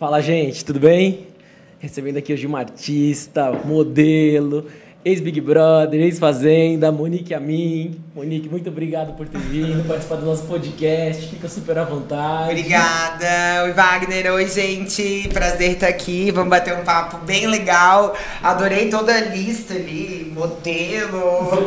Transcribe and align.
Fala, 0.00 0.20
gente, 0.22 0.64
tudo 0.64 0.80
bem? 0.80 1.26
Recebendo 1.78 2.16
aqui 2.16 2.32
hoje 2.32 2.46
uma 2.46 2.60
artista, 2.60 3.52
modelo, 3.52 4.64
ex-Big 5.04 5.42
Brother, 5.42 6.00
ex-Fazenda, 6.00 6.90
Monique 6.90 7.34
Amin. 7.34 8.00
Monique, 8.14 8.48
muito 8.48 8.70
obrigado 8.70 9.14
por 9.14 9.28
ter 9.28 9.36
vindo 9.36 9.86
participar 9.86 10.16
do 10.16 10.24
nosso 10.24 10.44
podcast. 10.44 11.28
Fica 11.28 11.50
super 11.50 11.76
à 11.76 11.84
vontade. 11.84 12.48
Obrigada. 12.48 13.64
Oi, 13.64 13.72
Wagner. 13.72 14.32
Oi, 14.32 14.48
gente. 14.48 15.28
Prazer 15.34 15.72
estar 15.72 15.88
aqui. 15.88 16.30
Vamos 16.30 16.48
bater 16.48 16.74
um 16.78 16.82
papo 16.82 17.18
bem 17.26 17.46
legal. 17.46 18.16
Adorei 18.42 18.88
toda 18.88 19.14
a 19.14 19.20
lista 19.20 19.74
ali, 19.74 20.32
modelo. 20.34 21.10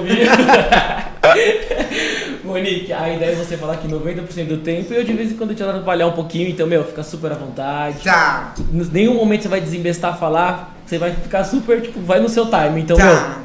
Monique, 2.44 2.92
a 2.92 3.10
ideia 3.14 3.32
é 3.32 3.36
você 3.36 3.56
falar 3.58 3.74
aqui 3.74 3.88
90% 3.88 4.48
do 4.48 4.58
tempo 4.58 4.92
e 4.94 4.98
eu 4.98 5.04
de 5.04 5.14
vez 5.14 5.32
em 5.32 5.36
quando 5.36 5.56
te 5.56 5.64
atrapalhar 5.64 6.08
um 6.08 6.12
pouquinho, 6.12 6.50
então, 6.50 6.68
meu, 6.68 6.84
fica 6.84 7.02
super 7.04 7.32
à 7.32 7.36
vontade. 7.36 8.04
Tá. 8.04 8.54
Em 8.60 8.84
nenhum 8.92 9.16
momento 9.16 9.44
você 9.44 9.48
vai 9.48 9.62
desembestar 9.62 10.14
a 10.14 10.18
falar, 10.18 10.76
você 10.86 10.98
vai 10.98 11.14
ficar 11.14 11.44
super, 11.44 11.82
tipo, 11.82 12.00
vai 12.02 12.20
no 12.20 12.28
seu 12.30 12.46
time. 12.48 12.82
Então, 12.82 12.98
Tá. 12.98 13.04
meu, 13.06 13.44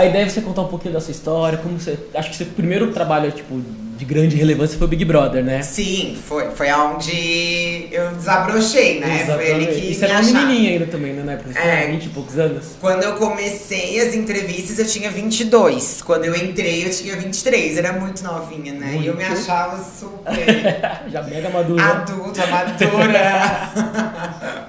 a 0.00 0.04
ideia 0.04 0.24
é 0.24 0.28
você 0.28 0.40
contar 0.40 0.62
um 0.62 0.68
pouquinho 0.68 0.92
da 0.94 1.00
sua 1.00 1.12
história, 1.12 1.58
como 1.58 1.78
você. 1.78 1.96
Acho 2.14 2.30
que 2.30 2.36
seu 2.36 2.46
primeiro 2.46 2.90
trabalho, 2.92 3.30
tipo, 3.30 3.60
de 3.96 4.04
grande 4.04 4.36
relevância 4.36 4.76
foi 4.76 4.86
o 4.86 4.90
Big 4.90 5.04
Brother, 5.04 5.42
né? 5.44 5.62
Sim, 5.62 6.16
foi, 6.28 6.50
foi 6.50 6.70
onde 6.72 7.88
eu 7.92 8.10
desabrochei, 8.12 8.98
né? 9.00 9.24
Foi 9.26 9.46
ele 9.48 9.66
que 9.66 9.90
E 9.90 9.94
você 9.94 10.00
me 10.06 10.10
era 10.12 10.20
uma 10.20 10.28
achava. 10.30 10.46
menininha 10.46 10.70
ainda 10.72 10.86
também, 10.86 11.12
né? 11.12 11.22
Na 11.22 11.32
época, 11.32 11.52
você 11.52 11.58
É. 11.58 11.76
tinha 11.82 11.92
20 11.92 12.04
e 12.04 12.08
poucos 12.08 12.38
anos. 12.38 12.64
Quando 12.80 13.02
eu 13.04 13.14
comecei 13.14 14.00
as 14.00 14.14
entrevistas, 14.14 14.78
eu 14.78 14.86
tinha 14.86 15.10
22. 15.10 16.02
Quando 16.02 16.24
eu 16.24 16.34
entrei, 16.36 16.84
eu 16.86 16.90
tinha 16.90 17.16
23. 17.16 17.76
Era 17.78 17.92
muito 17.92 18.22
novinha, 18.24 18.72
né? 18.72 18.98
E 19.00 19.06
eu 19.06 19.16
me 19.16 19.24
Muito. 19.24 19.40
achava 19.40 19.82
super 19.82 20.34
Já 21.10 21.22
mega 21.22 21.50
madura. 21.50 21.82
adulta, 21.84 22.46
madura. 22.46 23.70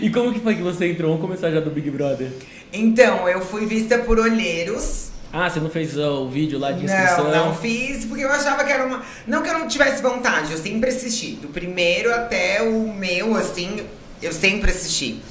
E 0.00 0.08
como 0.10 0.32
que 0.32 0.40
foi 0.40 0.54
que 0.56 0.62
você 0.62 0.90
entrou? 0.90 1.10
Vamos 1.12 1.26
começar 1.26 1.50
já 1.50 1.60
do 1.60 1.70
Big 1.70 1.90
Brother. 1.90 2.28
Então, 2.72 3.28
eu 3.28 3.40
fui 3.42 3.66
vista 3.66 3.98
por 3.98 4.18
olheiros. 4.18 5.11
Ah, 5.32 5.48
você 5.48 5.60
não 5.60 5.70
fez 5.70 5.96
ó, 5.96 6.22
o 6.22 6.28
vídeo 6.28 6.58
lá 6.58 6.72
de 6.72 6.84
inscrição? 6.84 7.30
Não, 7.30 7.46
não 7.46 7.54
fiz, 7.56 8.04
porque 8.04 8.22
eu 8.22 8.30
achava 8.30 8.62
que 8.64 8.70
era 8.70 8.84
uma. 8.84 9.02
Não 9.26 9.42
que 9.42 9.48
eu 9.48 9.58
não 9.58 9.66
tivesse 9.66 10.02
vontade, 10.02 10.52
eu 10.52 10.58
sempre 10.58 10.90
assisti. 10.90 11.32
Do 11.32 11.48
primeiro 11.48 12.12
até 12.12 12.62
o 12.62 12.92
meu, 12.92 13.34
assim, 13.36 13.80
eu 14.20 14.32
sempre 14.32 14.70
assisti. 14.70 15.22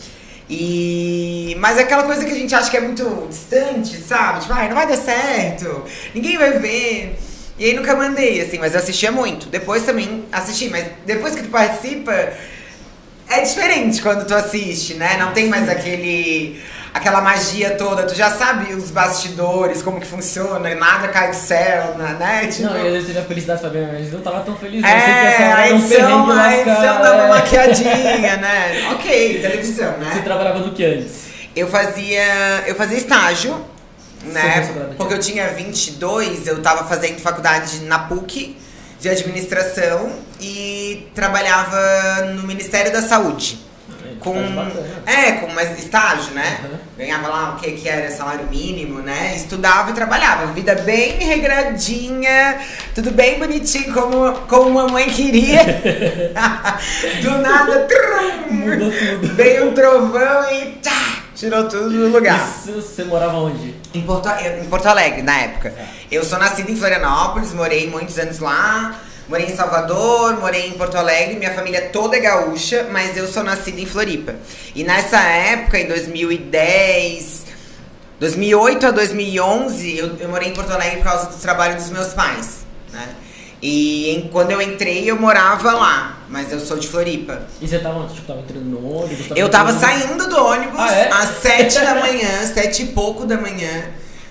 E. 0.50 1.56
Mas 1.60 1.78
é 1.78 1.84
aquela 1.84 2.04
coisa 2.04 2.26
que 2.26 2.32
a 2.32 2.36
gente 2.36 2.54
acha 2.56 2.70
que 2.70 2.78
é 2.78 2.82
muito 2.82 3.28
distante, 3.30 3.96
sabe? 3.98 4.42
Tipo, 4.42 4.54
ai, 4.54 4.68
não 4.68 4.76
vai 4.76 4.88
dar 4.88 4.98
certo, 4.98 5.86
ninguém 6.16 6.38
vai 6.38 6.58
ver. 6.58 7.16
E 7.60 7.66
aí 7.66 7.74
nunca 7.76 7.96
mandei, 7.96 8.42
assim, 8.42 8.58
mas 8.58 8.74
eu 8.74 8.80
assistia 8.80 9.12
muito. 9.12 9.48
Depois 9.50 9.84
também 9.84 10.26
assisti, 10.32 10.68
mas 10.68 10.88
depois 11.06 11.36
que 11.36 11.44
tu 11.44 11.50
participa, 11.50 12.12
é 13.30 13.42
diferente 13.42 14.02
quando 14.02 14.26
tu 14.26 14.34
assiste, 14.34 14.96
né? 14.96 15.16
Não 15.18 15.32
tem 15.32 15.48
mais 15.48 15.70
aquele 15.70 16.60
aquela 16.94 17.22
magia 17.22 17.72
toda. 17.72 18.04
Tu 18.04 18.16
já 18.16 18.30
sabe 18.32 18.74
os 18.74 18.92
bastidores, 18.92 19.82
como 19.82 20.00
que 20.00 20.08
funciona, 20.08 20.74
nada 20.76 21.08
cai 21.08 21.30
do 21.30 21.36
céu, 21.36 21.96
né? 21.98 22.48
Tipo, 22.48 22.70
Não, 22.70 22.86
e 22.86 22.92
vezes 22.92 23.08
teve 23.08 23.20
a 23.20 23.24
felicidade 23.24 23.62
sabendo, 23.62 23.94
mas 23.94 24.12
não 24.12 24.22
tava 24.22 24.42
tão 24.42 24.56
feliz. 24.56 24.84
eu 24.84 24.90
é, 24.90 25.54
a 25.54 25.68
era 25.68 25.76
um 25.76 25.88
perrengue 25.88 25.94
edição, 25.94 26.32
a 26.32 26.58
edição 26.58 26.76
lascado, 26.76 27.04
dá 27.04 27.14
uma 27.14 27.24
é. 27.24 27.30
maquiadinha, 27.30 28.38
né? 28.38 28.92
Ok, 28.94 29.42
televisão, 29.42 29.94
Você 29.94 30.16
né? 30.16 30.22
trabalhava 30.24 30.60
no 30.60 30.72
que 30.74 30.86
antes? 30.86 31.32
Eu 31.56 31.68
fazia, 31.68 32.64
eu 32.66 32.76
fazia 32.76 32.98
estágio, 32.98 33.66
Você 34.22 34.30
né? 34.30 34.94
Porque 34.98 35.14
eu 35.14 35.20
tinha 35.20 35.48
22, 35.50 36.48
eu 36.48 36.62
tava 36.62 36.86
fazendo 36.86 37.20
faculdade 37.20 37.82
na 37.82 38.00
PUC 38.00 38.58
de 39.00 39.10
administração 39.10 40.12
e 40.40 41.10
trabalhava 41.16 42.26
no 42.36 42.44
Ministério 42.44 42.92
da 42.94 43.02
Saúde. 43.02 43.71
Com, 44.22 44.36
é, 45.06 45.32
com 45.34 45.48
mais 45.48 45.78
estágio, 45.78 46.34
né? 46.34 46.60
Uhum. 46.64 46.78
Ganhava 46.98 47.28
lá 47.28 47.56
o 47.56 47.60
que, 47.60 47.72
que 47.72 47.90
era 47.90 48.10
salário 48.12 48.48
mínimo, 48.50 49.00
né? 49.00 49.34
Estudava 49.36 49.90
e 49.92 49.94
trabalhava. 49.94 50.48
Vida 50.54 50.76
bem 50.76 51.18
regradinha, 51.18 52.60
tudo 52.96 53.12
bem 53.12 53.40
bonitinho, 53.40 53.94
como, 53.94 54.32
como 54.48 54.70
mamãe 54.70 55.10
queria. 55.10 55.62
Do 57.22 57.38
nada, 57.40 57.88
trum, 57.88 58.54
Mudou 58.54 58.92
tudo. 58.92 59.36
veio 59.36 59.70
um 59.70 59.74
trovão 59.74 60.52
e 60.52 60.78
tchá, 60.82 61.24
tirou 61.36 61.68
tudo 61.68 61.90
do 61.90 62.08
lugar. 62.10 62.40
Isso, 62.40 62.82
você 62.82 63.04
morava 63.04 63.38
onde? 63.38 63.76
Em 63.94 64.02
Porto, 64.02 64.30
em 64.62 64.66
Porto 64.66 64.86
Alegre, 64.88 65.22
na 65.22 65.38
época. 65.38 65.74
Eu 66.12 66.24
sou 66.24 66.38
nascida 66.38 66.72
em 66.72 66.76
Florianópolis, 66.76 67.54
morei 67.54 67.90
muitos 67.90 68.18
anos 68.20 68.40
lá. 68.40 68.96
Morei 69.28 69.46
em 69.48 69.56
Salvador, 69.56 70.38
morei 70.40 70.68
em 70.68 70.72
Porto 70.74 70.96
Alegre, 70.98 71.36
minha 71.38 71.54
família 71.54 71.90
toda 71.94 72.18
é 72.18 72.20
gaúcha, 72.20 72.88
mas 72.92 73.16
eu 73.16 73.28
sou 73.28 73.44
nascida 73.44 73.80
em 73.80 73.86
Floripa. 73.86 74.36
E 74.76 74.84
nessa 74.84 75.20
época, 75.22 75.80
em 75.80 75.88
2010, 75.88 77.46
2008 78.20 78.88
a 78.88 78.92
2011, 78.92 79.98
eu, 79.98 80.18
eu 80.20 80.30
morei 80.30 80.50
em 80.50 80.54
Porto 80.54 80.72
Alegre 80.72 80.98
por 80.98 81.06
causa 81.06 81.28
do 81.30 81.38
trabalho 81.38 81.76
dos 81.76 81.90
meus 81.90 82.08
pais, 82.14 82.60
né? 82.92 83.08
E 83.62 84.10
em- 84.10 84.28
quando 84.30 84.52
eu 84.52 84.62
entrei, 84.62 85.10
eu 85.10 85.16
morava 85.20 85.72
lá, 85.74 86.18
mas 86.28 86.52
eu 86.52 86.60
sou 86.60 86.78
de 86.78 86.88
Floripa. 86.88 87.44
E 87.62 87.68
você 87.68 87.78
tava, 87.80 88.08
tipo, 88.08 88.26
tava 88.28 88.40
entrando 88.40 88.66
no 88.66 89.04
ônibus? 89.04 89.28
Eu 89.36 89.48
tava 89.50 89.72
entrando- 89.72 89.82
saindo 90.00 90.28
do 90.28 90.44
ônibus 90.44 90.80
Ah, 90.80 90.92
é? 90.94 91.10
às 91.12 91.42
sete 91.42 91.80
da 91.80 91.96
manhã, 91.96 92.46
sete 92.54 92.84
e 92.84 92.86
pouco 92.88 93.26
da 93.26 93.38
manhã. 93.38 93.86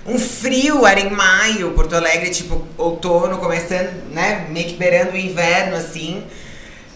Um 0.06 0.18
frio, 0.18 0.86
era 0.86 1.00
em 1.00 1.10
maio, 1.10 1.72
Porto 1.72 1.94
Alegre, 1.94 2.30
tipo, 2.30 2.66
outono, 2.76 3.38
começando, 3.38 4.12
né, 4.12 4.46
meio 4.50 4.66
que 4.66 4.74
beirando 4.74 5.12
o 5.12 5.16
inverno, 5.16 5.76
assim. 5.76 6.22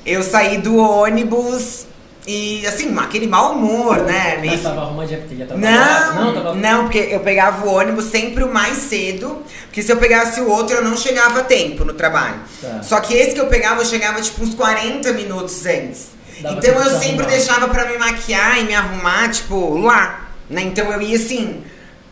Eu 0.06 0.22
saí 0.22 0.58
do 0.58 0.76
ônibus 0.76 1.86
e, 2.26 2.66
assim, 2.66 2.96
aquele 2.98 3.26
mau 3.26 3.52
humor, 3.52 3.98
né? 3.98 4.38
meio 4.40 4.58
tava 4.58 4.80
arrumadinha 4.80 5.18
porque 5.20 5.34
ia 5.34 5.46
trabalhar? 5.46 6.14
não, 6.14 6.34
tava... 6.34 6.54
não, 6.54 6.82
porque 6.84 6.98
eu 7.10 7.20
pegava 7.20 7.66
o 7.66 7.70
ônibus 7.70 8.06
sempre 8.06 8.42
o 8.42 8.52
mais 8.52 8.78
cedo, 8.78 9.42
porque 9.66 9.82
se 9.82 9.92
eu 9.92 9.98
pegasse 9.98 10.40
o 10.40 10.48
outro 10.48 10.76
eu 10.76 10.82
não 10.82 10.96
chegava 10.96 11.40
a 11.40 11.44
tempo 11.44 11.84
no 11.84 11.92
trabalho. 11.92 12.40
Tá. 12.62 12.82
Só 12.82 12.98
que 13.00 13.12
esse 13.12 13.34
que 13.34 13.40
eu 13.40 13.46
pegava, 13.46 13.82
eu 13.82 13.84
chegava 13.84 14.22
tipo 14.22 14.42
uns 14.42 14.54
40 14.54 15.12
minutos 15.12 15.66
antes. 15.66 16.08
Dava 16.40 16.56
então 16.56 16.74
eu 16.74 16.98
sempre 16.98 17.24
arrumar. 17.24 17.26
deixava 17.26 17.68
pra 17.68 17.86
me 17.86 17.98
maquiar 17.98 18.58
e 18.58 18.64
me 18.64 18.74
arrumar, 18.74 19.28
tipo, 19.28 19.76
lá. 19.76 20.30
Né? 20.48 20.62
Então 20.62 20.90
eu 20.90 21.02
ia 21.02 21.16
assim, 21.16 21.62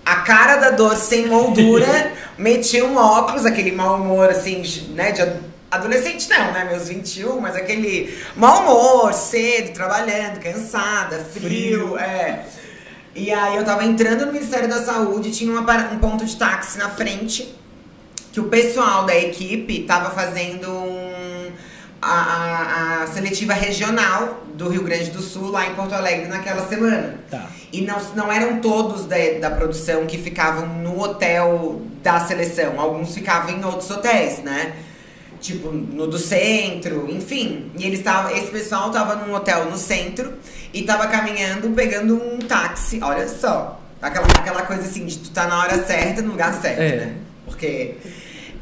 a 0.05 0.17
cara 0.17 0.57
da 0.57 0.71
dor 0.71 0.97
sem 0.97 1.27
moldura, 1.27 2.13
metia 2.39 2.85
um 2.85 2.97
óculos, 2.97 3.47
aquele 3.47 3.73
mau 3.73 3.97
humor 3.97 4.31
assim, 4.31 4.63
né, 4.95 5.13
de 5.13 5.23
ad- 5.23 5.41
adolescente 5.71 6.29
não, 6.29 6.53
né, 6.53 6.67
meus 6.71 6.89
21, 6.89 7.41
mas 7.41 7.55
aquele 7.57 8.17
mau 8.37 8.63
humor, 8.63 9.13
cedo, 9.13 9.73
trabalhando, 9.73 10.41
cansada, 10.41 11.25
frio, 11.33 11.89
Frio. 11.89 11.99
é. 11.99 12.45
E 13.15 13.31
aí 13.31 13.57
eu 13.57 13.65
tava 13.65 13.85
entrando 13.85 14.25
no 14.27 14.33
Ministério 14.33 14.69
da 14.69 14.83
Saúde, 14.83 15.31
tinha 15.31 15.53
uma 15.53 15.93
um 15.93 15.99
ponto 15.99 16.25
de 16.25 16.35
táxi 16.35 16.79
na 16.79 16.89
frente, 16.89 17.55
que 18.33 18.41
o 18.41 18.45
pessoal 18.45 19.05
da 19.05 19.15
equipe 19.15 19.81
tava 19.83 20.11
fazendo 20.11 20.71
um, 20.71 21.12
a, 22.03 22.11
a- 22.11 23.03
a 23.05 23.07
seletiva 23.07 23.55
regional 23.55 24.43
do 24.55 24.69
Rio 24.69 24.83
Grande 24.83 25.11
do 25.11 25.23
Sul, 25.23 25.51
lá 25.51 25.67
em 25.67 25.75
Porto 25.75 25.95
Alegre, 25.95 26.27
naquela 26.29 26.67
semana. 26.69 27.15
Tá. 27.31 27.47
E 27.73 27.81
não, 27.83 27.99
não 28.17 28.31
eram 28.31 28.61
todos 28.61 29.07
da, 29.07 29.17
da 29.41 29.51
produção 29.51 30.05
que 30.05 30.19
ficavam 30.19 30.67
no 30.67 31.01
hotel 31.01 31.81
da 32.03 32.21
seleção. 32.21 32.79
Alguns 32.81 33.15
ficavam 33.15 33.51
em 33.57 33.65
outros 33.65 33.91
hotéis, 33.91 34.39
né? 34.41 34.73
Tipo, 35.41 35.71
no 35.73 36.07
do 36.07 36.19
centro, 36.19 37.07
enfim. 37.11 37.71
E 37.79 37.85
eles 37.87 38.03
tavam, 38.03 38.31
esse 38.37 38.51
pessoal 38.51 38.91
tava 38.91 39.15
num 39.17 39.33
hotel 39.35 39.65
no 39.71 39.77
centro 39.79 40.35
e 40.75 40.83
tava 40.83 41.07
caminhando, 41.07 41.71
pegando 41.71 42.15
um 42.17 42.39
táxi. 42.39 43.01
Olha 43.03 43.29
só. 43.29 43.81
Aquela, 44.01 44.27
aquela 44.27 44.63
coisa 44.63 44.83
assim, 44.83 45.07
de 45.07 45.19
tu 45.19 45.31
tá 45.31 45.47
na 45.47 45.61
hora 45.61 45.85
certa, 45.85 46.21
no 46.23 46.33
lugar 46.33 46.53
certo, 46.61 46.81
É. 46.81 46.97
né? 46.97 47.15
Porque. 47.47 47.95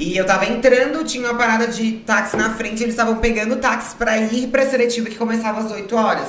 E 0.03 0.16
eu 0.16 0.25
tava 0.25 0.47
entrando, 0.47 1.05
tinha 1.05 1.28
uma 1.28 1.37
parada 1.37 1.66
de 1.66 1.93
táxi 2.06 2.34
na 2.37 2.50
frente, 2.55 2.83
eles 2.83 2.94
estavam 2.94 3.16
pegando 3.16 3.56
táxi 3.56 3.94
pra 3.97 4.16
ir 4.16 4.47
pra 4.49 4.65
seletiva 4.65 5.11
que 5.11 5.16
começava 5.16 5.61
às 5.61 5.71
8 5.71 5.94
horas. 5.94 6.27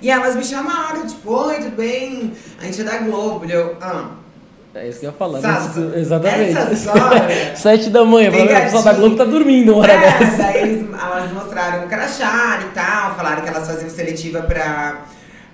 E 0.00 0.10
elas 0.10 0.34
me 0.34 0.42
chamaram, 0.42 1.06
tipo, 1.06 1.30
oi, 1.30 1.56
tudo 1.56 1.76
bem? 1.76 2.32
A 2.60 2.64
gente 2.64 2.80
é 2.80 2.84
da 2.84 2.96
Globo. 2.98 3.44
E 3.44 3.52
eu, 3.52 3.76
ah, 3.80 4.06
É 4.74 4.88
isso 4.88 5.00
que 5.00 5.06
eu 5.06 5.10
ia 5.10 5.16
falar. 5.16 5.38
Isso- 5.40 5.92
Exatamente. 5.94 6.56
essas 6.56 6.86
horas. 6.88 7.58
Sete 7.58 7.90
da 7.90 8.02
manhã, 8.04 8.30
o 8.30 8.32
pessoal 8.32 8.82
da. 8.82 8.92
Globo 8.94 9.16
tá 9.16 9.24
dormindo 9.24 9.72
uma 9.74 9.82
hora 9.82 9.92
é, 9.92 10.18
dessa. 10.18 10.36
daí 10.38 10.62
eles, 10.62 10.86
elas 10.90 11.32
mostraram 11.32 11.84
o 11.84 11.88
crachá 11.88 12.60
e 12.62 12.74
tal, 12.74 13.14
falaram 13.14 13.42
que 13.42 13.48
elas 13.50 13.66
faziam 13.66 13.90
seletiva 13.90 14.40
pra, 14.40 15.02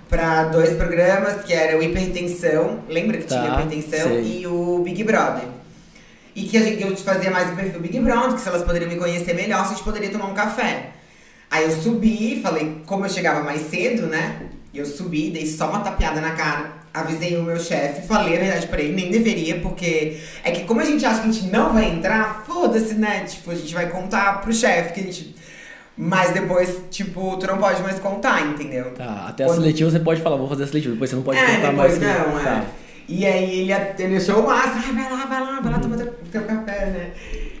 pra 0.09 0.45
dois 0.45 0.69
programas, 0.77 1.43
que 1.43 1.51
era 1.53 1.77
o 1.77 1.83
Hipertensão, 1.83 2.79
lembra 2.87 3.17
que 3.17 3.25
tinha 3.25 3.41
Tá, 3.41 3.61
Hipertensão? 3.61 4.07
sei. 4.07 4.39
E 4.43 4.47
o 4.47 4.81
Big 4.83 5.03
Brother. 5.03 5.43
E 6.35 6.43
que 6.43 6.57
a 6.57 6.61
gente, 6.61 6.81
eu 6.81 6.95
fazia 6.97 7.31
mais 7.31 7.51
o 7.51 7.55
perfil 7.55 7.79
Big 7.81 7.99
Brother, 7.99 8.33
que 8.35 8.41
se 8.41 8.47
elas 8.47 8.63
poderiam 8.63 8.89
me 8.89 8.97
conhecer 8.97 9.33
melhor, 9.33 9.65
se 9.65 9.73
a 9.73 9.75
gente 9.75 9.83
poderia 9.83 10.09
tomar 10.09 10.25
um 10.27 10.33
café. 10.33 10.91
Aí 11.51 11.63
eu 11.65 11.71
subi, 11.71 12.39
falei, 12.41 12.77
como 12.85 13.05
eu 13.05 13.09
chegava 13.09 13.43
mais 13.43 13.61
cedo, 13.61 14.05
né? 14.07 14.41
Eu 14.73 14.85
subi, 14.85 15.31
dei 15.31 15.47
só 15.47 15.67
uma 15.69 15.79
tapeada 15.79 16.21
na 16.21 16.31
cara, 16.31 16.73
avisei 16.93 17.35
o 17.37 17.43
meu 17.43 17.59
chefe, 17.59 18.07
falei 18.07 18.37
a 18.37 18.39
verdade 18.39 18.67
pra 18.67 18.79
ele, 18.79 18.93
nem 18.93 19.09
deveria, 19.09 19.59
porque 19.59 20.17
é 20.43 20.51
que 20.51 20.63
como 20.65 20.79
a 20.79 20.85
gente 20.85 21.03
acha 21.03 21.21
que 21.21 21.27
a 21.29 21.31
gente 21.31 21.47
não 21.47 21.73
vai 21.73 21.89
entrar, 21.89 22.43
foda-se, 22.45 22.93
né? 22.93 23.21
Tipo, 23.27 23.49
a 23.51 23.55
gente 23.55 23.73
vai 23.73 23.89
contar 23.89 24.41
pro 24.41 24.53
chefe 24.53 24.93
que 24.93 24.99
a 24.99 25.03
gente. 25.03 25.35
Mas 25.97 26.31
depois, 26.31 26.79
tipo, 26.91 27.35
tu 27.37 27.47
não 27.47 27.57
pode 27.57 27.81
mais 27.81 27.99
contar, 27.99 28.45
entendeu? 28.47 28.91
Tá, 28.91 29.25
até 29.27 29.43
a 29.43 29.47
Quando- 29.47 29.59
seletiva 29.61 29.89
você 29.91 29.99
pode 29.99 30.21
falar, 30.21 30.37
vou 30.37 30.47
fazer 30.47 30.63
a 30.63 30.67
seletiva, 30.67 30.93
depois 30.93 31.09
você 31.09 31.15
não 31.15 31.23
pode 31.23 31.37
é, 31.39 31.55
contar 31.55 31.71
depois 31.71 31.75
mais. 31.75 31.97
que- 31.97 32.05
não, 32.29 32.39
é. 32.39 32.43
Tá. 32.43 32.65
E 33.11 33.25
aí 33.25 33.61
ele, 33.61 33.73
ele 33.97 34.17
achou 34.17 34.43
o 34.43 34.45
máximo, 34.47 34.83
ai, 34.85 34.93
vai 34.93 35.11
lá, 35.11 35.25
vai 35.25 35.41
lá, 35.41 35.59
vai 35.61 35.71
lá 35.73 35.79
tomar 35.79 35.97
teu, 35.97 36.13
teu 36.31 36.43
café, 36.43 36.85
né? 36.85 37.09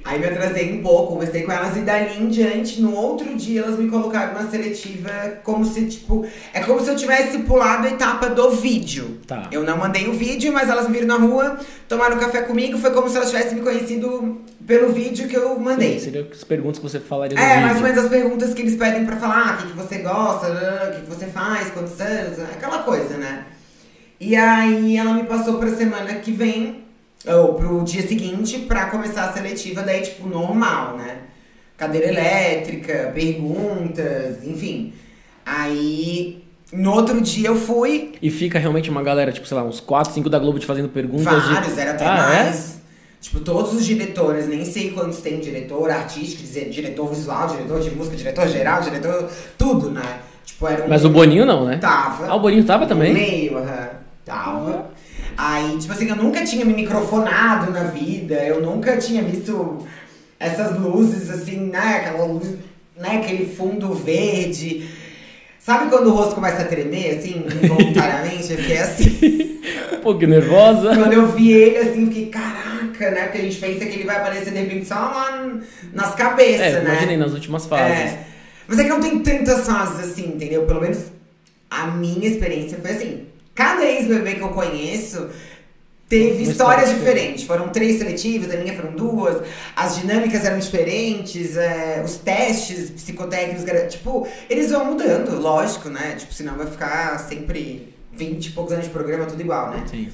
Aí 0.09 0.17
me 0.19 0.25
atrasei 0.25 0.73
um 0.73 0.81
pouco, 0.81 1.13
conversei 1.13 1.43
com 1.43 1.51
elas 1.51 1.77
e 1.77 1.81
dali 1.81 2.19
em 2.19 2.27
diante, 2.29 2.81
no 2.81 2.95
outro 2.95 3.35
dia, 3.35 3.61
elas 3.61 3.77
me 3.77 3.87
colocaram 3.89 4.33
na 4.33 4.49
seletiva 4.49 5.11
como 5.43 5.63
se, 5.63 5.85
tipo, 5.85 6.25
é 6.51 6.61
como 6.61 6.79
se 6.83 6.89
eu 6.89 6.95
tivesse 6.95 7.37
pulado 7.39 7.85
a 7.85 7.91
etapa 7.91 8.27
do 8.27 8.49
vídeo. 8.49 9.19
Tá. 9.27 9.47
Eu 9.51 9.63
não 9.63 9.77
mandei 9.77 10.07
o 10.07 10.13
vídeo, 10.13 10.51
mas 10.51 10.67
elas 10.67 10.87
me 10.87 10.93
viram 10.99 11.07
na 11.07 11.23
rua, 11.23 11.59
tomaram 11.87 12.17
café 12.17 12.41
comigo, 12.41 12.77
foi 12.79 12.89
como 12.89 13.07
se 13.07 13.17
elas 13.17 13.29
tivessem 13.29 13.55
me 13.59 13.61
conhecido 13.61 14.41
pelo 14.65 14.91
vídeo 14.91 15.27
que 15.27 15.35
eu 15.37 15.59
mandei. 15.59 15.99
Sim, 15.99 16.05
seriam 16.05 16.25
as 16.31 16.43
perguntas 16.43 16.79
que 16.79 16.83
você 16.89 16.99
falaria 16.99 17.37
no 17.37 17.43
É, 17.43 17.47
vídeo. 17.49 17.61
mais 17.65 17.77
ou 17.77 17.83
menos 17.83 18.03
as 18.03 18.09
perguntas 18.09 18.53
que 18.55 18.61
eles 18.63 18.75
pedem 18.75 19.05
pra 19.05 19.15
falar, 19.17 19.47
ah, 19.47 19.53
o 19.53 19.57
que, 19.57 19.71
que 19.73 19.77
você 19.77 19.97
gosta, 19.99 20.47
ah, 20.47 20.89
o 20.89 20.95
que, 20.95 21.01
que 21.01 21.07
você 21.09 21.27
faz, 21.27 21.69
quantos 21.69 21.99
anos, 22.01 22.39
aquela 22.39 22.79
coisa, 22.79 23.15
né? 23.17 23.45
E 24.19 24.35
aí 24.35 24.97
ela 24.97 25.13
me 25.13 25.23
passou 25.23 25.59
pra 25.59 25.69
semana 25.69 26.15
que 26.15 26.31
vem, 26.31 26.83
ou 27.27 27.53
pro 27.55 27.83
dia 27.83 28.05
seguinte, 28.07 28.59
pra 28.59 28.87
começar 28.87 29.25
a 29.25 29.33
seletiva, 29.33 29.81
daí, 29.81 30.01
tipo, 30.01 30.27
normal, 30.27 30.97
né? 30.97 31.17
Cadeira 31.77 32.07
elétrica, 32.07 33.11
perguntas, 33.13 34.43
enfim. 34.45 34.93
Aí, 35.45 36.43
no 36.71 36.93
outro 36.93 37.19
dia 37.21 37.47
eu 37.49 37.55
fui, 37.55 38.13
E 38.21 38.29
fica 38.29 38.59
realmente 38.59 38.89
uma 38.89 39.01
galera, 39.01 39.31
tipo, 39.31 39.47
sei 39.47 39.57
lá, 39.57 39.63
uns 39.63 39.79
4, 39.79 40.13
5 40.13 40.29
da 40.29 40.37
Globo 40.39 40.59
te 40.59 40.65
fazendo 40.65 40.89
perguntas. 40.89 41.43
de- 41.43 41.53
vários, 41.53 41.77
era 41.77 41.91
até 41.91 42.05
ah, 42.05 42.15
mais. 42.15 42.79
Tipo, 43.21 43.39
todos 43.41 43.73
os 43.73 43.85
diretores, 43.85 44.47
nem 44.47 44.63
sei 44.63 44.91
quantos 44.91 45.19
tem 45.19 45.39
diretor 45.39 45.89
artístico, 45.89 46.41
diretor 46.69 47.07
visual, 47.09 47.47
diretor 47.47 47.81
de 47.81 47.91
música, 47.91 48.15
diretor 48.15 48.47
geral, 48.47 48.81
diretor. 48.81 49.29
Tudo, 49.57 49.91
né? 49.91 50.19
Tipo, 50.45 50.67
era 50.67 50.83
um. 50.83 50.85
É? 50.85 50.89
Mas 50.89 51.03
o 51.03 51.09
Boninho 51.09 51.45
não, 51.45 51.65
né? 51.65 51.77
Tava. 51.77 52.27
Ah, 52.27 52.35
o 52.35 52.39
Boninho 52.39 52.63
tava 52.63 52.83
No 52.83 52.89
também? 52.89 53.13
meio, 53.13 53.57
aham. 53.57 53.89
Tava. 54.23 54.89
Aí, 55.41 55.77
tipo 55.77 55.93
assim, 55.93 56.09
eu 56.09 56.17
nunca 56.17 56.43
tinha 56.43 56.65
me 56.65 56.73
microfonado 56.73 57.71
na 57.71 57.83
vida, 57.85 58.35
eu 58.43 58.61
nunca 58.61 58.97
tinha 58.97 59.23
visto 59.23 59.87
essas 60.37 60.77
luzes, 60.77 61.29
assim, 61.29 61.61
né? 61.61 62.01
Aquela 62.01 62.25
luz, 62.25 62.55
né? 62.97 63.21
Aquele 63.23 63.45
fundo 63.45 63.93
verde. 63.93 64.89
Sabe 65.57 65.89
quando 65.89 66.07
o 66.07 66.11
rosto 66.13 66.35
começa 66.35 66.63
a 66.63 66.65
tremer, 66.65 67.17
assim, 67.17 67.45
involuntariamente? 67.63 68.51
Eu 68.51 68.57
fiquei 68.57 68.77
assim. 68.79 69.59
Um 69.93 70.01
pouco 70.01 70.25
nervosa. 70.25 70.93
Quando 70.95 71.13
eu 71.13 71.27
vi 71.27 71.51
ele, 71.53 71.77
assim, 71.77 72.07
fiquei, 72.07 72.25
caraca, 72.27 73.11
né? 73.11 73.23
Porque 73.23 73.37
a 73.37 73.41
gente 73.41 73.57
pensa 73.57 73.85
que 73.85 73.95
ele 73.95 74.05
vai 74.05 74.17
aparecer 74.17 74.51
de 74.51 74.59
repente 74.59 74.87
só 74.87 74.95
lá 74.95 75.57
nas 75.93 76.15
cabeças, 76.15 76.61
É, 76.61 76.81
né? 76.81 76.91
imaginei 76.91 77.17
nas 77.17 77.33
últimas 77.33 77.65
fases. 77.65 77.97
É. 78.13 78.19
Mas 78.67 78.79
é 78.79 78.83
que 78.83 78.89
não 78.89 78.99
tem 78.99 79.19
tantas 79.19 79.65
fases 79.65 80.09
assim, 80.09 80.27
entendeu? 80.35 80.63
Pelo 80.63 80.81
menos 80.81 80.99
a 81.69 81.87
minha 81.87 82.27
experiência 82.27 82.77
foi 82.81 82.91
assim. 82.91 83.28
Cada 83.59 83.83
ex-bebê 83.83 84.35
que 84.35 84.41
eu 84.41 84.51
conheço 84.51 85.27
teve 86.07 86.43
Uma 86.43 86.49
histórias 86.49 86.87
história 86.87 86.93
diferentes. 86.93 87.43
Foram 87.43 87.67
três 87.67 87.97
seletivas, 87.97 88.49
a 88.55 88.55
minha 88.55 88.73
foram 88.73 88.93
duas. 88.93 89.45
As 89.75 89.97
dinâmicas 89.97 90.45
eram 90.45 90.57
diferentes, 90.59 91.57
é, 91.57 92.01
os 92.01 92.15
testes 92.15 92.89
psicotécnicos, 92.89 93.65
tipo, 93.91 94.25
eles 94.49 94.71
vão 94.71 94.85
mudando, 94.85 95.37
lógico, 95.37 95.89
né? 95.89 96.15
Tipo, 96.17 96.33
senão 96.33 96.55
vai 96.55 96.67
ficar 96.67 97.19
sempre 97.19 97.93
20 98.13 98.45
e 98.45 98.51
poucos 98.51 98.71
anos 98.71 98.85
de 98.85 98.91
programa, 98.91 99.25
tudo 99.25 99.41
igual, 99.41 99.71
né? 99.71 99.83
Sim. 99.91 100.07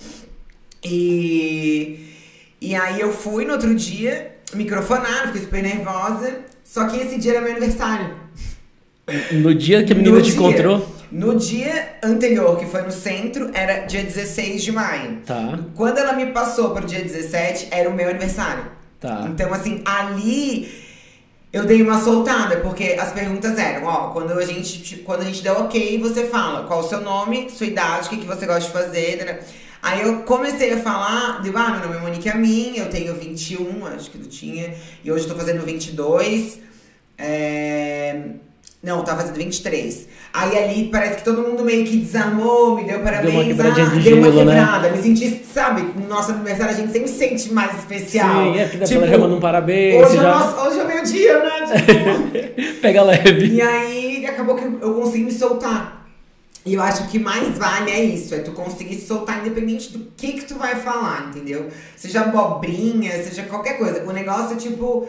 E, 0.83 2.15
e 2.59 2.73
aí 2.73 2.99
eu 2.99 3.13
fui 3.13 3.45
no 3.45 3.53
outro 3.53 3.75
dia, 3.75 4.37
microfonaram, 4.55 5.27
fiquei 5.27 5.41
super 5.41 5.61
nervosa. 5.61 6.39
Só 6.63 6.87
que 6.87 6.97
esse 6.97 7.19
dia 7.19 7.33
era 7.33 7.41
meu 7.41 7.51
aniversário. 7.51 8.11
No 9.33 9.53
dia 9.53 9.83
que 9.83 9.93
a 9.93 9.95
menina 9.95 10.17
No 10.17 10.23
te 10.23 10.31
dia. 10.31 10.39
encontrou. 10.39 10.94
No 11.15 11.35
dia 11.35 11.97
anterior, 12.03 12.59
que 12.59 12.65
foi 12.65 12.81
no 12.81 12.91
centro, 12.91 13.49
era 13.53 13.85
dia 13.85 14.03
16 14.03 14.61
de 14.61 14.71
maio. 14.73 15.21
Tá, 15.25 15.57
Quando 15.73 15.97
ela 15.97 16.11
me 16.11 16.25
passou 16.27 16.71
pro 16.71 16.85
dia 16.85 17.01
17, 17.01 17.69
era 17.71 17.89
o 17.89 17.93
meu 17.93 18.09
aniversário. 18.09 18.65
tá. 18.99 19.25
Então, 19.29 19.53
assim, 19.53 19.81
ali 19.85 20.69
eu 21.53 21.65
dei 21.65 21.81
uma 21.81 22.01
soltada, 22.01 22.57
porque 22.57 22.97
as 22.99 23.13
perguntas 23.13 23.57
eram, 23.57 23.87
ó, 23.87 24.09
quando 24.09 24.33
a 24.33 24.45
gente, 24.45 24.97
quando 24.97 25.21
a 25.21 25.23
gente 25.23 25.41
der 25.41 25.53
ok, 25.53 25.97
você 25.99 26.25
fala 26.25 26.67
qual 26.67 26.81
o 26.81 26.83
seu 26.83 26.99
nome, 26.99 27.49
sua 27.49 27.65
idade, 27.65 28.07
o 28.07 28.09
que, 28.09 28.17
que 28.17 28.25
você 28.25 28.45
gosta 28.45 28.65
de 28.65 28.71
fazer. 28.71 29.23
né? 29.23 29.39
Aí 29.81 30.01
eu 30.01 30.23
comecei 30.23 30.73
a 30.73 30.81
falar, 30.81 31.41
digo, 31.41 31.57
ah, 31.57 31.69
meu 31.69 31.79
nome 31.79 31.95
é 31.95 31.99
Monique 32.01 32.27
Amin, 32.27 32.75
eu 32.75 32.89
tenho 32.89 33.15
21, 33.15 33.85
acho 33.87 34.11
que 34.11 34.17
eu 34.17 34.25
tinha, 34.27 34.73
e 35.01 35.09
hoje 35.09 35.23
eu 35.23 35.29
tô 35.29 35.35
fazendo 35.39 35.63
22. 35.63 36.59
É... 37.17 38.31
Não, 38.85 39.03
tava 39.03 39.21
fazendo 39.21 39.37
23. 39.37 40.07
Aí 40.31 40.57
ali 40.57 40.89
parece 40.91 41.15
que 41.15 41.23
todo 41.23 41.41
mundo 41.41 41.65
meio 41.65 41.83
que 41.83 41.97
desarmou, 41.97 42.75
me 42.75 42.83
deu 42.83 42.99
parabéns. 42.99 43.33
uma 43.33 43.43
quebradinha 43.43 43.87
ah, 43.87 43.89
de 43.89 43.99
deu 44.01 44.17
uma 44.17 44.27
né? 44.29 44.37
quebrada. 44.37 44.89
Me 44.91 45.01
senti, 45.01 45.41
sabe, 45.51 45.81
no 45.99 46.07
nosso 46.07 46.31
aniversário 46.31 46.71
a 46.71 46.77
gente 46.77 46.91
sempre 46.91 47.07
se 47.07 47.17
sente 47.17 47.51
mais 47.51 47.79
especial. 47.79 48.53
Sim, 48.53 48.59
é 48.59 48.65
porque 48.67 48.85
Tipo, 48.85 49.01
ela 49.05 49.17
já 49.17 49.25
um 49.25 49.39
parabéns. 49.39 50.05
Hoje, 50.05 50.17
é 50.17 50.21
já... 50.21 50.39
nosso- 50.39 50.67
hoje 50.67 50.79
é 50.79 50.83
meu 50.83 51.03
dia, 51.03 51.39
né? 51.39 51.55
Tipo, 52.55 52.81
Pega 52.81 53.01
leve. 53.01 53.47
e 53.47 53.61
aí 53.61 54.25
acabou 54.27 54.55
que 54.55 54.65
eu 54.65 54.93
consegui 54.93 55.23
me 55.23 55.31
soltar. 55.31 56.05
E 56.63 56.73
eu 56.73 56.81
acho 56.81 57.07
que 57.07 57.17
mais 57.17 57.57
vale 57.57 57.89
é 57.91 58.03
isso, 58.03 58.33
é 58.35 58.39
tu 58.39 58.51
conseguir 58.51 58.95
se 58.95 59.07
soltar 59.07 59.39
independente 59.39 59.91
do 59.93 60.11
que 60.17 60.33
que 60.33 60.45
tu 60.45 60.55
vai 60.55 60.75
falar, 60.75 61.29
entendeu? 61.29 61.67
Seja 61.95 62.21
abobrinha, 62.21 63.11
seja 63.23 63.43
qualquer 63.43 63.77
coisa. 63.77 64.03
O 64.03 64.11
negócio 64.11 64.55
é 64.55 64.59
tipo 64.59 65.07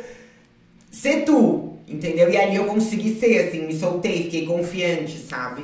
ser 1.01 1.25
tu, 1.25 1.75
entendeu? 1.89 2.31
E 2.31 2.37
ali 2.37 2.57
eu 2.57 2.65
consegui 2.65 3.15
ser, 3.19 3.47
assim, 3.49 3.67
me 3.67 3.75
soltei, 3.75 4.25
fiquei 4.25 4.47
confiante, 4.47 5.19
sabe? 5.19 5.63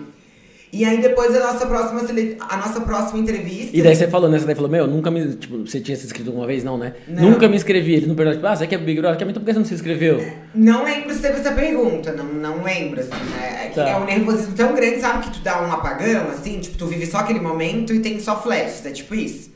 E 0.75 0.87
aí 0.87 1.03
depois 1.03 1.35
a 1.37 1.53
nossa 1.53 1.67
próxima, 1.67 2.01
sele- 2.07 2.39
a 2.41 2.57
nossa 2.57 2.81
próxima 2.81 3.19
entrevista. 3.19 3.77
E 3.77 3.83
daí 3.83 3.95
você 3.95 4.09
falou, 4.09 4.31
né? 4.31 4.39
Você 4.39 4.47
daí 4.47 4.55
falou, 4.55 4.71
meu, 4.71 4.87
nunca 4.87 5.11
me. 5.11 5.35
Tipo, 5.37 5.59
você 5.67 5.81
tinha 5.81 5.95
se 5.95 6.07
inscrito 6.07 6.31
alguma 6.31 6.47
vez? 6.47 6.65
Não, 6.65 6.79
né? 6.79 6.95
Não. 7.07 7.25
Nunca 7.31 7.47
me 7.47 7.57
inscrevi. 7.57 7.93
Ele 7.93 8.07
não 8.07 8.15
perguntou, 8.15 8.39
tipo, 8.41 8.47
ah, 8.47 8.57
você 8.57 8.67
quer 8.67 8.79
Big 8.79 8.99
Brother? 8.99 9.19
Quer, 9.19 9.29
então 9.29 9.43
por 9.43 9.47
que 9.47 9.53
você 9.53 9.59
não 9.59 9.67
se 9.67 9.75
inscreveu? 9.75 10.27
Não 10.55 10.83
lembro 10.85 11.13
se 11.13 11.21
teve 11.21 11.41
essa 11.41 11.53
pergunta, 11.53 12.13
não, 12.13 12.25
não 12.25 12.63
lembro, 12.65 13.01
assim, 13.01 13.11
né? 13.11 13.67
É, 13.67 13.69
Tá. 13.75 13.87
é 13.87 13.97
um 13.99 14.07
nervosismo 14.07 14.55
tão 14.55 14.75
grande, 14.75 14.99
sabe? 15.01 15.25
Que 15.27 15.33
tu 15.35 15.41
dá 15.41 15.61
um 15.63 15.71
apagão, 15.71 16.29
assim, 16.31 16.59
tipo, 16.59 16.79
tu 16.79 16.87
vive 16.87 17.05
só 17.05 17.19
aquele 17.19 17.41
momento 17.41 17.93
e 17.93 18.01
tem 18.01 18.19
só 18.19 18.41
flashes, 18.43 18.87
é 18.87 18.93
tipo 18.93 19.15
isso. 19.15 19.52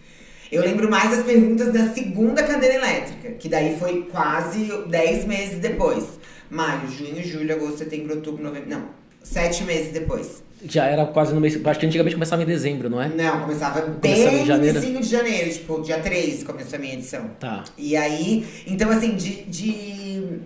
Eu 0.51 0.63
lembro 0.63 0.91
mais 0.91 1.11
das 1.11 1.25
perguntas 1.25 1.73
da 1.73 1.89
segunda 1.93 2.43
cadeira 2.43 2.75
elétrica, 2.77 3.31
que 3.33 3.49
daí 3.49 3.77
foi 3.79 4.03
quase 4.11 4.71
10 4.89 5.25
meses 5.25 5.59
depois. 5.59 6.05
Maio, 6.49 6.89
junho, 6.91 7.23
julho, 7.25 7.55
agosto, 7.55 7.79
setembro, 7.79 8.15
outubro, 8.15 8.43
novembro. 8.43 8.71
Não, 8.71 8.85
sete 9.23 9.65
meses 9.65 9.93
depois. 9.93 10.45
Já 10.65 10.87
era 10.87 11.05
quase 11.07 11.35
no 11.35 11.41
mês. 11.41 11.59
Acho 11.65 11.81
que 11.81 11.87
antigamente 11.87 12.15
começava 12.15 12.43
em 12.43 12.47
dezembro, 12.47 12.89
não 12.89 13.03
é? 13.03 13.09
Não, 13.09 13.41
começava 13.43 13.83
Começava 13.83 14.31
bem 14.31 14.41
no 14.41 14.47
janeiro? 14.47 14.79
início 14.79 15.01
de 15.01 15.09
janeiro, 15.09 15.51
tipo, 15.53 15.83
dia 15.83 15.99
3 15.99 16.45
começou 16.45 16.77
a 16.77 16.81
minha 16.81 16.95
edição. 16.95 17.29
Tá. 17.41 17.65
E 17.77 17.97
aí, 17.97 18.47
então 18.67 18.91
assim, 18.91 19.17
de, 19.17 19.43
de, 19.45 20.39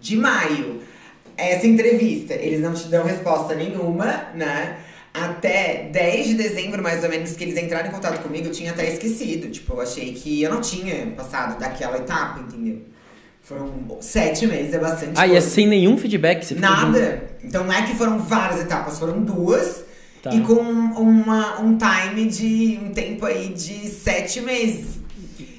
de 0.00 0.16
maio, 0.16 0.80
essa 1.36 1.66
entrevista, 1.66 2.34
eles 2.34 2.60
não 2.60 2.74
te 2.74 2.88
dão 2.88 3.04
resposta 3.04 3.54
nenhuma, 3.54 4.28
né? 4.34 4.78
Até 5.24 5.88
10 5.92 6.26
de 6.28 6.34
dezembro, 6.34 6.82
mais 6.82 7.02
ou 7.04 7.10
menos, 7.10 7.32
que 7.32 7.44
eles 7.44 7.56
entraram 7.56 7.88
em 7.88 7.92
contato 7.92 8.22
comigo, 8.22 8.46
eu 8.48 8.52
tinha 8.52 8.70
até 8.72 8.92
esquecido. 8.92 9.48
Tipo, 9.50 9.74
eu 9.74 9.80
achei 9.80 10.12
que 10.12 10.42
eu 10.42 10.50
não 10.52 10.60
tinha 10.60 11.06
passado 11.16 11.58
daquela 11.58 11.96
etapa, 11.98 12.40
entendeu? 12.40 12.82
Foram 13.42 13.72
sete 14.00 14.46
meses, 14.46 14.74
é 14.74 14.78
bastante 14.78 15.12
Ah, 15.16 15.26
e 15.26 15.30
é 15.30 15.32
coisa. 15.32 15.48
sem 15.48 15.66
nenhum 15.66 15.96
feedback? 15.96 16.44
Você 16.44 16.54
Nada. 16.54 17.22
Então 17.42 17.64
não 17.64 17.72
é 17.72 17.82
que 17.86 17.94
foram 17.94 18.18
várias 18.18 18.60
etapas, 18.60 18.98
foram 18.98 19.22
duas. 19.22 19.84
Tá. 20.22 20.34
E 20.34 20.40
com 20.40 20.54
uma, 20.54 21.60
um 21.60 21.78
time 21.78 22.26
de. 22.28 22.78
um 22.82 22.90
tempo 22.92 23.24
aí 23.24 23.48
de 23.48 23.88
sete 23.88 24.40
meses. 24.42 24.98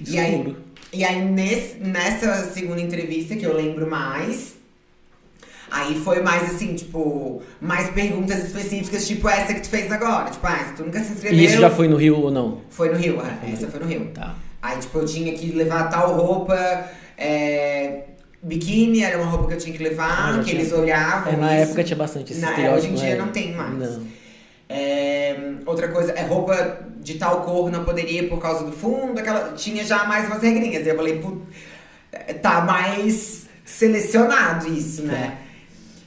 de- 0.02 0.16
E 0.16 0.20
aí, 0.20 0.56
e 0.94 1.04
aí 1.04 1.22
nesse, 1.26 1.78
nessa 1.80 2.52
segunda 2.54 2.80
entrevista 2.82 3.36
que 3.36 3.46
eu 3.46 3.56
lembro 3.56 3.90
mais, 3.90 4.54
aí 5.72 6.00
foi 6.00 6.22
mais 6.22 6.44
assim, 6.54 6.76
tipo, 6.76 7.42
mais 7.62 7.90
perguntas 7.92 8.46
específicas, 8.46 9.08
tipo 9.08 9.28
essa 9.30 9.54
que 9.54 9.62
tu 9.62 9.70
fez 9.70 9.92
agora. 9.92 10.30
Tipo, 10.30 10.46
ah, 10.48 10.74
tu 10.76 10.84
nunca 10.84 11.00
se 11.04 11.14
inscreveu. 11.14 11.38
E 11.40 11.46
isso 11.46 11.60
já 11.60 11.70
foi 11.70 11.88
no 11.88 11.96
Rio 11.98 12.18
ou 12.20 12.32
não? 12.32 12.62
Foi 12.70 12.90
no 12.90 12.96
Rio, 12.98 13.20
é, 13.22 13.52
essa 13.52 13.68
foi 13.68 13.80
no 13.80 13.86
Rio. 13.88 14.12
Tá. 14.14 14.36
Aí, 14.62 14.78
tipo, 14.80 14.98
eu 15.00 15.06
tinha 15.06 15.34
que 15.34 15.52
levar 15.52 15.90
tal 15.90 16.16
roupa. 16.16 16.56
É, 17.18 18.04
biquíni 18.42 19.04
era 19.04 19.18
uma 19.22 19.30
roupa 19.30 19.48
que 19.50 19.54
eu 19.54 19.58
tinha 19.58 19.76
que 19.78 19.84
levar, 19.84 20.36
Ah, 20.36 20.38
que 20.40 20.46
tinha. 20.52 20.62
eles 20.62 20.72
olhavam. 20.74 21.34
É, 21.34 21.36
na 21.36 21.54
isso. 21.56 21.64
época 21.64 21.84
tinha 21.84 21.98
bastante 21.98 22.32
esse 22.34 22.42
Na- 22.42 22.50
estereótipo. 22.52 22.94
hoje 22.94 22.94
em 22.94 22.96
dia 23.06 23.16
né? 23.16 23.22
não 23.22 23.28
tem 23.30 23.54
mais. 23.54 23.74
Não. 23.78 24.04
É, 24.68 25.36
outra 25.66 25.88
coisa, 25.88 26.12
é 26.12 26.22
roupa 26.24 26.80
de 27.02 27.16
tal 27.16 27.42
cor 27.42 27.72
não 27.72 27.84
poderia 27.84 28.28
por 28.28 28.40
causa 28.40 28.64
do 28.66 28.72
fundo. 28.72 29.20
Aquela, 29.20 29.54
tinha 29.54 29.84
já 29.84 30.06
mais 30.06 30.28
umas 30.28 30.42
regrinhas. 30.42 30.86
Eu 30.86 30.96
falei, 30.96 31.18
"Put- 31.20 31.42
tá 32.42 32.62
mais 32.62 33.48
selecionado 33.66 34.68
isso, 34.72 35.04
né? 35.04 35.38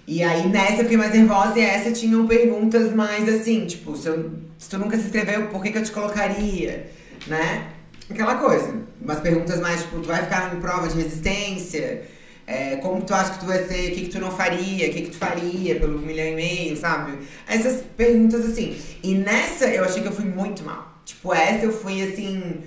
E 0.07 0.23
aí 0.23 0.49
nessa 0.49 0.75
eu 0.75 0.85
fiquei 0.85 0.97
mais 0.97 1.13
nervosa 1.13 1.59
e 1.59 1.63
essa 1.63 1.93
tinham 1.93 2.27
perguntas 2.27 2.93
mais 2.93 3.29
assim, 3.29 3.67
tipo, 3.67 3.97
se, 3.97 4.09
eu- 4.09 4.33
se 4.59 4.69
tu 4.69 4.79
nunca 4.79 4.97
se 4.99 5.05
inscreveu, 5.05 5.47
por 5.49 5.63
que, 5.63 5.71
que 5.71 5.79
eu 5.79 5.85
te 5.85 5.93
colocaria? 5.93 6.91
Né? 7.27 7.69
Aquela 8.11 8.35
coisa. 8.37 8.75
Umas 9.01 9.21
perguntas 9.21 9.61
mais, 9.61 9.83
tipo, 9.83 10.01
tu 10.01 10.09
vai 10.09 10.23
ficar 10.23 10.55
em 10.55 10.61
prova 10.61 10.89
de 10.89 10.97
resistência? 10.97 12.03
É, 12.47 12.77
como 12.77 13.01
tu 13.03 13.15
acha 13.15 13.33
que 13.33 13.39
tu 13.41 13.47
vai 13.47 13.65
ser, 13.65 13.93
o 13.93 13.95
que, 13.95 14.01
que 14.03 14.09
tu 14.09 14.19
não 14.19 14.31
faria, 14.31 14.89
o 14.89 14.93
que, 14.93 15.03
que 15.03 15.11
tu 15.11 15.17
faria 15.17 15.77
pelo 15.79 15.99
milhão 15.99 16.27
e 16.27 16.35
meio, 16.35 16.77
sabe? 16.77 17.19
Essas 17.47 17.83
perguntas 17.97 18.45
assim. 18.45 18.77
E 19.03 19.15
nessa 19.15 19.67
eu 19.67 19.85
achei 19.85 20.03
que 20.03 20.09
eu 20.09 20.13
fui 20.13 20.25
muito 20.25 20.65
mal. 20.65 21.01
Tipo, 21.05 21.33
essa 21.33 21.65
eu 21.65 21.73
fui 21.73 22.03
assim, 22.03 22.63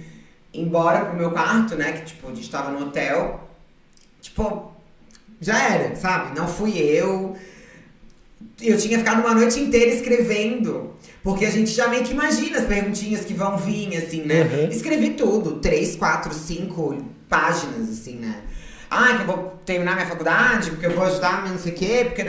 embora 0.54 1.06
pro 1.06 1.18
meu 1.18 1.32
quarto, 1.32 1.75
né? 1.75 1.92
Que 1.92 2.06
tipo, 2.06 2.30
a 2.30 2.34
gente 2.34 2.50
tava 2.50 2.72
no 2.72 2.88
hotel. 2.88 3.50
Tipo, 4.22 4.72
já 5.39 5.62
era, 5.72 5.96
sabe? 5.96 6.38
Não 6.38 6.48
fui 6.48 6.77
eu. 6.77 7.36
Eu 8.62 8.77
tinha 8.77 8.98
ficado 9.00 9.22
uma 9.22 9.34
noite 9.34 9.60
inteira 9.60 9.92
escrevendo. 9.92 10.96
Porque 11.24 11.44
a 11.44 11.50
gente 11.50 11.72
já 11.72 11.88
meio 11.88 12.04
que 12.04 12.13
imagina 12.13 12.60
as 12.60 12.65
perguntinhas 12.65 13.25
que 13.25 13.34
vão 13.34 13.58
vir, 13.58 13.98
assim, 13.98 14.22
né? 14.22 14.44
Uhum. 14.44 14.70
Escrevi 14.70 15.12
tudo, 15.12 15.60
três, 15.60 15.96
quatro, 15.96 16.32
cinco 16.34 17.04
páginas, 17.27 17.89
assim, 17.89 18.18
né? 18.18 18.44
Ah, 18.89 19.15
que 19.15 19.24
eu 19.24 19.25
vou 19.25 19.60
terminar 19.65 19.96
minha 19.96 20.06
faculdade, 20.06 20.70
porque 20.70 20.86
eu 20.86 20.92
vou 20.92 21.04
ajudar, 21.04 21.50
não 21.50 21.58
sei 21.58 21.72
o 21.72 21.75
quê, 21.75 22.06
porque. 22.06 22.24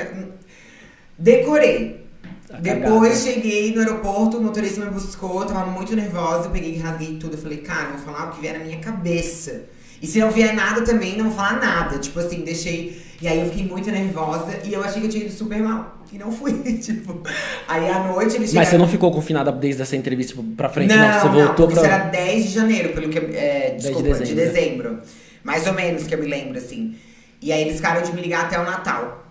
Decorei. 1.19 2.07
Tá 2.49 2.59
Depois 2.59 3.23
cheguei 3.23 3.75
no 3.75 3.81
aeroporto, 3.81 4.39
o 4.39 4.43
motorista 4.43 4.81
me 4.81 4.91
buscou, 4.91 5.43
eu 5.43 5.47
tava 5.47 5.67
muito 5.71 5.95
nervosa, 5.95 6.47
eu 6.47 6.51
peguei 6.51 6.77
e 6.77 6.79
rasguei 6.79 7.19
tudo. 7.19 7.35
Eu 7.35 7.39
falei, 7.39 7.59
cara, 7.59 7.91
eu 7.91 7.99
vou 7.99 7.99
falar 7.99 8.29
o 8.29 8.31
que 8.33 8.41
vier 8.41 8.59
na 8.59 8.65
minha 8.65 8.79
cabeça. 8.79 9.65
E 10.07 10.09
se 10.09 10.21
não 10.21 10.31
vier 10.31 10.55
nada 10.55 10.83
também, 10.83 11.17
não 11.17 11.25
vou 11.25 11.35
falar 11.35 11.59
nada. 11.61 11.99
Tipo 11.99 12.21
assim, 12.21 12.43
deixei. 12.43 13.03
E 13.21 13.27
aí 13.27 13.41
eu 13.41 13.47
fiquei 13.47 13.65
muito 13.67 13.91
nervosa 13.91 14.61
e 14.65 14.73
eu 14.73 14.85
achei 14.85 15.01
que 15.01 15.07
eu 15.07 15.11
tinha 15.11 15.25
ido 15.25 15.33
super 15.33 15.59
mal. 15.61 15.99
E 16.13 16.17
não 16.19 16.31
fui, 16.31 16.53
tipo. 16.79 17.21
Aí 17.67 17.89
à 17.91 18.05
noite 18.05 18.37
eles 18.37 18.53
Mas 18.53 18.69
você 18.69 18.71
chegaram- 18.73 18.79
não 18.79 18.89
ficou 18.89 19.11
confinada 19.11 19.51
desde 19.51 19.83
essa 19.83 19.97
entrevista 19.97 20.35
tipo, 20.35 20.45
pra 20.55 20.69
frente, 20.69 20.95
não. 20.95 20.99
não, 21.09 21.19
Você 21.21 21.27
não, 21.27 21.33
voltou 21.33 21.67
porque 21.67 21.81
pra. 21.81 21.83
isso 21.83 21.93
era 22.03 22.05
10 22.11 22.45
de 22.45 22.51
janeiro, 22.51 22.89
pelo 22.91 23.09
que 23.09 23.19
eu- 23.19 23.31
é, 23.35 23.71
10 23.71 23.83
de 23.83 23.89
desculpa, 23.89 24.25
de 24.25 24.35
dezembro. 24.35 24.45
dezembro. 24.45 24.99
Mais 25.43 25.67
ou 25.67 25.73
menos 25.73 26.05
que 26.07 26.15
eu 26.15 26.19
me 26.21 26.27
lembro, 26.27 26.57
assim. 26.59 26.95
E 27.43 27.51
aí 27.53 27.63
eles 27.63 27.77
ficaram 27.77 28.03
de 28.03 28.13
me 28.15 28.21
ligar 28.23 28.45
até 28.45 28.59
o 28.61 28.65
Natal. 28.65 29.26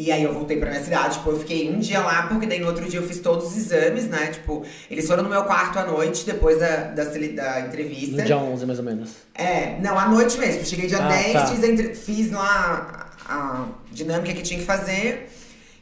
E 0.00 0.12
aí 0.12 0.22
eu 0.22 0.32
voltei 0.32 0.56
pra 0.58 0.70
minha 0.70 0.80
cidade, 0.82 1.14
tipo, 1.16 1.30
eu 1.30 1.38
fiquei 1.40 1.68
um 1.68 1.80
dia 1.80 1.98
lá, 1.98 2.28
porque 2.28 2.46
daí 2.46 2.60
no 2.60 2.68
outro 2.68 2.88
dia 2.88 3.00
eu 3.00 3.06
fiz 3.08 3.18
todos 3.18 3.46
os 3.48 3.56
exames, 3.56 4.06
né? 4.06 4.28
Tipo, 4.28 4.64
eles 4.88 5.04
foram 5.08 5.24
no 5.24 5.28
meu 5.28 5.42
quarto 5.42 5.76
à 5.76 5.84
noite, 5.84 6.24
depois 6.24 6.60
da, 6.60 6.76
da, 6.84 7.02
da 7.04 7.60
entrevista. 7.62 8.16
No 8.18 8.22
dia 8.22 8.38
11, 8.38 8.64
mais 8.64 8.78
ou 8.78 8.84
menos. 8.84 9.10
É, 9.34 9.76
não, 9.82 9.98
à 9.98 10.06
noite 10.08 10.38
mesmo. 10.38 10.64
Cheguei 10.64 10.86
dia 10.86 10.98
Ah, 11.04 11.08
10, 11.08 11.32
tá. 11.32 11.46
fiz, 11.48 11.64
entre- 11.64 11.94
fiz 11.96 12.30
lá 12.30 13.10
a, 13.26 13.34
a 13.34 13.66
dinâmica 13.90 14.32
que 14.34 14.42
tinha 14.42 14.60
que 14.60 14.64
fazer. 14.66 15.30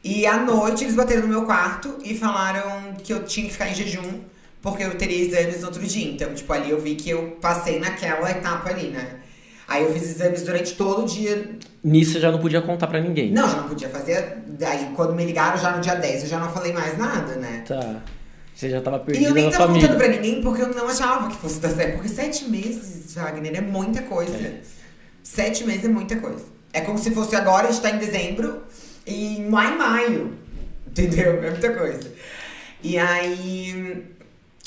E 0.03 0.25
à 0.25 0.37
noite 0.37 0.83
eles 0.85 0.95
bateram 0.95 1.21
no 1.21 1.27
meu 1.27 1.45
quarto 1.45 1.97
e 2.03 2.17
falaram 2.17 2.95
que 3.03 3.13
eu 3.13 3.23
tinha 3.23 3.45
que 3.45 3.51
ficar 3.53 3.69
em 3.69 3.75
jejum, 3.75 4.21
porque 4.63 4.81
eu 4.83 4.95
teria 4.97 5.23
exames 5.27 5.59
no 5.61 5.67
outro 5.67 5.85
dia. 5.85 6.09
Então, 6.11 6.33
tipo, 6.33 6.51
ali 6.51 6.71
eu 6.71 6.79
vi 6.81 6.95
que 6.95 7.11
eu 7.11 7.37
passei 7.39 7.79
naquela 7.79 8.31
etapa 8.31 8.69
ali, 8.71 8.87
né? 8.87 9.17
Aí 9.67 9.83
eu 9.83 9.91
fiz 9.93 10.03
exames 10.03 10.43
durante 10.43 10.75
todo 10.75 11.03
o 11.03 11.05
dia. 11.05 11.57
Nisso 11.83 12.13
você 12.13 12.19
já 12.21 12.31
não 12.31 12.39
podia 12.39 12.61
contar 12.61 12.87
pra 12.87 13.01
ninguém. 13.01 13.31
Não, 13.31 13.49
já 13.49 13.57
não 13.57 13.67
podia 13.67 13.89
fazer. 13.89 14.37
Daí, 14.47 14.91
quando 14.95 15.13
me 15.13 15.25
ligaram 15.25 15.57
já 15.57 15.75
no 15.75 15.81
dia 15.81 15.95
10, 15.95 16.23
eu 16.23 16.29
já 16.29 16.39
não 16.39 16.49
falei 16.49 16.71
mais 16.73 16.97
nada, 16.97 17.35
né? 17.35 17.63
Tá. 17.67 18.01
Você 18.55 18.69
já 18.69 18.81
tava 18.81 18.97
E 18.97 18.99
perdida 19.01 19.29
eu 19.29 19.33
nem 19.35 19.51
tava 19.51 19.67
família. 19.67 19.87
contando 19.89 19.97
pra 20.03 20.07
ninguém 20.07 20.41
porque 20.41 20.61
eu 20.61 20.73
não 20.73 20.87
achava 20.87 21.29
que 21.29 21.35
fosse 21.35 21.59
dar 21.59 21.69
certo. 21.69 21.93
Porque 21.95 22.09
sete 22.09 22.45
meses, 22.45 23.13
Wagner, 23.13 23.55
é 23.57 23.61
muita 23.61 24.01
coisa. 24.03 24.35
É. 24.35 24.61
Sete 25.21 25.63
meses 25.65 25.85
é 25.85 25.89
muita 25.89 26.15
coisa. 26.15 26.45
É 26.73 26.81
como 26.81 26.97
se 26.97 27.11
fosse 27.11 27.35
agora, 27.35 27.67
a 27.67 27.71
gente 27.71 27.81
tá 27.81 27.89
em 27.91 27.97
dezembro 27.99 28.63
e 29.05 29.45
lá 29.51 29.71
em 29.71 29.77
maio. 29.77 30.33
Entendeu? 30.87 31.43
É 31.43 31.51
muita 31.51 31.71
coisa. 31.73 32.11
E 32.81 32.97
aí. 32.97 34.03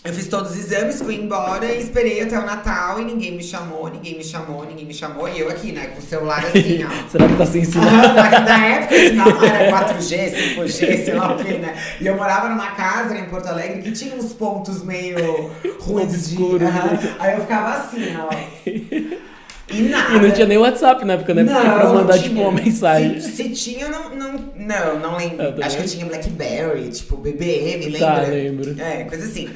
Eu 0.02 0.14
fiz 0.14 0.28
todos 0.28 0.52
os 0.52 0.56
exames, 0.56 1.02
fui 1.02 1.14
embora 1.16 1.66
e 1.66 1.78
esperei 1.78 2.22
até 2.22 2.38
o 2.38 2.46
Natal 2.46 2.98
e 3.00 3.04
ninguém 3.04 3.32
me 3.36 3.42
chamou, 3.42 3.86
ninguém 3.90 4.16
me 4.16 4.24
chamou, 4.24 4.64
ninguém 4.64 4.86
me 4.86 4.94
chamou. 4.94 5.28
E 5.28 5.40
eu 5.40 5.50
aqui, 5.50 5.72
né, 5.72 5.88
com 5.88 5.98
o 5.98 6.02
celular 6.02 6.42
assim, 6.42 6.82
ó. 6.88 7.08
Será 7.10 7.28
que 7.28 7.36
tá 7.36 7.44
sem 7.44 7.64
sinal? 7.64 7.84
Na, 7.84 8.66
época, 8.66 8.94
esse 8.94 9.08
sinal 9.10 9.44
era 9.44 9.70
4G, 9.70 10.56
5G, 10.56 11.04
sei 11.04 11.14
lá 11.14 11.34
o 11.34 11.44
que, 11.44 11.52
né? 11.52 11.76
E 12.00 12.06
eu 12.06 12.16
morava 12.16 12.48
numa 12.48 12.70
casa 12.70 13.14
em 13.18 13.26
Porto 13.26 13.48
Alegre 13.48 13.82
que 13.82 13.92
tinha 13.92 14.14
uns 14.16 14.32
pontos 14.32 14.82
meio 14.82 15.50
ruins 15.80 16.30
de. 16.30 16.36
Aham. 16.42 16.58
né? 16.60 17.16
Aí 17.18 17.34
eu 17.34 17.40
ficava 17.42 17.74
assim, 17.74 18.06
ó. 18.16 18.30
E 19.72 19.82
nada. 19.82 20.16
E 20.16 20.20
não 20.20 20.30
tinha 20.32 20.46
nem 20.48 20.58
WhatsApp 20.58 21.04
na 21.04 21.12
época, 21.12 21.32
né? 21.32 21.44
Porque 21.44 21.60
pra 21.60 21.84
Não, 21.84 21.94
mandar, 21.94 22.16
não 22.16 22.22
tipo, 22.24 22.40
uma 22.40 22.50
mensagem. 22.50 23.20
Se, 23.20 23.30
se 23.30 23.50
tinha, 23.50 23.86
eu 23.86 23.90
não, 23.92 24.16
não. 24.16 24.32
Não, 24.56 24.98
não 24.98 25.16
lembro. 25.16 25.54
Acho 25.62 25.76
que 25.76 25.82
eu 25.84 25.86
tinha 25.86 26.06
Blackberry, 26.06 26.88
tipo 26.88 27.16
BBM, 27.16 27.88
lembra? 27.88 27.98
Tá, 28.00 28.20
lembro. 28.22 28.80
É, 28.80 29.04
coisa 29.04 29.26
assim. 29.26 29.48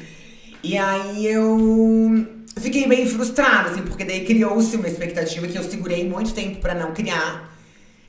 E 0.67 0.75
aí 0.79 1.27
eu 1.27 2.25
fiquei 2.57 2.87
bem 2.87 3.07
frustrada, 3.07 3.69
assim, 3.69 3.83
porque 3.83 4.03
daí 4.03 4.25
criou-se 4.25 4.75
uma 4.75 4.87
expectativa 4.87 5.47
que 5.47 5.55
eu 5.55 5.61
segurei 5.63 6.09
muito 6.09 6.33
tempo 6.33 6.59
pra 6.59 6.73
não 6.73 6.91
criar. 6.91 7.55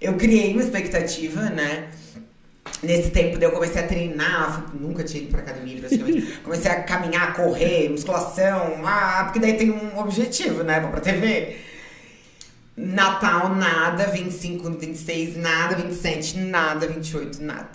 Eu 0.01 0.15
criei 0.15 0.53
uma 0.55 0.63
expectativa, 0.63 1.43
né? 1.51 1.89
Nesse 2.83 3.11
tempo 3.11 3.39
daí 3.39 3.47
eu 3.47 3.53
comecei 3.53 3.83
a 3.83 3.87
treinar, 3.87 4.71
fui- 4.71 4.81
nunca 4.81 5.05
tinha 5.05 5.23
ido 5.23 5.31
pra 5.33 5.41
academia 5.43 5.79
praticamente. 5.81 6.33
comecei 6.43 6.71
a 6.71 6.83
caminhar, 6.83 7.35
correr, 7.35 7.91
musculação, 7.91 8.81
ah, 8.87 9.25
porque 9.25 9.39
daí 9.39 9.53
tem 9.59 9.71
um 9.71 9.99
objetivo, 9.99 10.63
né? 10.63 10.81
Vou 10.81 10.91
pra 10.91 11.01
TV. 11.01 11.57
Natal, 12.75 13.55
nada, 13.55 14.07
25, 14.07 14.71
26, 14.71 15.37
nada, 15.37 15.77
27, 15.77 16.39
nada, 16.39 16.87
28, 16.87 17.43
nada. 17.43 17.69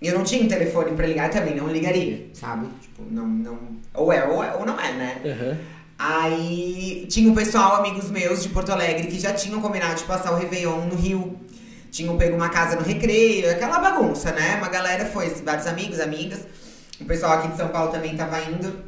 E 0.00 0.08
eu 0.08 0.14
não 0.14 0.24
tinha 0.24 0.44
um 0.44 0.48
telefone 0.48 0.94
pra 0.94 1.06
ligar 1.06 1.30
também, 1.30 1.54
não 1.56 1.68
ligaria, 1.68 2.28
sabe? 2.34 2.68
Tipo, 2.80 3.02
não, 3.10 3.26
não. 3.26 3.58
Ou 3.94 4.12
é, 4.12 4.26
ou, 4.26 4.44
é, 4.44 4.54
ou 4.54 4.66
não 4.66 4.78
é, 4.78 4.92
né? 4.92 5.22
Aham. 5.24 5.58
Aí 5.98 7.06
tinha 7.08 7.30
um 7.30 7.34
pessoal, 7.34 7.76
amigos 7.76 8.10
meus 8.10 8.42
de 8.42 8.50
Porto 8.50 8.70
Alegre, 8.70 9.06
que 9.06 9.18
já 9.18 9.32
tinham 9.32 9.60
combinado 9.62 9.94
de 9.94 10.04
passar 10.04 10.32
o 10.32 10.36
Réveillon 10.36 10.86
no 10.86 10.94
Rio. 10.94 11.40
Tinham 11.90 12.18
pego 12.18 12.36
uma 12.36 12.50
casa 12.50 12.76
no 12.76 12.82
recreio, 12.82 13.50
aquela 13.50 13.78
bagunça, 13.78 14.30
né? 14.32 14.56
Uma 14.56 14.68
galera 14.68 15.06
foi, 15.06 15.30
vários 15.42 15.66
amigos, 15.66 15.98
amigas. 15.98 16.40
O 17.00 17.04
pessoal 17.06 17.38
aqui 17.38 17.48
de 17.48 17.56
São 17.56 17.68
Paulo 17.68 17.90
também 17.90 18.14
tava 18.14 18.38
indo. 18.42 18.84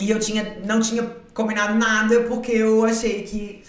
E 0.00 0.10
eu 0.10 0.18
tinha, 0.18 0.58
não 0.64 0.80
tinha 0.80 1.02
combinado 1.34 1.74
nada 1.74 2.20
porque 2.22 2.52
eu 2.52 2.84
achei 2.86 3.22
que. 3.22 3.62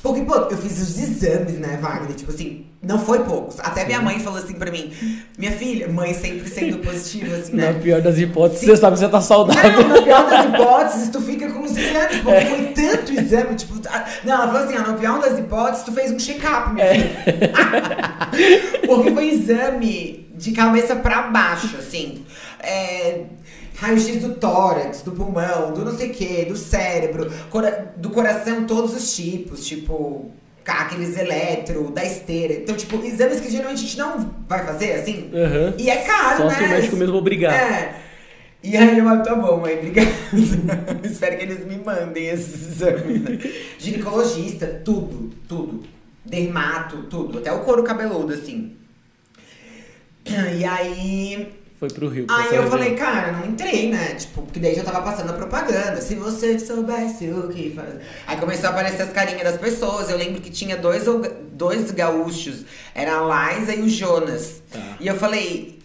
Porque, 0.00 0.22
pô, 0.22 0.34
eu 0.34 0.56
fiz 0.56 0.80
os 0.80 0.98
exames, 0.98 1.54
né, 1.54 1.78
Wagner? 1.78 2.14
Tipo 2.14 2.30
assim, 2.30 2.66
não 2.86 3.00
foi 3.00 3.18
poucos. 3.24 3.58
Até 3.58 3.84
minha 3.84 4.00
mãe 4.00 4.20
falou 4.20 4.38
assim 4.38 4.54
pra 4.54 4.70
mim: 4.70 4.92
Minha 5.36 5.50
filha, 5.50 5.88
mãe 5.88 6.14
sempre 6.14 6.48
sendo 6.48 6.78
positiva, 6.78 7.34
assim, 7.34 7.54
né? 7.54 7.72
Na 7.72 7.80
pior 7.80 8.00
das 8.00 8.16
hipóteses, 8.16 8.60
Sim. 8.60 8.66
você 8.66 8.76
sabe 8.76 8.94
que 8.94 9.00
você 9.00 9.08
tá 9.08 9.20
saudável. 9.20 9.82
Não, 9.82 9.88
na 9.88 10.02
pior 10.02 10.30
das 10.30 10.46
hipóteses, 10.46 11.08
tu 11.08 11.20
fica 11.20 11.50
com 11.50 11.64
os 11.64 11.76
exames, 11.76 12.18
porque 12.22 12.46
foi 12.46 12.64
tanto 12.74 13.12
exame, 13.12 13.56
tipo. 13.56 13.74
ah, 13.88 14.04
Não, 14.24 14.34
ela 14.34 14.46
falou 14.46 14.62
assim, 14.62 14.76
ó, 14.76 14.86
na 14.86 14.92
pior 14.94 15.20
das 15.20 15.36
hipóteses, 15.36 15.84
tu 15.84 15.92
fez 15.92 16.12
um 16.12 16.18
check-up, 16.18 16.72
minha 16.72 16.86
filha. 16.86 17.10
porque 18.86 19.10
foi 19.10 19.28
exame 19.30 20.28
de 20.36 20.52
cabeça 20.52 20.94
pra 20.94 21.22
baixo, 21.22 21.76
assim. 21.76 22.24
É, 22.60 23.22
Raio-X 23.78 24.22
do 24.22 24.34
tórax, 24.34 25.02
do 25.02 25.10
pulmão, 25.10 25.72
do 25.72 25.84
não 25.84 25.96
sei 25.96 26.10
o 26.10 26.14
que, 26.14 26.44
do 26.44 26.56
cérebro, 26.56 27.30
do 27.96 28.10
coração, 28.10 28.64
todos 28.64 28.94
os 28.94 29.16
tipos, 29.16 29.66
tipo. 29.66 30.30
Aqueles 30.66 31.16
eletro, 31.16 31.90
da 31.90 32.04
esteira. 32.04 32.54
Então, 32.54 32.76
tipo, 32.76 33.04
exames 33.04 33.40
que 33.40 33.50
geralmente 33.50 33.78
a 33.78 33.82
gente 33.82 33.98
não 33.98 34.34
vai 34.48 34.64
fazer, 34.64 34.92
assim. 34.92 35.30
Aham. 35.32 35.74
E 35.78 35.88
é 35.88 35.96
caro, 35.96 36.36
Só 36.38 36.48
né? 36.48 36.54
se 36.54 36.64
o 36.64 36.68
médico 36.68 36.96
mesmo 36.96 37.16
obrigar. 37.16 37.54
É. 37.54 37.94
E 38.62 38.76
aí 38.76 38.98
eu, 38.98 39.22
tá 39.22 39.34
bom, 39.34 39.60
mãe, 39.60 39.74
obrigada. 39.78 40.10
Espero 41.04 41.36
que 41.36 41.44
eles 41.44 41.64
me 41.66 41.78
mandem 41.78 42.26
esses 42.26 42.68
exames. 42.68 43.22
Né? 43.22 43.38
Ginecologista, 43.78 44.66
tudo, 44.84 45.30
tudo. 45.48 45.84
Dermato, 46.24 47.04
tudo. 47.04 47.38
Até 47.38 47.52
o 47.52 47.60
couro 47.60 47.84
cabeludo, 47.84 48.34
assim. 48.34 48.76
E 50.26 50.64
aí. 50.64 51.52
Foi 51.78 51.88
pro 51.88 52.08
Rio. 52.08 52.26
Aí 52.30 52.56
eu 52.56 52.70
falei, 52.70 52.94
cara, 52.94 53.32
não 53.32 53.46
entrei, 53.46 53.90
né? 53.90 54.14
Tipo, 54.14 54.42
porque 54.42 54.58
daí 54.58 54.74
já 54.74 54.82
tava 54.82 55.02
passando 55.02 55.30
a 55.30 55.34
propaganda. 55.34 56.00
Se 56.00 56.14
você 56.14 56.58
soubesse 56.58 57.28
o 57.28 57.48
que 57.48 57.70
fazer. 57.70 58.00
Aí 58.26 58.36
começou 58.38 58.68
a 58.68 58.72
aparecer 58.72 59.02
as 59.02 59.12
carinhas 59.12 59.42
das 59.42 59.58
pessoas. 59.58 60.08
Eu 60.08 60.16
lembro 60.16 60.40
que 60.40 60.50
tinha 60.50 60.76
dois, 60.76 61.04
dois 61.52 61.90
gaúchos. 61.90 62.64
Era 62.94 63.18
a 63.18 63.58
Liza 63.58 63.74
e 63.74 63.82
o 63.82 63.88
Jonas. 63.90 64.62
Tá. 64.70 64.96
E 64.98 65.06
eu 65.06 65.16
falei. 65.16 65.78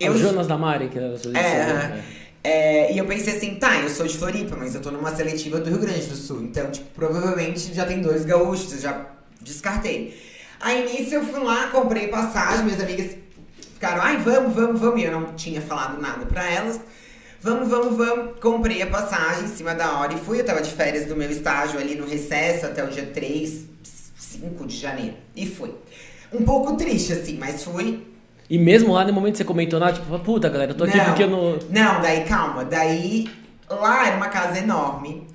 É 0.00 0.10
o 0.10 0.16
Jonas 0.16 0.48
da 0.48 0.58
Mari, 0.58 0.88
que 0.88 0.98
era 0.98 1.14
a 1.14 1.18
sua 1.18 1.38
É, 1.38 1.66
né? 1.66 2.04
É, 2.42 2.92
e 2.92 2.98
eu 2.98 3.04
pensei 3.04 3.36
assim, 3.36 3.56
tá, 3.56 3.76
eu 3.80 3.90
sou 3.90 4.06
de 4.06 4.16
Floripa, 4.16 4.56
mas 4.56 4.74
eu 4.74 4.80
tô 4.80 4.90
numa 4.90 5.14
seletiva 5.14 5.60
do 5.60 5.68
Rio 5.68 5.78
Grande 5.78 6.06
do 6.06 6.16
Sul. 6.16 6.42
Então, 6.42 6.70
tipo, 6.70 6.86
provavelmente 6.94 7.72
já 7.74 7.84
tem 7.84 8.00
dois 8.00 8.24
gaúchos, 8.24 8.72
eu 8.72 8.80
já 8.80 9.06
descartei. 9.42 10.18
Aí 10.58 10.90
nisso 10.90 11.14
eu 11.14 11.24
fui 11.24 11.38
lá, 11.40 11.68
comprei 11.68 12.08
passagem, 12.08 12.64
minhas 12.64 12.80
amigas 12.80 13.14
ficaram, 13.80 14.02
ai, 14.02 14.18
vamos, 14.18 14.54
vamos, 14.54 14.78
vamos. 14.78 15.00
E 15.00 15.04
eu 15.04 15.12
não 15.12 15.32
tinha 15.32 15.60
falado 15.62 15.98
nada 16.00 16.26
pra 16.26 16.44
elas. 16.48 16.78
Vamos, 17.40 17.68
vamos, 17.68 17.96
vamos. 17.96 18.38
Comprei 18.38 18.82
a 18.82 18.86
passagem 18.86 19.44
em 19.44 19.48
cima 19.48 19.74
da 19.74 19.98
hora 19.98 20.12
e 20.12 20.18
fui. 20.18 20.38
Eu 20.38 20.44
tava 20.44 20.60
de 20.60 20.70
férias 20.70 21.06
do 21.06 21.16
meu 21.16 21.30
estágio 21.30 21.80
ali 21.80 21.94
no 21.94 22.06
recesso 22.06 22.66
até 22.66 22.84
o 22.84 22.88
dia 22.88 23.06
3, 23.06 23.64
5 23.82 24.66
de 24.66 24.76
janeiro. 24.76 25.16
E 25.34 25.46
fui. 25.46 25.74
Um 26.30 26.44
pouco 26.44 26.76
triste, 26.76 27.14
assim, 27.14 27.38
mas 27.38 27.64
fui. 27.64 28.06
E 28.48 28.58
mesmo 28.58 28.92
lá 28.92 29.04
no 29.06 29.12
momento 29.14 29.32
que 29.32 29.38
você 29.38 29.44
comentou 29.44 29.80
nada, 29.80 29.94
tipo, 29.94 30.18
puta 30.18 30.48
galera, 30.50 30.72
eu 30.72 30.76
tô 30.76 30.84
aqui 30.84 30.98
Não. 30.98 31.04
porque 31.06 31.22
eu 31.22 31.30
não. 31.30 31.58
Não, 31.70 32.02
daí 32.02 32.24
calma. 32.24 32.64
Daí 32.64 33.30
lá 33.68 34.06
era 34.08 34.16
uma 34.16 34.28
casa 34.28 34.58
enorme. 34.58 35.26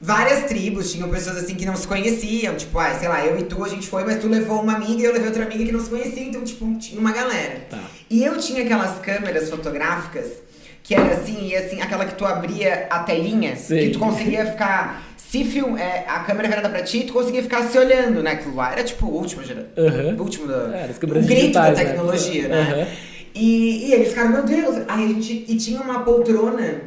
Várias 0.00 0.44
tribos, 0.44 0.92
tinham 0.92 1.08
pessoas 1.08 1.38
assim 1.38 1.54
que 1.54 1.66
não 1.66 1.76
se 1.76 1.86
conheciam, 1.86 2.54
tipo, 2.56 2.78
ah, 2.78 2.94
sei 2.94 3.08
lá, 3.08 3.24
eu 3.24 3.38
e 3.38 3.42
tu 3.42 3.64
a 3.64 3.68
gente 3.68 3.86
foi, 3.88 4.04
mas 4.04 4.20
tu 4.20 4.28
levou 4.28 4.60
uma 4.60 4.74
amiga 4.74 5.00
e 5.00 5.04
eu 5.04 5.12
levei 5.12 5.28
outra 5.28 5.44
amiga 5.44 5.64
que 5.64 5.72
não 5.72 5.80
se 5.80 5.90
conhecia, 5.90 6.22
então, 6.22 6.42
tipo, 6.42 6.72
tinha 6.78 7.00
uma 7.00 7.12
galera. 7.12 7.66
Tá. 7.68 7.80
E 8.08 8.24
eu 8.24 8.38
tinha 8.38 8.62
aquelas 8.62 8.98
câmeras 9.00 9.50
fotográficas 9.50 10.48
que 10.88 10.94
era 10.94 11.12
assim, 11.12 11.48
e 11.48 11.54
assim, 11.54 11.82
aquela 11.82 12.06
que 12.06 12.14
tu 12.14 12.24
abria 12.24 12.86
a 12.88 13.00
telinha, 13.00 13.54
Sei. 13.56 13.88
que 13.88 13.90
tu 13.90 13.98
conseguia 13.98 14.46
ficar. 14.46 15.02
Se 15.18 15.44
film, 15.44 15.76
é, 15.76 16.06
a 16.08 16.20
câmera 16.20 16.48
virada 16.48 16.70
pra 16.70 16.82
ti, 16.82 17.04
tu 17.06 17.12
conseguia 17.12 17.42
ficar 17.42 17.62
se 17.64 17.76
olhando, 17.76 18.22
né? 18.22 18.30
Aquilo 18.30 18.56
lá 18.56 18.72
era 18.72 18.82
tipo 18.82 19.04
o 19.04 19.10
último. 19.10 19.42
Aham. 19.42 20.16
O 20.18 20.22
último 20.22 20.46
da. 20.46 20.74
É, 20.74 20.86
o 20.86 20.98
grito 20.98 21.06
da 21.06 21.20
digitais, 21.20 21.78
né? 21.78 21.84
tecnologia, 21.84 22.48
né? 22.48 22.60
Aham. 22.60 22.86
E, 23.34 23.88
e 23.88 23.92
eles 23.92 24.08
ficaram, 24.08 24.30
meu 24.30 24.44
Deus. 24.44 24.76
Aí 24.88 25.04
a 25.04 25.08
gente. 25.08 25.44
E 25.46 25.56
tinha 25.58 25.82
uma 25.82 26.02
poltrona, 26.02 26.80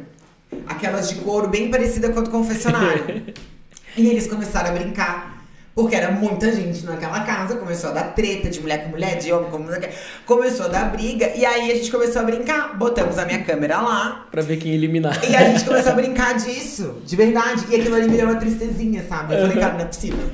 aquelas 0.66 1.08
de 1.08 1.16
couro, 1.16 1.48
bem 1.48 1.70
parecida 1.70 2.10
com 2.10 2.20
a 2.20 2.22
do 2.22 2.30
confessionário. 2.30 3.22
e 3.96 4.08
eles 4.08 4.26
começaram 4.26 4.70
a 4.70 4.72
brincar. 4.72 5.32
Porque 5.74 5.96
era 5.96 6.10
muita 6.10 6.52
gente 6.52 6.84
naquela 6.84 7.20
casa, 7.20 7.56
começou 7.56 7.88
a 7.90 7.92
dar 7.94 8.04
treta 8.14 8.50
de 8.50 8.60
mulher 8.60 8.84
com 8.84 8.90
mulher, 8.90 9.16
de 9.16 9.32
homem 9.32 9.50
com 9.50 9.58
mulher. 9.58 9.90
Começou 10.26 10.66
a 10.66 10.68
dar 10.68 10.90
briga, 10.92 11.32
e 11.34 11.46
aí 11.46 11.72
a 11.72 11.74
gente 11.74 11.90
começou 11.90 12.20
a 12.20 12.24
brincar. 12.26 12.76
Botamos 12.76 13.16
a 13.18 13.24
minha 13.24 13.42
câmera 13.42 13.80
lá, 13.80 14.26
Pra 14.30 14.42
ver 14.42 14.58
quem 14.58 14.74
eliminar. 14.74 15.18
e 15.26 15.34
a 15.34 15.44
gente 15.44 15.64
começou 15.64 15.92
a 15.92 15.94
brincar 15.96 16.34
disso, 16.34 16.96
de 17.06 17.16
verdade. 17.16 17.64
E 17.70 17.76
aquilo 17.76 17.94
ali 17.94 18.06
me 18.06 18.18
deu 18.18 18.26
uma 18.28 18.36
tristezinha, 18.38 19.02
sabe? 19.08 19.32
Eu 19.34 19.40
falei, 19.40 19.56
cara, 19.56 19.72
não 19.72 19.80
é 19.80 19.84
possível. 19.86 20.30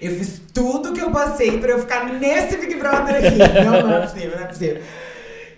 Eu 0.00 0.16
fiz 0.16 0.40
tudo 0.54 0.92
que 0.92 1.00
eu 1.00 1.10
passei 1.10 1.58
pra 1.58 1.72
eu 1.72 1.80
ficar 1.80 2.04
nesse 2.06 2.56
Big 2.56 2.76
Brother 2.76 3.16
aqui. 3.16 3.64
Não, 3.64 3.82
não 3.88 3.96
é 3.96 4.06
possível, 4.06 4.36
não 4.36 4.44
é 4.44 4.46
possível. 4.46 4.82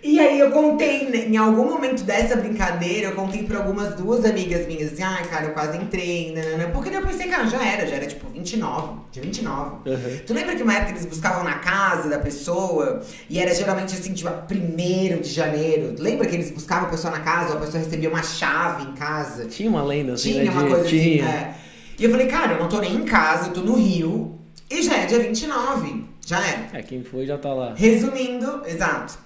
E 0.07 0.21
aí 0.21 0.39
eu 0.39 0.51
contei, 0.51 1.09
né, 1.09 1.29
em 1.29 1.37
algum 1.39 1.65
momento 1.65 2.05
dessa 2.05 2.37
brincadeira, 2.37 3.09
eu 3.09 3.15
contei 3.15 3.43
pra 3.43 3.57
algumas 3.61 3.95
duas 3.95 4.23
amigas 4.27 4.67
minhas, 4.67 4.93
assim, 4.93 5.03
ai, 5.03 5.25
cara, 5.25 5.47
eu 5.47 5.55
quase 5.55 5.79
entrei, 5.79 6.31
né? 6.33 6.67
Porque 6.75 6.91
daí 6.91 7.01
eu 7.01 7.07
pensei, 7.07 7.27
cara, 7.27 7.47
já 7.47 7.65
era, 7.65 7.87
já 7.87 7.97
era 7.97 8.07
tipo 8.07 8.29
29, 8.29 8.89
dia 9.11 9.23
29. 9.23 9.71
Uhum. 9.89 10.19
Tu 10.27 10.35
lembra 10.35 10.55
que 10.55 10.63
uma 10.63 10.75
época 10.75 10.91
eles 10.91 11.07
buscavam 11.07 11.43
na 11.43 11.55
casa 11.55 12.11
da 12.11 12.19
pessoa 12.19 13.01
e 13.31 13.39
era 13.39 13.55
geralmente 13.55 13.95
assim, 13.95 14.13
tipo, 14.13 14.31
primeiro 14.47 15.23
de 15.23 15.31
janeiro? 15.31 15.95
Lembra 15.99 16.27
que 16.27 16.35
eles 16.37 16.51
buscavam 16.51 16.87
a 16.89 16.91
pessoa 16.91 17.11
na 17.11 17.21
casa 17.21 17.53
ou 17.53 17.57
a 17.57 17.61
pessoa 17.61 17.83
recebia 17.83 18.11
uma 18.11 18.23
chave 18.23 18.83
em 18.91 18.93
casa? 18.93 19.47
Tinha 19.47 19.71
uma 19.71 19.83
lenda 19.83 20.13
assim, 20.13 20.33
Tinha 20.33 20.45
né? 20.45 20.51
uma 20.51 20.65
de- 20.65 20.69
coisa 20.69 20.85
tinha. 20.89 21.25
assim. 21.25 21.35
É. 21.35 21.55
E 21.99 22.05
eu 22.05 22.11
falei, 22.11 22.27
cara, 22.27 22.53
eu 22.53 22.59
não 22.61 22.69
tô 22.69 22.79
nem 22.79 22.95
em 22.95 23.05
casa, 23.07 23.49
eu 23.49 23.53
tô 23.55 23.61
no 23.63 23.75
Rio 23.77 24.39
e 24.71 24.83
já 24.83 24.99
é 24.99 25.07
dia 25.07 25.19
29. 25.21 26.05
Já 26.27 26.47
é. 26.47 26.69
É, 26.75 26.83
quem 26.83 27.03
foi 27.03 27.25
já 27.25 27.39
tá 27.39 27.55
lá. 27.55 27.73
Resumindo, 27.75 28.61
exato. 28.67 29.24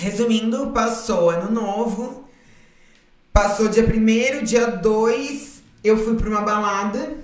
Resumindo, 0.00 0.68
passou 0.68 1.28
ano 1.28 1.50
novo. 1.50 2.24
Passou 3.34 3.68
dia 3.68 3.84
1 3.84 4.44
dia 4.44 4.66
2, 4.66 5.62
eu 5.84 6.02
fui 6.02 6.16
pra 6.16 6.30
uma 6.30 6.40
balada. 6.40 7.18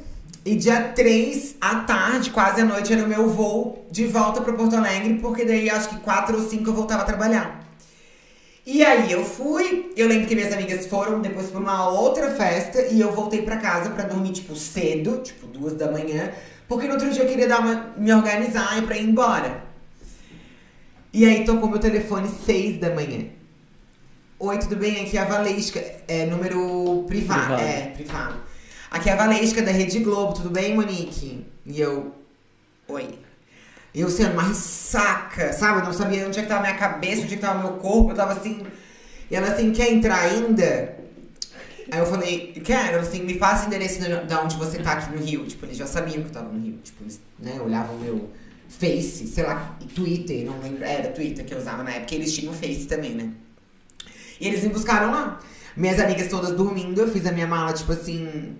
E 0.44 0.54
dia 0.54 0.92
3, 0.94 1.56
à 1.58 1.76
tarde, 1.76 2.30
quase 2.30 2.60
à 2.60 2.66
noite, 2.66 2.92
era 2.92 3.02
o 3.02 3.08
meu 3.08 3.30
voo 3.30 3.86
de 3.90 4.06
volta 4.06 4.42
pra 4.42 4.52
Porto 4.52 4.76
Alegre, 4.76 5.14
porque 5.14 5.46
daí 5.46 5.70
acho 5.70 5.88
que 5.88 6.00
4 6.00 6.36
ou 6.36 6.46
5 6.46 6.68
eu 6.68 6.74
voltava 6.74 7.00
a 7.00 7.06
trabalhar. 7.06 7.64
E 8.66 8.84
aí 8.84 9.10
eu 9.10 9.24
fui, 9.24 9.90
eu 9.96 10.06
lembro 10.06 10.26
que 10.26 10.34
minhas 10.34 10.52
amigas 10.52 10.86
foram 10.86 11.22
depois 11.22 11.48
pra 11.48 11.58
uma 11.58 11.88
outra 11.88 12.30
festa 12.32 12.82
e 12.82 13.00
eu 13.00 13.10
voltei 13.10 13.40
pra 13.40 13.56
casa 13.56 13.88
pra 13.88 14.04
dormir, 14.04 14.32
tipo, 14.32 14.54
cedo, 14.54 15.22
tipo, 15.22 15.46
duas 15.46 15.72
da 15.72 15.90
manhã, 15.90 16.30
porque 16.68 16.86
no 16.86 16.92
outro 16.92 17.10
dia 17.10 17.22
eu 17.22 17.28
queria 17.28 17.48
dar 17.48 17.60
uma, 17.60 17.94
me 17.96 18.12
organizar 18.12 18.76
e 18.78 18.82
pra 18.82 18.98
ir 18.98 19.08
embora. 19.08 19.65
E 21.16 21.24
aí 21.24 21.46
tocou 21.46 21.70
meu 21.70 21.78
telefone 21.78 22.28
seis 22.28 22.78
da 22.78 22.94
manhã. 22.94 23.24
Oi, 24.38 24.58
tudo 24.58 24.76
bem? 24.76 25.02
Aqui 25.02 25.16
é 25.16 25.22
a 25.22 25.24
Valesca, 25.24 25.82
é 26.06 26.26
número 26.26 27.04
privado. 27.06 27.54
Privado. 27.54 27.62
É, 27.62 27.80
privado. 27.86 28.36
Aqui 28.90 29.08
é 29.08 29.14
a 29.14 29.16
Valesca 29.16 29.62
da 29.62 29.70
Rede 29.70 30.00
Globo, 30.00 30.34
tudo 30.34 30.50
bem, 30.50 30.74
Monique? 30.74 31.46
E 31.64 31.80
eu, 31.80 32.14
oi. 32.86 33.18
E 33.94 34.00
eu 34.02 34.10
sendo 34.10 34.32
uma 34.32 34.42
ressaca, 34.42 35.54
sabe? 35.54 35.80
Eu 35.80 35.84
não 35.86 35.92
sabia 35.94 36.26
onde 36.26 36.38
é 36.38 36.42
que 36.42 36.48
tava 36.48 36.60
a 36.60 36.64
minha 36.64 36.76
cabeça, 36.76 37.22
onde 37.22 37.32
é 37.32 37.36
que 37.38 37.42
tava 37.42 37.60
meu 37.60 37.78
corpo, 37.78 38.10
eu 38.10 38.14
tava 38.14 38.34
assim. 38.34 38.66
E 39.30 39.34
ela 39.34 39.48
assim, 39.48 39.72
quer 39.72 39.90
entrar 39.90 40.20
ainda? 40.20 40.98
Aí 41.90 41.98
eu 41.98 42.04
falei, 42.04 42.52
quero, 42.62 42.92
ela 42.92 43.00
assim, 43.00 43.22
me 43.22 43.36
passa 43.36 43.64
o 43.64 43.68
endereço 43.68 44.00
de 44.00 44.26
de 44.26 44.34
onde 44.34 44.56
você 44.56 44.80
tá 44.80 44.92
aqui 44.92 45.16
no 45.16 45.24
Rio. 45.24 45.46
Tipo, 45.46 45.64
eles 45.64 45.78
já 45.78 45.86
sabiam 45.86 46.20
que 46.20 46.28
eu 46.28 46.32
tava 46.32 46.52
no 46.52 46.62
Rio. 46.62 46.78
Tipo, 46.84 47.04
eles, 47.04 47.18
né, 47.38 47.58
olhavam 47.58 47.96
o 47.96 48.00
meu 48.00 48.30
Face, 48.68 49.26
sei 49.28 49.44
lá, 49.44 49.76
e 49.80 49.84
Twitter, 49.86 50.44
não 50.44 50.58
lembro. 50.60 50.84
Era 50.84 51.08
Twitter 51.08 51.44
que 51.44 51.54
eu 51.54 51.58
usava 51.58 51.82
na 51.82 51.90
época, 51.92 52.14
eles 52.14 52.34
tinham 52.34 52.52
Face 52.52 52.86
também, 52.86 53.12
né? 53.14 53.30
E 54.40 54.48
eles 54.48 54.62
me 54.62 54.68
buscaram 54.70 55.10
lá. 55.10 55.40
Minhas 55.76 56.00
amigas 56.00 56.28
todas 56.28 56.52
dormindo, 56.52 57.00
eu 57.00 57.08
fiz 57.08 57.26
a 57.26 57.32
minha 57.32 57.46
mala, 57.46 57.72
tipo 57.72 57.92
assim, 57.92 58.56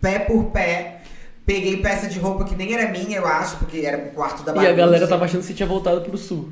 pé 0.00 0.20
por 0.20 0.44
pé. 0.46 1.00
Peguei 1.44 1.78
peça 1.78 2.06
de 2.08 2.18
roupa 2.20 2.44
que 2.44 2.54
nem 2.54 2.72
era 2.72 2.90
minha, 2.92 3.18
eu 3.18 3.26
acho, 3.26 3.56
porque 3.56 3.78
era 3.78 3.98
o 3.98 4.10
quarto 4.12 4.44
da 4.44 4.52
E 4.52 4.54
bagunça. 4.54 4.72
a 4.72 4.76
galera 4.76 5.08
tava 5.08 5.24
achando 5.24 5.40
que 5.40 5.46
você 5.48 5.54
tinha 5.54 5.66
voltado 5.66 6.00
pro 6.02 6.16
sul. 6.16 6.50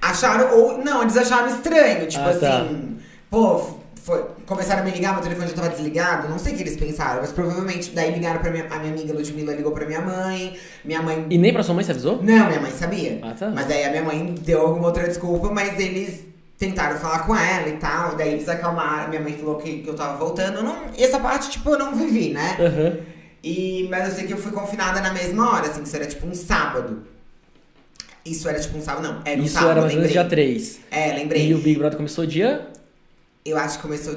Acharam, 0.00 0.58
ou 0.58 0.78
não, 0.78 1.02
eles 1.02 1.16
acharam 1.16 1.46
estranho, 1.48 2.08
tipo 2.08 2.24
Ah, 2.24 2.34
tá. 2.36 2.62
assim, 2.62 2.98
pô, 3.30 3.78
foi, 4.02 4.24
começaram 4.46 4.82
a 4.82 4.84
me 4.84 4.90
ligar, 4.90 5.14
meu 5.14 5.22
telefone 5.22 5.48
já 5.48 5.54
tava 5.54 5.68
desligado, 5.68 6.28
não 6.28 6.36
sei 6.36 6.54
o 6.54 6.56
que 6.56 6.62
eles 6.64 6.76
pensaram, 6.76 7.20
mas 7.20 7.30
provavelmente 7.30 7.92
daí 7.92 8.12
ligaram 8.12 8.40
pra 8.40 8.50
minha, 8.50 8.66
a 8.68 8.78
minha 8.80 8.92
amiga 8.92 9.14
Ludmilla 9.14 9.54
ligou 9.54 9.70
pra 9.70 9.86
minha 9.86 10.00
mãe, 10.00 10.56
minha 10.84 11.00
mãe. 11.00 11.24
E 11.30 11.38
nem 11.38 11.52
pra 11.52 11.62
sua 11.62 11.72
mãe 11.72 11.84
você 11.84 11.92
avisou? 11.92 12.16
Não, 12.20 12.46
minha 12.48 12.60
mãe 12.60 12.72
sabia. 12.72 13.20
Ah, 13.22 13.32
tá. 13.32 13.50
Mas 13.50 13.66
daí 13.66 13.84
a 13.84 13.90
minha 13.90 14.02
mãe 14.02 14.34
deu 14.40 14.60
alguma 14.60 14.88
outra 14.88 15.06
desculpa, 15.06 15.52
mas 15.52 15.78
eles 15.78 16.24
tentaram 16.58 16.98
falar 16.98 17.20
com 17.20 17.36
ela 17.36 17.68
e 17.68 17.76
tal, 17.76 18.16
daí 18.16 18.32
eles 18.32 18.48
acalmaram, 18.48 19.08
minha 19.08 19.20
mãe 19.20 19.34
falou 19.34 19.56
que, 19.56 19.82
que 19.82 19.88
eu 19.88 19.94
tava 19.94 20.16
voltando, 20.18 20.56
eu 20.56 20.62
não, 20.64 20.76
essa 20.98 21.20
parte, 21.20 21.50
tipo, 21.50 21.70
eu 21.70 21.78
não 21.78 21.94
vivi, 21.94 22.30
né? 22.30 22.56
Aham. 22.58 22.96
E, 23.44 23.86
mas 23.88 24.08
eu 24.08 24.14
sei 24.16 24.26
que 24.26 24.32
eu 24.32 24.36
fui 24.36 24.50
confinada 24.50 25.00
na 25.00 25.12
mesma 25.12 25.52
hora, 25.52 25.68
assim, 25.68 25.80
que 25.80 25.86
isso 25.86 25.96
era 25.96 26.06
tipo 26.06 26.26
um 26.26 26.34
sábado. 26.34 27.02
Isso 28.24 28.48
era 28.48 28.58
tipo 28.58 28.78
um 28.78 28.80
sábado, 28.80 29.02
não. 29.02 29.20
Era 29.24 29.40
um 29.40 29.44
Isso 29.44 29.54
sábado, 29.54 29.70
era 29.70 29.80
mais 29.80 29.92
ou 29.92 29.98
menos 29.98 30.12
dia 30.12 30.24
3. 30.24 30.80
É, 30.90 31.12
lembrei. 31.12 31.48
E 31.48 31.54
o 31.54 31.58
Big 31.58 31.76
Brother 31.76 31.96
começou 31.96 32.24
dia. 32.24 32.71
Eu 33.44 33.56
acho 33.58 33.76
que 33.76 33.82
começou. 33.82 34.16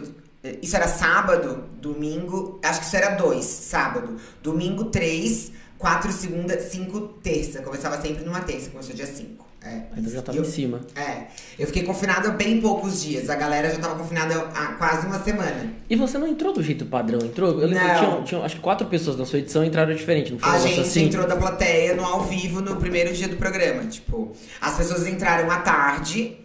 Isso 0.61 0.75
era 0.75 0.88
sábado, 0.88 1.63
domingo. 1.81 2.59
Acho 2.63 2.79
que 2.81 2.85
isso 2.85 2.95
era 2.95 3.15
dois, 3.15 3.45
sábado. 3.45 4.17
Domingo, 4.43 4.85
três, 4.85 5.51
quatro, 5.77 6.11
segunda, 6.11 6.59
cinco, 6.61 7.01
terça. 7.23 7.61
Começava 7.61 7.99
sempre 8.01 8.23
numa 8.23 8.41
terça, 8.41 8.69
começou 8.69 8.95
dia 8.95 9.07
cinco. 9.07 9.43
É. 9.63 9.81
Então 9.97 10.13
já 10.13 10.21
tava 10.21 10.38
Eu- 10.38 10.43
em 10.43 10.47
cima. 10.47 10.81
É. 10.95 11.23
Eu 11.57 11.65
fiquei 11.65 11.81
confinada 11.81 12.29
bem 12.29 12.61
poucos 12.61 13.01
dias. 13.01 13.31
A 13.31 13.35
galera 13.35 13.71
já 13.71 13.79
tava 13.79 13.95
confinada 13.95 14.35
há 14.53 14.73
quase 14.73 15.07
uma 15.07 15.17
semana. 15.23 15.73
E 15.89 15.95
você 15.95 16.19
não 16.19 16.27
entrou 16.27 16.53
do 16.53 16.61
jeito 16.61 16.85
padrão, 16.85 17.17
entrou? 17.25 17.49
Eu 17.59 17.67
lembro 17.67 17.79
que 17.79 17.83
Não. 17.93 17.95
tinha, 18.13 18.23
tinha, 18.25 18.41
acho 18.43 18.55
que 18.57 18.61
quatro 18.61 18.85
pessoas 18.85 19.17
na 19.17 19.25
sua 19.25 19.39
edição 19.39 19.65
entraram 19.65 19.95
diferente, 19.95 20.31
não 20.31 20.38
foi 20.38 20.47
A 20.51 20.59
gente 20.59 20.81
assim? 20.81 21.05
entrou 21.05 21.25
da 21.25 21.35
plateia 21.35 21.95
no 21.95 22.05
ao 22.05 22.21
vivo 22.25 22.61
no 22.61 22.75
primeiro 22.75 23.11
dia 23.11 23.27
do 23.27 23.38
programa. 23.38 23.83
Tipo, 23.85 24.33
as 24.61 24.77
pessoas 24.77 25.07
entraram 25.07 25.49
à 25.49 25.57
tarde, 25.57 26.38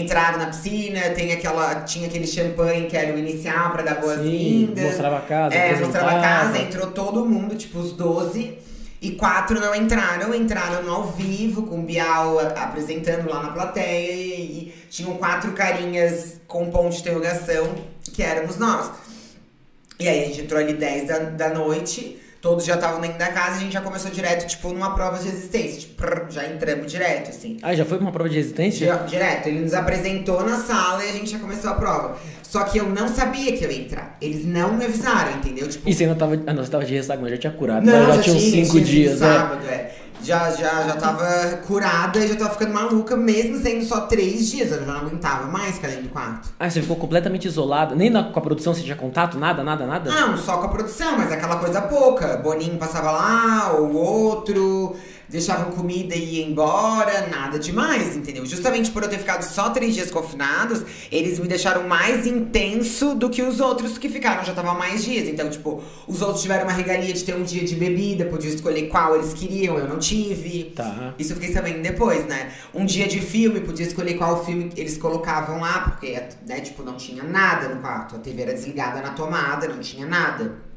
entraram 0.00 0.38
na 0.38 0.46
piscina, 0.46 1.00
tem 1.10 1.32
aquela, 1.32 1.76
tinha 1.82 2.06
aquele 2.06 2.26
champanhe 2.26 2.86
que 2.86 2.96
era 2.96 3.14
o 3.14 3.18
inicial 3.18 3.70
pra 3.70 3.82
dar 3.82 3.96
boas-vindas. 3.96 4.84
mostrava 4.84 5.18
a 5.18 5.20
casa, 5.20 5.54
É, 5.54 5.76
mostrava 5.78 6.10
a 6.10 6.20
casa, 6.20 6.58
entrou 6.58 6.90
todo 6.90 7.24
mundo, 7.24 7.54
tipo, 7.54 7.78
os 7.78 7.92
12. 7.92 8.58
E 9.00 9.12
quatro 9.12 9.60
não 9.60 9.74
entraram, 9.74 10.34
entraram 10.34 10.82
no 10.82 10.92
ao 10.92 11.04
vivo, 11.12 11.62
com 11.62 11.78
o 11.78 11.82
Bial 11.82 12.40
apresentando 12.56 13.30
lá 13.30 13.42
na 13.42 13.50
plateia. 13.52 14.12
E, 14.12 14.42
e 14.42 14.74
tinham 14.90 15.14
quatro 15.14 15.52
carinhas 15.52 16.40
com 16.48 16.68
ponto 16.70 16.94
de 16.94 17.00
interrogação, 17.00 17.74
que 18.12 18.22
éramos 18.22 18.56
nós. 18.58 18.90
E 20.00 20.08
aí 20.08 20.22
a 20.22 20.26
gente 20.26 20.40
entrou 20.42 20.60
ali 20.60 20.72
10 20.72 21.06
da, 21.08 21.18
da 21.18 21.48
noite, 21.50 22.18
todos 22.40 22.64
já 22.64 22.74
estavam 22.76 23.00
dentro 23.00 23.18
da 23.18 23.28
casa, 23.28 23.56
a 23.56 23.58
gente 23.60 23.72
já 23.72 23.80
começou 23.80 24.10
direto, 24.10 24.46
tipo, 24.46 24.68
numa 24.72 24.94
prova 24.94 25.18
de 25.18 25.28
resistência. 25.28 25.80
Tipo, 25.80 26.04
já 26.30 26.46
entramos 26.46 26.90
direto, 26.90 27.30
assim. 27.30 27.56
Ah, 27.62 27.74
já 27.74 27.84
foi 27.84 27.98
pra 27.98 28.06
uma 28.06 28.12
prova 28.12 28.28
de 28.30 28.36
resistência? 28.36 28.96
Di- 29.04 29.10
Direto, 29.10 29.48
ele 29.48 29.60
nos 29.60 29.74
apresentou 29.74 30.44
na 30.44 30.56
sala 30.58 31.04
e 31.04 31.08
a 31.08 31.12
gente 31.12 31.30
já 31.30 31.38
começou 31.38 31.70
a 31.70 31.74
prova. 31.74 32.16
Só 32.42 32.64
que 32.64 32.78
eu 32.78 32.88
não 32.88 33.08
sabia 33.08 33.54
que 33.56 33.62
eu 33.64 33.70
ia 33.70 33.80
entrar. 33.82 34.16
Eles 34.22 34.46
não 34.46 34.72
me 34.72 34.84
avisaram, 34.84 35.32
entendeu? 35.36 35.68
Tipo, 35.68 35.86
E 35.88 35.92
você 35.92 36.04
ainda 36.04 36.14
tava. 36.16 36.34
Ah, 36.46 36.52
não, 36.54 36.64
você 36.64 36.70
tava 36.70 36.84
de 36.84 36.94
ressaca, 36.94 37.20
mas 37.20 37.30
já 37.32 37.36
tinha 37.38 37.52
curado. 37.52 37.84
não, 37.84 37.92
mas 38.06 38.06
já, 38.08 38.14
já 38.16 38.22
tinha 38.22 38.62
uns 38.64 38.88
dias, 38.88 39.20
né? 39.20 39.26
sábado, 39.34 39.66
é. 39.68 39.92
Já, 40.22 40.50
já, 40.50 40.82
já 40.82 40.96
tava 40.96 41.26
curada 41.66 42.18
e 42.18 42.28
já 42.28 42.36
tava 42.36 42.50
ficando 42.50 42.74
maluca, 42.74 43.16
mesmo 43.16 43.56
sendo 43.58 43.84
só 43.84 44.00
três 44.02 44.48
dias. 44.50 44.70
Eu 44.72 44.80
já 44.80 44.86
não 44.86 44.96
aguentava 44.96 45.46
mais 45.46 45.76
ficar 45.76 45.88
dentro 45.88 46.04
do 46.04 46.08
quarto. 46.10 46.48
Ah, 46.58 46.68
você 46.68 46.82
ficou 46.82 46.96
completamente 46.96 47.46
isolada. 47.46 47.94
Nem 47.94 48.10
na- 48.10 48.24
com 48.24 48.38
a 48.38 48.42
produção 48.42 48.74
você 48.74 48.82
tinha 48.82 48.96
contato? 48.96 49.38
Nada, 49.38 49.62
nada, 49.62 49.86
nada? 49.86 50.10
Não, 50.10 50.36
só 50.36 50.58
com 50.58 50.66
a 50.66 50.68
produção, 50.68 51.16
mas 51.16 51.30
aquela 51.32 51.56
coisa 51.56 51.80
pouca. 51.82 52.36
Boninho 52.38 52.76
passava 52.78 53.10
lá, 53.10 53.74
o 53.80 53.94
outro. 53.96 54.94
Deixavam 55.28 55.72
comida 55.72 56.14
e 56.14 56.40
iam 56.40 56.50
embora, 56.50 57.26
nada 57.28 57.58
demais, 57.58 58.16
entendeu? 58.16 58.46
Justamente 58.46 58.90
por 58.90 59.02
eu 59.02 59.08
ter 59.08 59.18
ficado 59.18 59.42
só 59.42 59.70
três 59.70 59.94
dias 59.94 60.10
confinados, 60.10 60.82
eles 61.12 61.38
me 61.38 61.46
deixaram 61.46 61.86
mais 61.86 62.26
intenso 62.26 63.14
do 63.14 63.28
que 63.28 63.42
os 63.42 63.60
outros 63.60 63.98
que 63.98 64.08
ficaram, 64.08 64.44
já 64.44 64.50
estavam 64.50 64.76
mais 64.76 65.04
dias. 65.04 65.28
Então, 65.28 65.50
tipo, 65.50 65.82
os 66.06 66.22
outros 66.22 66.42
tiveram 66.42 66.64
uma 66.64 66.72
regalia 66.72 67.12
de 67.12 67.22
ter 67.24 67.34
um 67.34 67.42
dia 67.42 67.64
de 67.64 67.74
bebida, 67.74 68.24
podia 68.24 68.50
escolher 68.50 68.88
qual 68.88 69.14
eles 69.16 69.32
queriam, 69.34 69.76
eu 69.78 69.88
não 69.88 69.98
tive. 69.98 70.72
Tá. 70.74 71.14
Isso 71.18 71.32
eu 71.32 71.36
fiquei 71.36 71.52
sabendo 71.52 71.82
depois, 71.82 72.24
né? 72.26 72.52
Um 72.74 72.84
dia 72.84 73.06
de 73.06 73.20
filme, 73.20 73.60
podia 73.60 73.86
escolher 73.86 74.14
qual 74.14 74.44
filme 74.44 74.70
eles 74.76 74.96
colocavam 74.96 75.60
lá, 75.60 75.80
porque, 75.80 76.20
né, 76.46 76.60
tipo, 76.60 76.82
não 76.82 76.96
tinha 76.96 77.22
nada 77.22 77.68
no 77.68 77.80
quarto. 77.80 78.16
A 78.16 78.18
TV 78.18 78.42
era 78.42 78.54
desligada 78.54 79.00
na 79.00 79.10
tomada, 79.10 79.68
não 79.68 79.80
tinha 79.80 80.06
nada. 80.06 80.67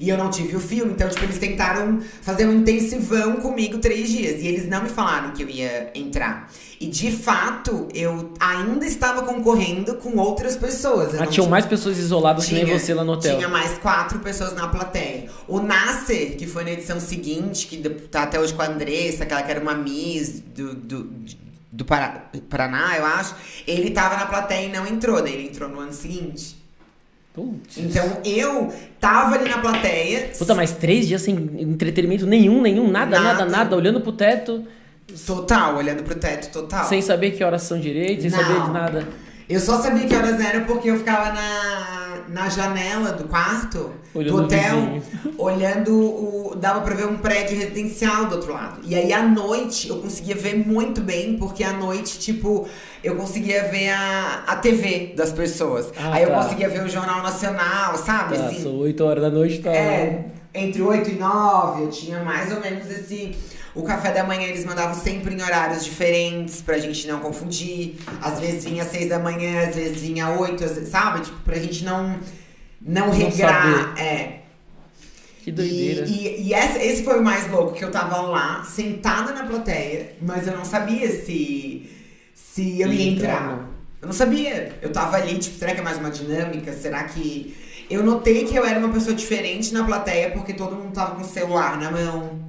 E 0.00 0.08
eu 0.08 0.16
não 0.18 0.30
tive 0.30 0.56
o 0.56 0.60
filme, 0.60 0.92
então, 0.92 1.08
tipo, 1.08 1.22
eles 1.24 1.38
tentaram 1.38 2.00
fazer 2.22 2.46
um 2.46 2.52
intensivão 2.54 3.36
comigo 3.36 3.78
três 3.78 4.08
dias. 4.08 4.40
E 4.42 4.46
eles 4.48 4.68
não 4.68 4.82
me 4.82 4.88
falaram 4.88 5.30
que 5.32 5.42
eu 5.42 5.48
ia 5.48 5.90
entrar. 5.94 6.50
E 6.80 6.86
de 6.88 7.12
fato, 7.12 7.86
eu 7.94 8.32
ainda 8.40 8.84
estava 8.84 9.22
concorrendo 9.22 9.94
com 9.96 10.16
outras 10.18 10.56
pessoas. 10.56 11.14
Eu 11.14 11.20
Ah, 11.22 11.26
tinham 11.26 11.30
tinha- 11.44 11.48
mais 11.48 11.64
pessoas 11.66 11.98
isoladas 11.98 12.46
que 12.46 12.54
nem 12.54 12.64
tinha- 12.64 12.78
você 12.78 12.92
lá 12.92 13.04
no 13.04 13.12
hotel. 13.12 13.36
Tinha 13.36 13.48
mais 13.48 13.78
quatro 13.78 14.18
pessoas 14.18 14.52
na 14.54 14.66
plateia. 14.66 15.28
O 15.46 15.60
Nasser, 15.60 16.36
que 16.36 16.46
foi 16.46 16.64
na 16.64 16.72
edição 16.72 16.98
seguinte, 16.98 17.68
que 17.68 17.76
tá 17.88 18.24
até 18.24 18.40
hoje 18.40 18.52
com 18.54 18.62
a 18.62 18.66
Andressa, 18.66 19.22
aquela 19.22 19.42
que 19.42 19.50
era 19.52 19.60
uma 19.60 19.74
Miss 19.74 20.40
do, 20.40 20.74
do, 20.74 21.12
do 21.70 21.84
Paraná, 21.84 22.96
eu 22.98 23.04
acho. 23.06 23.34
Ele 23.66 23.90
tava 23.90 24.16
na 24.16 24.26
plateia 24.26 24.66
e 24.66 24.72
não 24.72 24.84
entrou, 24.86 25.22
daí 25.22 25.34
ele 25.34 25.48
entrou 25.48 25.68
no 25.68 25.78
ano 25.78 25.92
seguinte. 25.92 26.60
Putz. 27.34 27.78
Então 27.78 28.18
eu 28.24 28.72
tava 29.00 29.36
ali 29.36 29.48
na 29.48 29.58
plateia. 29.58 30.30
Puta, 30.38 30.54
mas 30.54 30.72
três 30.72 31.08
dias 31.08 31.22
sem 31.22 31.34
entretenimento 31.58 32.26
nenhum, 32.26 32.60
nenhum, 32.60 32.90
nada, 32.90 33.18
nada, 33.18 33.38
Nada. 33.40 33.50
nada, 33.50 33.76
olhando 33.76 34.00
pro 34.00 34.12
teto, 34.12 34.64
Total, 35.26 35.76
olhando 35.76 36.02
pro 36.02 36.14
teto, 36.14 36.50
total. 36.52 36.84
sem 36.86 37.02
saber 37.02 37.32
que 37.32 37.42
horas 37.44 37.62
são 37.62 37.78
direito, 37.80 38.22
sem 38.22 38.30
Não. 38.30 38.38
saber 38.38 38.62
de 38.62 38.70
nada. 38.70 39.08
Eu 39.48 39.60
só 39.60 39.80
sabia 39.82 40.06
que 40.06 40.14
horas 40.14 40.40
eram 40.40 40.64
porque 40.64 40.88
eu 40.90 40.96
ficava 40.98 41.32
na, 41.32 42.01
na 42.28 42.48
janela 42.48 43.12
do 43.12 43.24
quarto 43.24 43.90
Olhando 44.14 44.36
do 44.36 44.42
hotel, 44.42 45.02
olhando 45.38 45.98
o. 45.98 46.54
dava 46.54 46.82
pra 46.82 46.94
ver 46.94 47.06
um 47.06 47.16
prédio 47.16 47.56
residencial 47.56 48.26
do 48.26 48.36
outro 48.36 48.52
lado. 48.52 48.80
E 48.84 48.94
aí 48.94 49.12
à 49.12 49.22
noite 49.22 49.88
eu 49.88 49.96
conseguia 49.96 50.34
ver 50.34 50.54
muito 50.54 51.00
bem, 51.00 51.36
porque 51.38 51.64
à 51.64 51.72
noite, 51.72 52.18
tipo, 52.18 52.68
eu 53.02 53.16
conseguia 53.16 53.64
ver 53.64 53.88
a, 53.88 54.44
a 54.46 54.56
TV 54.56 55.14
das 55.16 55.32
pessoas. 55.32 55.90
Ah, 55.96 56.14
aí 56.14 56.24
eu 56.24 56.28
tá. 56.28 56.42
conseguia 56.42 56.68
ver 56.68 56.82
o 56.84 56.88
Jornal 56.88 57.22
Nacional, 57.22 57.96
sabe? 57.96 58.36
Tá, 58.36 58.46
assim, 58.46 58.62
são 58.62 58.76
8 58.76 59.02
horas 59.02 59.22
da 59.22 59.30
noite, 59.30 59.60
tá. 59.60 59.70
é, 59.70 60.26
entre 60.54 60.82
8 60.82 61.10
e 61.10 61.14
9, 61.14 61.82
eu 61.82 61.90
tinha 61.90 62.22
mais 62.22 62.52
ou 62.52 62.60
menos 62.60 62.90
esse. 62.90 63.34
O 63.74 63.82
café 63.82 64.12
da 64.12 64.22
manhã 64.24 64.42
eles 64.48 64.64
mandavam 64.64 64.94
sempre 64.94 65.34
em 65.34 65.42
horários 65.42 65.82
diferentes 65.84 66.60
pra 66.60 66.76
gente 66.78 67.06
não 67.08 67.20
confundir. 67.20 67.96
Às 68.20 68.38
vezes 68.38 68.64
vinha 68.64 68.82
às 68.82 68.90
6 68.90 69.08
da 69.08 69.18
manhã, 69.18 69.66
às 69.68 69.74
vezes 69.74 70.00
vinha 70.00 70.28
8, 70.30 70.62
às 70.64 70.72
vezes, 70.74 70.88
sabe? 70.90 71.20
Tipo, 71.22 71.38
pra 71.40 71.56
gente 71.58 71.82
não, 71.84 72.18
não 72.80 73.10
regrar. 73.10 73.94
é. 73.98 74.40
Que 75.42 75.50
doideira. 75.50 76.06
E, 76.06 76.12
e, 76.12 76.42
e 76.48 76.54
essa- 76.54 76.78
esse 76.78 77.02
foi 77.02 77.18
o 77.18 77.22
mais 77.24 77.50
louco, 77.50 77.72
que 77.74 77.84
eu 77.84 77.90
tava 77.90 78.20
lá, 78.20 78.62
sentada 78.62 79.32
na 79.32 79.44
plateia, 79.44 80.14
mas 80.22 80.46
eu 80.46 80.56
não 80.56 80.64
sabia 80.64 81.10
se, 81.10 81.90
se 82.34 82.80
eu 82.80 82.92
ia 82.92 83.10
entrar, 83.10 83.46
não. 83.46 83.72
Eu 84.00 84.06
não 84.08 84.12
sabia. 84.12 84.72
Eu 84.82 84.92
tava 84.92 85.16
ali, 85.16 85.38
tipo, 85.38 85.58
será 85.58 85.74
que 85.74 85.80
é 85.80 85.82
mais 85.82 85.96
uma 85.98 86.10
dinâmica? 86.10 86.72
Será 86.72 87.04
que. 87.04 87.56
Eu 87.90 88.02
notei 88.04 88.44
que 88.44 88.54
eu 88.54 88.64
era 88.64 88.78
uma 88.78 88.88
pessoa 88.90 89.14
diferente 89.14 89.72
na 89.74 89.82
plateia, 89.84 90.30
porque 90.30 90.52
todo 90.52 90.76
mundo 90.76 90.92
tava 90.92 91.14
com 91.16 91.22
o 91.22 91.24
celular 91.24 91.76
na 91.78 91.90
mão, 91.90 92.40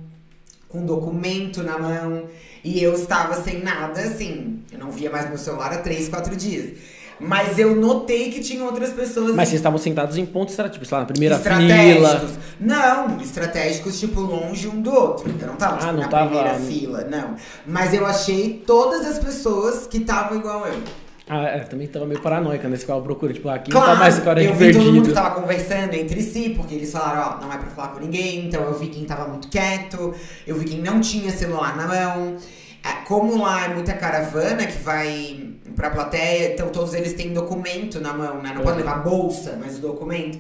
com 0.74 0.84
documento 0.84 1.62
na 1.62 1.78
mão, 1.78 2.24
e 2.64 2.82
eu 2.84 2.96
estava 2.96 3.36
sem 3.44 3.62
nada, 3.64 4.02
assim. 4.02 4.60
Eu 4.72 4.80
não 4.80 4.90
via 4.92 5.12
mais 5.12 5.30
meu 5.30 5.38
celular 5.38 5.72
há 5.72 5.78
três, 5.78 6.10
quatro 6.10 6.36
dias. 6.36 6.72
Mas 7.20 7.60
eu 7.60 7.76
notei 7.76 8.32
que 8.32 8.40
tinha 8.42 8.66
outras 8.66 8.90
pessoas 8.90 9.36
Mas 9.36 9.48
vocês 9.50 9.60
estavam 9.60 9.78
sentados 9.78 10.18
em 10.18 10.26
pontos 10.26 10.54
estratégicos, 10.54 10.90
lá, 10.90 11.02
na 11.02 11.06
primeira 11.06 11.36
estratégicos. 11.36 12.10
fila. 12.10 12.32
Não, 12.60 13.22
estratégicos, 13.22 14.00
tipo, 14.00 14.20
longe 14.20 14.68
um 14.68 14.82
do 14.82 14.92
outro. 14.92 15.32
Eu 15.40 15.48
não 15.48 15.56
tava 15.56 15.76
Ah, 15.76 15.80
tipo, 15.80 15.92
não 15.94 16.00
na 16.02 16.08
tava- 16.08 16.26
primeira 16.26 16.56
fila, 16.56 17.04
não. 17.04 17.36
Mas 17.68 17.94
eu 17.94 18.04
achei 18.06 18.64
todas 18.66 19.06
as 19.06 19.20
pessoas 19.20 19.86
que 19.86 20.00
estavam 20.00 20.40
igual 20.40 20.66
eu. 20.68 20.80
Ah, 21.28 21.44
é, 21.44 21.60
também 21.60 21.88
tava 21.88 22.06
meio 22.06 22.20
paranoica, 22.22 22.68
né? 22.68 22.76
Você 22.76 22.82
ficava 22.82 23.02
procurando, 23.02 23.36
tipo, 23.36 23.48
aqui 23.48 23.72
Claro, 23.72 23.92
tá 23.94 23.96
mais 23.96 24.20
cara 24.20 24.42
de 24.42 24.48
eu 24.48 24.56
vi 24.56 24.74
todo 24.74 24.92
mundo 24.92 25.08
que 25.08 25.14
tava 25.14 25.40
conversando 25.40 25.94
entre 25.94 26.22
si, 26.22 26.50
porque 26.50 26.76
eles 26.76 26.92
falaram, 26.92 27.38
ó, 27.38 27.42
não 27.42 27.54
é 27.54 27.58
pra 27.58 27.68
falar 27.68 27.88
com 27.90 28.02
ninguém, 28.02 28.46
então 28.48 28.62
eu 28.64 28.78
vi 28.78 28.88
quem 28.88 29.06
tava 29.06 29.28
muito 29.30 29.48
quieto, 29.48 30.14
eu 30.46 30.56
vi 30.58 30.66
quem 30.66 30.82
não 30.82 31.00
tinha 31.00 31.32
celular 31.32 31.78
na 31.78 31.88
mão. 31.88 32.36
É, 32.84 33.06
Como 33.06 33.42
lá 33.42 33.66
é 33.66 33.74
muita 33.74 33.94
caravana 33.94 34.66
que 34.68 34.78
vai 34.80 35.52
pra 35.78 35.90
plateia, 35.90 36.54
então 36.54 36.68
todos 36.68 36.94
eles 36.94 37.14
têm 37.14 37.34
documento 37.34 38.02
na 38.02 38.14
mão, 38.14 38.42
né? 38.42 38.52
Não 38.54 38.62
pode 38.62 38.78
levar 38.78 38.96
bolsa, 39.04 39.58
mas 39.64 39.78
o 39.78 39.82
documento. 39.82 40.38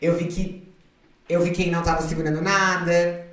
Eu 0.00 0.14
vi 0.14 0.26
que. 0.26 0.68
Eu 1.26 1.40
vi 1.40 1.50
quem 1.50 1.70
não 1.70 1.82
tava 1.82 2.02
segurando 2.02 2.42
nada. 2.42 3.26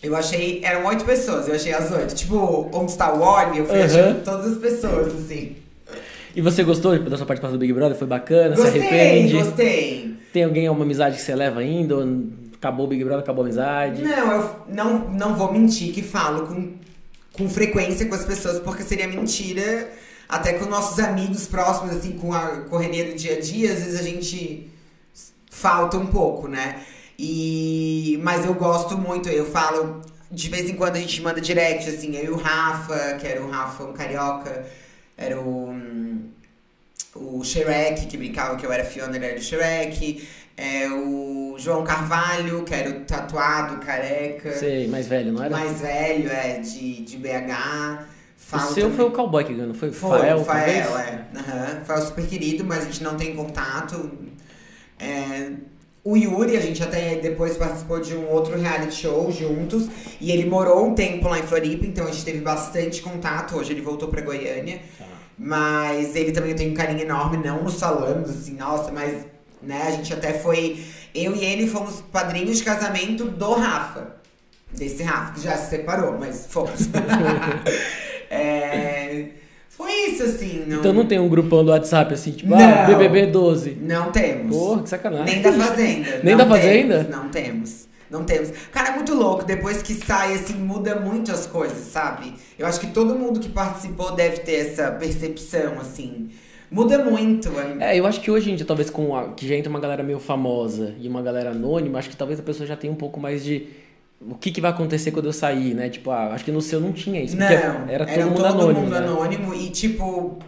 Eu 0.00 0.14
achei. 0.16 0.60
Eram 0.64 0.86
oito 0.86 1.04
pessoas, 1.04 1.48
eu 1.48 1.54
achei 1.54 1.74
as 1.74 1.90
oito. 1.90 2.14
Tipo, 2.14 2.70
onde 2.72 2.92
está 2.92 3.12
o 3.12 3.20
óleo, 3.20 3.56
eu 3.56 3.66
fui 3.66 3.76
Aham. 3.76 3.84
achando 3.86 4.24
todas 4.24 4.52
as 4.52 4.58
pessoas, 4.58 5.08
assim. 5.12 5.56
E 6.34 6.40
você 6.40 6.62
gostou 6.62 6.98
da 6.98 7.16
sua 7.16 7.26
participação 7.26 7.56
do 7.56 7.60
Big 7.60 7.72
Brother? 7.72 7.96
Foi 7.96 8.06
bacana? 8.06 8.56
se 8.56 8.62
Gostei, 8.62 8.80
arrepende? 8.80 9.32
gostei. 9.32 10.16
Tem 10.32 10.44
alguém, 10.44 10.68
uma 10.68 10.84
amizade 10.84 11.16
que 11.16 11.22
você 11.22 11.34
leva 11.34 11.60
ainda? 11.60 11.96
Ou 11.96 12.04
acabou 12.56 12.86
o 12.86 12.88
Big 12.88 13.02
Brother, 13.02 13.22
acabou 13.22 13.42
a 13.42 13.46
amizade? 13.46 14.02
Não, 14.02 14.32
eu 14.32 14.56
não, 14.68 15.08
não 15.10 15.34
vou 15.34 15.52
mentir 15.52 15.92
que 15.92 16.02
falo 16.02 16.46
com, 16.46 16.72
com 17.32 17.48
frequência 17.48 18.06
com 18.06 18.14
as 18.14 18.24
pessoas, 18.24 18.60
porque 18.60 18.82
seria 18.82 19.08
mentira. 19.08 19.90
Até 20.28 20.52
com 20.52 20.66
nossos 20.66 20.96
amigos 21.00 21.48
próximos, 21.48 21.96
assim, 21.96 22.12
com 22.12 22.32
a 22.32 22.60
correria 22.68 23.06
do 23.06 23.16
dia 23.16 23.38
a 23.38 23.40
dia, 23.40 23.72
às 23.72 23.80
vezes 23.80 23.98
a 23.98 24.02
gente 24.04 24.70
falta 25.50 25.96
um 25.96 26.06
pouco, 26.06 26.46
né? 26.46 26.82
E, 27.18 28.18
mas 28.22 28.46
eu 28.46 28.54
gosto 28.54 28.96
muito, 28.96 29.28
eu 29.28 29.44
falo, 29.44 30.00
de 30.30 30.48
vez 30.48 30.70
em 30.70 30.74
quando 30.74 30.94
a 30.96 31.00
gente 31.00 31.20
manda 31.20 31.40
direct, 31.40 31.90
assim, 31.90 32.16
eu 32.16 32.24
e 32.24 32.30
o 32.30 32.36
Rafa, 32.36 33.16
que 33.20 33.26
era 33.26 33.42
o 33.42 33.50
Rafa, 33.50 33.82
um 33.84 33.92
carioca, 33.92 34.64
era 35.20 35.38
o, 35.40 35.74
o 37.14 37.44
Shrek, 37.44 38.06
que 38.06 38.16
brincava 38.16 38.56
que 38.56 38.64
eu 38.64 38.72
era 38.72 38.84
Fiona, 38.84 39.16
ele 39.16 39.26
era 39.26 39.38
o 39.38 39.42
Shrek, 39.42 40.26
é, 40.56 40.88
o 40.88 41.56
João 41.58 41.84
Carvalho, 41.84 42.64
que 42.64 42.74
era 42.74 42.90
o 42.90 43.00
tatuado, 43.04 43.84
careca, 43.84 44.52
Sei, 44.52 44.88
mais 44.88 45.06
velho, 45.06 45.32
não 45.32 45.42
era? 45.44 45.50
mais 45.50 45.80
velho, 45.80 46.30
é, 46.30 46.58
de, 46.58 47.02
de 47.02 47.16
BH. 47.18 48.02
o 48.02 48.04
Falo 48.36 48.72
seu 48.74 48.82
também- 48.84 48.96
foi 48.96 49.04
o 49.06 49.10
cowboy 49.10 49.44
que 49.44 49.54
ganhou, 49.54 49.74
foi? 49.74 49.92
foi, 49.92 50.18
Fael, 50.18 50.38
o 50.38 50.44
Fael, 50.44 50.84
talvez? 50.88 51.08
é. 51.08 51.24
Aham. 51.38 51.84
Fael 51.84 52.02
super 52.02 52.26
querido, 52.26 52.64
mas 52.64 52.82
a 52.82 52.84
gente 52.86 53.02
não 53.02 53.16
tem 53.16 53.36
contato. 53.36 54.10
É, 54.98 55.52
o 56.02 56.16
Yuri, 56.16 56.56
a 56.56 56.60
gente 56.60 56.82
até 56.82 57.16
depois 57.16 57.56
participou 57.58 58.00
de 58.00 58.14
um 58.16 58.28
outro 58.30 58.58
reality 58.58 58.94
show 58.94 59.30
juntos. 59.30 59.86
E 60.20 60.30
ele 60.32 60.48
morou 60.48 60.86
um 60.86 60.94
tempo 60.94 61.28
lá 61.28 61.38
em 61.38 61.42
Floripa, 61.42 61.86
então 61.86 62.06
a 62.06 62.10
gente 62.10 62.24
teve 62.24 62.40
bastante 62.40 63.02
contato. 63.02 63.56
Hoje 63.56 63.72
ele 63.72 63.82
voltou 63.82 64.08
pra 64.08 64.20
Goiânia. 64.22 64.80
Mas 65.42 66.14
ele 66.14 66.32
também 66.32 66.54
tem 66.54 66.70
um 66.70 66.74
carinho 66.74 67.00
enorme, 67.00 67.38
não 67.38 67.62
nos 67.62 67.80
falamos, 67.80 68.28
assim, 68.28 68.56
nossa, 68.56 68.92
mas, 68.92 69.24
né, 69.62 69.84
a 69.86 69.90
gente 69.92 70.12
até 70.12 70.34
foi. 70.34 70.84
Eu 71.14 71.34
e 71.34 71.42
ele 71.42 71.66
fomos 71.66 72.02
padrinhos 72.12 72.58
de 72.58 72.64
casamento 72.64 73.24
do 73.24 73.54
Rafa. 73.54 74.16
Desse 74.70 75.02
Rafa, 75.02 75.32
que 75.32 75.40
já 75.40 75.56
se 75.56 75.70
separou, 75.70 76.18
mas 76.18 76.46
fomos. 76.48 76.88
É, 78.32 79.24
foi 79.68 79.90
isso, 79.92 80.22
assim. 80.22 80.62
Não, 80.64 80.78
Então 80.78 80.92
não 80.92 81.04
tem 81.04 81.18
um 81.18 81.28
grupão 81.28 81.64
do 81.64 81.72
WhatsApp 81.72 82.14
assim, 82.14 82.30
tipo, 82.30 82.48
Não. 82.50 82.56
ah, 82.60 82.84
BBB 82.86 83.26
12. 83.26 83.76
Não 83.80 84.12
temos. 84.12 84.56
Porra, 84.56 84.82
que 84.84 84.88
sacanagem. 84.88 85.34
Nem 85.34 85.42
da 85.42 85.52
Fazenda. 85.52 86.20
Nem 86.22 86.36
Não 86.36 86.44
da 86.44 86.46
Fazenda? 86.46 86.98
temos, 87.04 87.16
Não 87.16 87.28
temos. 87.28 87.88
Não 88.10 88.24
temos. 88.24 88.50
Cara, 88.72 88.88
é 88.90 88.94
muito 88.96 89.14
louco. 89.14 89.44
Depois 89.44 89.82
que 89.82 89.94
sai, 89.94 90.34
assim, 90.34 90.54
muda 90.54 90.96
muito 90.96 91.30
as 91.30 91.46
coisas, 91.46 91.78
sabe? 91.86 92.34
Eu 92.58 92.66
acho 92.66 92.80
que 92.80 92.88
todo 92.88 93.14
mundo 93.14 93.38
que 93.38 93.48
participou 93.48 94.12
deve 94.14 94.38
ter 94.38 94.56
essa 94.56 94.90
percepção, 94.90 95.78
assim. 95.80 96.30
Muda 96.70 97.04
muito. 97.04 97.50
É, 97.80 97.98
eu 97.98 98.06
acho 98.06 98.20
que 98.20 98.30
hoje 98.30 98.50
em 98.50 98.56
dia, 98.56 98.66
talvez 98.66 98.90
com 98.90 99.16
a, 99.16 99.32
que 99.32 99.46
já 99.46 99.54
entra 99.56 99.70
uma 99.70 99.80
galera 99.80 100.02
meio 100.02 100.20
famosa 100.20 100.94
e 101.00 101.08
uma 101.08 101.20
galera 101.22 101.50
anônima, 101.50 101.98
acho 101.98 102.08
que 102.10 102.16
talvez 102.16 102.38
a 102.38 102.42
pessoa 102.42 102.66
já 102.66 102.76
tenha 102.76 102.92
um 102.92 102.96
pouco 102.96 103.18
mais 103.18 103.42
de 103.44 103.68
o 104.20 104.34
que, 104.34 104.50
que 104.50 104.60
vai 104.60 104.70
acontecer 104.70 105.10
quando 105.10 105.26
eu 105.26 105.32
sair, 105.32 105.74
né? 105.74 105.88
Tipo, 105.88 106.10
ah, 106.10 106.32
acho 106.34 106.44
que 106.44 106.52
no 106.52 106.60
seu 106.60 106.78
não 106.78 106.92
tinha 106.92 107.22
isso, 107.22 107.36
Não, 107.36 107.46
era 107.46 108.04
todo 108.04 108.14
era 108.14 108.26
mundo 108.26 108.36
todo 108.36 108.46
anônimo. 108.46 108.80
mundo 108.82 108.90
né? 108.90 108.98
anônimo 108.98 109.54
e, 109.54 109.70
tipo, 109.70 110.38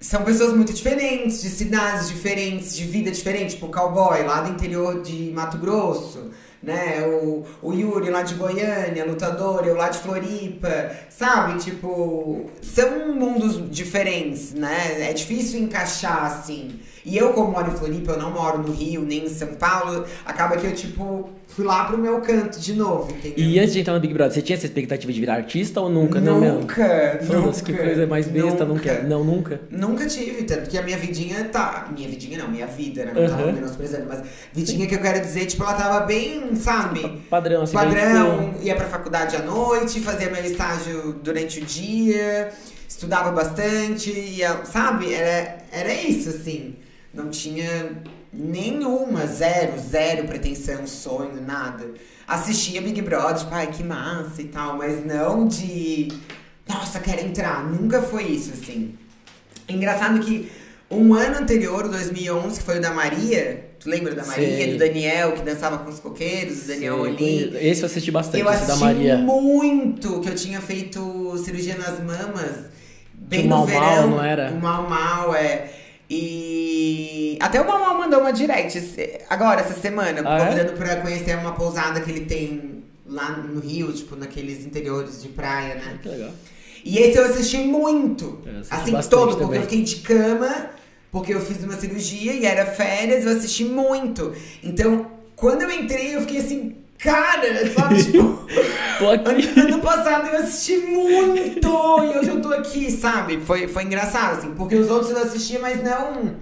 são 0.00 0.22
pessoas 0.22 0.52
muito 0.52 0.72
diferentes, 0.74 1.40
de 1.40 1.48
cidades 1.48 2.08
diferentes, 2.08 2.76
de 2.76 2.84
vida 2.84 3.10
diferente. 3.10 3.54
Tipo, 3.54 3.66
o 3.66 3.70
cowboy 3.70 4.22
lá 4.24 4.42
do 4.42 4.50
interior 4.50 5.00
de 5.00 5.30
Mato 5.32 5.56
Grosso, 5.58 6.30
né? 6.64 7.02
O, 7.06 7.44
o 7.62 7.72
Yuri 7.72 8.10
lá 8.10 8.22
de 8.22 8.34
Goiânia, 8.34 9.04
lutador, 9.04 9.64
eu 9.66 9.74
lá 9.76 9.88
de 9.88 9.98
Floripa, 9.98 10.90
sabe? 11.08 11.58
Tipo, 11.60 12.50
são 12.62 13.14
mundos 13.14 13.60
diferentes, 13.70 14.52
né? 14.54 15.08
É 15.08 15.12
difícil 15.12 15.60
encaixar 15.60 16.24
assim. 16.24 16.70
E 17.06 17.18
eu, 17.18 17.34
como 17.34 17.52
moro 17.52 17.70
em 17.70 17.76
Floripa, 17.76 18.12
eu 18.12 18.18
não 18.18 18.30
moro 18.30 18.58
no 18.62 18.72
Rio, 18.72 19.02
nem 19.02 19.26
em 19.26 19.28
São 19.28 19.48
Paulo, 19.48 20.06
acaba 20.24 20.56
que 20.56 20.66
eu, 20.66 20.72
tipo, 20.74 21.28
fui 21.48 21.62
lá 21.62 21.84
pro 21.84 21.98
meu 21.98 22.18
canto 22.22 22.58
de 22.58 22.72
novo, 22.72 23.10
entendeu? 23.12 23.44
E 23.44 23.58
antes 23.58 23.74
de 23.74 23.80
entrar 23.80 23.92
no 23.92 24.00
Big 24.00 24.14
Brother, 24.14 24.32
você 24.32 24.40
tinha 24.40 24.56
essa 24.56 24.64
expectativa 24.64 25.12
de 25.12 25.20
virar 25.20 25.34
artista 25.34 25.82
ou 25.82 25.90
nunca? 25.90 26.18
não, 26.18 26.40
mesmo? 26.40 26.60
Nunca, 26.60 27.20
Nossa, 27.22 27.36
nunca. 27.36 27.62
que 27.62 27.72
coisa 27.74 28.06
mais 28.06 28.26
besta, 28.26 28.64
nunca. 28.64 28.92
nunca. 28.94 29.02
Não, 29.06 29.22
nunca. 29.22 29.60
Nunca 29.70 30.06
tive, 30.06 30.44
tanto 30.44 30.70
que 30.70 30.78
a 30.78 30.82
minha 30.82 30.96
vidinha 30.96 31.44
tá. 31.52 31.88
Minha 31.94 32.08
vidinha 32.08 32.38
não, 32.38 32.48
minha 32.48 32.66
vida, 32.66 33.04
né? 33.04 33.12
Não 33.14 33.28
tava 33.28 33.44
Uhum. 33.48 33.52
menosprezando, 33.52 34.06
mas 34.08 34.22
vidinha 34.54 34.86
que 34.86 34.94
eu 34.94 35.00
quero 35.02 35.20
dizer, 35.20 35.44
tipo, 35.44 35.62
ela 35.62 35.74
tava 35.74 36.06
bem, 36.06 36.53
sabe? 36.56 37.22
Padrão, 37.30 37.62
assim. 37.62 37.72
Padrão, 37.72 38.54
ia 38.60 38.74
pra 38.74 38.86
faculdade 38.86 39.36
à 39.36 39.42
noite, 39.42 40.00
fazia 40.00 40.30
meu 40.30 40.44
estágio 40.44 41.14
durante 41.22 41.60
o 41.60 41.64
dia, 41.64 42.52
estudava 42.88 43.30
bastante, 43.30 44.10
ia, 44.10 44.64
sabe? 44.64 45.12
Era, 45.12 45.58
era 45.70 45.92
isso, 45.92 46.28
assim. 46.28 46.76
Não 47.12 47.30
tinha 47.30 48.02
nenhuma, 48.32 49.26
zero, 49.26 49.78
zero 49.78 50.26
pretensão, 50.26 50.86
sonho, 50.86 51.40
nada. 51.40 51.92
Assistia 52.26 52.80
Big 52.80 53.00
Brother, 53.02 53.38
tipo, 53.38 53.54
ai, 53.54 53.66
que 53.68 53.82
massa 53.82 54.40
e 54.40 54.46
tal, 54.46 54.76
mas 54.76 55.04
não 55.04 55.46
de. 55.46 56.08
Nossa, 56.68 56.98
quero 56.98 57.20
entrar. 57.20 57.64
Nunca 57.64 58.02
foi 58.02 58.24
isso, 58.24 58.52
assim. 58.52 58.96
Engraçado 59.68 60.20
que 60.20 60.50
um 60.90 61.14
ano 61.14 61.38
anterior, 61.38 61.86
o 61.86 61.88
2011, 61.88 62.58
que 62.58 62.64
foi 62.64 62.78
o 62.78 62.80
da 62.80 62.92
Maria, 62.92 63.70
tu 63.84 63.90
lembra 63.90 64.14
da 64.14 64.24
Maria, 64.24 64.56
Sei. 64.56 64.72
do 64.72 64.78
Daniel, 64.78 65.32
que 65.32 65.42
dançava 65.42 65.78
com 65.78 65.90
os 65.90 66.00
coqueiros, 66.00 66.64
o 66.64 66.66
Daniel 66.68 67.02
Sei, 67.02 67.12
Oli? 67.12 67.56
Esse 67.60 67.82
eu 67.82 67.86
assisti 67.86 68.10
bastante, 68.10 68.40
Eu 68.40 68.48
esse 68.50 68.60
da 68.66 68.72
assisti 68.74 68.84
Maria. 68.84 69.16
muito 69.18 70.20
que 70.20 70.28
eu 70.30 70.34
tinha 70.34 70.60
feito 70.60 71.36
cirurgia 71.44 71.76
nas 71.76 72.00
mamas 72.00 72.50
bem 73.12 73.42
no 73.44 73.50
Mau, 73.50 73.66
verão. 73.66 74.10
não 74.10 74.24
era? 74.24 74.50
O 74.50 74.60
mal 74.60 74.88
mal 74.88 75.34
é. 75.34 75.70
E 76.10 77.36
até 77.40 77.60
o 77.60 77.66
Mal 77.66 77.78
Mal 77.80 77.98
mandou 77.98 78.20
uma 78.20 78.32
direct 78.32 78.80
agora, 79.28 79.60
essa 79.60 79.74
semana, 79.78 80.22
Ah, 80.24 80.38
é? 80.38 80.44
convidando 80.46 80.72
pra 80.72 80.96
conhecer 80.96 81.36
uma 81.36 81.52
pousada 81.52 82.00
que 82.00 82.10
ele 82.10 82.24
tem 82.26 82.82
lá 83.06 83.30
no 83.36 83.60
Rio, 83.60 83.92
tipo, 83.92 84.16
naqueles 84.16 84.64
interiores 84.64 85.22
de 85.22 85.28
praia, 85.28 85.74
né? 85.76 85.98
Que 86.02 86.08
legal. 86.08 86.30
E 86.84 86.98
esse 86.98 87.18
eu 87.18 87.24
assisti 87.24 87.58
muito. 87.58 88.38
Eu 88.44 88.60
assisti 88.60 88.94
assim, 88.96 89.08
todo, 89.08 89.36
porque 89.38 89.56
eu 89.58 89.62
fiquei 89.62 89.82
de 89.82 89.96
cama, 89.96 90.70
porque 91.14 91.32
eu 91.32 91.40
fiz 91.40 91.62
uma 91.62 91.74
cirurgia 91.74 92.32
e 92.32 92.44
era 92.44 92.66
férias, 92.66 93.24
eu 93.24 93.36
assisti 93.36 93.64
muito. 93.64 94.34
Então, 94.60 95.06
quando 95.36 95.62
eu 95.62 95.70
entrei, 95.70 96.16
eu 96.16 96.22
fiquei 96.22 96.40
assim, 96.40 96.74
cara, 96.98 97.46
sabe, 97.72 98.02
tipo. 98.02 98.44
Ano 99.56 99.78
passado 99.80 100.26
eu 100.26 100.38
assisti 100.38 100.78
muito 100.78 101.68
e 101.68 102.18
hoje 102.18 102.30
eu 102.30 102.42
tô 102.42 102.52
aqui, 102.52 102.90
sabe? 102.90 103.40
Foi, 103.40 103.68
foi 103.68 103.84
engraçado, 103.84 104.38
assim, 104.38 104.54
porque 104.54 104.74
os 104.74 104.90
outros 104.90 105.12
eu 105.12 105.18
assistia, 105.18 105.60
mas 105.60 105.82
não. 105.84 106.34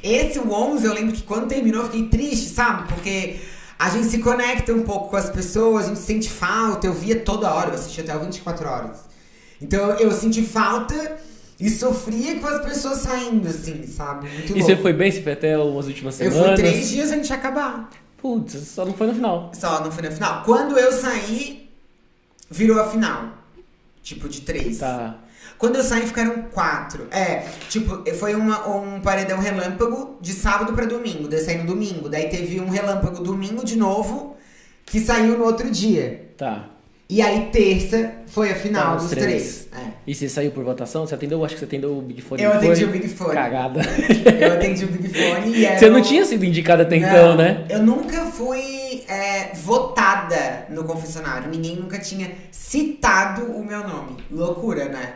Esse, 0.00 0.38
o 0.38 0.52
11, 0.52 0.86
eu 0.86 0.94
lembro 0.94 1.12
que 1.12 1.24
quando 1.24 1.48
terminou 1.48 1.82
eu 1.82 1.90
fiquei 1.90 2.06
triste, 2.06 2.50
sabe? 2.50 2.86
Porque 2.88 3.36
a 3.76 3.90
gente 3.90 4.06
se 4.06 4.18
conecta 4.18 4.72
um 4.72 4.82
pouco 4.82 5.10
com 5.10 5.16
as 5.16 5.28
pessoas, 5.28 5.86
a 5.86 5.88
gente 5.88 6.00
sente 6.00 6.30
falta. 6.30 6.86
Eu 6.86 6.92
via 6.92 7.18
toda 7.18 7.52
hora, 7.52 7.70
eu 7.70 7.74
assistia 7.74 8.04
até 8.04 8.14
o 8.14 8.20
24 8.20 8.68
horas. 8.68 8.98
Então 9.60 9.90
eu 9.98 10.10
senti 10.12 10.42
falta 10.42 11.18
e 11.60 11.68
sofria 11.70 12.38
com 12.40 12.46
as 12.46 12.64
pessoas 12.64 12.98
saindo, 12.98 13.48
assim, 13.48 13.86
sabe? 13.86 14.28
Muito 14.28 14.50
E 14.52 14.60
louco. 14.60 14.64
você 14.66 14.76
foi 14.76 14.92
bem? 14.92 15.10
Você 15.12 15.22
foi 15.22 15.32
até 15.32 15.58
umas 15.58 15.86
últimas 15.86 16.20
Eu 16.20 16.30
semanas? 16.32 16.60
fui 16.60 16.68
três 16.70 16.88
dias 16.88 17.10
antes 17.12 17.26
de 17.26 17.32
acabar. 17.32 17.90
Putz, 18.16 18.54
só 18.68 18.84
não 18.84 18.92
foi 18.94 19.06
no 19.08 19.14
final. 19.14 19.50
Só 19.54 19.82
não 19.84 19.90
foi 19.92 20.02
na 20.04 20.10
final. 20.10 20.42
Quando 20.44 20.78
eu 20.78 20.92
saí, 20.92 21.70
virou 22.50 22.80
a 22.80 22.88
final. 22.88 23.30
Tipo, 24.02 24.28
de 24.28 24.40
três. 24.42 24.78
Tá. 24.78 25.16
Quando 25.58 25.76
eu 25.76 25.82
saí, 25.84 26.06
ficaram 26.06 26.42
quatro. 26.52 27.06
É, 27.10 27.46
tipo, 27.68 28.02
foi 28.14 28.34
uma, 28.34 28.66
um 28.68 29.00
paredão 29.00 29.38
relâmpago 29.38 30.16
de 30.20 30.32
sábado 30.32 30.72
pra 30.72 30.86
domingo. 30.86 31.28
Daí 31.28 31.38
eu 31.40 31.44
saí 31.44 31.58
no 31.58 31.66
domingo. 31.66 32.08
Daí 32.08 32.28
teve 32.30 32.58
um 32.60 32.70
relâmpago 32.70 33.22
domingo 33.22 33.64
de 33.64 33.76
novo, 33.76 34.36
que 34.86 34.98
saiu 35.00 35.36
no 35.36 35.44
outro 35.44 35.70
dia. 35.70 36.30
Tá. 36.38 36.68
E 37.10 37.20
aí, 37.20 37.48
terça, 37.50 38.12
foi 38.28 38.52
a 38.52 38.54
final 38.54 38.94
os 38.94 39.02
dos 39.02 39.10
três. 39.10 39.66
três. 39.68 39.68
É. 39.72 39.90
E 40.06 40.14
você 40.14 40.28
saiu 40.28 40.52
por 40.52 40.62
votação? 40.62 41.04
Você 41.04 41.12
atendeu? 41.12 41.44
Acho 41.44 41.54
que 41.54 41.58
você 41.58 41.64
atendeu 41.64 41.98
o 41.98 42.00
Big 42.00 42.22
Fone. 42.22 42.40
Eu 42.40 42.52
atendi 42.52 42.84
o 42.84 42.88
Big 42.88 43.08
Fone. 43.08 43.34
Cagada. 43.34 43.80
Eu 44.40 44.52
atendi 44.52 44.84
o 44.84 44.88
Big 44.88 45.08
Fone 45.08 45.56
e 45.56 45.64
era 45.64 45.76
Você 45.76 45.90
não 45.90 46.00
tinha 46.00 46.24
sido 46.24 46.44
indicada 46.44 46.84
até 46.84 46.94
então, 46.94 47.36
né? 47.36 47.66
Eu 47.68 47.82
nunca 47.82 48.26
fui 48.26 49.02
é, 49.08 49.52
votada 49.54 50.66
no 50.70 50.84
confessionário. 50.84 51.50
Ninguém 51.50 51.74
nunca 51.74 51.98
tinha 51.98 52.30
citado 52.52 53.42
o 53.42 53.66
meu 53.66 53.80
nome. 53.80 54.18
Loucura, 54.30 54.84
né? 54.84 55.14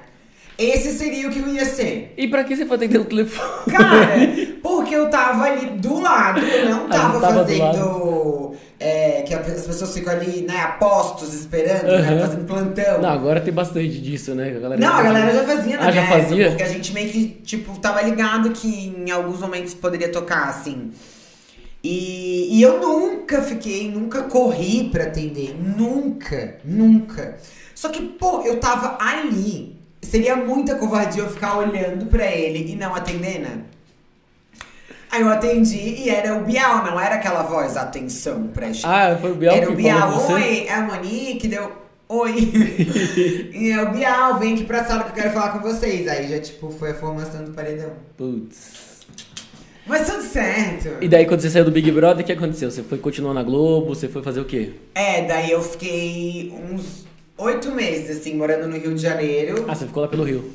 Esse 0.57 0.93
seria 0.93 1.29
o 1.29 1.33
que 1.33 1.41
eu 1.41 1.49
ia 1.49 1.65
ser. 1.65 2.15
E 2.17 2.29
pra 2.29 2.45
que 2.45 2.55
você 2.55 2.65
foi 2.65 2.77
atender 2.77 2.99
o 3.01 3.05
telefone? 3.05 3.49
Cara, 3.77 4.15
porque 4.63 4.95
eu 4.95 5.11
tava 5.11 5.45
ali 5.45 5.67
do 5.79 6.01
lado, 6.01 6.39
eu 6.41 6.69
não 6.71 6.87
Ah, 6.87 6.89
tava, 6.89 7.21
tava 7.21 7.45
do 7.45 7.53
fazendo. 7.53 8.55
é, 8.79 9.23
que 9.23 9.35
as 9.35 9.67
pessoas 9.67 9.93
ficam 9.93 10.13
ali, 10.13 10.43
né, 10.43 10.57
a 10.61 10.69
postos 10.69 11.35
esperando, 11.35 11.87
né, 11.87 12.09
Aham. 12.09 12.21
fazendo 12.21 12.45
plantão. 12.47 13.03
Não, 13.03 13.09
agora 13.09 13.41
tem 13.41 13.53
bastante 13.53 14.01
disso, 14.01 14.33
né? 14.37 14.51
A 14.57 14.61
galera 14.61 14.81
Não, 14.81 14.93
a 14.95 15.03
galera 15.03 15.35
já 15.35 15.43
fazia 15.45 15.77
na 15.77 15.83
Ah, 15.83 15.91
já 15.91 16.03
minha 16.03 16.03
época, 16.15 16.23
fazia? 16.29 16.49
Porque 16.51 16.63
a 16.63 16.69
gente 16.69 16.93
meio 16.93 17.11
que, 17.11 17.29
tipo, 17.45 17.77
tava 17.81 18.03
ligado 18.03 18.51
que 18.53 18.95
em 18.97 19.11
alguns 19.11 19.41
momentos 19.41 19.75
poderia 19.75 20.13
tocar, 20.13 20.49
assim. 20.51 20.93
E, 21.83 22.59
e 22.59 22.63
eu 22.63 22.81
nunca 22.81 23.43
fiquei, 23.43 23.91
nunca 23.91 24.23
corri 24.23 24.89
pra 24.91 25.05
atender. 25.05 25.55
Nunca, 25.61 26.59
nunca. 26.65 27.37
Só 27.75 27.89
que, 27.89 28.01
pô, 28.03 28.43
eu 28.43 28.59
tava 28.61 28.97
ali. 29.01 29.83
Seria 30.05 30.37
muita 30.37 30.77
covardia 30.77 31.23
eu 31.23 31.31
ficar 31.31 31.59
olhando 31.59 32.07
pra 32.07 32.27
ele 32.27 32.73
e 32.73 32.77
não 32.77 32.95
atender, 32.95 33.41
né? 33.41 33.63
Aí 35.11 35.23
eu 35.23 35.29
atendi 35.29 35.77
e 35.77 36.11
era 36.11 36.37
o 36.37 36.45
Bial, 36.45 36.85
não 36.85 37.01
era 37.01 37.15
aquela 37.15 37.43
voz, 37.45 37.77
atenção, 37.77 38.49
preste 38.49 38.85
Ah, 38.85 39.17
foi 39.21 39.31
o 39.31 39.35
Biel 39.37 39.53
era 39.53 39.67
que 39.67 39.73
o 39.73 39.77
Bial, 39.77 40.33
oi, 40.33 40.67
é 40.67 40.73
a 40.75 40.81
Monique, 40.83 41.47
deu 41.47 41.71
oi. 42.09 42.35
e 43.55 43.71
é 43.71 43.83
o 43.83 43.93
Bial, 43.93 44.39
vem 44.39 44.55
aqui 44.55 44.65
pra 44.65 44.85
sala 44.85 45.05
que 45.05 45.11
eu 45.11 45.23
quero 45.23 45.31
falar 45.33 45.51
com 45.51 45.61
vocês. 45.61 46.09
Aí 46.09 46.29
já, 46.29 46.41
tipo, 46.41 46.71
foi 46.71 46.91
a 46.91 46.95
formação 46.95 47.45
do 47.45 47.53
paredão. 47.53 47.93
Putz. 48.17 48.85
Mas 49.87 50.07
tudo 50.07 50.23
certo. 50.23 50.89
E 51.01 51.09
daí, 51.09 51.27
quando 51.27 51.41
você 51.41 51.51
saiu 51.51 51.65
do 51.65 51.71
Big 51.71 51.91
Brother, 51.91 52.25
o 52.25 52.27
que 52.27 52.33
aconteceu? 52.33 52.71
Você 52.71 52.83
foi 52.83 52.99
continuar 52.99 53.35
na 53.35 53.43
Globo? 53.43 53.95
Você 53.95 54.09
foi 54.09 54.23
fazer 54.23 54.41
o 54.41 54.45
quê? 54.45 54.73
É, 54.95 55.23
daí 55.27 55.51
eu 55.51 55.63
fiquei 55.63 56.53
uns 56.53 57.05
oito 57.39 57.71
meses, 57.73 58.19
assim, 58.19 58.35
morando 58.35 58.69
no 58.69 58.77
Rio 58.77 58.95
de 58.95 59.01
Janeiro. 59.03 59.65
Ah, 59.69 59.75
você 59.75 59.87
ficou 59.87 60.03
lá 60.03 60.09
pelo 60.09 60.25
Rio. 60.25 60.51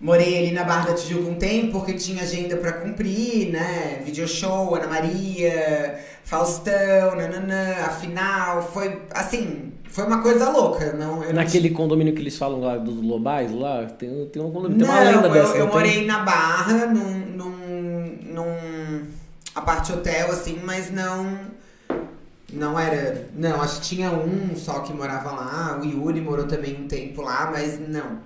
Morei 0.00 0.38
ali 0.38 0.52
na 0.52 0.64
Barra 0.64 0.88
da 0.90 0.94
Tijuca 0.94 1.30
um 1.30 1.36
tempo, 1.36 1.78
porque 1.78 1.94
tinha 1.94 2.22
agenda 2.22 2.56
pra 2.56 2.72
cumprir, 2.72 3.50
né? 3.50 4.02
Video 4.04 4.26
show, 4.28 4.74
Ana 4.74 4.86
Maria, 4.86 5.98
Faustão, 6.24 7.16
nananã, 7.16 7.72
afinal, 7.86 8.60
foi, 8.62 8.98
assim, 9.12 9.72
foi 9.84 10.04
uma 10.04 10.20
coisa 10.20 10.50
louca. 10.50 10.92
Não, 10.92 11.22
eu 11.22 11.28
não 11.28 11.36
Naquele 11.36 11.70
condomínio 11.70 12.12
que 12.12 12.20
eles 12.20 12.36
falam 12.36 12.60
lá 12.60 12.76
dos 12.76 12.96
Lobais, 12.96 13.50
lá, 13.52 13.86
tem, 13.86 14.26
tem 14.26 14.42
um 14.42 14.50
condomínio, 14.50 14.86
Não, 14.86 14.92
tem 14.94 15.02
uma 15.04 15.10
lenda 15.10 15.28
eu, 15.28 15.32
dessa. 15.32 15.54
eu 15.54 15.60
não 15.60 15.66
tem? 15.66 15.74
morei 15.74 16.04
na 16.04 16.18
Barra, 16.18 16.86
num, 16.86 17.18
num, 17.36 18.18
num 18.34 19.02
aparte 19.54 19.92
hotel, 19.92 20.30
assim, 20.30 20.58
mas 20.62 20.90
não. 20.90 21.38
Não 22.54 22.78
era. 22.78 23.28
Não, 23.34 23.60
acho 23.60 23.80
que 23.80 23.86
tinha 23.88 24.10
um 24.10 24.54
só 24.56 24.80
que 24.80 24.92
morava 24.92 25.30
lá. 25.32 25.80
O 25.82 25.84
Yuri 25.84 26.20
morou 26.20 26.46
também 26.46 26.76
um 26.80 26.86
tempo 26.88 27.22
lá, 27.22 27.50
mas 27.52 27.78
não. 27.88 28.18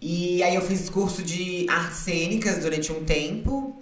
E 0.00 0.42
aí 0.42 0.54
eu 0.54 0.60
fiz 0.62 0.90
curso 0.90 1.22
de 1.22 1.66
artes 1.68 1.98
cênicas 1.98 2.58
durante 2.58 2.92
um 2.92 3.04
tempo. 3.04 3.76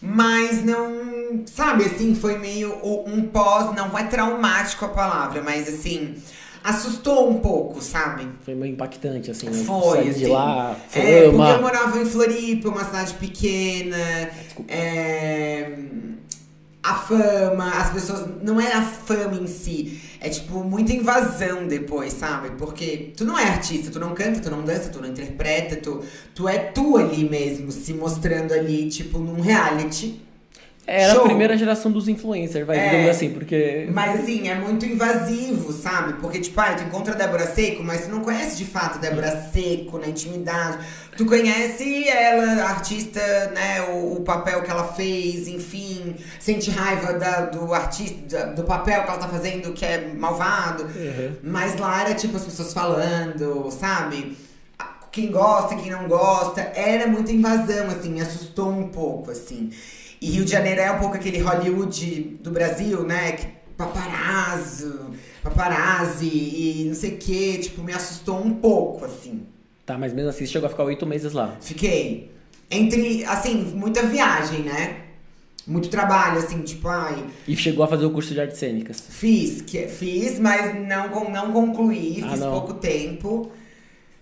Mas 0.00 0.64
não. 0.64 1.42
Sabe, 1.46 1.84
assim, 1.84 2.14
foi 2.14 2.38
meio 2.38 2.74
um 3.06 3.22
pós. 3.22 3.74
Não 3.74 3.96
é 3.98 4.04
traumático 4.04 4.84
a 4.84 4.88
palavra, 4.88 5.42
mas 5.42 5.68
assim. 5.68 6.14
Assustou 6.62 7.30
um 7.30 7.38
pouco, 7.38 7.80
sabe? 7.80 8.28
Foi 8.44 8.54
meio 8.54 8.74
impactante, 8.74 9.30
assim. 9.30 9.48
né? 9.48 9.64
Foi, 9.64 10.08
assim. 10.10 10.18
de 10.18 10.26
lá, 10.26 10.76
É, 10.92 11.22
porque 11.22 11.30
fama. 11.32 11.50
eu 11.52 11.62
morava 11.62 11.98
em 11.98 12.04
Floripa, 12.04 12.68
uma 12.68 12.84
cidade 12.84 13.14
pequena. 13.14 13.96
é, 14.68 15.72
a 16.82 16.94
fama, 16.94 17.70
as 17.70 17.90
pessoas. 17.90 18.26
Não 18.42 18.60
é 18.60 18.72
a 18.72 18.82
fama 18.82 19.36
em 19.36 19.46
si. 19.46 20.00
É 20.20 20.28
tipo 20.28 20.62
muita 20.64 20.92
invasão 20.92 21.66
depois, 21.66 22.12
sabe? 22.12 22.50
Porque 22.56 23.12
tu 23.16 23.24
não 23.24 23.38
é 23.38 23.44
artista, 23.44 23.90
tu 23.90 23.98
não 23.98 24.14
canta, 24.14 24.40
tu 24.40 24.50
não 24.50 24.62
dança, 24.62 24.90
tu 24.90 25.00
não 25.00 25.08
interpreta, 25.08 25.76
tu, 25.76 26.02
tu 26.34 26.48
é 26.48 26.58
tu 26.58 26.96
ali 26.96 27.28
mesmo, 27.28 27.70
se 27.70 27.92
mostrando 27.92 28.52
ali, 28.52 28.88
tipo, 28.88 29.18
num 29.18 29.40
reality. 29.40 30.20
Era 30.86 31.12
Show. 31.14 31.22
a 31.22 31.24
primeira 31.26 31.56
geração 31.56 31.92
dos 31.92 32.08
influencers, 32.08 32.66
vai, 32.66 32.76
É. 32.78 32.84
digamos 32.88 33.10
assim, 33.10 33.30
porque. 33.30 33.88
Mas 33.92 34.20
assim, 34.20 34.48
é 34.48 34.56
muito 34.56 34.84
invasivo, 34.84 35.72
sabe? 35.72 36.14
Porque, 36.14 36.40
tipo, 36.40 36.58
ah, 36.60 36.74
tu 36.74 36.82
encontra 36.82 37.14
a 37.14 37.16
Débora 37.16 37.46
Seco, 37.46 37.84
mas 37.84 38.06
tu 38.06 38.10
não 38.10 38.20
conhece 38.20 38.56
de 38.56 38.64
fato 38.64 38.96
a 38.96 38.98
Débora 39.00 39.30
Seco 39.52 39.98
na 39.98 40.08
intimidade. 40.08 40.78
Tu 41.16 41.24
conhece 41.26 42.08
ela, 42.08 42.62
a 42.64 42.70
artista, 42.70 43.20
né? 43.54 43.82
O, 43.92 44.14
o 44.14 44.20
papel 44.22 44.62
que 44.62 44.70
ela 44.70 44.84
fez, 44.92 45.46
enfim. 45.46 46.16
Sente 46.40 46.70
raiva 46.70 47.12
da- 47.12 47.42
do 47.42 47.72
artista, 47.72 48.46
do 48.46 48.64
papel 48.64 49.02
que 49.04 49.10
ela 49.10 49.18
tá 49.18 49.28
fazendo, 49.28 49.72
que 49.72 49.84
é 49.84 50.10
malvado. 50.16 50.84
Uhum. 50.84 51.36
Mas 51.44 51.78
lá 51.78 52.00
era 52.00 52.14
tipo 52.14 52.36
as 52.36 52.44
pessoas 52.44 52.72
falando, 52.72 53.70
sabe? 53.70 54.36
Quem 55.12 55.30
gosta, 55.30 55.76
quem 55.76 55.90
não 55.90 56.08
gosta. 56.08 56.60
Era 56.74 57.06
muita 57.06 57.30
invasão, 57.32 57.88
assim, 57.88 58.10
me 58.10 58.20
assustou 58.20 58.70
um 58.70 58.88
pouco, 58.88 59.30
assim. 59.30 59.70
E 60.20 60.30
Rio 60.30 60.44
de 60.44 60.50
Janeiro 60.50 60.80
é 60.80 60.90
um 60.92 60.98
pouco 60.98 61.16
aquele 61.16 61.38
Hollywood 61.40 62.38
do 62.42 62.50
Brasil, 62.50 63.02
né? 63.04 63.32
Que 63.32 63.46
paparazzo, 63.76 65.10
paparazzi 65.42 66.26
e 66.26 66.84
não 66.88 66.94
sei 66.94 67.12
o 67.14 67.16
que, 67.16 67.58
tipo, 67.58 67.82
me 67.82 67.92
assustou 67.92 68.38
um 68.38 68.54
pouco, 68.54 69.04
assim. 69.04 69.42
Tá, 69.86 69.96
mas 69.96 70.12
mesmo 70.12 70.28
assim 70.30 70.44
você 70.44 70.52
chegou 70.52 70.66
a 70.66 70.70
ficar 70.70 70.84
oito 70.84 71.06
meses 71.06 71.32
lá. 71.32 71.56
Fiquei. 71.60 72.30
Entre, 72.70 73.24
assim, 73.24 73.72
muita 73.74 74.02
viagem, 74.02 74.60
né? 74.60 74.96
Muito 75.66 75.88
trabalho, 75.88 76.38
assim, 76.38 76.62
tipo, 76.62 76.88
ai, 76.88 77.24
E 77.46 77.56
chegou 77.56 77.84
a 77.84 77.88
fazer 77.88 78.04
o 78.04 78.10
curso 78.10 78.32
de 78.34 78.40
artes 78.40 78.58
cênicas. 78.58 79.02
Fiz, 79.08 79.60
que, 79.62 79.86
fiz, 79.88 80.38
mas 80.38 80.74
não, 80.86 81.30
não 81.30 81.52
concluí, 81.52 82.20
Ah, 82.24 82.30
fiz 82.30 82.40
não. 82.40 82.50
pouco 82.52 82.74
tempo. 82.74 83.50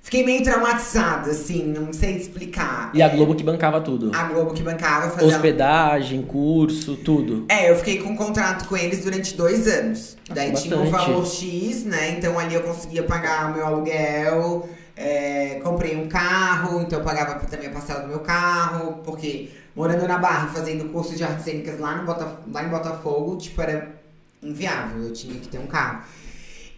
Fiquei 0.08 0.24
meio 0.24 0.42
traumatizada, 0.42 1.32
assim, 1.32 1.64
não 1.64 1.92
sei 1.92 2.16
explicar. 2.16 2.90
E 2.94 3.02
a 3.02 3.10
Globo 3.10 3.34
que 3.34 3.44
bancava 3.44 3.78
tudo. 3.78 4.10
A 4.14 4.22
Globo 4.22 4.54
que 4.54 4.62
bancava 4.62 5.10
fazia. 5.10 5.28
Hospedagem, 5.28 6.22
curso, 6.22 6.96
tudo. 6.96 7.44
É, 7.46 7.70
eu 7.70 7.76
fiquei 7.76 7.98
com 7.98 8.08
um 8.08 8.16
contrato 8.16 8.66
com 8.66 8.74
eles 8.74 9.04
durante 9.04 9.36
dois 9.36 9.68
anos. 9.68 10.16
Nossa, 10.26 10.40
Daí 10.40 10.54
tinha 10.54 10.78
um 10.78 10.90
bastante. 10.90 11.10
valor 11.10 11.26
X, 11.26 11.84
né? 11.84 12.12
Então 12.12 12.38
ali 12.38 12.54
eu 12.54 12.62
conseguia 12.62 13.02
pagar 13.02 13.50
o 13.50 13.54
meu 13.54 13.66
aluguel. 13.66 14.66
é, 14.96 15.60
comprei 15.62 15.94
um 15.94 16.08
carro, 16.08 16.80
então 16.80 17.00
eu 17.00 17.04
pagava 17.04 17.34
também 17.44 17.68
a 17.68 17.70
parcela 17.70 18.00
do 18.00 18.08
meu 18.08 18.20
carro, 18.20 19.02
porque 19.04 19.50
morando 19.76 20.08
na 20.08 20.16
Barra 20.16 20.48
fazendo 20.48 20.90
curso 20.90 21.14
de 21.14 21.22
artes 21.22 21.44
cênicas 21.44 21.78
lá, 21.78 21.96
no 21.96 22.06
Bota, 22.06 22.34
lá 22.50 22.64
em 22.64 22.68
Botafogo, 22.68 23.36
tipo, 23.36 23.60
era 23.60 23.94
inviável, 24.42 25.02
eu 25.02 25.12
tinha 25.12 25.34
que 25.34 25.48
ter 25.48 25.58
um 25.58 25.66
carro. 25.66 26.02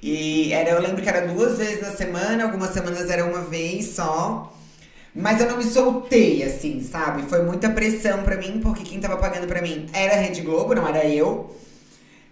E 0.02 0.52
era, 0.52 0.70
eu 0.70 0.80
lembro 0.80 1.02
que 1.02 1.08
era 1.08 1.26
duas 1.26 1.58
vezes 1.58 1.82
na 1.82 1.90
semana, 1.90 2.44
algumas 2.44 2.70
semanas 2.70 3.10
era 3.10 3.24
uma 3.24 3.42
vez 3.42 3.86
só. 3.88 4.52
Mas 5.14 5.40
eu 5.40 5.48
não 5.48 5.58
me 5.58 5.64
soltei, 5.64 6.42
assim, 6.42 6.82
sabe? 6.82 7.22
Foi 7.22 7.42
muita 7.42 7.68
pressão 7.70 8.22
pra 8.22 8.36
mim, 8.36 8.60
porque 8.62 8.84
quem 8.84 9.00
tava 9.00 9.16
pagando 9.16 9.46
pra 9.46 9.60
mim 9.60 9.86
era 9.92 10.14
a 10.14 10.16
Rede 10.20 10.40
Globo, 10.42 10.74
não 10.74 10.86
era 10.86 11.04
eu. 11.06 11.54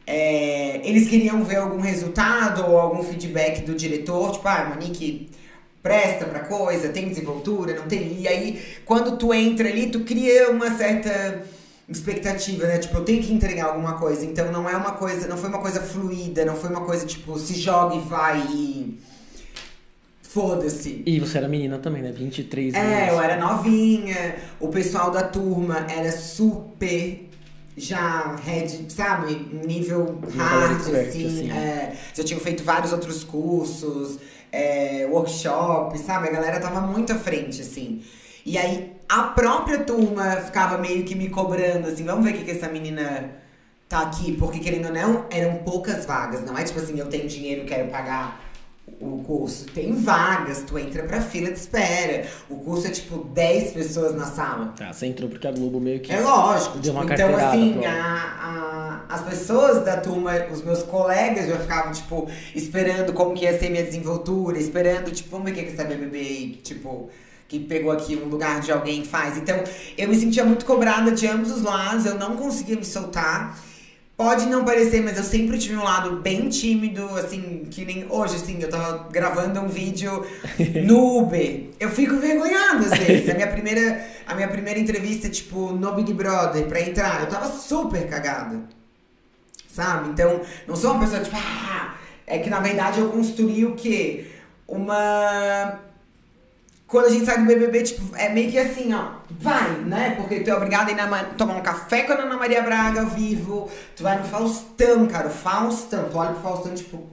É, 0.06 0.80
eles 0.88 1.08
queriam 1.08 1.44
ver 1.44 1.56
algum 1.56 1.80
resultado 1.80 2.64
ou 2.66 2.78
algum 2.78 3.02
feedback 3.02 3.62
do 3.62 3.74
diretor, 3.74 4.32
tipo, 4.32 4.48
ah, 4.48 4.72
Monique 4.74 5.28
presta 5.82 6.24
pra 6.24 6.40
coisa, 6.40 6.88
tem 6.88 7.08
desenvoltura, 7.08 7.74
não 7.74 7.86
tem. 7.86 8.20
E 8.20 8.28
aí, 8.28 8.62
quando 8.84 9.18
tu 9.18 9.34
entra 9.34 9.68
ali, 9.68 9.88
tu 9.90 10.00
cria 10.00 10.50
uma 10.50 10.76
certa 10.76 11.44
expectativa, 11.88 12.66
né? 12.66 12.78
Tipo, 12.78 12.98
eu 12.98 13.04
tenho 13.04 13.22
que 13.22 13.32
entregar 13.32 13.66
alguma 13.66 13.94
coisa. 13.94 14.24
Então 14.24 14.52
não 14.52 14.68
é 14.68 14.76
uma 14.76 14.92
coisa, 14.92 15.26
não 15.26 15.36
foi 15.36 15.48
uma 15.48 15.60
coisa 15.60 15.80
fluida, 15.80 16.44
não 16.44 16.54
foi 16.54 16.70
uma 16.70 16.82
coisa 16.84 17.06
tipo, 17.06 17.38
se 17.38 17.54
joga 17.54 17.94
e 17.96 18.00
vai 18.00 18.40
e. 18.50 18.98
Foda-se. 20.22 21.02
E 21.06 21.18
você 21.18 21.38
era 21.38 21.48
menina 21.48 21.78
também, 21.78 22.02
né? 22.02 22.12
23 22.12 22.74
É, 22.74 22.78
anos. 23.04 23.14
eu 23.14 23.20
era 23.22 23.36
novinha, 23.38 24.36
o 24.60 24.68
pessoal 24.68 25.10
da 25.10 25.22
turma 25.22 25.86
era 25.88 26.12
super 26.12 27.26
já 27.74 28.36
head, 28.36 28.92
sabe? 28.92 29.34
Nível 29.66 30.18
hard, 30.36 30.76
expert, 30.80 31.08
assim. 31.08 31.26
assim. 31.26 31.50
É, 31.50 31.96
já 32.12 32.22
tinham 32.22 32.40
feito 32.40 32.62
vários 32.62 32.92
outros 32.92 33.24
cursos, 33.24 34.18
é, 34.52 35.06
workshop, 35.10 35.98
sabe? 35.98 36.28
A 36.28 36.32
galera 36.32 36.60
tava 36.60 36.82
muito 36.82 37.10
à 37.12 37.16
frente, 37.16 37.62
assim. 37.62 38.02
E 38.44 38.58
aí 38.58 38.97
a 39.08 39.22
própria 39.24 39.78
turma 39.84 40.32
ficava 40.36 40.78
meio 40.78 41.04
que 41.04 41.14
me 41.14 41.28
cobrando, 41.30 41.88
assim, 41.88 42.04
vamos 42.04 42.24
ver 42.24 42.34
o 42.34 42.38
que, 42.38 42.44
que 42.44 42.50
essa 42.50 42.68
menina 42.68 43.30
tá 43.88 44.00
aqui, 44.02 44.32
porque 44.36 44.58
querendo 44.58 44.86
ou 44.86 44.92
não, 44.92 45.24
eram 45.30 45.56
poucas 45.58 46.04
vagas. 46.04 46.42
Não 46.44 46.56
é 46.58 46.64
tipo 46.64 46.78
assim, 46.78 46.98
eu 46.98 47.06
tenho 47.06 47.26
dinheiro, 47.26 47.64
quero 47.64 47.88
pagar 47.88 48.44
o 49.00 49.22
curso. 49.22 49.64
Tem 49.66 49.94
vagas, 49.94 50.62
tu 50.66 50.78
entra 50.78 51.02
pra 51.04 51.20
fila 51.20 51.50
de 51.50 51.58
espera. 51.58 52.26
O 52.50 52.56
curso 52.56 52.86
é 52.86 52.90
tipo 52.90 53.24
10 53.24 53.72
pessoas 53.72 54.14
na 54.14 54.26
sala. 54.26 54.74
Tá, 54.76 54.92
você 54.92 55.06
entrou 55.06 55.28
porque 55.28 55.46
a 55.46 55.52
Globo 55.52 55.80
meio 55.80 56.00
que. 56.00 56.12
É 56.12 56.20
lógico. 56.20 56.78
Deu 56.78 56.92
tipo, 56.94 57.04
uma 57.04 57.14
então, 57.14 57.36
assim, 57.36 57.84
a- 57.86 59.04
a- 59.08 59.14
as 59.14 59.22
pessoas 59.22 59.84
da 59.84 59.96
turma, 59.98 60.32
os 60.52 60.62
meus 60.62 60.82
colegas 60.82 61.46
já 61.48 61.58
ficavam, 61.58 61.92
tipo, 61.92 62.28
esperando 62.54 63.12
como 63.14 63.34
que 63.34 63.44
ia 63.44 63.58
ser 63.58 63.70
minha 63.70 63.84
desenvoltura, 63.84 64.58
esperando, 64.58 65.10
tipo, 65.10 65.30
vamos 65.30 65.46
ver 65.46 65.52
o 65.52 65.54
que 65.54 65.62
que 65.64 65.72
essa 65.72 65.84
BBB 65.84 66.18
aí, 66.18 66.60
tipo, 66.62 67.08
que 67.48 67.58
pegou 67.58 67.90
aqui 67.90 68.14
um 68.14 68.28
lugar 68.28 68.60
de 68.60 68.70
alguém 68.70 69.04
faz. 69.04 69.38
Então, 69.38 69.64
eu 69.96 70.06
me 70.06 70.14
sentia 70.14 70.44
muito 70.44 70.66
cobrada 70.66 71.10
de 71.10 71.26
ambos 71.26 71.50
os 71.50 71.62
lados, 71.62 72.04
eu 72.04 72.16
não 72.16 72.36
conseguia 72.36 72.76
me 72.76 72.84
soltar. 72.84 73.58
Pode 74.18 74.46
não 74.46 74.64
parecer, 74.64 75.02
mas 75.02 75.16
eu 75.16 75.22
sempre 75.22 75.56
tive 75.58 75.76
um 75.76 75.82
lado 75.82 76.16
bem 76.16 76.48
tímido, 76.48 77.08
assim, 77.16 77.66
que 77.70 77.84
nem 77.84 78.04
hoje, 78.10 78.34
assim, 78.34 78.60
eu 78.60 78.68
tava 78.68 79.08
gravando 79.10 79.60
um 79.60 79.68
vídeo 79.68 80.26
no 80.84 81.18
Uber. 81.22 81.66
Eu 81.80 81.88
fico 81.88 82.14
envergonhada 82.14 82.84
às 82.84 82.98
vezes. 82.98 83.30
A 83.30 83.34
minha 83.34 83.46
primeira, 83.46 84.04
a 84.26 84.34
minha 84.34 84.48
primeira 84.48 84.78
entrevista, 84.78 85.28
tipo, 85.28 85.72
no 85.72 85.94
Big 85.94 86.12
Brother, 86.12 86.66
pra 86.66 86.80
entrar, 86.80 87.22
eu 87.22 87.28
tava 87.28 87.46
super 87.46 88.06
cagada. 88.08 88.60
Sabe? 89.68 90.10
Então, 90.10 90.42
não 90.66 90.74
sou 90.74 90.90
uma 90.90 91.00
pessoa, 91.00 91.22
tipo, 91.22 91.36
ah, 91.36 91.94
é 92.26 92.38
que 92.38 92.50
na 92.50 92.58
verdade 92.60 92.98
eu 92.98 93.08
construí 93.10 93.64
o 93.64 93.76
quê? 93.76 94.26
Uma 94.66 95.80
quando 96.88 97.06
a 97.06 97.10
gente 97.10 97.24
sai 97.26 97.38
do 97.38 97.44
BBB, 97.44 97.82
tipo, 97.82 98.16
é 98.16 98.30
meio 98.30 98.50
que 98.50 98.58
assim, 98.58 98.92
ó, 98.94 99.10
vai, 99.30 99.70
né? 99.80 100.14
Porque 100.16 100.40
tu 100.40 100.48
é 100.50 100.54
obrigado 100.56 100.88
a 100.88 100.92
ir 100.92 100.96
na 100.96 101.06
Ma- 101.06 101.22
tomar 101.24 101.56
um 101.56 101.60
café 101.62 102.02
com 102.02 102.12
a 102.12 102.16
Ana 102.16 102.36
Maria 102.36 102.62
Braga 102.62 103.02
ao 103.02 103.06
vivo, 103.08 103.70
tu 103.94 104.02
vai 104.02 104.18
no 104.18 104.24
Faustão, 104.24 105.06
cara, 105.06 105.28
o 105.28 105.30
Faustão, 105.30 106.08
tu 106.10 106.16
olha 106.18 106.32
pro 106.32 106.40
Faustão, 106.42 106.74
tipo, 106.74 107.06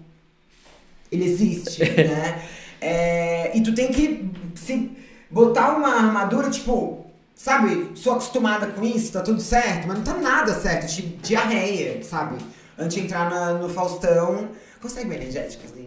ele 1.12 1.26
existe, 1.26 1.84
né? 2.04 2.42
É, 2.82 3.52
e 3.56 3.62
tu 3.62 3.74
tem 3.76 3.90
que 3.92 4.30
se 4.56 4.92
botar 5.30 5.76
uma 5.76 5.90
armadura, 5.96 6.50
tipo, 6.50 7.06
sabe, 7.36 7.92
sou 7.96 8.14
acostumada 8.14 8.68
com 8.68 8.84
isso, 8.84 9.12
tá 9.12 9.22
tudo 9.22 9.42
certo, 9.42 9.88
mas 9.88 9.98
não 9.98 10.04
tá 10.04 10.14
nada 10.14 10.54
certo, 10.60 10.88
tipo, 10.88 11.18
diarreia, 11.22 12.04
sabe? 12.04 12.38
Antes 12.78 12.96
de 12.98 13.04
entrar 13.04 13.30
na- 13.30 13.54
no 13.54 13.70
Faustão, 13.70 14.50
consegue 14.82 15.06
uma 15.06 15.16
energética, 15.16 15.64
assim? 15.66 15.85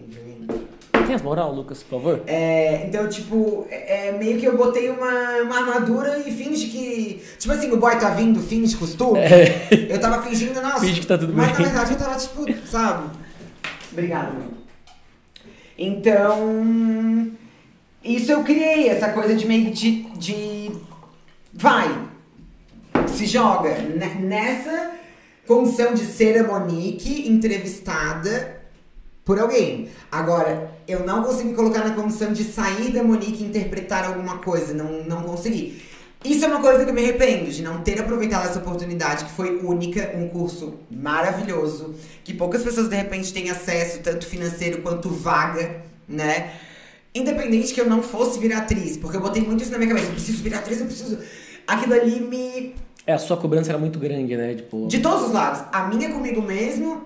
Tem 1.08 1.14
as 1.14 1.22
moral, 1.22 1.54
Lucas, 1.54 1.82
por 1.82 2.02
favor? 2.02 2.22
É, 2.26 2.84
então, 2.86 3.08
tipo, 3.08 3.66
é, 3.70 4.08
é 4.08 4.12
meio 4.12 4.38
que 4.38 4.44
eu 4.44 4.58
botei 4.58 4.90
uma, 4.90 5.36
uma 5.42 5.58
armadura 5.60 6.18
e 6.18 6.30
finge 6.30 6.66
que. 6.66 7.22
Tipo 7.38 7.54
assim, 7.54 7.70
o 7.72 7.78
boy 7.78 7.96
tá 7.98 8.10
vindo, 8.10 8.38
finge 8.40 8.76
costume. 8.76 9.18
Eu 9.88 9.98
tava 9.98 10.22
fingindo, 10.22 10.60
nossa. 10.60 10.80
Finge 10.80 11.00
que 11.00 11.06
tá 11.06 11.16
tudo 11.16 11.32
mas 11.32 11.46
bem. 11.46 11.56
na 11.56 11.62
verdade 11.64 11.92
eu 11.92 11.98
tava, 11.98 12.18
tipo, 12.18 12.66
sabe? 12.66 13.08
Obrigada, 13.90 14.32
mãe. 14.32 14.48
Então. 15.78 17.32
Isso 18.04 18.30
eu 18.30 18.44
criei, 18.44 18.88
essa 18.90 19.08
coisa 19.08 19.34
de 19.34 19.46
meio 19.46 19.70
de. 19.70 20.02
de 20.18 20.70
vai, 21.54 21.88
se 23.06 23.24
joga 23.24 23.78
ne- 23.78 24.26
nessa 24.26 24.90
condição 25.46 25.94
de 25.94 26.04
ser 26.04 26.38
a 26.38 26.46
Monique 26.46 27.26
entrevistada 27.30 28.60
por 29.24 29.38
alguém. 29.38 29.88
Agora, 30.12 30.77
eu 30.88 31.04
não 31.04 31.22
consigo 31.22 31.50
me 31.50 31.54
colocar 31.54 31.84
na 31.84 31.94
condição 31.94 32.32
de 32.32 32.42
sair 32.42 32.90
da 32.90 33.04
Monique 33.04 33.44
e 33.44 33.46
interpretar 33.46 34.06
alguma 34.06 34.38
coisa. 34.38 34.72
Não, 34.72 35.04
não 35.04 35.22
consegui. 35.22 35.82
Isso 36.24 36.44
é 36.44 36.48
uma 36.48 36.60
coisa 36.60 36.82
que 36.82 36.90
eu 36.90 36.94
me 36.94 37.02
arrependo, 37.02 37.50
de 37.50 37.62
não 37.62 37.80
ter 37.82 38.00
aproveitado 38.00 38.46
essa 38.46 38.58
oportunidade, 38.58 39.24
que 39.26 39.30
foi 39.30 39.58
única, 39.58 40.12
um 40.16 40.28
curso 40.28 40.74
maravilhoso, 40.90 41.94
que 42.24 42.34
poucas 42.34 42.64
pessoas 42.64 42.88
de 42.88 42.96
repente 42.96 43.32
têm 43.32 43.50
acesso, 43.50 44.00
tanto 44.00 44.26
financeiro 44.26 44.82
quanto 44.82 45.10
vaga, 45.10 45.82
né? 46.08 46.54
Independente 47.14 47.72
que 47.72 47.80
eu 47.80 47.88
não 47.88 48.02
fosse 48.02 48.38
virar 48.40 48.58
atriz, 48.58 48.96
porque 48.96 49.16
eu 49.16 49.20
botei 49.20 49.42
muito 49.42 49.62
isso 49.62 49.70
na 49.70 49.78
minha 49.78 49.90
cabeça, 49.90 50.08
eu 50.08 50.14
preciso 50.14 50.42
virar 50.42 50.58
atriz, 50.58 50.80
eu 50.80 50.86
preciso. 50.86 51.18
Aquilo 51.66 51.94
ali 51.94 52.18
me 52.18 52.74
É, 53.06 53.12
a 53.12 53.18
sua 53.18 53.36
cobrança 53.36 53.70
era 53.70 53.78
muito 53.78 53.98
grande, 53.98 54.36
né? 54.36 54.54
Tipo. 54.54 54.88
de 54.88 54.98
todos 54.98 55.28
os 55.28 55.32
lados. 55.32 55.62
A 55.70 55.86
minha 55.86 56.10
comigo 56.10 56.42
mesmo, 56.42 57.02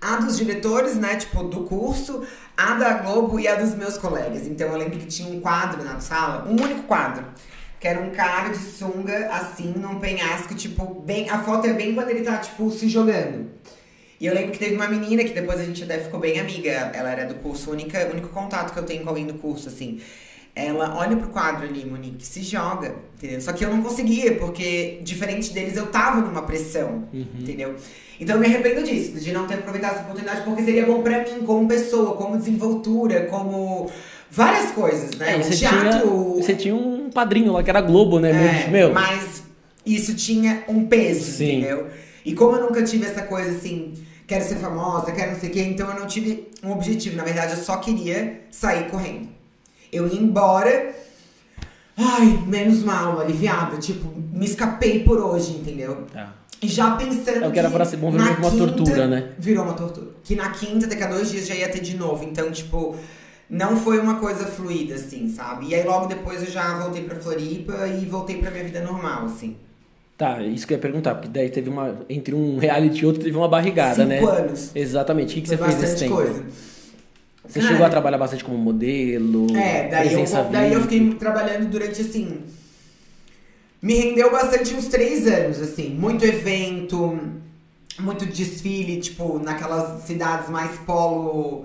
a 0.00 0.16
dos 0.16 0.36
diretores, 0.36 0.96
né? 0.96 1.16
Tipo, 1.16 1.44
do 1.44 1.64
curso, 1.64 2.26
a 2.56 2.74
da 2.74 2.94
Globo 2.94 3.38
e 3.38 3.48
a 3.48 3.54
dos 3.54 3.74
meus 3.74 3.98
colegas. 3.98 4.46
Então 4.46 4.68
eu 4.68 4.78
lembro 4.78 4.98
que 4.98 5.06
tinha 5.06 5.30
um 5.30 5.40
quadro 5.40 5.82
na 5.84 6.00
sala, 6.00 6.48
um 6.48 6.52
único 6.52 6.82
quadro. 6.84 7.24
Que 7.80 7.86
era 7.86 8.00
um 8.00 8.10
cara 8.10 8.48
de 8.48 8.58
sunga, 8.58 9.28
assim, 9.30 9.72
num 9.76 10.00
penhasco, 10.00 10.54
tipo, 10.54 11.00
bem. 11.00 11.30
A 11.30 11.38
foto 11.38 11.66
é 11.68 11.72
bem 11.72 11.94
quando 11.94 12.10
ele 12.10 12.22
tá, 12.22 12.38
tipo, 12.38 12.70
se 12.72 12.88
jogando. 12.88 13.50
E 14.20 14.26
eu 14.26 14.34
lembro 14.34 14.50
que 14.50 14.58
teve 14.58 14.74
uma 14.74 14.88
menina 14.88 15.22
que 15.22 15.32
depois 15.32 15.60
a 15.60 15.64
gente 15.64 15.84
até 15.84 15.98
ficou 15.98 16.18
bem 16.18 16.40
amiga. 16.40 16.70
Ela 16.70 17.12
era 17.12 17.26
do 17.26 17.36
curso, 17.36 17.70
única, 17.70 18.08
único 18.10 18.28
contato 18.28 18.72
que 18.72 18.78
eu 18.78 18.82
tenho 18.84 19.04
com 19.04 19.10
alguém 19.10 19.26
do 19.26 19.34
curso, 19.34 19.68
assim. 19.68 20.00
Ela 20.66 20.96
olha 20.98 21.16
pro 21.16 21.28
quadro 21.28 21.66
ali, 21.68 21.84
Monique, 21.86 22.26
se 22.26 22.42
joga, 22.42 22.94
entendeu? 23.16 23.40
Só 23.40 23.52
que 23.52 23.64
eu 23.64 23.70
não 23.70 23.82
conseguia, 23.82 24.34
porque 24.36 24.98
diferente 25.02 25.52
deles 25.52 25.76
eu 25.76 25.86
tava 25.86 26.20
numa 26.20 26.42
pressão, 26.42 27.04
Uhum. 27.12 27.26
entendeu? 27.38 27.74
Então 28.20 28.34
eu 28.36 28.40
me 28.40 28.46
arrependo 28.46 28.82
disso, 28.82 29.12
de 29.20 29.30
não 29.32 29.46
ter 29.46 29.54
aproveitado 29.54 29.92
essa 29.92 30.02
oportunidade, 30.02 30.42
porque 30.42 30.62
seria 30.64 30.84
bom 30.84 31.02
pra 31.02 31.20
mim, 31.22 31.44
como 31.46 31.68
pessoa, 31.68 32.16
como 32.16 32.36
desenvoltura, 32.36 33.26
como 33.26 33.88
várias 34.30 34.72
coisas, 34.72 35.12
né? 35.16 35.34
É, 35.34 35.36
o 35.36 35.48
teatro. 35.50 36.00
tinha, 36.00 36.42
você 36.42 36.54
tinha 36.54 36.74
um 36.74 37.08
padrinho 37.10 37.52
lá 37.52 37.62
que 37.62 37.70
era 37.70 37.80
Globo, 37.80 38.18
né? 38.18 38.64
É, 38.66 38.70
meu, 38.70 38.92
Mas 38.92 39.44
isso 39.86 40.14
tinha 40.16 40.64
um 40.68 40.86
peso, 40.86 41.30
Sim. 41.36 41.58
entendeu? 41.58 41.86
E 42.24 42.34
como 42.34 42.56
eu 42.56 42.62
nunca 42.62 42.82
tive 42.82 43.06
essa 43.06 43.22
coisa 43.22 43.50
assim, 43.52 43.94
quero 44.26 44.44
ser 44.44 44.56
famosa, 44.56 45.12
quero 45.12 45.32
não 45.32 45.38
sei 45.40 45.48
o 45.48 45.52
quê, 45.52 45.62
então 45.62 45.88
eu 45.92 46.00
não 46.00 46.06
tive 46.08 46.48
um 46.64 46.72
objetivo. 46.72 47.16
Na 47.16 47.22
verdade, 47.24 47.52
eu 47.52 47.58
só 47.62 47.76
queria 47.76 48.40
sair 48.50 48.90
correndo. 48.90 49.37
Eu 49.92 50.06
ia 50.06 50.20
embora. 50.20 50.94
Ai, 51.96 52.44
menos 52.46 52.82
mal, 52.82 53.20
aliviada. 53.20 53.76
Tipo, 53.78 54.12
me 54.32 54.44
escapei 54.44 55.02
por 55.02 55.18
hoje, 55.18 55.52
entendeu? 55.52 56.06
Tá. 56.12 56.34
E 56.60 56.68
já 56.68 56.96
pensando. 56.96 57.44
É 57.44 57.48
o 57.48 57.52
que 57.52 57.58
era 57.58 57.70
pra 57.70 57.84
ser 57.84 57.96
bom, 57.98 58.10
virou 58.10 58.26
uma 58.26 58.50
tortura, 58.50 59.06
né? 59.06 59.30
Virou 59.38 59.64
uma 59.64 59.74
tortura. 59.74 60.08
Que 60.24 60.34
na 60.34 60.50
quinta, 60.50 60.86
daqui 60.86 61.02
a 61.02 61.08
dois 61.08 61.30
dias 61.30 61.46
já 61.46 61.54
ia 61.54 61.68
ter 61.68 61.80
de 61.80 61.96
novo. 61.96 62.24
Então, 62.24 62.50
tipo, 62.50 62.96
não 63.48 63.76
foi 63.76 63.98
uma 63.98 64.16
coisa 64.16 64.44
fluida, 64.44 64.94
assim, 64.96 65.28
sabe? 65.28 65.68
E 65.68 65.74
aí 65.74 65.84
logo 65.84 66.06
depois 66.06 66.42
eu 66.42 66.50
já 66.50 66.78
voltei 66.78 67.04
pra 67.04 67.16
Floripa 67.16 67.86
e 67.86 68.04
voltei 68.04 68.38
pra 68.38 68.50
minha 68.50 68.64
vida 68.64 68.80
normal, 68.80 69.26
assim. 69.26 69.56
Tá, 70.16 70.42
isso 70.42 70.66
que 70.66 70.74
eu 70.74 70.76
ia 70.76 70.82
perguntar, 70.82 71.14
porque 71.14 71.28
daí 71.28 71.48
teve 71.48 71.70
uma. 71.70 71.96
Entre 72.08 72.34
um 72.34 72.58
reality 72.58 73.02
e 73.02 73.06
outro 73.06 73.22
teve 73.22 73.36
uma 73.36 73.48
barrigada, 73.48 73.94
Cinco 73.94 74.08
né? 74.08 74.18
anos. 74.18 74.72
Exatamente. 74.74 75.30
O 75.30 75.34
que, 75.34 75.42
que 75.42 75.48
você 75.48 75.56
fez 75.56 75.80
nesse 75.80 75.96
tempo? 75.96 76.16
coisa. 76.16 76.44
Você 77.48 77.60
chegou 77.62 77.86
a 77.86 77.88
trabalhar 77.90 78.18
bastante 78.18 78.44
como 78.44 78.58
modelo? 78.58 79.46
É, 79.56 79.88
daí 79.88 80.12
eu, 80.12 80.20
daí 80.52 80.72
eu 80.74 80.82
fiquei 80.82 81.14
trabalhando 81.14 81.68
durante 81.70 82.00
assim. 82.02 82.42
Me 83.80 83.94
rendeu 83.94 84.30
bastante 84.30 84.74
uns 84.74 84.86
três 84.88 85.26
anos, 85.26 85.60
assim. 85.62 85.90
Muito 85.90 86.24
evento, 86.24 87.18
muito 87.98 88.26
desfile, 88.26 89.00
tipo, 89.00 89.38
naquelas 89.38 90.02
cidades 90.02 90.48
mais 90.50 90.76
polo 90.80 91.64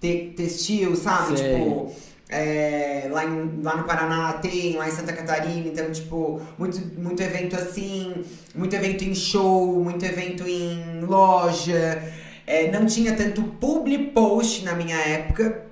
te- 0.00 0.32
textil, 0.36 0.96
sabe? 0.96 1.38
Sei. 1.38 1.54
Tipo. 1.54 1.92
é, 2.32 3.08
lá, 3.10 3.24
em- 3.24 3.60
lá 3.60 3.76
no 3.76 3.82
Paraná 3.84 4.32
tem, 4.34 4.76
lá 4.76 4.86
em 4.88 4.92
Santa 4.92 5.12
Catarina, 5.12 5.66
então, 5.66 5.90
tipo, 5.90 6.40
muito, 6.56 6.80
muito 6.96 7.20
evento 7.20 7.56
assim, 7.56 8.14
muito 8.54 8.72
evento 8.74 9.02
em 9.04 9.14
show, 9.16 9.82
muito 9.82 10.04
evento 10.04 10.44
em 10.46 11.00
loja. 11.00 12.00
É, 12.52 12.70
não 12.70 12.84
tinha 12.84 13.14
tanto 13.14 13.42
public 13.42 14.06
post 14.10 14.64
na 14.64 14.74
minha 14.74 14.96
época, 14.96 15.62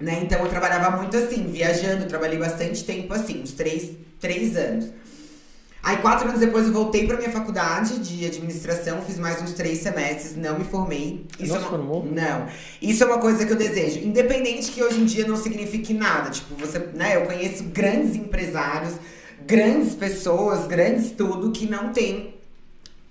né? 0.00 0.20
Então 0.22 0.42
eu 0.42 0.48
trabalhava 0.48 0.96
muito 0.96 1.14
assim, 1.14 1.46
viajando, 1.46 2.06
trabalhei 2.06 2.38
bastante 2.38 2.82
tempo 2.84 3.12
assim, 3.12 3.42
uns 3.42 3.52
três, 3.52 3.90
três 4.18 4.56
anos. 4.56 4.86
Aí 5.82 5.98
quatro 5.98 6.26
anos 6.26 6.40
depois 6.40 6.66
eu 6.66 6.72
voltei 6.72 7.06
pra 7.06 7.18
minha 7.18 7.30
faculdade 7.30 7.98
de 7.98 8.24
administração, 8.24 9.02
fiz 9.02 9.18
mais 9.18 9.40
uns 9.42 9.52
três 9.52 9.78
semestres, 9.78 10.34
não 10.36 10.58
me 10.58 10.64
formei. 10.64 11.26
Não 11.38 11.46
se 11.46 11.52
é 11.52 11.58
uma- 11.58 11.68
formou? 11.68 12.04
Não. 12.04 12.46
Isso 12.80 13.04
é 13.04 13.06
uma 13.06 13.18
coisa 13.18 13.44
que 13.44 13.52
eu 13.52 13.56
desejo. 13.56 14.00
Independente 14.00 14.72
que 14.72 14.82
hoje 14.82 14.98
em 15.00 15.04
dia 15.04 15.26
não 15.28 15.36
signifique 15.36 15.92
nada. 15.92 16.30
Tipo, 16.30 16.54
você, 16.56 16.78
né? 16.94 17.16
Eu 17.16 17.26
conheço 17.26 17.62
grandes 17.64 18.16
empresários, 18.16 18.94
grandes 19.46 19.94
pessoas, 19.94 20.66
grandes 20.66 21.10
tudo 21.10 21.52
que 21.52 21.66
não 21.70 21.92
tem 21.92 22.34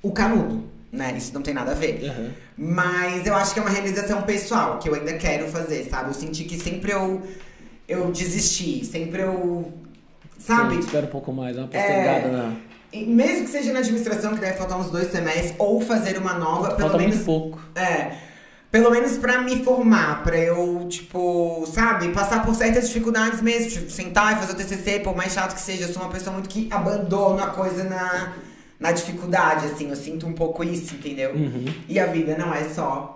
o 0.01 0.12
canudo, 0.12 0.64
né? 0.95 1.13
Isso 1.17 1.33
não 1.33 1.41
tem 1.41 1.53
nada 1.53 1.71
a 1.71 1.75
ver. 1.75 2.03
Aham. 2.09 2.31
Mas 2.57 3.25
eu 3.27 3.35
acho 3.35 3.53
que 3.53 3.59
é 3.59 3.61
uma 3.61 3.71
realização 3.71 4.21
pessoal 4.23 4.79
que 4.79 4.89
eu 4.89 4.95
ainda 4.95 5.13
quero 5.13 5.47
fazer, 5.47 5.87
sabe? 5.89 6.09
Eu 6.09 6.13
senti 6.13 6.43
que 6.45 6.57
sempre 6.59 6.91
eu, 6.91 7.21
eu 7.87 8.11
desisti, 8.11 8.85
sempre 8.85 9.21
eu. 9.21 9.71
Sabe? 10.39 10.79
Espera 10.79 11.05
um 11.05 11.09
pouco 11.09 11.31
mais, 11.31 11.57
uma 11.57 11.67
É. 11.71 11.79
postergada 11.79 12.27
na. 12.31 12.53
E 12.93 13.05
mesmo 13.05 13.45
que 13.45 13.51
seja 13.51 13.73
na 13.73 13.79
administração, 13.79 14.33
que 14.35 14.39
deve 14.39 14.57
faltar 14.57 14.79
uns 14.79 14.89
dois 14.89 15.11
semestres, 15.11 15.53
ou 15.57 15.81
fazer 15.81 16.17
uma 16.17 16.33
nova, 16.35 16.69
pelo 16.75 16.89
Falta 16.89 16.97
menos. 16.97 17.15
muito 17.15 17.25
pouco. 17.25 17.59
É. 17.75 18.11
Pelo 18.71 18.91
menos 18.91 19.17
pra 19.17 19.41
me 19.41 19.63
formar, 19.63 20.21
pra 20.23 20.37
eu, 20.37 20.85
tipo, 20.89 21.65
sabe, 21.73 22.09
passar 22.09 22.45
por 22.45 22.53
certas 22.55 22.87
dificuldades 22.87 23.41
mesmo. 23.41 23.69
Tipo, 23.69 23.89
sentar 23.91 24.33
e 24.33 24.35
fazer 24.39 24.51
o 24.51 24.55
TCC, 24.55 24.99
por 24.99 25.15
mais 25.15 25.33
chato 25.33 25.55
que 25.55 25.61
seja. 25.61 25.85
Eu 25.85 25.93
sou 25.93 26.01
uma 26.03 26.11
pessoa 26.11 26.33
muito 26.33 26.49
que 26.49 26.67
abandona 26.71 27.45
a 27.45 27.47
coisa 27.51 27.83
na, 27.85 28.33
na 28.80 28.91
dificuldade, 28.91 29.65
assim. 29.67 29.89
Eu 29.89 29.95
sinto 29.95 30.28
um 30.28 30.34
pouco 30.34 30.63
isso, 30.63 30.95
entendeu? 30.95 31.32
Uhum. 31.32 31.65
E 31.88 31.99
a 31.99 32.05
vida 32.05 32.38
não 32.38 32.53
é 32.53 32.63
só 32.69 33.15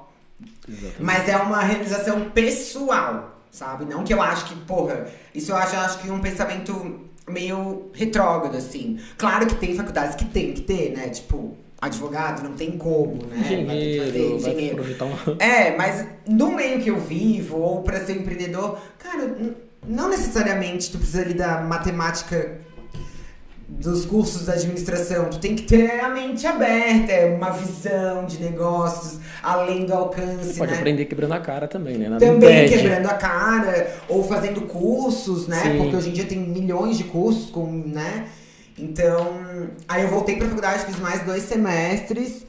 Exatamente. 0.68 1.02
mas 1.02 1.28
é 1.28 1.38
uma 1.38 1.62
realização 1.62 2.30
pessoal, 2.30 3.42
sabe? 3.52 3.86
Não 3.86 4.04
que 4.04 4.14
eu 4.14 4.22
acho 4.22 4.46
que, 4.46 4.56
porra, 4.56 5.08
isso 5.34 5.52
eu 5.52 5.56
acho, 5.56 5.76
eu 5.76 5.82
acho 5.82 6.00
que 6.00 6.10
um 6.10 6.20
pensamento 6.20 7.02
meio 7.28 7.90
retrógrado, 7.94 8.56
assim. 8.56 9.00
Claro 9.18 9.46
que 9.48 9.56
tem 9.56 9.76
faculdades 9.76 10.16
que 10.16 10.26
tem 10.26 10.54
que 10.54 10.62
ter, 10.62 10.92
né? 10.96 11.10
Tipo, 11.10 11.58
advogado 11.82 12.44
não 12.44 12.54
tem 12.54 12.72
como, 12.72 13.26
né? 13.26 13.64
Vai 13.66 13.76
ter 13.76 13.94
que 13.94 14.40
fazer, 14.40 15.04
uma. 15.04 15.44
É, 15.44 15.76
mas 15.76 16.06
no 16.28 16.52
meio 16.52 16.82
que 16.82 16.90
eu 16.90 17.00
vivo, 17.00 17.58
ou 17.58 17.82
pra 17.82 18.04
ser 18.06 18.18
empreendedor, 18.18 18.80
cara, 18.98 19.36
não 19.88 20.10
necessariamente 20.10 20.92
tu 20.92 20.98
precisa 20.98 21.22
ali 21.22 21.34
da 21.34 21.62
matemática 21.62 22.60
dos 23.70 24.06
cursos 24.06 24.46
da 24.46 24.54
administração. 24.54 25.30
Tu 25.30 25.40
tem 25.40 25.56
que 25.56 25.64
ter 25.64 26.00
a 26.02 26.10
mente 26.10 26.46
aberta, 26.46 27.12
é 27.12 27.34
uma 27.34 27.52
visão 27.52 28.26
de 28.26 28.40
negócios 28.40 29.20
além 29.42 29.86
do 29.86 29.94
alcance, 29.94 30.58
Pode 30.58 30.72
né? 30.72 30.78
aprender 30.78 31.06
quebrando 31.06 31.34
a 31.34 31.40
cara 31.40 31.68
também, 31.68 31.98
né? 31.98 32.10
Nada 32.10 32.26
Também 32.26 32.68
quebrando 32.68 33.06
a 33.08 33.14
cara, 33.14 33.96
ou 34.10 34.24
fazendo 34.24 34.62
cursos, 34.62 35.48
né? 35.48 35.62
Sim. 35.62 35.78
Porque 35.78 35.96
hoje 35.96 36.10
em 36.10 36.14
dia 36.14 36.26
tem 36.26 36.40
milhões 36.40 36.98
de 36.98 37.06
cursos, 37.06 37.50
com, 37.50 37.66
né? 37.72 38.28
Então, 38.78 39.38
aí 39.88 40.04
eu 40.04 40.10
voltei 40.10 40.38
pra 40.38 40.48
faculdade, 40.48 40.86
fiz 40.86 41.00
mais 41.00 41.24
dois 41.24 41.44
semestres 41.44 42.46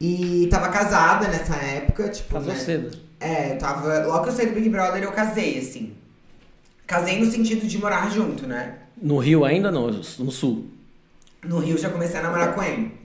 e 0.00 0.48
tava 0.50 0.68
casada 0.68 1.28
nessa 1.28 1.56
época, 1.56 2.08
tipo, 2.08 2.34
Casou 2.34 2.52
né? 2.52 2.58
cedo. 2.58 2.98
É, 3.20 3.52
eu 3.52 3.58
tava. 3.58 4.06
Logo 4.06 4.24
que 4.24 4.30
eu 4.30 4.32
saí 4.32 4.46
do 4.46 4.54
Big 4.54 4.68
Brother, 4.68 5.02
eu 5.02 5.12
casei, 5.12 5.58
assim. 5.58 5.92
Casei 6.86 7.20
no 7.20 7.30
sentido 7.30 7.66
de 7.66 7.78
morar 7.78 8.10
junto, 8.10 8.46
né? 8.46 8.79
No 9.00 9.18
Rio 9.18 9.44
ainda 9.44 9.70
não, 9.70 9.88
no 9.88 10.30
Sul. 10.30 10.66
No 11.44 11.58
Rio 11.58 11.78
já 11.78 11.88
comecei 11.88 12.20
a 12.20 12.22
namorar 12.22 12.54
com 12.54 12.62
ele. 12.62 13.00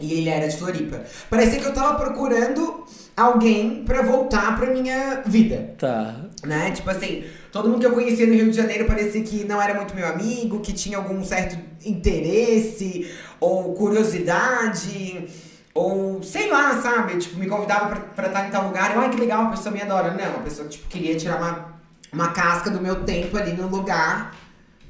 E 0.00 0.12
ele 0.12 0.28
era 0.28 0.46
de 0.46 0.56
Floripa. 0.56 1.04
Parecia 1.30 1.58
que 1.58 1.66
eu 1.66 1.72
tava 1.72 1.98
procurando 1.98 2.84
alguém 3.16 3.82
pra 3.84 4.02
voltar 4.02 4.56
pra 4.56 4.70
minha 4.70 5.22
vida. 5.24 5.74
Tá. 5.78 6.16
Né? 6.44 6.70
Tipo 6.72 6.90
assim, 6.90 7.24
todo 7.50 7.68
mundo 7.68 7.80
que 7.80 7.86
eu 7.86 7.92
conhecia 7.92 8.26
no 8.26 8.34
Rio 8.34 8.50
de 8.50 8.56
Janeiro 8.56 8.84
parecia 8.84 9.22
que 9.22 9.44
não 9.44 9.60
era 9.60 9.74
muito 9.74 9.94
meu 9.94 10.06
amigo, 10.06 10.60
que 10.60 10.72
tinha 10.72 10.98
algum 10.98 11.24
certo 11.24 11.56
interesse 11.84 13.10
ou 13.40 13.72
curiosidade. 13.74 15.28
Ou 15.72 16.22
sei 16.22 16.50
lá, 16.50 16.80
sabe? 16.82 17.16
Tipo, 17.18 17.38
me 17.38 17.46
convidava 17.46 17.88
pra, 17.88 18.00
pra 18.00 18.26
estar 18.26 18.48
em 18.48 18.50
tal 18.50 18.66
lugar. 18.66 18.94
Eu, 18.94 19.00
ai, 19.00 19.10
que 19.10 19.20
legal, 19.20 19.44
a 19.44 19.50
pessoa 19.50 19.74
me 19.74 19.80
adora. 19.80 20.12
Não, 20.12 20.36
a 20.36 20.42
pessoa 20.42 20.68
tipo, 20.68 20.88
queria 20.88 21.16
tirar 21.16 21.36
uma, 21.36 21.74
uma 22.12 22.32
casca 22.32 22.70
do 22.70 22.80
meu 22.80 23.04
tempo 23.04 23.36
ali 23.36 23.52
no 23.52 23.68
lugar. 23.68 24.34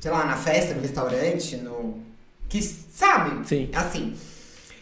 Sei 0.07 0.12
lá, 0.12 0.24
na 0.24 0.36
festa, 0.36 0.72
no 0.72 0.82
restaurante, 0.82 1.57
no. 1.57 1.98
Que, 2.48 2.62
sabe? 2.62 3.44
Sim. 3.44 3.68
Assim. 3.74 4.14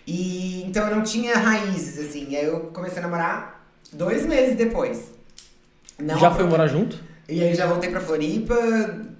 E 0.06 0.62
então 0.64 0.86
eu 0.86 0.96
não 0.96 1.02
tinha 1.02 1.34
raízes, 1.38 1.98
assim. 2.10 2.26
E 2.28 2.36
aí 2.36 2.44
eu 2.44 2.60
comecei 2.74 2.98
a 2.98 3.00
namorar 3.00 3.66
dois 3.90 4.26
meses 4.26 4.54
depois. 4.54 5.14
Não 5.98 6.18
Já 6.18 6.30
foi 6.30 6.44
morar 6.44 6.66
junto? 6.66 7.02
e 7.26 7.42
aí 7.42 7.54
já 7.54 7.66
voltei 7.66 7.88
pra 7.88 8.02
Floripa. 8.02 8.54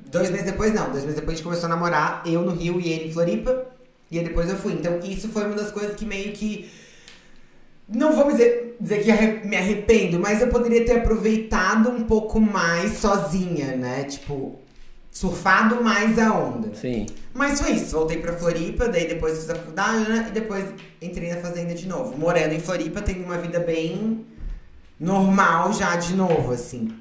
Dois 0.05 0.29
meses 0.29 0.45
depois, 0.45 0.75
não. 0.75 0.91
Dois 0.91 1.05
meses 1.05 1.15
depois 1.15 1.33
a 1.33 1.37
gente 1.37 1.45
começou 1.45 1.65
a 1.65 1.71
namorar. 1.71 2.23
Eu 2.27 2.43
no 2.43 2.53
Rio 2.53 2.79
e 2.79 2.93
ele 2.93 3.09
em 3.09 3.11
Floripa. 3.11 3.65
E 4.11 4.19
aí 4.19 4.25
depois 4.27 4.51
eu 4.51 4.57
fui. 4.57 4.75
Então 4.75 5.01
isso 5.03 5.31
foi 5.31 5.47
uma 5.47 5.55
das 5.55 5.71
coisas 5.71 5.97
que 5.97 6.05
meio 6.05 6.33
que. 6.33 6.71
Não 7.89 8.13
vou 8.13 8.31
dizer, 8.31 8.77
dizer 8.79 9.03
que 9.03 9.49
me 9.49 9.57
arrependo, 9.57 10.21
mas 10.21 10.43
eu 10.43 10.49
poderia 10.49 10.85
ter 10.85 10.99
aproveitado 10.99 11.89
um 11.89 12.05
pouco 12.05 12.39
mais 12.39 12.99
sozinha, 12.99 13.75
né? 13.75 14.05
Tipo, 14.05 14.63
surfado 15.15 15.83
mais 15.83 16.19
a 16.19 16.35
onda. 16.35 16.75
Sim. 16.75 17.07
Mas 17.33 17.61
foi 17.61 17.71
isso, 17.71 17.93
voltei 17.97 18.19
pra 18.19 18.33
Floripa, 18.33 18.89
daí 18.89 19.07
depois 19.09 19.39
fiz 19.39 19.49
a 19.49 19.55
faculdade, 19.55 20.11
né? 20.11 20.27
E 20.29 20.33
depois 20.33 20.65
entrei 21.01 21.33
na 21.33 21.41
fazenda 21.41 21.73
de 21.73 21.87
novo. 21.87 22.19
Morando 22.19 22.53
em 22.53 22.59
Floripa, 22.59 23.01
tenho 23.01 23.25
uma 23.25 23.39
vida 23.39 23.61
bem 23.61 24.27
normal 24.99 25.73
já 25.73 25.95
de 25.95 26.15
novo, 26.17 26.53
assim. 26.53 26.93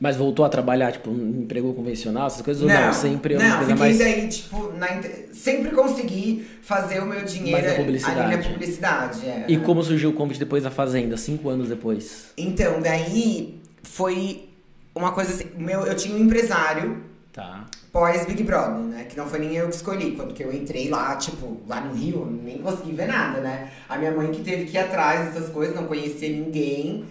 Mas 0.00 0.16
voltou 0.16 0.44
a 0.44 0.48
trabalhar, 0.48 0.90
tipo, 0.92 1.10
um 1.10 1.42
emprego 1.42 1.72
convencional, 1.72 2.26
essas 2.26 2.42
coisas? 2.42 2.62
ou 2.62 2.68
não? 2.68 2.92
Sempre 2.92 3.34
é 3.34 3.38
uma 3.38 3.48
não, 3.48 3.56
coisa 3.58 3.72
fiquei 3.76 3.86
mais. 3.86 3.98
daí, 3.98 4.28
tipo, 4.28 4.72
na 4.72 4.88
sempre 5.32 5.70
consegui 5.70 6.48
fazer 6.62 7.00
o 7.00 7.06
meu 7.06 7.22
dinheiro 7.24 7.52
Mais 7.52 7.66
na 7.66 7.74
publicidade. 7.74 8.20
ali 8.20 8.36
na 8.36 8.42
publicidade. 8.42 9.26
é. 9.26 9.44
E 9.46 9.56
como 9.58 9.82
surgiu 9.84 10.10
o 10.10 10.12
convite 10.14 10.40
depois 10.40 10.64
da 10.64 10.70
Fazenda, 10.70 11.16
cinco 11.16 11.48
anos 11.48 11.68
depois? 11.68 12.32
Então, 12.36 12.80
daí 12.80 13.60
foi 13.84 14.48
uma 14.94 15.12
coisa 15.12 15.32
assim, 15.32 15.46
meu, 15.56 15.86
eu 15.86 15.94
tinha 15.94 16.16
um 16.16 16.18
empresário 16.18 17.09
Tá. 17.32 17.64
pós 17.92 18.26
Big 18.26 18.42
Brother, 18.42 18.80
né? 18.80 19.04
Que 19.04 19.16
não 19.16 19.26
foi 19.26 19.38
nem 19.38 19.54
eu 19.54 19.68
que 19.68 19.74
escolhi. 19.76 20.16
Quando 20.16 20.34
que 20.34 20.42
eu 20.42 20.52
entrei 20.52 20.88
lá, 20.88 21.14
tipo, 21.16 21.60
lá 21.68 21.80
no 21.80 21.94
Rio, 21.94 22.26
nem 22.26 22.58
consegui 22.58 22.92
ver 22.92 23.06
nada, 23.06 23.40
né? 23.40 23.70
A 23.88 23.96
minha 23.96 24.10
mãe 24.10 24.32
que 24.32 24.42
teve 24.42 24.64
que 24.64 24.76
ir 24.76 24.80
atrás 24.80 25.32
dessas 25.32 25.48
coisas, 25.50 25.74
não 25.76 25.86
conhecia 25.86 26.28
ninguém. 26.28 27.04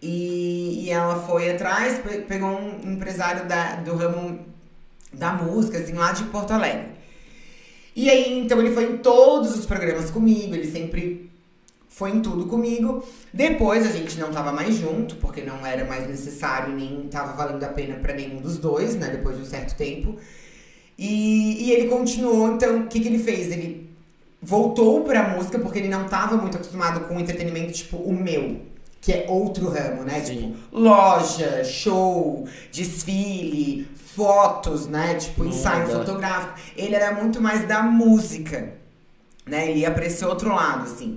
E, 0.00 0.84
e 0.86 0.90
ela 0.90 1.16
foi 1.26 1.50
atrás, 1.50 1.98
pe- 1.98 2.22
pegou 2.22 2.48
um 2.50 2.92
empresário 2.92 3.46
da, 3.46 3.76
do 3.76 3.94
ramo 3.96 4.38
da 5.12 5.32
música, 5.32 5.78
assim, 5.78 5.92
lá 5.94 6.12
de 6.12 6.24
Porto 6.24 6.52
Alegre. 6.52 6.88
E 7.94 8.08
aí, 8.10 8.38
então, 8.38 8.60
ele 8.60 8.72
foi 8.74 8.84
em 8.92 8.96
todos 8.98 9.58
os 9.58 9.64
programas 9.66 10.10
comigo, 10.10 10.54
ele 10.54 10.70
sempre 10.70 11.30
foi 11.96 12.10
em 12.10 12.20
tudo 12.20 12.44
comigo. 12.44 13.02
Depois 13.32 13.86
a 13.86 13.90
gente 13.90 14.18
não 14.18 14.30
tava 14.30 14.52
mais 14.52 14.74
junto, 14.74 15.16
porque 15.16 15.40
não 15.40 15.64
era 15.66 15.82
mais 15.86 16.06
necessário, 16.06 16.74
nem 16.74 17.08
tava 17.10 17.32
valendo 17.32 17.64
a 17.64 17.68
pena 17.68 17.96
para 17.96 18.12
nenhum 18.12 18.36
dos 18.36 18.58
dois, 18.58 18.94
né? 18.94 19.08
Depois 19.08 19.38
de 19.38 19.42
um 19.42 19.46
certo 19.46 19.74
tempo. 19.74 20.14
E, 20.98 21.64
e 21.64 21.72
ele 21.72 21.88
continuou, 21.88 22.52
então, 22.52 22.80
o 22.80 22.86
que, 22.86 23.00
que 23.00 23.08
ele 23.08 23.18
fez? 23.18 23.50
Ele 23.50 23.88
voltou 24.42 25.04
pra 25.04 25.26
música, 25.30 25.58
porque 25.58 25.78
ele 25.78 25.88
não 25.88 26.04
tava 26.04 26.36
muito 26.36 26.58
acostumado 26.58 27.00
com 27.08 27.18
entretenimento, 27.18 27.72
tipo, 27.72 27.96
o 27.96 28.12
meu. 28.12 28.60
Que 29.00 29.12
é 29.12 29.26
outro 29.26 29.70
ramo, 29.70 30.02
né? 30.02 30.20
Sim. 30.20 30.52
Tipo, 30.52 30.78
loja, 30.78 31.64
show, 31.64 32.46
desfile, 32.70 33.88
fotos, 34.14 34.86
né? 34.86 35.14
Tipo, 35.14 35.46
ensaio 35.46 35.86
fotográfico. 35.86 36.60
Ele 36.76 36.94
era 36.94 37.14
muito 37.14 37.40
mais 37.40 37.66
da 37.66 37.82
música, 37.82 38.74
né? 39.46 39.70
Ele 39.70 39.80
ia 39.80 39.90
pra 39.90 40.04
esse 40.04 40.22
outro 40.26 40.54
lado, 40.54 40.82
assim. 40.82 41.16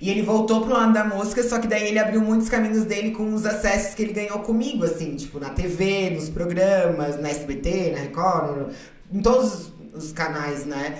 E 0.00 0.08
ele 0.08 0.22
voltou 0.22 0.62
pro 0.62 0.72
lado 0.72 0.94
da 0.94 1.04
música, 1.04 1.42
só 1.42 1.58
que 1.58 1.68
daí 1.68 1.88
ele 1.88 1.98
abriu 1.98 2.22
muitos 2.22 2.48
caminhos 2.48 2.84
dele 2.84 3.10
com 3.10 3.34
os 3.34 3.44
acessos 3.44 3.94
que 3.94 4.02
ele 4.02 4.14
ganhou 4.14 4.38
comigo, 4.38 4.82
assim, 4.84 5.14
tipo, 5.14 5.38
na 5.38 5.50
TV, 5.50 6.10
nos 6.10 6.30
programas, 6.30 7.20
na 7.20 7.28
SBT, 7.28 7.92
na 7.92 7.98
Record, 7.98 8.72
em 9.12 9.20
todos 9.20 9.70
os 9.92 10.10
canais, 10.12 10.64
né? 10.64 10.98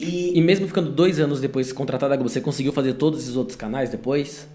E, 0.00 0.38
E 0.38 0.40
mesmo 0.40 0.66
ficando 0.66 0.90
dois 0.90 1.20
anos 1.20 1.40
depois 1.40 1.72
contratada, 1.72 2.16
você 2.16 2.40
conseguiu 2.40 2.72
fazer 2.72 2.94
todos 2.94 3.20
esses 3.22 3.36
outros 3.36 3.56
canais 3.56 3.90
depois? 3.90 4.48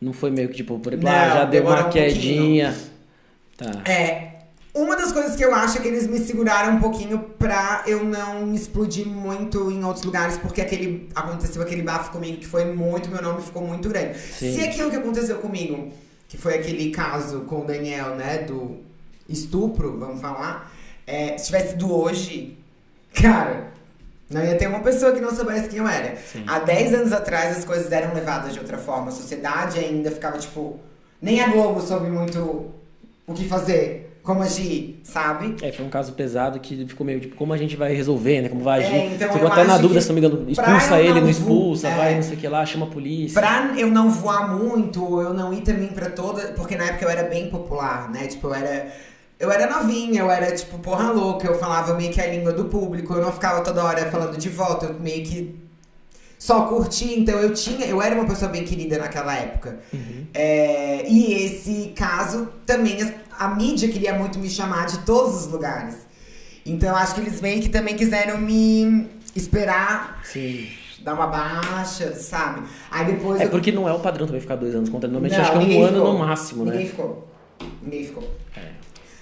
Não 0.00 0.12
foi 0.12 0.30
meio 0.30 0.48
que 0.48 0.56
tipo, 0.56 0.78
por 0.78 0.92
exemplo, 0.92 1.08
ah, 1.08 1.28
já 1.30 1.44
deu 1.44 1.62
uma 1.62 1.80
um 1.80 1.82
pouquinho. 1.84 2.04
quedinha. 2.04 2.76
Tá. 3.56 3.82
É, 3.90 4.33
uma 4.74 4.96
das 4.96 5.12
coisas 5.12 5.36
que 5.36 5.44
eu 5.44 5.54
acho 5.54 5.78
é 5.78 5.80
que 5.80 5.86
eles 5.86 6.06
me 6.08 6.18
seguraram 6.18 6.74
um 6.74 6.80
pouquinho 6.80 7.20
pra 7.38 7.84
eu 7.86 8.04
não 8.04 8.52
explodir 8.52 9.06
muito 9.06 9.70
em 9.70 9.84
outros 9.84 10.04
lugares, 10.04 10.36
porque 10.36 10.60
aquele 10.60 11.08
aconteceu 11.14 11.62
aquele 11.62 11.82
bafo 11.82 12.10
comigo 12.10 12.38
que 12.38 12.46
foi 12.46 12.64
muito, 12.64 13.08
meu 13.08 13.22
nome 13.22 13.40
ficou 13.40 13.62
muito 13.64 13.88
grande. 13.88 14.18
Sim. 14.18 14.52
Se 14.52 14.64
aquilo 14.64 14.90
que 14.90 14.96
aconteceu 14.96 15.38
comigo, 15.38 15.92
que 16.28 16.36
foi 16.36 16.54
aquele 16.54 16.90
caso 16.90 17.42
com 17.42 17.60
o 17.60 17.64
Daniel, 17.64 18.16
né, 18.16 18.38
do 18.38 18.78
estupro, 19.28 19.96
vamos 19.96 20.20
falar, 20.20 20.72
é, 21.06 21.38
se 21.38 21.46
tivesse 21.46 21.70
sido 21.70 21.94
hoje, 21.94 22.58
cara, 23.14 23.72
não 24.28 24.44
ia 24.44 24.56
ter 24.56 24.66
uma 24.66 24.80
pessoa 24.80 25.12
que 25.12 25.20
não 25.20 25.32
soubesse 25.32 25.68
quem 25.68 25.78
eu 25.78 25.86
era. 25.86 26.16
Sim. 26.16 26.42
Há 26.48 26.58
10 26.58 26.94
anos 26.94 27.12
atrás 27.12 27.56
as 27.58 27.64
coisas 27.64 27.92
eram 27.92 28.12
levadas 28.12 28.52
de 28.52 28.58
outra 28.58 28.76
forma, 28.76 29.08
a 29.08 29.12
sociedade 29.12 29.78
ainda 29.78 30.10
ficava 30.10 30.36
tipo. 30.36 30.80
Nem 31.22 31.40
a 31.40 31.48
Globo 31.48 31.80
soube 31.80 32.10
muito 32.10 32.72
o 33.26 33.32
que 33.32 33.48
fazer, 33.48 34.13
como 34.24 34.42
agir, 34.42 35.02
sabe? 35.04 35.54
É, 35.60 35.70
foi 35.70 35.84
um 35.84 35.90
caso 35.90 36.14
pesado 36.14 36.58
que 36.58 36.86
ficou 36.86 37.06
meio 37.06 37.20
tipo, 37.20 37.36
como 37.36 37.52
a 37.52 37.58
gente 37.58 37.76
vai 37.76 37.92
resolver, 37.94 38.40
né? 38.40 38.48
Como 38.48 38.64
vai 38.64 38.82
agir? 38.82 38.94
É, 38.94 39.06
então 39.14 39.30
Ficou 39.30 39.46
até 39.46 39.64
na 39.64 39.76
dúvida, 39.76 40.00
se 40.00 40.08
não 40.08 40.14
me 40.14 40.26
engano, 40.26 40.50
expulsa 40.50 40.98
ele, 40.98 41.12
não 41.12 41.20
não 41.20 41.28
expulsa, 41.28 41.88
é. 41.88 41.94
vai 41.94 42.14
não 42.14 42.22
sei 42.22 42.34
o 42.34 42.36
que 42.38 42.48
lá, 42.48 42.64
chama 42.64 42.86
a 42.86 42.88
polícia. 42.88 43.38
Pra 43.38 43.74
eu 43.76 43.88
não 43.88 44.08
voar 44.08 44.56
muito, 44.56 45.20
eu 45.20 45.34
não 45.34 45.52
ir 45.52 45.60
também 45.60 45.88
pra 45.88 46.08
toda. 46.08 46.52
Porque 46.52 46.74
na 46.74 46.84
época 46.84 47.04
eu 47.04 47.10
era 47.10 47.24
bem 47.24 47.50
popular, 47.50 48.10
né? 48.10 48.26
Tipo, 48.26 48.46
eu 48.46 48.54
era. 48.54 48.92
Eu 49.38 49.52
era 49.52 49.68
novinha, 49.68 50.20
eu 50.20 50.30
era 50.30 50.54
tipo 50.54 50.78
porra 50.78 51.10
louca, 51.10 51.46
eu 51.46 51.58
falava 51.58 51.92
meio 51.92 52.10
que 52.10 52.20
a 52.20 52.26
língua 52.26 52.52
do 52.52 52.64
público, 52.66 53.12
eu 53.12 53.20
não 53.20 53.32
ficava 53.32 53.60
toda 53.60 53.84
hora 53.84 54.10
falando 54.10 54.38
de 54.38 54.48
volta, 54.48 54.86
eu 54.86 54.94
meio 55.00 55.22
que 55.22 55.54
só 56.38 56.66
curtia, 56.66 57.18
então 57.18 57.38
eu 57.38 57.52
tinha, 57.52 57.86
eu 57.86 58.02
era 58.02 58.14
uma 58.14 58.26
pessoa 58.26 58.50
bem 58.50 58.64
querida 58.64 58.98
naquela 58.98 59.34
época. 59.34 59.80
Uhum. 59.92 60.26
É, 60.34 61.08
e 61.08 61.32
esse 61.42 61.92
caso 61.96 62.48
também 62.66 62.98
a 63.38 63.48
mídia 63.48 63.88
queria 63.88 64.14
muito 64.14 64.38
me 64.38 64.48
chamar 64.48 64.86
de 64.86 64.98
todos 65.00 65.34
os 65.44 65.52
lugares. 65.52 65.96
Então 66.66 66.94
acho 66.96 67.14
que 67.14 67.20
eles 67.20 67.40
meio 67.40 67.60
que 67.60 67.68
também 67.68 67.94
quiseram 67.96 68.38
me 68.38 69.06
esperar 69.36 70.20
Sim. 70.24 70.66
dar 71.02 71.14
uma 71.14 71.26
baixa, 71.26 72.14
sabe? 72.14 72.62
Aí 72.90 73.04
depois 73.06 73.40
É 73.40 73.44
eu- 73.44 73.50
porque 73.50 73.70
não 73.70 73.88
é 73.88 73.92
o 73.92 74.00
padrão 74.00 74.26
também 74.26 74.40
ficar 74.40 74.56
dois 74.56 74.74
anos 74.74 74.88
contra. 74.88 75.08
Normalmente 75.08 75.36
Não, 75.36 75.42
acho 75.42 75.50
que 75.52 75.56
é 75.56 75.60
um 75.60 75.62
ninguém 75.64 75.82
ano 75.84 75.96
ficou. 75.98 76.12
no 76.12 76.18
máximo, 76.18 76.64
Ninguém 76.64 76.80
né? 76.80 76.86
ficou. 76.86 77.28
Ninguém 77.82 78.04
ficou. 78.04 78.30
É. 78.56 78.60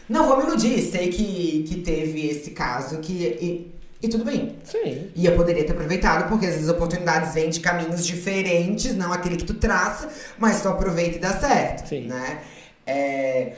Não 0.08 0.26
vou 0.28 0.36
me 0.38 0.44
iludir, 0.44 0.80
sei 0.82 1.08
que, 1.08 1.64
que 1.68 1.80
teve 1.80 2.26
esse 2.28 2.50
caso 2.52 2.98
que. 2.98 3.12
E, 3.12 3.72
e 4.02 4.08
tudo 4.08 4.24
bem. 4.24 4.56
Sim. 4.64 5.08
E 5.14 5.24
eu 5.26 5.34
poderia 5.36 5.64
ter 5.64 5.72
aproveitado, 5.72 6.28
porque 6.28 6.46
às 6.46 6.54
vezes 6.54 6.68
oportunidades 6.68 7.34
vêm 7.34 7.50
de 7.50 7.60
caminhos 7.60 8.04
diferentes, 8.06 8.94
não 8.96 9.12
aquele 9.12 9.36
que 9.36 9.44
tu 9.44 9.54
traça, 9.54 10.08
mas 10.38 10.60
tu 10.60 10.68
aproveita 10.68 11.16
e 11.16 11.20
dá 11.20 11.30
certo. 11.38 11.88
Sim. 11.88 12.06
Né? 12.08 12.38
É, 12.84 13.52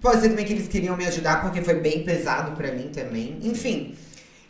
pode 0.00 0.20
ser 0.20 0.30
também 0.30 0.44
que 0.44 0.52
eles 0.52 0.68
queriam 0.68 0.96
me 0.96 1.04
ajudar, 1.06 1.42
porque 1.42 1.60
foi 1.62 1.74
bem 1.74 2.04
pesado 2.04 2.52
pra 2.52 2.72
mim 2.72 2.88
também. 2.92 3.38
Enfim. 3.42 3.94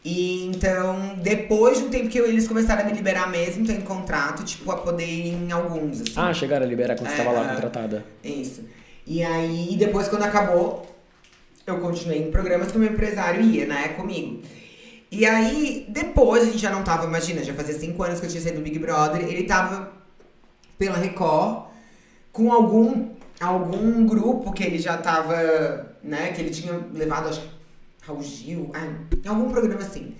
E 0.04 0.46
então, 0.46 1.16
depois 1.22 1.78
de 1.78 1.84
um 1.84 1.88
tempo 1.90 2.08
que 2.08 2.18
eu- 2.18 2.26
eles 2.26 2.46
começaram 2.48 2.82
a 2.82 2.84
me 2.84 2.92
liberar 2.92 3.30
mesmo, 3.30 3.66
tem 3.66 3.80
contrato, 3.80 4.44
tipo, 4.44 4.70
a 4.70 4.76
poder 4.76 5.04
ir 5.04 5.34
em 5.34 5.50
alguns. 5.52 6.00
Assim. 6.00 6.12
Ah, 6.16 6.32
chegaram 6.32 6.64
a 6.64 6.68
liberar 6.68 6.96
quando 6.96 7.08
você 7.10 7.16
É, 7.16 7.18
estava 7.18 7.32
lá 7.38 7.50
é. 7.50 7.54
contratada. 7.54 8.04
Isso. 8.24 8.62
E 9.06 9.22
aí, 9.22 9.74
depois, 9.78 10.08
quando 10.08 10.22
acabou, 10.22 10.86
eu 11.66 11.78
continuei 11.80 12.22
em 12.22 12.30
programas 12.30 12.70
que 12.70 12.76
o 12.76 12.80
meu 12.80 12.90
empresário 12.92 13.42
ia, 13.42 13.66
né, 13.66 13.88
comigo. 13.88 14.42
E 15.10 15.24
aí, 15.26 15.86
depois, 15.88 16.42
a 16.42 16.46
gente 16.46 16.58
já 16.58 16.70
não 16.70 16.82
tava, 16.84 17.04
imagina, 17.06 17.42
já 17.42 17.52
fazia 17.54 17.74
cinco 17.78 18.02
anos 18.02 18.20
que 18.20 18.26
eu 18.26 18.30
tinha 18.30 18.42
saído 18.42 18.58
do 18.58 18.64
Big 18.64 18.78
Brother, 18.78 19.22
ele 19.22 19.44
tava 19.44 19.90
pela 20.78 20.96
Record 20.96 21.64
com 22.32 22.52
algum, 22.52 23.08
algum 23.40 24.06
grupo 24.06 24.52
que 24.52 24.64
ele 24.64 24.78
já 24.78 24.96
tava, 24.96 25.86
né, 26.02 26.32
que 26.32 26.40
ele 26.40 26.50
tinha 26.50 26.80
levado, 26.92 27.28
acho 27.28 27.40
que 27.40 27.48
Raul 28.02 28.22
Gil, 28.22 28.70
ah, 28.74 28.86
em 29.24 29.28
algum 29.28 29.50
programa 29.50 29.82
assim. 29.82 30.14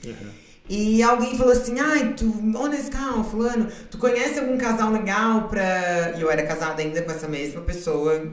E 0.68 1.02
alguém 1.02 1.36
falou 1.36 1.52
assim, 1.52 1.80
ai, 1.80 2.12
tu, 2.14 2.26
ô 2.56 2.66
Nescau, 2.66 3.24
fulano, 3.24 3.68
tu 3.90 3.96
conhece 3.96 4.38
algum 4.38 4.58
casal 4.58 4.92
legal 4.92 5.48
pra... 5.48 6.12
E 6.16 6.20
eu 6.20 6.30
era 6.30 6.46
casada 6.46 6.82
ainda 6.82 7.00
com 7.02 7.10
essa 7.10 7.26
mesma 7.26 7.62
pessoa 7.62 8.30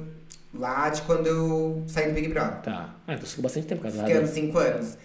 lá 0.53 0.89
de 0.89 1.01
quando 1.03 1.27
eu 1.27 1.83
saí 1.87 2.07
do 2.07 2.13
Big 2.13 2.27
Brother. 2.27 2.61
Tá. 2.61 2.95
Ah, 3.07 3.13
então 3.13 3.25
ficou 3.25 3.43
bastante 3.43 3.67
tempo 3.67 3.83
casada. 3.83 4.05
Ficamos 4.05 4.29
cinco 4.31 4.57
anos. 4.57 4.97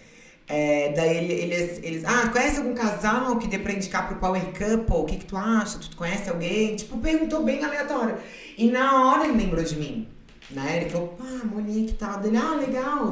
É, 0.53 0.91
daí 0.93 1.17
ele- 1.17 1.33
eles, 1.33 1.79
eles, 1.81 2.03
ah, 2.05 2.27
conhece 2.27 2.57
algum 2.57 2.73
casal 2.73 3.37
que 3.37 3.47
dê 3.47 3.57
pra 3.57 3.71
indicar 3.71 4.07
pro 4.07 4.17
Power 4.17 4.41
Couple? 4.47 4.95
O 4.97 5.05
que 5.05 5.15
que 5.17 5.25
tu 5.25 5.37
acha? 5.37 5.79
Tu 5.79 5.95
conhece 5.95 6.29
alguém? 6.29 6.75
Tipo, 6.75 6.97
perguntou 6.97 7.43
bem 7.43 7.63
aleatório. 7.63 8.17
E 8.57 8.69
na 8.69 9.05
hora 9.07 9.27
ele 9.27 9.37
lembrou 9.37 9.63
de 9.63 9.77
mim, 9.77 10.07
né? 10.49 10.81
Ele 10.81 10.89
falou, 10.89 11.15
ah, 11.21 11.45
Monique 11.45 11.91
e 11.91 11.95
tal. 11.95 12.19
Dele, 12.19 12.35
ah, 12.37 12.55
legal. 12.55 13.07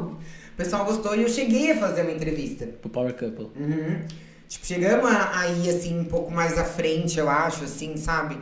O 0.53 0.55
pessoal 0.57 0.83
gostou 0.83 1.15
e 1.15 1.21
eu 1.23 1.29
cheguei 1.29 1.71
a 1.71 1.77
fazer 1.77 2.01
uma 2.01 2.11
entrevista. 2.11 2.65
Pro 2.65 2.89
Power 2.89 3.13
Couple. 3.13 3.49
Uhum. 3.55 4.01
Tipo, 4.49 4.65
chegamos 4.65 5.09
a, 5.09 5.39
a 5.39 5.47
ir, 5.47 5.69
assim, 5.69 5.97
um 5.97 6.05
pouco 6.05 6.31
mais 6.31 6.57
à 6.57 6.65
frente, 6.65 7.17
eu 7.19 7.29
acho, 7.29 7.63
assim, 7.63 7.95
sabe? 7.95 8.37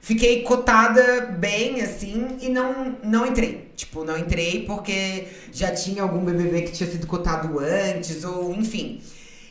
Fiquei 0.00 0.42
cotada 0.42 1.26
bem, 1.38 1.80
assim, 1.82 2.38
e 2.40 2.48
não, 2.48 2.96
não 3.02 3.26
entrei. 3.26 3.70
Tipo, 3.76 4.04
não 4.04 4.16
entrei 4.16 4.64
porque 4.64 5.26
já 5.52 5.72
tinha 5.72 6.02
algum 6.02 6.24
BBB 6.24 6.62
que 6.62 6.72
tinha 6.72 6.90
sido 6.90 7.06
cotado 7.06 7.58
antes, 7.58 8.24
ou 8.24 8.54
enfim. 8.54 9.02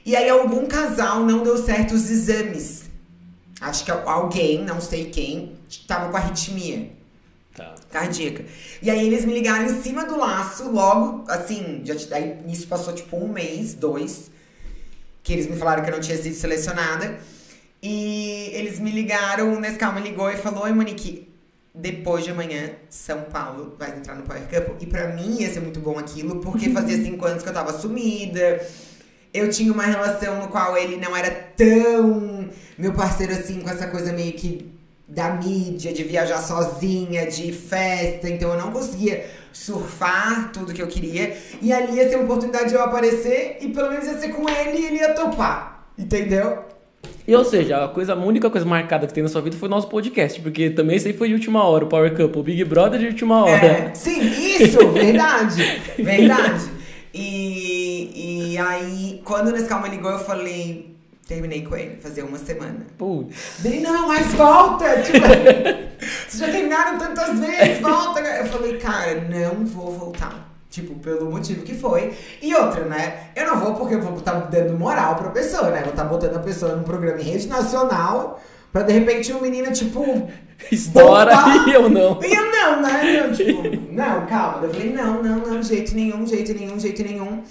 E 0.05 0.15
aí 0.15 0.29
algum 0.29 0.65
casal 0.65 1.25
não 1.25 1.43
deu 1.43 1.57
certo 1.57 1.93
os 1.93 2.09
exames. 2.09 2.83
Acho 3.59 3.83
que 3.83 3.91
alguém, 3.91 4.63
não 4.63 4.79
sei 4.79 5.05
quem, 5.09 5.53
tava 5.87 6.09
com 6.09 6.17
arritmia 6.17 6.89
Tá. 7.55 7.73
cardíaca. 7.89 8.45
E 8.83 8.89
aí 8.89 9.07
eles 9.07 9.25
me 9.25 9.33
ligaram 9.33 9.65
em 9.65 9.81
cima 9.81 10.05
do 10.05 10.15
laço, 10.15 10.69
logo, 10.69 11.23
assim, 11.27 11.81
já, 11.83 11.95
aí 12.15 12.37
isso 12.47 12.67
passou 12.67 12.93
tipo 12.93 13.17
um 13.17 13.27
mês, 13.27 13.73
dois, 13.73 14.29
que 15.23 15.33
eles 15.33 15.47
me 15.47 15.57
falaram 15.57 15.83
que 15.83 15.89
eu 15.89 15.95
não 15.95 15.99
tinha 15.99 16.17
sido 16.17 16.35
selecionada. 16.35 17.19
E 17.81 18.49
eles 18.53 18.79
me 18.79 18.91
ligaram, 18.91 19.53
o 19.53 19.59
Nescau 19.59 19.93
me 19.93 20.01
ligou 20.01 20.29
e 20.31 20.37
falou, 20.37 20.63
oi 20.63 20.71
Monique, 20.71 21.27
depois 21.73 22.23
de 22.23 22.31
amanhã, 22.31 22.71
São 22.89 23.21
Paulo 23.23 23.75
vai 23.77 23.95
entrar 23.95 24.15
no 24.15 24.23
Power 24.23 24.41
Couple. 24.49 24.75
E 24.79 24.85
pra 24.87 25.09
mim 25.09 25.41
ia 25.41 25.49
ser 25.49 25.59
muito 25.59 25.79
bom 25.79 25.97
aquilo, 25.99 26.39
porque 26.39 26.69
fazia 26.73 26.97
cinco 26.97 27.25
anos 27.25 27.43
que 27.43 27.49
eu 27.49 27.53
tava 27.53 27.71
sumida. 27.73 28.65
Eu 29.33 29.49
tinha 29.49 29.71
uma 29.71 29.83
relação 29.83 30.41
no 30.41 30.47
qual 30.47 30.75
ele 30.75 30.97
não 30.97 31.15
era 31.15 31.29
tão 31.29 32.49
meu 32.77 32.93
parceiro 32.93 33.33
assim, 33.33 33.61
com 33.61 33.69
essa 33.69 33.87
coisa 33.87 34.11
meio 34.11 34.33
que 34.33 34.71
da 35.07 35.31
mídia, 35.31 35.93
de 35.93 36.03
viajar 36.03 36.39
sozinha, 36.39 37.27
de 37.27 37.51
festa. 37.51 38.27
Então 38.27 38.51
eu 38.51 38.59
não 38.59 38.71
conseguia 38.71 39.29
surfar 39.53 40.51
tudo 40.51 40.73
que 40.73 40.81
eu 40.81 40.87
queria. 40.87 41.37
E 41.61 41.71
ali 41.71 41.97
ia 41.97 42.09
ser 42.09 42.15
uma 42.15 42.25
oportunidade 42.25 42.69
de 42.69 42.75
eu 42.75 42.83
aparecer 42.83 43.57
e 43.61 43.69
pelo 43.69 43.89
menos 43.89 44.05
ia 44.05 44.19
ser 44.19 44.29
com 44.29 44.49
ele 44.49 44.79
e 44.79 44.85
ele 44.85 44.95
ia 44.97 45.13
topar. 45.13 45.87
Entendeu? 45.97 46.65
E 47.27 47.35
ou 47.35 47.43
seja, 47.43 47.83
a, 47.83 47.87
coisa, 47.89 48.13
a 48.13 48.15
única 48.15 48.49
coisa 48.49 48.65
marcada 48.65 49.05
que 49.05 49.13
tem 49.13 49.21
na 49.21 49.27
sua 49.27 49.41
vida 49.41 49.57
foi 49.57 49.67
o 49.67 49.69
nosso 49.69 49.89
podcast, 49.89 50.39
porque 50.39 50.69
também 50.69 50.95
isso 50.95 51.07
aí 51.07 51.13
foi 51.13 51.27
de 51.27 51.33
última 51.33 51.61
hora, 51.61 51.83
o 51.83 51.87
Power 51.89 52.15
Couple, 52.15 52.39
o 52.39 52.43
Big 52.43 52.63
Brother 52.63 52.97
de 52.97 53.07
última 53.07 53.43
hora. 53.43 53.65
É, 53.65 53.91
sim, 53.93 54.21
isso, 54.21 54.87
verdade. 54.93 55.61
verdade. 55.97 56.71
E, 57.13 58.53
e 58.53 58.57
aí, 58.57 59.21
quando 59.25 59.47
o 59.47 59.51
Nescau 59.51 59.81
me 59.81 59.89
ligou, 59.89 60.09
eu 60.09 60.19
falei. 60.19 60.95
Terminei 61.27 61.61
com 61.61 61.75
ele, 61.75 61.97
fazia 61.99 62.23
uma 62.23 62.37
semana. 62.37 62.87
Putz. 62.97 63.59
Dele, 63.59 63.81
não, 63.81 64.07
mas 64.07 64.33
volta! 64.33 65.01
Tipo, 65.01 65.27
vocês 65.99 66.39
já 66.39 66.47
terminaram 66.49 66.97
tantas 66.97 67.37
vezes, 67.37 67.81
volta! 67.81 68.21
Eu 68.21 68.45
falei, 68.45 68.77
cara, 68.77 69.27
não 69.29 69.65
vou 69.65 69.91
voltar. 69.91 70.56
Tipo, 70.77 70.93
pelo 70.99 71.31
motivo 71.31 71.63
que 71.63 71.73
foi. 71.73 72.13
E 72.39 72.53
outra, 72.53 72.85
né? 72.85 73.31
Eu 73.35 73.47
não 73.47 73.59
vou 73.59 73.73
porque 73.73 73.95
eu 73.95 74.01
vou 74.01 74.15
estar 74.15 74.33
dando 74.41 74.77
moral 74.77 75.15
pra 75.15 75.31
pessoa, 75.31 75.71
né? 75.71 75.81
Vou 75.81 75.89
estar 75.89 76.03
botando 76.03 76.35
a 76.35 76.39
pessoa 76.39 76.75
num 76.75 76.83
programa 76.83 77.19
em 77.19 77.23
rede 77.23 77.47
nacional 77.47 78.39
pra 78.71 78.83
de 78.83 78.93
repente 78.93 79.33
um 79.33 79.41
menino, 79.41 79.73
tipo. 79.73 80.03
Estoura 80.71 81.33
e 81.67 81.73
eu 81.73 81.89
não. 81.89 82.19
E 82.21 82.31
eu 82.31 82.51
não, 82.51 82.81
né? 82.83 83.25
Eu, 83.25 83.33
tipo, 83.33 83.91
não, 83.91 84.27
calma. 84.27 84.65
Eu 84.65 84.69
falei, 84.71 84.93
não, 84.93 85.23
não, 85.23 85.39
não, 85.39 85.63
jeito 85.63 85.95
nenhum, 85.95 86.27
jeito 86.27 86.53
nenhum, 86.53 86.79
jeito 86.79 87.01
nenhum. 87.01 87.41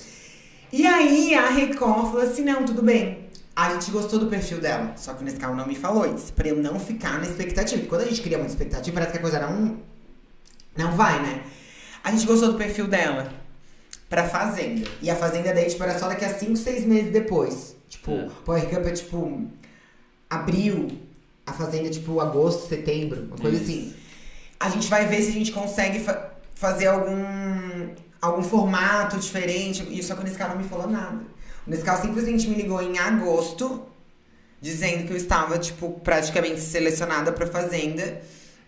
E 0.73 0.87
aí 0.87 1.35
a 1.35 1.49
Record 1.49 2.13
falou 2.13 2.23
assim: 2.23 2.45
não, 2.45 2.65
tudo 2.65 2.81
bem. 2.81 3.27
A 3.57 3.73
gente 3.73 3.91
gostou 3.91 4.21
do 4.21 4.27
perfil 4.27 4.61
dela. 4.61 4.93
Só 4.97 5.15
que 5.15 5.23
o 5.23 5.25
Nescau 5.25 5.53
não 5.57 5.67
me 5.67 5.75
falou 5.75 6.07
isso. 6.15 6.33
Pra 6.33 6.47
eu 6.47 6.57
não 6.57 6.79
ficar 6.79 7.19
na 7.19 7.23
expectativa. 7.23 7.81
Porque 7.81 7.89
quando 7.89 8.03
a 8.03 8.09
gente 8.09 8.23
cria 8.23 8.39
muita 8.39 8.53
expectativa, 8.53 8.95
parece 8.95 9.13
que 9.13 9.19
a 9.19 9.21
coisa 9.21 9.41
não. 9.41 9.79
Não 10.77 10.93
vai, 10.93 11.21
né? 11.23 11.43
A 12.07 12.11
gente 12.13 12.25
gostou 12.25 12.53
do 12.53 12.59
perfil 12.59 12.87
dela 12.87 13.33
pra 14.09 14.29
Fazenda. 14.29 14.89
E 15.03 15.11
a 15.11 15.17
Fazenda 15.17 15.53
daí, 15.53 15.69
tipo, 15.69 15.83
era 15.83 15.99
só 15.99 16.07
daqui 16.09 16.25
a 16.25 16.33
5, 16.33 16.55
6 16.57 16.85
meses 16.85 17.13
depois. 17.13 17.75
Tipo, 17.89 18.13
É. 18.13 18.29
Power 18.45 18.69
Cup 18.69 18.87
é 18.87 18.91
tipo. 18.93 19.47
Abril. 20.31 20.89
A 21.45 21.53
Fazenda 21.53 21.91
tipo 21.91 22.21
agosto, 22.21 22.69
setembro. 22.69 23.23
Uma 23.25 23.37
coisa 23.37 23.57
Isso. 23.57 23.65
assim. 23.65 23.95
A 24.59 24.69
gente 24.71 24.89
vai 24.89 25.07
ver 25.07 25.21
se 25.23 25.31
a 25.31 25.33
gente 25.33 25.51
consegue 25.53 25.99
fa- 26.01 26.31
fazer 26.55 26.87
algum. 26.87 27.95
algum 28.23 28.43
formato 28.43 29.17
diferente. 29.19 29.87
E 29.91 30.03
só 30.03 30.15
que 30.15 30.21
o 30.23 30.25
Nescau 30.25 30.49
não 30.51 30.59
me 30.59 30.65
falou 30.65 30.89
nada. 30.89 31.21
O 31.67 31.71
Nescau 31.71 32.01
simplesmente 32.01 32.49
me 32.49 32.55
ligou 32.57 32.81
em 32.83 32.99
agosto, 32.99 33.85
dizendo 34.61 35.07
que 35.07 35.13
eu 35.13 35.17
estava, 35.17 35.59
tipo, 35.59 35.91
praticamente 36.05 36.61
selecionada 36.61 37.33
pra 37.33 37.47
Fazenda. 37.49 38.21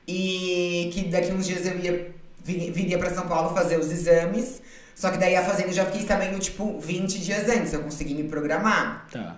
E 0.07 0.91
que 0.93 1.05
daqui 1.07 1.32
uns 1.32 1.47
dias 1.47 1.64
eu 1.66 1.78
ia 1.78 2.14
viria 2.45 2.99
pra 2.99 3.11
São 3.11 3.26
Paulo 3.26 3.55
fazer 3.55 3.78
os 3.78 3.91
exames. 3.91 4.61
Só 4.95 5.11
que 5.11 5.18
daí 5.18 5.36
a 5.36 5.43
Fazenda 5.45 5.68
eu 5.68 5.74
já 5.74 5.84
fiquei 5.84 6.05
sabendo, 6.07 6.39
tipo, 6.41 6.78
20 6.80 7.18
dias 7.20 7.49
antes. 7.49 7.72
Eu 7.72 7.80
consegui 7.80 8.14
me 8.14 8.24
programar. 8.24 9.07
Tá. 9.12 9.36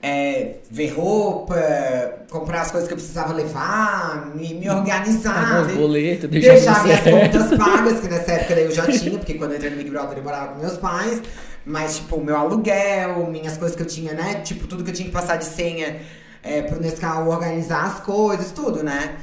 É, 0.00 0.58
ver 0.70 0.90
roupa, 0.90 1.56
comprar 2.30 2.60
as 2.60 2.70
coisas 2.70 2.86
que 2.86 2.92
eu 2.94 2.98
precisava 2.98 3.32
levar, 3.32 4.30
me, 4.32 4.54
me 4.54 4.70
organizar. 4.70 5.34
Pagar 5.34 5.62
os 5.62 5.68
de- 5.68 5.74
boletos, 5.74 6.30
deixar, 6.30 6.52
deixar 6.52 6.84
minhas 6.84 7.00
certo. 7.02 7.32
contas 7.32 7.58
pagas, 7.58 8.00
que 8.00 8.06
nessa 8.08 8.32
época 8.32 8.54
daí 8.54 8.64
eu 8.64 8.70
já 8.70 8.86
tinha, 8.92 9.18
porque 9.18 9.34
quando 9.34 9.52
eu 9.52 9.56
entrei 9.56 9.70
no 9.72 9.76
Big 9.76 9.90
Brother 9.90 10.18
eu 10.18 10.22
morava 10.22 10.52
com 10.52 10.60
meus 10.60 10.76
pais. 10.76 11.20
Mas, 11.66 11.96
tipo, 11.96 12.20
meu 12.20 12.36
aluguel, 12.36 13.26
minhas 13.28 13.56
coisas 13.56 13.76
que 13.76 13.82
eu 13.82 13.86
tinha, 13.86 14.12
né? 14.14 14.34
Tipo, 14.44 14.68
tudo 14.68 14.84
que 14.84 14.90
eu 14.90 14.94
tinha 14.94 15.06
que 15.08 15.12
passar 15.12 15.36
de 15.36 15.44
senha 15.46 16.00
é, 16.44 16.62
pro 16.62 16.80
Nescau 16.80 17.28
organizar 17.28 17.84
as 17.84 18.00
coisas, 18.00 18.52
tudo, 18.52 18.82
né? 18.84 19.16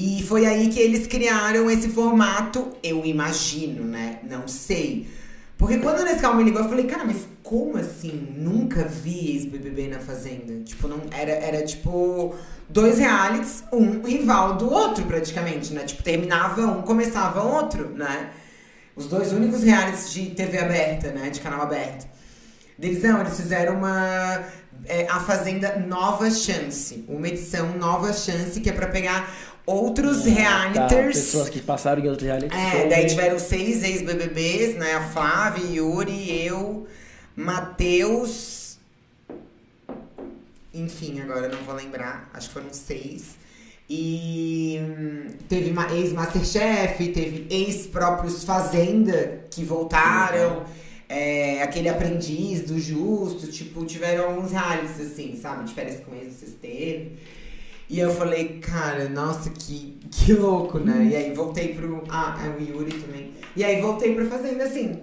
E 0.00 0.22
foi 0.22 0.46
aí 0.46 0.68
que 0.68 0.78
eles 0.78 1.08
criaram 1.08 1.68
esse 1.68 1.88
formato, 1.88 2.68
eu 2.84 3.04
imagino, 3.04 3.82
né? 3.82 4.20
Não 4.22 4.46
sei. 4.46 5.08
Porque 5.56 5.78
quando 5.78 5.98
o 5.98 6.04
Nescau 6.04 6.36
me 6.36 6.44
ligou, 6.44 6.62
eu 6.62 6.68
falei, 6.68 6.86
cara, 6.86 7.04
mas 7.04 7.26
como 7.42 7.76
assim? 7.76 8.32
Nunca 8.36 8.84
vi 8.84 9.32
ex-BBB 9.32 9.88
na 9.88 9.98
Fazenda. 9.98 10.62
Tipo, 10.62 10.86
não, 10.86 11.00
era, 11.10 11.32
era 11.32 11.64
tipo 11.64 12.32
dois 12.68 13.00
realities, 13.00 13.64
um 13.72 14.02
rival 14.02 14.54
do 14.54 14.72
outro, 14.72 15.04
praticamente, 15.04 15.74
né? 15.74 15.82
Tipo, 15.82 16.04
terminava 16.04 16.64
um, 16.64 16.82
começava 16.82 17.42
outro, 17.42 17.88
né? 17.88 18.30
Os 18.94 19.08
dois 19.08 19.32
únicos 19.32 19.64
realities 19.64 20.12
de 20.12 20.26
TV 20.26 20.58
aberta, 20.58 21.10
né? 21.10 21.28
De 21.28 21.40
canal 21.40 21.62
aberto. 21.62 22.06
Eles 22.80 23.02
não, 23.02 23.20
eles 23.20 23.36
fizeram 23.36 23.74
uma. 23.74 24.44
é, 24.84 25.08
a 25.08 25.18
Fazenda 25.18 25.76
Nova 25.76 26.30
Chance. 26.30 27.04
Uma 27.08 27.26
edição 27.26 27.76
Nova 27.76 28.12
Chance, 28.12 28.60
que 28.60 28.70
é 28.70 28.72
pra 28.72 28.86
pegar 28.86 29.28
outros 29.68 30.22
Tá, 30.22 30.28
realiters. 30.30 31.16
pessoas 31.16 31.48
que 31.48 31.60
passaram 31.60 32.02
em 32.04 32.08
outro 32.08 32.24
reality 32.26 32.54
É, 32.54 32.88
daí 32.88 33.06
tiveram 33.06 33.38
seis 33.38 33.82
ex-BBBs, 33.84 34.76
né? 34.76 34.94
A 34.94 35.08
Flávia, 35.08 35.64
Yuri, 35.64 36.44
eu, 36.46 36.86
Matheus. 37.36 38.78
Enfim, 40.72 41.20
agora 41.20 41.48
não 41.48 41.58
vou 41.64 41.74
lembrar. 41.74 42.30
Acho 42.34 42.48
que 42.48 42.54
foram 42.54 42.72
seis. 42.72 43.36
E 43.90 44.78
hum, 44.82 45.26
teve 45.48 45.72
ma- 45.72 45.92
ex-Masterchef, 45.94 47.08
teve 47.08 47.46
ex-próprios 47.50 48.44
Fazenda 48.44 49.44
que 49.50 49.64
voltaram. 49.64 50.64
É, 51.08 51.62
aquele 51.62 51.88
aprendiz 51.88 52.60
do 52.62 52.78
Justo, 52.78 53.46
tipo, 53.50 53.82
tiveram 53.86 54.26
alguns 54.26 54.52
realities 54.52 55.00
assim, 55.00 55.38
sabe? 55.40 55.64
De 55.64 55.72
férias 55.72 56.00
com 56.04 56.14
ex, 56.14 56.34
vocês 56.34 56.52
teve. 56.60 57.12
E 57.88 57.98
eu 57.98 58.12
falei, 58.14 58.58
cara, 58.60 59.08
nossa, 59.08 59.48
que, 59.50 59.98
que 60.10 60.32
louco, 60.34 60.78
né? 60.78 61.08
E 61.10 61.16
aí 61.16 61.32
voltei 61.32 61.74
pro. 61.74 62.04
Ah, 62.10 62.38
é 62.44 62.48
o 62.48 62.62
Yuri 62.62 62.92
também. 62.92 63.32
E 63.56 63.64
aí 63.64 63.80
voltei 63.80 64.14
pra 64.14 64.26
Fazenda 64.26 64.64
assim. 64.64 65.00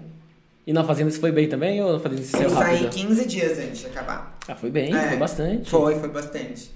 E 0.66 0.72
na 0.72 0.84
Fazenda 0.84 1.10
você 1.10 1.18
foi 1.18 1.32
bem 1.32 1.48
também 1.48 1.82
ou 1.82 1.92
na 1.94 1.98
Fazenda 2.00 2.22
você 2.22 2.36
Eu 2.36 2.50
saiu 2.50 2.50
saí 2.50 2.84
rápido? 2.84 3.08
15 3.08 3.24
dias 3.26 3.58
antes 3.58 3.78
de 3.80 3.86
acabar. 3.86 4.38
Ah, 4.46 4.54
foi 4.54 4.70
bem, 4.70 4.94
É. 4.94 5.08
foi 5.08 5.16
bastante. 5.16 5.68
Foi, 5.70 5.94
foi 5.98 6.08
bastante. 6.08 6.70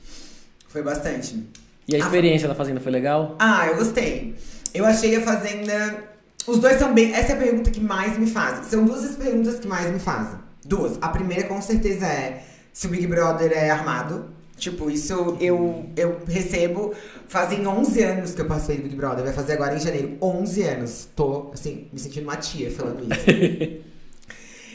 Foi 0.69 0.83
bastante. 0.83 1.45
E 1.89 1.95
a 1.95 1.99
experiência 1.99 2.47
da 2.49 2.55
Fazenda 2.55 2.81
foi 2.81 2.91
legal? 2.93 3.37
Ah, 3.39 3.67
eu 3.69 3.77
gostei. 3.77 4.35
Eu 4.75 4.85
achei 4.85 5.15
a 5.17 5.21
Fazenda. 5.23 6.05
Os 6.47 6.59
dois 6.59 6.77
são 6.79 6.93
bem. 6.95 7.13
Essa 7.13 7.33
é 7.33 7.37
a 7.37 7.39
pergunta 7.39 7.71
que 7.71 7.81
mais 7.81 8.19
me 8.19 8.27
fazem. 8.27 8.65
São 8.65 8.85
duas 8.85 9.05
as 9.05 9.17
perguntas 9.17 9.59
que 9.61 9.67
mais 9.69 9.91
me 9.93 9.99
fazem. 9.99 10.39
Duas. 10.65 10.99
A 11.01 11.09
primeira, 11.09 11.45
com 11.45 11.61
certeza, 11.63 12.07
é 12.07 12.43
se 12.73 12.87
o 12.87 12.91
Big 12.91 13.07
Brother 13.07 13.53
é 13.53 13.71
armado. 13.71 14.31
Tipo, 14.61 14.91
isso 14.91 15.37
eu, 15.41 15.89
eu 15.97 16.21
recebo. 16.29 16.95
Fazem 17.27 17.67
11 17.67 18.03
anos 18.03 18.35
que 18.35 18.41
eu 18.43 18.47
passei 18.47 18.77
do 18.77 18.83
Big 18.85 18.95
Brother. 18.95 19.25
Vai 19.25 19.33
fazer 19.33 19.55
agora 19.55 19.75
em 19.75 19.81
janeiro. 19.81 20.17
11 20.21 20.63
anos. 20.63 21.09
Tô, 21.17 21.51
assim, 21.53 21.89
me 21.93 21.99
sentindo 21.99 22.25
uma 22.25 22.37
tia 22.37 22.71
falando 22.71 23.03
isso. 23.13 23.91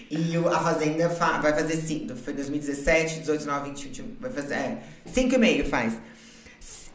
E 0.10 0.38
o- 0.38 0.48
a 0.48 0.60
Fazenda 0.60 1.10
fa- 1.10 1.40
vai 1.40 1.52
fazer 1.52 1.78
cinco. 1.78 2.16
Foi 2.16 2.32
2017, 2.32 3.22
18, 3.22 3.40
19, 3.40 3.70
20, 3.70 3.84
21. 3.86 4.06
Vai 4.22 4.30
fazer. 4.32 4.54
É, 4.54 4.78
e 5.16 5.38
meio 5.38 5.66
faz. 5.66 5.94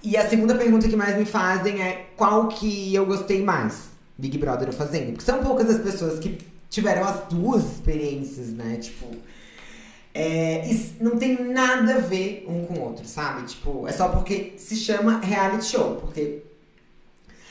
E 0.03 0.17
a 0.17 0.29
segunda 0.29 0.55
pergunta 0.55 0.89
que 0.89 0.95
mais 0.97 1.17
me 1.19 1.25
fazem 1.25 1.83
é 1.83 2.07
qual 2.17 2.47
que 2.49 2.95
eu 2.95 3.05
gostei 3.05 3.43
mais? 3.43 3.91
Big 4.17 4.39
Brother 4.39 4.69
ou 4.69 4.73
Fazenda? 4.73 5.07
Porque 5.11 5.25
são 5.25 5.43
poucas 5.43 5.69
as 5.69 5.83
pessoas 5.83 6.21
que 6.21 6.39
tiveram 6.71 7.03
as 7.05 7.25
duas 7.29 7.65
experiências, 7.65 8.47
né? 8.53 8.77
Tipo. 8.81 9.07
É, 10.21 10.77
não 11.01 11.17
tem 11.17 11.43
nada 11.53 11.95
a 11.95 11.99
ver 11.99 12.45
um 12.49 12.65
com 12.67 12.75
o 12.75 12.81
outro, 12.83 13.07
sabe? 13.07 13.45
Tipo, 13.47 13.87
é 13.89 13.93
só 13.93 14.09
porque 14.09 14.53
se 14.57 14.77
chama 14.77 15.19
reality 15.21 15.65
show. 15.67 15.97
Porque 15.97 16.43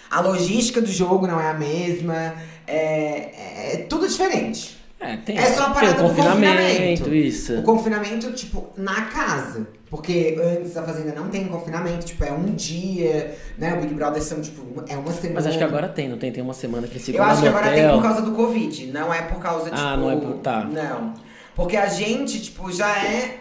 a 0.09 0.21
logística 0.21 0.81
do 0.81 0.91
jogo 0.91 1.25
não 1.27 1.39
é 1.39 1.49
a 1.49 1.53
mesma. 1.53 2.35
É, 2.67 3.73
é 3.73 3.77
tudo 3.89 4.07
diferente. 4.07 4.77
É, 4.99 5.15
tem, 5.17 5.37
É 5.37 5.45
só 5.45 5.61
a 5.63 5.65
tem 5.67 5.73
parada 5.75 6.03
o 6.03 6.09
do 6.09 6.09
confinamento, 6.09 6.41
confinamento. 6.43 7.15
isso. 7.15 7.57
O 7.59 7.63
confinamento, 7.63 8.31
tipo, 8.33 8.67
na 8.77 9.03
casa. 9.05 9.65
Porque 9.89 10.37
antes 10.59 10.73
da 10.73 10.83
Fazenda 10.83 11.15
não 11.15 11.29
tem 11.29 11.47
confinamento, 11.47 12.05
tipo, 12.05 12.23
é 12.23 12.31
um 12.31 12.53
dia, 12.53 13.35
né? 13.57 13.73
O 13.75 13.81
Big 13.81 13.93
Brother 13.95 14.21
são, 14.21 14.39
tipo, 14.41 14.61
é 14.87 14.95
uma 14.95 15.11
semana. 15.11 15.33
Mas 15.35 15.47
acho 15.47 15.57
que 15.57 15.63
agora 15.63 15.87
tem, 15.87 16.07
não 16.09 16.17
tem? 16.17 16.31
Tem 16.31 16.43
uma 16.43 16.53
semana 16.53 16.85
que 16.85 16.99
se 16.99 17.15
Eu 17.15 17.23
acho 17.23 17.41
que 17.41 17.47
agora 17.47 17.67
hotel. 17.69 17.89
tem 17.89 17.95
por 17.99 18.03
causa 18.03 18.21
do 18.21 18.31
Covid, 18.33 18.87
não 18.91 19.11
é 19.11 19.21
por 19.23 19.39
causa, 19.39 19.65
tipo... 19.71 19.77
Ah, 19.81 19.97
não 19.97 20.11
é 20.11 20.15
por- 20.17 20.33
tá. 20.39 20.65
Não. 20.65 21.13
Porque 21.59 21.75
a 21.75 21.87
gente, 21.87 22.41
tipo, 22.41 22.71
já 22.71 22.89
é... 23.03 23.37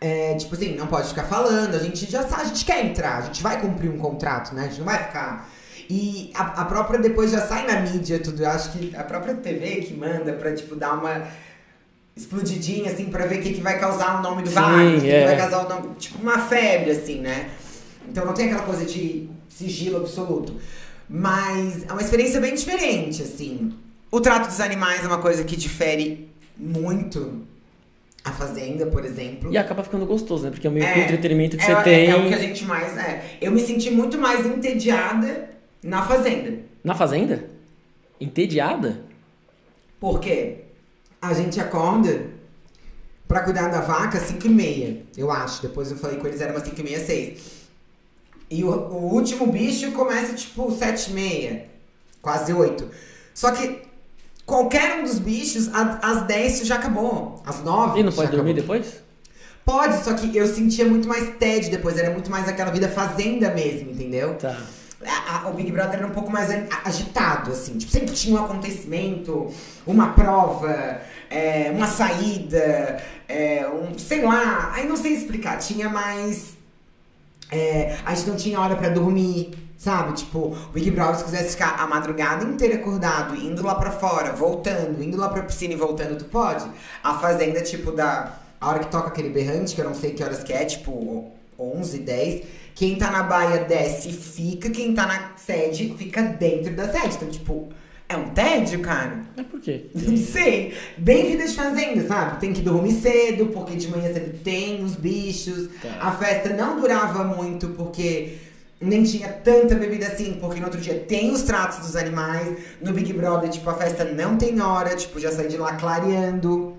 é, 0.00 0.34
tipo 0.36 0.54
assim, 0.54 0.74
não 0.74 0.86
pode 0.86 1.08
ficar 1.08 1.24
falando, 1.24 1.74
a 1.74 1.78
gente 1.78 2.10
já 2.10 2.26
sabe, 2.26 2.40
a 2.40 2.44
gente 2.46 2.64
quer 2.64 2.86
entrar, 2.86 3.18
a 3.18 3.20
gente 3.20 3.42
vai 3.42 3.60
cumprir 3.60 3.90
um 3.90 3.98
contrato, 3.98 4.54
né? 4.54 4.62
A 4.62 4.68
gente 4.68 4.78
não 4.78 4.86
vai 4.86 5.04
ficar... 5.04 5.46
E 5.90 6.32
a, 6.34 6.62
a 6.62 6.64
própria 6.64 6.98
depois 6.98 7.30
já 7.30 7.46
sai 7.46 7.66
na 7.66 7.80
mídia 7.80 8.18
tudo. 8.18 8.42
Eu 8.42 8.48
acho 8.48 8.72
que 8.72 8.96
a 8.96 9.04
própria 9.04 9.34
TV 9.34 9.82
que 9.82 9.92
manda 9.92 10.32
pra, 10.32 10.54
tipo, 10.54 10.74
dar 10.74 10.94
uma 10.94 11.28
explodidinha, 12.16 12.90
assim, 12.90 13.10
pra 13.10 13.26
ver 13.26 13.40
o 13.40 13.42
que, 13.42 13.52
que 13.52 13.60
vai 13.60 13.78
causar 13.78 14.18
o 14.18 14.22
nome 14.22 14.42
do 14.42 14.50
Wagner, 14.50 14.88
o 14.88 14.94
que, 14.94 15.00
que 15.02 15.10
é. 15.10 15.26
vai 15.26 15.36
causar 15.36 15.66
o 15.66 15.68
nome. 15.68 15.94
Tipo, 15.96 16.22
uma 16.22 16.38
febre, 16.38 16.92
assim, 16.92 17.20
né? 17.20 17.50
Então 18.08 18.24
não 18.24 18.32
tem 18.32 18.46
aquela 18.46 18.62
coisa 18.62 18.86
de 18.86 19.28
sigilo 19.50 19.98
absoluto. 19.98 20.58
Mas 21.10 21.84
é 21.86 21.92
uma 21.92 22.00
experiência 22.00 22.40
bem 22.40 22.54
diferente, 22.54 23.20
assim. 23.20 23.74
O 24.10 24.18
trato 24.18 24.46
dos 24.46 24.60
animais 24.60 25.04
é 25.04 25.06
uma 25.06 25.18
coisa 25.18 25.44
que 25.44 25.56
difere 25.56 26.31
muito 26.62 27.42
a 28.24 28.30
Fazenda, 28.30 28.86
por 28.86 29.04
exemplo. 29.04 29.52
E 29.52 29.58
acaba 29.58 29.82
ficando 29.82 30.06
gostoso, 30.06 30.44
né? 30.44 30.50
Porque 30.50 30.66
é 30.66 30.70
o 30.70 30.72
meio 30.72 30.86
que 30.86 30.92
É, 30.92 31.02
o 31.02 31.04
entretenimento 31.04 31.56
que 31.56 31.62
é, 31.62 31.66
você 31.66 31.72
é- 31.72 31.82
tem. 31.82 32.10
É 32.10 32.16
o 32.16 32.28
que 32.28 32.34
a 32.34 32.38
gente 32.38 32.64
mais. 32.64 32.96
É. 32.96 33.36
Eu 33.40 33.50
me 33.50 33.60
senti 33.60 33.90
muito 33.90 34.16
mais 34.16 34.46
entediada 34.46 35.50
na 35.82 36.02
Fazenda. 36.02 36.60
Na 36.84 36.94
Fazenda? 36.94 37.44
Entediada? 38.20 39.00
Porque 39.98 40.58
a 41.20 41.32
gente 41.34 41.60
acorda 41.60 42.26
pra 43.26 43.40
cuidar 43.40 43.68
da 43.68 43.80
vaca 43.80 44.18
às 44.18 44.24
5 44.24 44.46
e 44.46 44.50
meia, 44.50 45.02
eu 45.16 45.30
acho. 45.30 45.62
Depois 45.62 45.90
eu 45.90 45.96
falei 45.96 46.18
com 46.18 46.26
eles, 46.26 46.40
era 46.40 46.52
umas 46.52 46.62
5 46.62 46.80
e 46.80 46.84
meia, 46.84 47.00
6. 47.00 47.62
E 48.50 48.62
o, 48.62 48.68
o 48.70 49.14
último 49.14 49.46
bicho 49.46 49.90
começa 49.92 50.34
tipo 50.34 50.70
7 50.70 51.10
e 51.10 51.14
meia, 51.14 51.66
quase 52.20 52.52
8. 52.52 52.88
Só 53.34 53.50
que 53.50 53.80
qualquer 54.52 54.98
um 55.00 55.04
dos 55.04 55.18
bichos, 55.18 55.70
às 56.02 56.22
10 56.26 56.54
isso 56.56 56.64
já 56.66 56.74
acabou. 56.76 57.42
Às 57.46 57.62
9 57.62 58.00
E 58.00 58.02
não 58.02 58.12
pode 58.12 58.30
dormir 58.30 58.52
acabou. 58.52 58.76
depois? 58.76 59.02
Pode, 59.64 60.04
só 60.04 60.12
que 60.12 60.36
eu 60.36 60.46
sentia 60.46 60.84
muito 60.84 61.08
mais 61.08 61.36
TED 61.38 61.70
depois, 61.70 61.96
era 61.96 62.10
muito 62.10 62.30
mais 62.30 62.46
aquela 62.48 62.70
vida 62.70 62.88
fazenda 62.88 63.50
mesmo, 63.54 63.90
entendeu? 63.92 64.34
Tá. 64.34 64.56
a- 65.04 65.46
a- 65.46 65.48
o 65.50 65.54
Big 65.54 65.72
Brother 65.72 65.94
era 65.98 66.06
um 66.06 66.10
pouco 66.10 66.30
mais 66.30 66.48
agitado, 66.84 67.50
assim. 67.50 67.76
Tipo, 67.76 67.90
sempre 67.90 68.12
tinha 68.14 68.38
um 68.40 68.44
acontecimento, 68.44 69.50
uma 69.84 70.10
prova, 70.12 71.00
é, 71.28 71.72
uma 71.74 71.88
saída, 71.88 73.02
é, 73.28 73.66
um, 73.68 73.98
sei 73.98 74.22
lá. 74.22 74.70
Aí 74.74 74.86
não 74.86 74.94
sei 74.96 75.12
explicar. 75.14 75.58
Tinha 75.58 75.88
mais. 75.88 76.50
é, 77.50 77.96
a 78.06 78.14
gente 78.14 78.28
não 78.28 78.36
tinha 78.36 78.60
hora 78.60 78.76
pra 78.76 78.88
dormir, 78.90 79.50
sabe? 79.82 80.12
Tipo, 80.12 80.38
o 80.38 80.72
Big 80.72 80.92
Brother, 80.92 81.16
se 81.16 81.24
quisesse 81.24 81.50
ficar 81.52 81.74
a 81.76 81.86
madrugada 81.88 82.44
inteira 82.44 82.76
acordado, 82.76 83.34
indo 83.34 83.64
lá 83.64 83.74
pra 83.74 83.90
fora, 83.90 84.32
voltando, 84.32 85.02
indo 85.02 85.16
lá 85.16 85.28
pra 85.28 85.42
piscina 85.42 85.74
e 85.74 85.76
voltando, 85.76 86.16
tu 86.16 86.24
pode. 86.26 86.64
A 87.02 87.18
Fazenda, 87.18 87.60
tipo, 87.60 87.90
da. 87.90 88.38
A 88.60 88.68
hora 88.68 88.78
que 88.78 88.92
toca 88.92 89.08
aquele 89.08 89.30
berrante, 89.30 89.74
que 89.74 89.80
eu 89.80 89.84
não 89.84 89.94
sei 89.94 90.12
que 90.12 90.22
horas 90.22 90.44
que 90.44 90.52
é, 90.52 90.64
tipo, 90.64 91.32
11, 91.58 91.98
10. 91.98 92.42
Quem 92.76 92.94
tá 92.96 93.10
na 93.10 93.24
baia 93.24 93.64
desce 93.64 94.10
e 94.10 94.12
fica, 94.12 94.70
quem 94.70 94.94
tá 94.94 95.04
na 95.04 95.32
sede 95.36 95.92
fica 95.98 96.22
dentro 96.22 96.72
da 96.76 96.88
sede. 96.88 97.16
Então, 97.16 97.28
tipo, 97.28 97.68
é 98.08 98.16
um 98.16 98.28
tédio, 98.28 98.78
cara. 98.78 99.22
Mas 99.36 99.46
por 99.46 99.60
quê? 99.60 99.86
Não 99.96 100.16
sei. 100.16 100.74
Bem 100.96 101.32
vida 101.32 101.44
de 101.44 101.54
fazenda, 101.56 102.06
sabe? 102.06 102.38
Tem 102.38 102.52
que 102.52 102.62
dormir 102.62 102.92
cedo, 102.92 103.46
porque 103.46 103.74
de 103.74 103.88
manhã 103.88 104.12
cedo 104.12 104.38
tem 104.44 104.84
os 104.84 104.94
bichos. 104.94 105.68
Tá. 105.82 105.88
A 106.00 106.12
festa 106.12 106.50
não 106.50 106.80
durava 106.80 107.24
muito, 107.24 107.70
porque 107.70 108.38
nem 108.82 109.04
tinha 109.04 109.28
tanta 109.28 109.74
bebida 109.76 110.08
assim, 110.08 110.36
porque 110.40 110.58
no 110.58 110.66
outro 110.66 110.80
dia 110.80 110.98
tem 110.98 111.30
os 111.30 111.42
tratos 111.42 111.78
dos 111.78 111.96
animais. 111.96 112.58
No 112.80 112.92
Big 112.92 113.12
Brother, 113.12 113.48
tipo, 113.48 113.68
a 113.70 113.74
festa 113.74 114.04
não 114.04 114.36
tem 114.36 114.60
hora, 114.60 114.96
tipo, 114.96 115.20
já 115.20 115.30
saí 115.30 115.48
de 115.48 115.56
lá 115.56 115.74
clareando. 115.76 116.76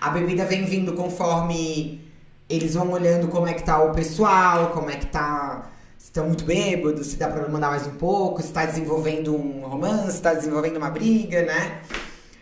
A 0.00 0.10
bebida 0.10 0.44
vem 0.44 0.64
vindo 0.64 0.92
conforme 0.92 2.00
eles 2.48 2.74
vão 2.74 2.90
olhando 2.90 3.28
como 3.28 3.46
é 3.46 3.54
que 3.54 3.62
tá 3.62 3.82
o 3.82 3.92
pessoal, 3.92 4.70
como 4.70 4.90
é 4.90 4.96
que 4.96 5.06
tá. 5.06 5.70
Se 5.96 6.06
estão 6.06 6.26
muito 6.26 6.44
bêbados, 6.44 7.06
se 7.06 7.16
dá 7.16 7.28
pra 7.28 7.48
mandar 7.48 7.70
mais 7.70 7.86
um 7.86 7.94
pouco, 7.94 8.42
se 8.42 8.52
tá 8.52 8.66
desenvolvendo 8.66 9.34
um 9.34 9.60
romance, 9.66 10.16
se 10.16 10.22
tá 10.22 10.34
desenvolvendo 10.34 10.76
uma 10.76 10.90
briga, 10.90 11.42
né? 11.42 11.80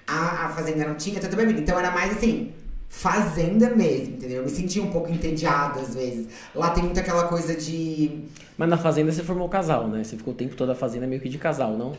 A, 0.07 0.47
a 0.47 0.49
Fazenda 0.49 0.85
não 0.85 0.97
tinha 0.97 1.20
tanta 1.20 1.37
bebida. 1.37 1.61
Então 1.61 1.78
era 1.78 1.93
mais 1.93 2.16
assim, 2.16 2.53
Fazenda 2.95 3.70
mesmo, 3.70 4.16
entendeu? 4.16 4.36
Eu 4.38 4.45
me 4.45 4.51
sentia 4.51 4.82
um 4.82 4.90
pouco 4.90 5.11
entediada 5.11 5.80
às 5.80 5.95
vezes. 5.95 6.28
Lá 6.55 6.70
tem 6.70 6.84
muito 6.84 7.01
aquela 7.01 7.26
coisa 7.26 7.57
de. 7.57 8.24
Mas 8.57 8.68
na 8.68 8.76
fazenda 8.76 9.11
você 9.11 9.22
formou 9.24 9.49
casal, 9.49 9.88
né? 9.88 10.05
Você 10.05 10.14
ficou 10.14 10.34
o 10.34 10.36
tempo 10.36 10.55
todo 10.55 10.68
na 10.68 10.74
fazenda 10.74 11.07
meio 11.07 11.20
que 11.20 11.28
de 11.28 11.38
casal, 11.38 11.72
não? 11.76 11.97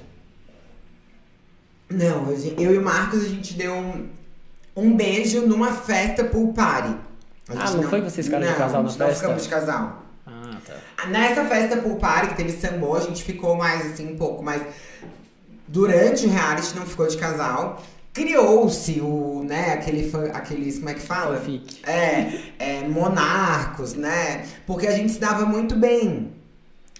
Não, 1.89 2.29
a 2.29 2.61
eu 2.61 2.75
e 2.75 2.77
o 2.77 2.81
Marcos 2.83 3.23
a 3.25 3.27
gente 3.27 3.55
deu 3.55 3.73
um, 3.73 4.07
um 4.77 4.95
beijo 4.95 5.41
numa 5.47 5.71
festa 5.73 6.23
pool 6.25 6.53
party. 6.53 6.95
A 7.49 7.53
Ah, 7.53 7.65
gente 7.65 7.77
não 7.81 7.89
foi 7.89 8.01
que 8.01 8.11
vocês 8.11 8.27
ficaram 8.27 8.45
de 8.45 8.51
não, 8.51 8.57
casal 8.57 8.83
na 8.83 8.87
a 8.87 8.91
gente 8.91 8.99
não 8.99 9.07
festa? 9.07 9.21
ficamos 9.23 9.43
de 9.43 9.49
casal. 9.49 10.03
Ah, 10.27 10.57
tá. 10.63 11.07
Nessa 11.07 11.43
festa 11.45 11.77
pool 11.77 11.95
party 11.95 12.27
que 12.29 12.35
teve 12.35 12.51
sambô, 12.51 12.95
a 12.95 12.99
gente 13.01 13.23
ficou 13.23 13.55
mais 13.55 13.91
assim, 13.93 14.13
um 14.13 14.15
pouco 14.15 14.43
mais. 14.43 14.61
Durante 15.67 16.27
o 16.27 16.29
reality 16.29 16.75
não 16.75 16.85
ficou 16.85 17.07
de 17.07 17.17
casal. 17.17 17.81
Criou-se 18.13 19.01
o, 19.01 19.43
né, 19.43 19.73
aquele, 19.73 20.11
aqueles, 20.33 20.77
como 20.77 20.89
é 20.89 20.93
que 20.93 21.01
fala? 21.01 21.43
É, 21.83 22.39
é, 22.59 22.87
monarcos, 22.87 23.95
né? 23.95 24.45
Porque 24.67 24.85
a 24.85 24.91
gente 24.91 25.13
se 25.13 25.19
dava 25.19 25.47
muito 25.47 25.75
bem. 25.75 26.31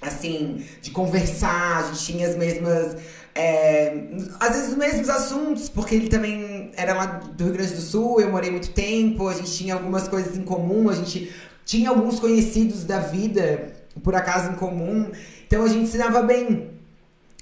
Assim, 0.02 0.66
de 0.82 0.92
conversar, 0.92 1.78
a 1.78 1.84
gente 1.84 2.04
tinha 2.04 2.28
as 2.28 2.36
mesmas. 2.36 2.98
é, 3.34 4.10
às 4.40 4.56
vezes 4.56 4.70
os 4.72 4.76
mesmos 4.76 5.08
assuntos, 5.08 5.70
porque 5.70 5.96
ele 5.96 6.10
também 6.10 6.72
era 6.76 6.94
lá 6.94 7.06
do 7.06 7.44
Rio 7.46 7.54
Grande 7.54 7.74
do 7.74 7.82
Sul, 7.82 8.20
eu 8.20 8.30
morei 8.30 8.52
muito 8.52 8.72
tempo, 8.72 9.30
a 9.30 9.34
gente 9.34 9.56
tinha 9.56 9.76
algumas 9.76 10.08
coisas 10.10 10.36
em 10.36 10.44
comum, 10.44 10.90
a 10.90 10.94
gente 10.94 11.32
tinha 11.64 11.90
alguns 11.90 12.20
conhecidos 12.20 12.84
da 12.84 13.00
vida, 13.00 13.72
por 14.04 14.14
acaso, 14.16 14.52
em 14.52 14.56
comum. 14.56 15.10
Então 15.48 15.64
a 15.64 15.70
gente 15.70 15.90
se 15.90 15.98
dava 15.98 16.22
bem 16.24 16.73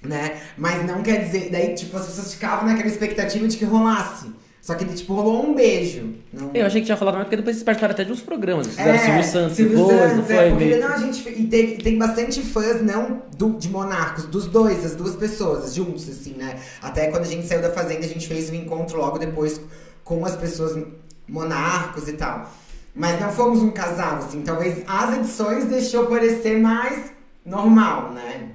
né? 0.04 0.38
Mas 0.58 0.86
não 0.86 1.02
quer 1.02 1.26
dizer. 1.26 1.49
Daí, 1.52 1.74
tipo, 1.76 1.95
as 1.97 2.06
pessoas 2.08 2.34
ficavam 2.34 2.66
naquela 2.68 2.88
expectativa 2.89 3.47
de 3.47 3.58
que 3.58 3.66
rolasse. 3.66 4.32
Só 4.62 4.76
que, 4.76 4.86
tipo, 4.86 5.16
rolou 5.16 5.43
um 5.49 5.56
beijo. 5.56 6.14
Não... 6.32 6.52
Eu 6.54 6.68
achei 6.68 6.82
que 6.82 6.86
tinha 6.86 6.95
rolado 6.95 7.18
mais 7.18 7.26
porque 7.26 7.38
depois 7.38 7.56
vocês 7.56 7.64
participaram 7.64 7.93
até 7.95 8.04
de 8.04 8.12
uns 8.12 8.22
programas. 8.22 8.68
Vocês 8.68 8.78
É, 8.78 8.93
fizeram 8.93 9.24
Silvio 9.24 9.32
Santos 9.32 9.56
Silvio 9.56 9.78
depois, 9.78 9.99
não 9.99 10.08
Santos, 10.10 10.26
foi? 10.28 10.36
é, 10.36 10.49
porque, 10.52 10.76
não, 10.76 10.88
a 10.93 10.97
gente, 10.97 11.30
e 11.30 11.47
teve- 11.47 11.78
tem 11.84 11.97
bastante 11.97 12.41
fãs, 12.43 12.80
não 12.82 13.24
do, 13.36 13.54
de 13.58 13.68
Monarcos, 13.70 14.26
dos 14.28 14.45
dois, 14.45 14.84
das 14.84 14.93
duas 14.95 15.16
pessoas, 15.16 15.74
juntos, 15.74 16.08
assim, 16.08 16.36
né? 16.36 16.60
Até 16.80 17.08
quando 17.08 17.24
a 17.24 17.28
gente 17.28 17.47
saiu 17.47 17.60
da 17.64 17.72
Fazenda, 17.72 18.06
a 18.06 18.08
gente 18.08 18.28
fez 18.28 18.52
um 18.52 18.54
encontro 18.54 18.99
logo 18.99 19.18
depois 19.18 19.60
com 20.04 20.24
as 20.26 20.36
pessoas 20.36 20.80
Monarcos 21.28 22.08
e 22.08 22.14
tal. 22.14 22.47
Mas 22.93 23.20
não 23.20 23.32
fomos 23.32 23.64
um 23.64 23.72
casal, 23.72 24.18
assim, 24.18 24.41
talvez 24.43 24.84
as 24.88 25.18
edições 25.18 25.66
deixou 25.66 26.06
parecer 26.06 26.60
mais 26.60 27.12
normal, 27.43 28.12
né? 28.14 28.49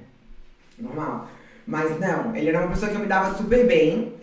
Normal. 0.79 1.27
Mas 1.67 1.99
não, 1.99 2.35
ele 2.35 2.49
era 2.49 2.61
uma 2.61 2.69
pessoa 2.69 2.89
que 2.89 2.95
eu 2.95 3.01
me 3.01 3.07
dava 3.07 3.37
super 3.37 3.67
bem. 3.67 4.13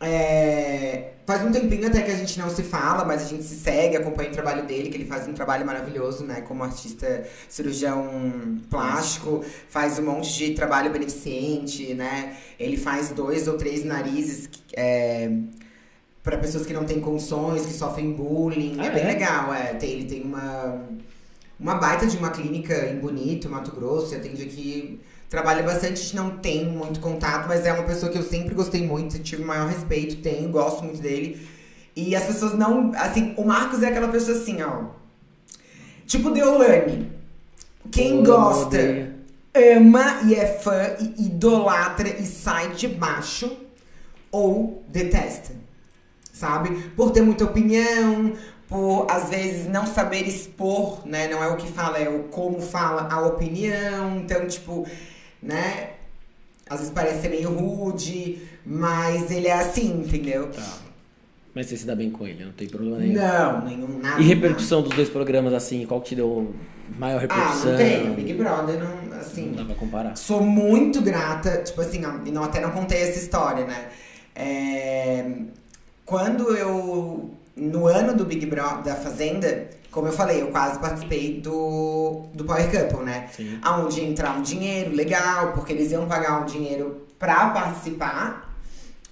É, 0.00 1.12
Faz 1.24 1.40
um 1.44 1.52
tempinho 1.52 1.86
até 1.86 2.02
que 2.02 2.10
a 2.10 2.16
gente 2.16 2.36
não 2.36 2.50
se 2.50 2.64
fala, 2.64 3.04
mas 3.04 3.22
a 3.22 3.26
gente 3.26 3.44
se 3.44 3.54
segue, 3.54 3.96
acompanha 3.96 4.28
o 4.28 4.32
trabalho 4.32 4.66
dele, 4.66 4.90
que 4.90 4.96
ele 4.96 5.04
faz 5.04 5.28
um 5.28 5.32
trabalho 5.32 5.64
maravilhoso, 5.64 6.24
né? 6.24 6.40
Como 6.40 6.64
artista 6.64 7.24
cirurgião 7.48 8.58
plástico, 8.68 9.44
faz 9.68 10.00
um 10.00 10.02
monte 10.02 10.32
de 10.36 10.54
trabalho 10.54 10.90
beneficente, 10.90 11.94
né? 11.94 12.36
Ele 12.58 12.76
faz 12.76 13.10
dois 13.10 13.46
ou 13.46 13.56
três 13.56 13.84
narizes 13.84 14.50
é, 14.72 15.30
para 16.24 16.38
pessoas 16.38 16.66
que 16.66 16.72
não 16.72 16.84
têm 16.84 17.00
condições, 17.00 17.64
que 17.64 17.72
sofrem 17.72 18.12
bullying. 18.12 18.78
Ah, 18.80 18.86
é 18.86 18.90
bem 18.90 19.04
é? 19.04 19.06
legal, 19.06 19.54
é. 19.54 19.74
Tem- 19.74 19.90
ele 19.92 20.06
tem 20.06 20.22
uma, 20.22 20.82
uma 21.58 21.76
baita 21.76 22.04
de 22.04 22.16
uma 22.16 22.30
clínica 22.30 22.86
em 22.88 22.98
Bonito, 22.98 23.48
Mato 23.48 23.70
Grosso, 23.70 24.12
e 24.12 24.16
atende 24.16 24.42
aqui 24.42 25.00
Trabalha 25.32 25.62
bastante, 25.62 25.94
a 25.94 25.96
gente 25.96 26.14
não 26.14 26.36
tem 26.36 26.66
muito 26.66 27.00
contato, 27.00 27.48
mas 27.48 27.64
é 27.64 27.72
uma 27.72 27.84
pessoa 27.84 28.12
que 28.12 28.18
eu 28.18 28.22
sempre 28.22 28.54
gostei 28.54 28.86
muito, 28.86 29.18
tive 29.18 29.42
o 29.42 29.46
maior 29.46 29.66
respeito, 29.66 30.16
tenho, 30.16 30.46
gosto 30.50 30.84
muito 30.84 31.00
dele. 31.00 31.48
E 31.96 32.14
as 32.14 32.24
pessoas 32.24 32.52
não. 32.52 32.92
Assim, 32.94 33.32
o 33.38 33.42
Marcos 33.42 33.82
é 33.82 33.88
aquela 33.88 34.08
pessoa 34.08 34.36
assim, 34.36 34.60
ó. 34.60 34.88
Tipo 36.06 36.32
Deolane. 36.32 37.10
Quem 37.90 38.22
gosta, 38.22 38.76
ama 39.54 40.20
e 40.26 40.34
é 40.34 40.44
fã, 40.58 40.96
e 41.00 41.24
idolatra 41.24 42.10
e 42.10 42.26
sai 42.26 42.74
de 42.74 42.88
baixo, 42.88 43.56
ou 44.30 44.84
detesta. 44.86 45.54
Sabe? 46.30 46.90
Por 46.94 47.10
ter 47.10 47.22
muita 47.22 47.44
opinião, 47.44 48.34
por 48.68 49.06
às 49.10 49.30
vezes 49.30 49.66
não 49.66 49.86
saber 49.86 50.28
expor, 50.28 51.06
né? 51.06 51.26
Não 51.28 51.42
é 51.42 51.48
o 51.48 51.56
que 51.56 51.72
fala, 51.72 51.96
é 51.96 52.10
o 52.10 52.24
como 52.24 52.60
fala 52.60 53.08
a 53.10 53.26
opinião. 53.26 54.18
Então, 54.18 54.46
tipo, 54.46 54.86
né? 55.42 55.90
Às 56.68 56.78
vezes 56.78 56.94
parece 56.94 57.22
ser 57.22 57.28
meio 57.28 57.50
rude, 57.50 58.38
mas 58.64 59.30
ele 59.30 59.48
é 59.48 59.54
assim, 59.54 60.00
entendeu? 60.00 60.48
Tá. 60.50 60.78
Mas 61.54 61.66
você 61.66 61.76
se 61.76 61.86
dá 61.86 61.94
bem 61.94 62.10
com 62.10 62.26
ele, 62.26 62.44
não 62.44 62.52
tem 62.52 62.66
problema 62.66 62.96
nenhum. 62.98 63.14
Não, 63.14 63.64
nenhum 63.64 63.98
nada. 63.98 64.20
E 64.22 64.24
repercussão 64.24 64.80
dos 64.80 64.94
dois 64.94 65.10
programas, 65.10 65.52
assim, 65.52 65.84
qual 65.84 66.00
que 66.00 66.10
te 66.10 66.14
deu 66.14 66.54
maior 66.98 67.20
nada. 67.20 67.34
Ah, 67.34 67.38
repercussão? 67.38 67.70
não 67.72 67.76
tem. 67.76 68.14
Big 68.14 68.34
Brother, 68.34 68.78
não, 68.78 69.18
assim. 69.18 69.46
Não 69.48 69.56
dá 69.56 69.64
pra 69.66 69.74
comparar. 69.74 70.16
Sou 70.16 70.40
muito 70.40 71.02
grata, 71.02 71.62
tipo 71.62 71.80
assim, 71.82 72.00
e 72.24 72.30
não, 72.30 72.44
até 72.44 72.58
não 72.60 72.70
contei 72.70 73.02
essa 73.02 73.18
história, 73.18 73.66
né? 73.66 73.88
É, 74.34 75.30
quando 76.06 76.56
eu. 76.56 77.30
No 77.56 77.86
ano 77.86 78.14
do 78.14 78.24
Big 78.24 78.46
Brother 78.46 78.82
da 78.82 78.94
Fazenda, 78.94 79.68
como 79.90 80.08
eu 80.08 80.12
falei, 80.12 80.40
eu 80.40 80.48
quase 80.48 80.78
participei 80.78 81.40
do, 81.40 82.24
do 82.32 82.44
Power 82.44 82.70
Couple, 82.70 83.04
né? 83.04 83.28
Sim. 83.30 83.58
Aonde 83.62 84.00
ia 84.00 84.08
entrar 84.08 84.36
um 84.36 84.42
dinheiro 84.42 84.94
legal, 84.94 85.52
porque 85.52 85.72
eles 85.72 85.92
iam 85.92 86.06
pagar 86.06 86.40
um 86.40 86.46
dinheiro 86.46 87.06
pra 87.18 87.50
participar. 87.50 88.51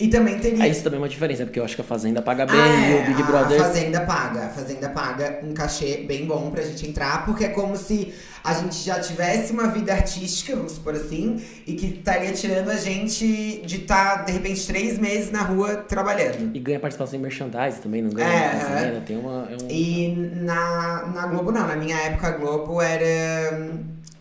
E 0.00 0.08
também 0.08 0.38
teria. 0.38 0.64
Ah, 0.64 0.68
isso 0.68 0.82
também 0.82 0.96
é 0.96 1.02
uma 1.02 1.08
diferença, 1.08 1.44
porque 1.44 1.60
eu 1.60 1.64
acho 1.64 1.74
que 1.74 1.82
a 1.82 1.84
Fazenda 1.84 2.22
paga 2.22 2.46
bem 2.46 2.58
Ah, 2.58 2.88
e 2.88 2.92
é, 2.92 3.02
o 3.02 3.06
Big 3.06 3.22
Brother. 3.22 3.60
A 3.60 3.64
Fazenda 3.64 4.00
paga. 4.00 4.46
A 4.46 4.48
Fazenda 4.48 4.88
paga 4.88 5.40
um 5.42 5.52
cachê 5.52 6.04
bem 6.08 6.24
bom 6.24 6.50
pra 6.50 6.62
gente 6.62 6.88
entrar, 6.88 7.26
porque 7.26 7.44
é 7.44 7.48
como 7.50 7.76
se 7.76 8.14
a 8.42 8.54
gente 8.54 8.76
já 8.76 8.98
tivesse 8.98 9.52
uma 9.52 9.66
vida 9.66 9.92
artística, 9.92 10.56
vamos 10.56 10.72
supor 10.72 10.94
assim, 10.94 11.42
e 11.66 11.74
que 11.74 11.98
estaria 11.98 12.32
tirando 12.32 12.70
a 12.70 12.76
gente 12.76 13.60
de 13.66 13.76
estar, 13.76 14.24
de 14.24 14.32
repente, 14.32 14.66
três 14.66 14.98
meses 14.98 15.30
na 15.30 15.42
rua 15.42 15.76
trabalhando. 15.76 16.50
E 16.54 16.58
ganha 16.58 16.80
participação 16.80 17.18
em 17.18 17.22
merchandising 17.22 17.80
também, 17.82 18.00
não 18.00 18.10
ganha? 18.10 18.26
É, 18.26 18.58
Fazenda, 18.58 18.96
é. 18.96 19.00
Tem 19.00 19.18
uma. 19.18 19.48
É 19.50 19.56
um... 19.62 19.68
E 19.68 20.30
na, 20.40 21.06
na 21.14 21.26
Globo 21.26 21.52
não, 21.52 21.66
na 21.66 21.76
minha 21.76 21.96
época 21.98 22.28
a 22.28 22.30
Globo 22.30 22.80
era. 22.80 23.68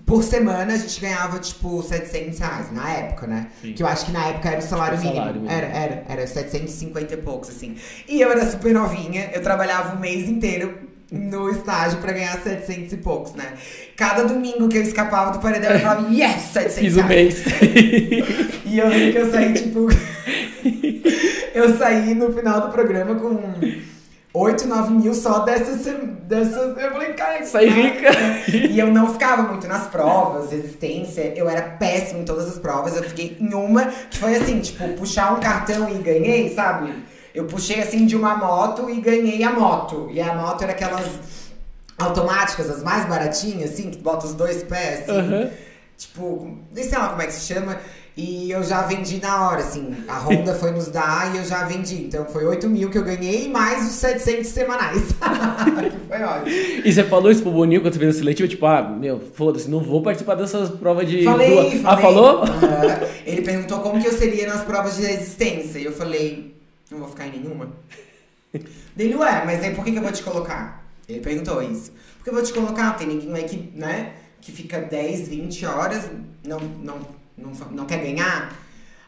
Por 0.10 0.24
semana 0.24 0.74
a 0.74 0.78
gente 0.78 1.00
ganhava 1.00 1.38
tipo 1.40 1.84
700 1.84 2.40
reais, 2.40 2.72
na 2.72 2.90
época, 2.90 3.28
né? 3.28 3.48
Sim. 3.62 3.74
Que 3.74 3.84
eu 3.84 3.88
acho 3.88 4.06
que 4.08 4.12
na 4.12 4.26
época 4.26 4.50
era 4.50 4.60
o 4.60 4.62
salário, 4.62 4.98
O 4.98 5.02
salário 5.02 5.22
mínimo. 5.42 5.42
mínimo. 5.44 5.52
Era, 5.52 5.68
era, 5.68 6.04
era 6.10 6.28
750 6.28 7.14
e 7.14 7.18
poucos, 7.18 7.50
assim. 7.50 7.76
E 8.08 8.20
eu 8.20 8.32
era 8.32 8.50
super 8.50 8.74
novinha, 8.74 9.30
eu 9.34 9.42
trabalhava 9.44 9.96
o 9.96 10.00
mês 10.00 10.28
inteiro 10.28 10.90
no 11.12 11.50
estágio 11.50 12.00
pra 12.00 12.12
ganhar 12.12 12.40
700 12.42 12.94
e 12.94 12.98
poucos, 12.98 13.34
né? 13.34 13.54
Cada 13.96 14.24
domingo 14.24 14.68
que 14.68 14.78
eu 14.78 14.82
escapava 14.84 15.32
do 15.32 15.40
paredão, 15.40 15.70
eu 15.72 15.80
falava, 15.80 16.08
yes, 16.12 16.42
700 16.54 16.74
Fiz 16.76 16.98
o 16.98 17.02
reais. 17.02 17.46
mês. 17.46 18.50
E 18.66 18.78
eu 18.78 18.88
lembro 18.88 19.12
que 19.12 19.18
eu 19.18 19.32
saí, 19.32 19.54
tipo. 19.54 19.88
eu 21.56 21.78
saí 21.78 22.14
no 22.14 22.32
final 22.34 22.62
do 22.62 22.72
programa 22.72 23.16
com 23.16 23.40
8, 24.40 24.68
9 24.68 24.94
mil 24.94 25.14
só 25.14 25.40
dessas. 25.40 25.86
dessas 26.24 26.78
eu 26.78 26.92
falei, 26.92 27.14
cara, 27.14 27.46
Sai 27.46 27.66
rica. 27.68 28.10
E 28.48 28.80
eu 28.80 28.88
não 28.88 29.12
ficava 29.12 29.44
muito 29.44 29.68
nas 29.68 29.88
provas, 29.88 30.52
resistência. 30.52 31.34
Eu 31.36 31.50
era 31.50 31.62
péssima 31.62 32.22
em 32.22 32.26
todas 32.26 32.48
as 32.48 32.58
provas. 32.58 32.96
Eu 32.96 33.04
fiquei 33.04 33.38
em 33.40 33.54
uma 33.54 33.86
que 33.86 34.18
foi 34.18 34.36
assim, 34.36 34.60
tipo, 34.60 34.88
puxar 34.94 35.34
um 35.34 35.40
cartão 35.40 35.90
e 35.90 35.96
ganhei, 35.96 36.54
sabe? 36.54 36.94
Eu 37.34 37.46
puxei 37.46 37.82
assim 37.82 38.06
de 38.06 38.16
uma 38.16 38.36
moto 38.36 38.90
e 38.90 39.00
ganhei 39.02 39.44
a 39.44 39.52
moto. 39.52 40.10
E 40.12 40.22
a 40.22 40.34
moto 40.34 40.64
era 40.64 40.72
aquelas 40.72 41.08
automáticas, 41.98 42.70
as 42.70 42.82
mais 42.82 43.06
baratinhas, 43.06 43.72
assim, 43.72 43.92
que 43.92 43.98
bota 44.00 44.26
os 44.26 44.34
dois 44.34 44.64
pés, 44.64 45.02
assim. 45.02 45.20
Aham. 45.20 45.50
Tipo, 45.98 46.58
nem 46.74 46.84
sei 46.86 46.98
lá 46.98 47.10
como 47.10 47.22
é 47.22 47.26
que 47.26 47.34
se 47.34 47.54
chama. 47.54 47.78
E 48.22 48.52
eu 48.52 48.62
já 48.62 48.82
vendi 48.82 49.18
na 49.22 49.48
hora, 49.48 49.62
assim. 49.62 49.96
A 50.06 50.20
Honda 50.20 50.54
foi 50.54 50.72
nos 50.72 50.90
dar 50.90 51.34
e 51.34 51.38
eu 51.38 51.46
já 51.46 51.64
vendi. 51.64 52.04
Então 52.04 52.26
foi 52.26 52.44
8 52.46 52.68
mil 52.68 52.90
que 52.90 52.98
eu 52.98 53.04
ganhei, 53.06 53.48
mais 53.48 53.88
os 53.88 53.94
700 53.94 54.46
semanais. 54.46 55.04
que 55.14 56.06
foi 56.06 56.22
ótimo. 56.22 56.50
E 56.84 56.92
você 56.92 57.04
falou 57.06 57.32
isso 57.32 57.42
pro 57.42 57.52
Boninho 57.54 57.80
quando 57.80 57.94
você 57.94 58.00
fez 58.00 58.16
a 58.18 58.20
seletiva? 58.20 58.50
Tipo, 58.50 58.66
ah, 58.66 58.82
meu, 58.82 59.22
foda-se, 59.22 59.70
não 59.70 59.80
vou 59.80 60.02
participar 60.02 60.36
dessas 60.36 60.70
provas 60.70 61.08
de. 61.08 61.24
Falei, 61.24 61.50
duas. 61.50 61.82
falei. 61.82 61.82
Ah, 61.86 61.98
falou? 61.98 62.44
Aham. 62.44 63.08
Ele 63.26 63.42
perguntou 63.42 63.80
como 63.80 64.02
que 64.02 64.08
eu 64.10 64.12
seria 64.12 64.48
nas 64.48 64.66
provas 64.66 64.98
de 64.98 65.04
resistência. 65.04 65.80
E 65.80 65.86
eu 65.86 65.94
falei, 65.94 66.54
não 66.92 67.00
vou 67.00 67.08
ficar 67.08 67.26
em 67.26 67.40
nenhuma. 67.40 67.70
Dele, 68.98 69.16
ué, 69.16 69.44
mas 69.46 69.64
aí 69.64 69.74
por 69.74 69.86
que, 69.86 69.94
que 69.94 69.98
eu 69.98 70.04
vou 70.04 70.12
te 70.12 70.24
colocar? 70.24 70.86
Ele 71.08 71.22
perguntou 71.22 71.64
isso. 71.64 71.94
Porque 72.18 72.32
eu 72.32 72.34
vou 72.34 72.44
te 72.44 72.52
colocar, 72.52 72.98
tem 72.98 73.08
ninguém 73.08 73.34
aí 73.34 73.44
que, 73.46 73.72
né, 73.74 74.12
que 74.42 74.52
fica 74.52 74.78
10, 74.80 75.30
20 75.30 75.66
horas, 75.66 76.10
não, 76.46 76.60
não, 76.84 76.98
não, 77.42 77.52
não 77.72 77.86
quer 77.86 78.00
ganhar. 78.00 78.54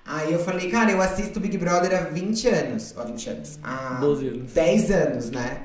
Aí 0.06 0.34
eu 0.34 0.40
falei, 0.40 0.70
cara, 0.70 0.92
eu 0.92 1.02
assisto 1.02 1.40
Big 1.40 1.58
Brother 1.58 1.98
há 1.98 2.02
20 2.06 2.48
anos. 2.48 2.94
Ó, 2.98 3.04
20 3.04 3.30
anos. 3.30 3.60
Há 3.64 3.98
12 4.02 4.28
anos. 4.28 4.52
10 4.52 4.92
anos, 4.92 5.30
né? 5.30 5.62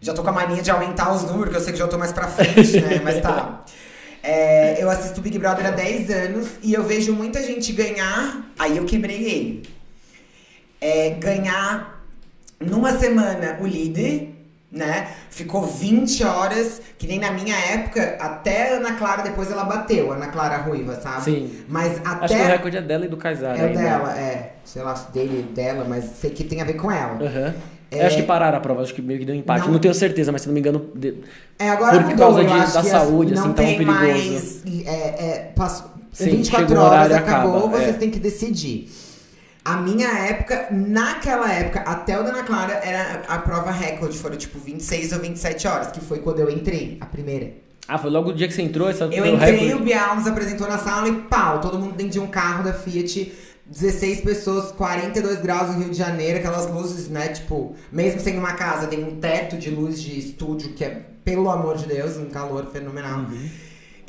Já 0.00 0.12
tô 0.12 0.22
com 0.22 0.30
a 0.30 0.32
mania 0.32 0.62
de 0.62 0.70
aumentar 0.70 1.12
os 1.12 1.22
números, 1.22 1.50
que 1.50 1.56
eu 1.56 1.60
sei 1.60 1.72
que 1.72 1.78
já 1.78 1.88
tô 1.88 1.98
mais 1.98 2.12
pra 2.12 2.28
frente, 2.28 2.80
né? 2.80 3.00
Mas 3.02 3.20
tá. 3.20 3.64
É, 4.22 4.82
eu 4.82 4.90
assisto 4.90 5.20
Big 5.20 5.38
Brother 5.38 5.66
há 5.66 5.70
10 5.70 6.10
anos 6.10 6.48
e 6.62 6.72
eu 6.72 6.84
vejo 6.84 7.14
muita 7.14 7.42
gente 7.42 7.72
ganhar. 7.72 8.52
Aí 8.58 8.76
eu 8.76 8.84
quebrei 8.84 9.24
ele. 9.24 9.68
É, 10.80 11.10
ganhar 11.10 12.04
numa 12.60 12.96
semana 12.98 13.58
o 13.60 13.66
líder, 13.66 14.34
né? 14.70 15.08
Ficou 15.30 15.62
20 15.66 16.24
horas, 16.24 16.80
que 16.98 17.06
nem 17.06 17.18
na 17.18 17.30
minha 17.30 17.56
época, 17.56 18.16
até 18.20 18.74
a 18.74 18.76
Ana 18.76 18.92
Clara, 18.94 19.22
depois 19.22 19.50
ela 19.50 19.64
bateu, 19.64 20.12
a 20.12 20.16
Ana 20.16 20.26
Clara 20.28 20.58
Ruiva, 20.58 20.94
sabe? 21.00 21.22
Sim. 21.22 21.50
Mas 21.68 21.98
até. 22.04 22.24
Acho 22.24 22.34
que 22.36 22.40
o 22.42 22.46
recorde 22.46 22.76
é 22.76 22.82
dela 22.82 23.04
e 23.06 23.08
do 23.08 23.16
Kaysar. 23.16 23.58
É 23.58 23.64
ainda. 23.66 23.80
dela, 23.80 24.18
é. 24.18 24.52
Sei 24.64 24.82
lá, 24.82 24.92
dele 25.12 25.42
dela, 25.54 25.86
mas 25.88 26.04
sei 26.20 26.30
que 26.30 26.44
tem 26.44 26.60
a 26.60 26.64
ver 26.64 26.74
com 26.74 26.90
ela. 26.90 27.14
Aham. 27.22 27.54
É. 27.90 28.02
Eu 28.02 28.06
acho 28.06 28.16
que 28.16 28.22
pararam 28.24 28.58
a 28.58 28.60
prova, 28.60 28.82
acho 28.82 28.92
que 28.94 29.00
meio 29.00 29.18
que 29.18 29.24
deu 29.24 29.34
empate. 29.34 29.64
Não. 29.64 29.72
Não, 29.72 29.78
tenho 29.78 29.94
certeza, 29.94 30.30
mas 30.30 30.42
se 30.42 30.48
não 30.48 30.52
me 30.52 30.60
engano. 30.60 30.90
de- 30.94 31.22
É, 31.58 31.70
agora 31.70 31.92
Por 31.96 32.02
mudou, 32.10 32.18
causa 32.18 32.44
de- 32.44 32.72
da 32.74 32.82
saúde, 32.84 33.32
assim, 33.32 33.42
tava 33.44 33.54
perigoso. 33.54 33.98
mais. 33.98 34.62
É, 34.86 34.90
é, 34.90 35.52
passou, 35.56 35.90
Sim, 36.12 36.30
24 36.30 36.68
chegou 36.68 36.84
o 36.84 36.86
horas, 36.86 37.12
acabou, 37.12 37.56
acaba, 37.60 37.78
vocês 37.78 37.94
é. 37.94 37.98
têm 37.98 38.10
que 38.10 38.18
decidir. 38.18 38.90
A 39.68 39.76
minha 39.76 40.08
época, 40.08 40.68
naquela 40.70 41.52
época, 41.52 41.80
até 41.80 42.18
o 42.18 42.22
da 42.22 42.30
Ana 42.30 42.42
Clara, 42.42 42.72
era 42.82 43.22
a 43.28 43.36
prova 43.36 43.70
recorde, 43.70 44.16
foram 44.16 44.34
tipo 44.34 44.58
26 44.58 45.12
ou 45.12 45.18
27 45.18 45.68
horas, 45.68 45.88
que 45.88 46.00
foi 46.00 46.20
quando 46.20 46.38
eu 46.38 46.48
entrei, 46.48 46.96
a 47.02 47.04
primeira. 47.04 47.52
Ah, 47.86 47.98
foi 47.98 48.08
logo 48.08 48.30
o 48.30 48.34
dia 48.34 48.48
que 48.48 48.54
você 48.54 48.62
entrou? 48.62 48.88
Essa 48.88 49.04
Eu 49.04 49.24
o 49.24 49.26
entrei, 49.26 49.56
o 49.56 49.60
recorde? 49.66 49.84
Bial 49.84 50.16
nos 50.16 50.26
apresentou 50.26 50.66
na 50.66 50.78
sala 50.78 51.06
e 51.10 51.12
pau, 51.12 51.60
todo 51.60 51.78
mundo 51.78 51.92
dentro 51.94 52.12
de 52.12 52.18
um 52.18 52.28
carro 52.28 52.64
da 52.64 52.72
Fiat, 52.72 53.30
16 53.66 54.22
pessoas, 54.22 54.72
42 54.72 55.42
graus 55.42 55.68
no 55.68 55.82
Rio 55.82 55.90
de 55.90 55.98
Janeiro, 55.98 56.38
aquelas 56.38 56.66
luzes, 56.70 57.10
né, 57.10 57.28
tipo, 57.28 57.76
mesmo 57.92 58.20
sendo 58.20 58.38
uma 58.38 58.54
casa, 58.54 58.86
tem 58.86 59.04
um 59.04 59.20
teto 59.20 59.58
de 59.58 59.68
luz 59.68 60.00
de 60.00 60.18
estúdio 60.18 60.72
que 60.72 60.82
é, 60.82 61.02
pelo 61.22 61.50
amor 61.50 61.76
de 61.76 61.84
Deus, 61.84 62.16
um 62.16 62.30
calor 62.30 62.68
fenomenal. 62.72 63.18
Uhum. 63.18 63.48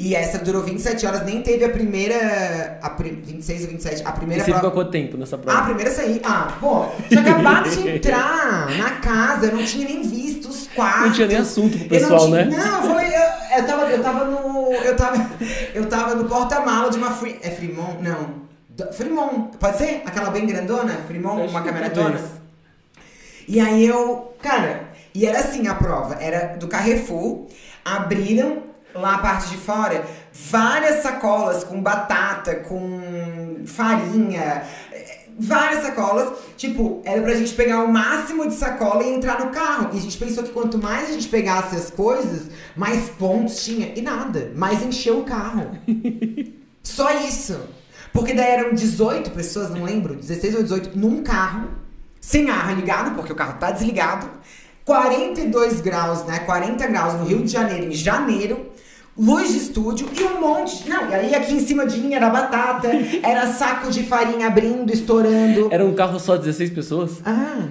E 0.01 0.15
essa 0.15 0.37
durou 0.39 0.63
27 0.63 1.05
horas, 1.05 1.25
nem 1.25 1.41
teve 1.41 1.65
a 1.65 1.69
primeira, 1.69 2.79
a 2.81 2.89
pri- 2.89 3.21
26 3.21 3.63
ou 3.63 3.67
27, 3.71 4.01
a 4.05 4.09
E 4.09 4.13
primeira 4.13 4.43
você 4.45 4.51
prova. 4.51 4.67
ficou 4.69 4.81
quanto 4.83 4.91
tempo 4.91 5.17
nessa 5.17 5.35
Ah, 5.35 5.39
a 5.39 5.41
prova? 5.41 5.63
primeira 5.65 5.91
saí. 5.91 6.21
Ah, 6.23 6.53
pô, 6.59 6.85
tinha 7.09 7.19
acabado 7.19 7.69
de 7.69 7.89
entrar 7.89 8.69
na 8.77 8.91
casa, 9.01 9.47
eu 9.47 9.57
não 9.57 9.65
tinha 9.65 9.85
nem 9.85 10.01
visto 10.01 10.47
os 10.47 10.67
quartos. 10.67 11.01
Não 11.07 11.11
tinha 11.11 11.27
nem 11.27 11.37
assunto 11.37 11.77
pro 11.77 11.79
Eu 11.95 12.01
não 12.01 12.09
pessoal, 12.09 12.25
tinha- 12.27 12.45
né? 12.45 12.57
Não, 12.57 12.83
falei, 12.83 13.07
eu, 13.07 13.57
eu 13.59 13.67
tava, 13.67 13.85
eu 13.91 14.01
tava 14.03 14.25
no. 14.25 14.71
Eu 14.73 14.95
tava. 14.95 15.29
Eu 15.73 15.85
tava 15.87 16.15
no 16.15 16.25
porta-mala 16.29 16.89
de 16.89 16.97
uma 16.97 17.11
Free. 17.11 17.37
É 17.43 17.49
Fremont? 17.51 18.01
Não. 18.01 18.47
Fremont. 18.93 19.57
Pode 19.57 19.77
ser? 19.77 20.01
Aquela 20.05 20.29
bem 20.29 20.45
grandona? 20.45 20.93
Fremont, 21.07 21.45
uma 21.49 21.61
talvez. 21.61 22.21
E 23.47 23.59
aí 23.59 23.85
eu, 23.85 24.33
cara, 24.41 24.83
e 25.13 25.25
era 25.25 25.39
assim 25.39 25.67
a 25.67 25.73
prova, 25.75 26.15
era 26.21 26.55
do 26.57 26.67
Carrefour, 26.69 27.47
abriram 27.83 28.68
lá 28.93 29.15
a 29.15 29.17
parte 29.19 29.49
de 29.49 29.57
fora 29.57 30.05
várias 30.31 31.03
sacolas 31.03 31.63
com 31.63 31.81
batata, 31.81 32.55
com 32.55 33.61
farinha, 33.65 34.63
várias 35.37 35.83
sacolas, 35.83 36.37
tipo, 36.57 37.01
era 37.05 37.21
pra 37.21 37.33
gente 37.33 37.53
pegar 37.53 37.83
o 37.83 37.91
máximo 37.91 38.47
de 38.47 38.55
sacola 38.55 39.03
e 39.03 39.13
entrar 39.13 39.39
no 39.39 39.51
carro. 39.51 39.89
E 39.93 39.97
a 39.97 40.01
gente 40.01 40.17
pensou 40.17 40.43
que 40.43 40.51
quanto 40.51 40.77
mais 40.77 41.09
a 41.09 41.13
gente 41.13 41.27
pegasse 41.27 41.75
as 41.75 41.89
coisas, 41.89 42.49
mais 42.75 43.09
pontos 43.09 43.63
tinha. 43.63 43.93
E 43.95 44.01
nada, 44.01 44.51
mais 44.55 44.83
encheu 44.83 45.19
o 45.19 45.23
carro. 45.23 45.71
Só 46.83 47.11
isso. 47.25 47.59
Porque 48.11 48.33
daí 48.33 48.51
eram 48.51 48.73
18 48.73 49.29
pessoas, 49.31 49.69
não 49.69 49.83
lembro, 49.83 50.15
16 50.15 50.55
ou 50.55 50.63
18, 50.63 50.97
num 50.97 51.21
carro, 51.21 51.69
sem 52.19 52.49
ar 52.49 52.75
ligado, 52.75 53.15
porque 53.15 53.31
o 53.31 53.35
carro 53.35 53.59
tá 53.59 53.71
desligado. 53.71 54.27
42 54.83 55.81
graus, 55.81 56.25
né? 56.25 56.39
40 56.39 56.87
graus 56.87 57.13
no 57.13 57.25
Rio 57.25 57.43
de 57.43 57.51
Janeiro, 57.51 57.85
em 57.85 57.93
janeiro. 57.93 58.68
Luz 59.19 59.51
de 59.51 59.57
estúdio 59.57 60.07
e 60.17 60.23
um 60.23 60.39
monte. 60.39 60.87
Não, 60.87 61.09
e 61.09 61.13
aí 61.13 61.35
aqui 61.35 61.53
em 61.53 61.59
cima 61.59 61.85
de 61.85 61.99
mim 61.99 62.13
era 62.13 62.29
batata, 62.29 62.87
era 63.21 63.47
saco 63.53 63.91
de 63.91 64.03
farinha 64.03 64.47
abrindo, 64.47 64.91
estourando. 64.93 65.67
Era 65.71 65.85
um 65.85 65.93
carro 65.93 66.19
só 66.19 66.37
16 66.37 66.69
pessoas? 66.69 67.19
Ah. 67.25 67.67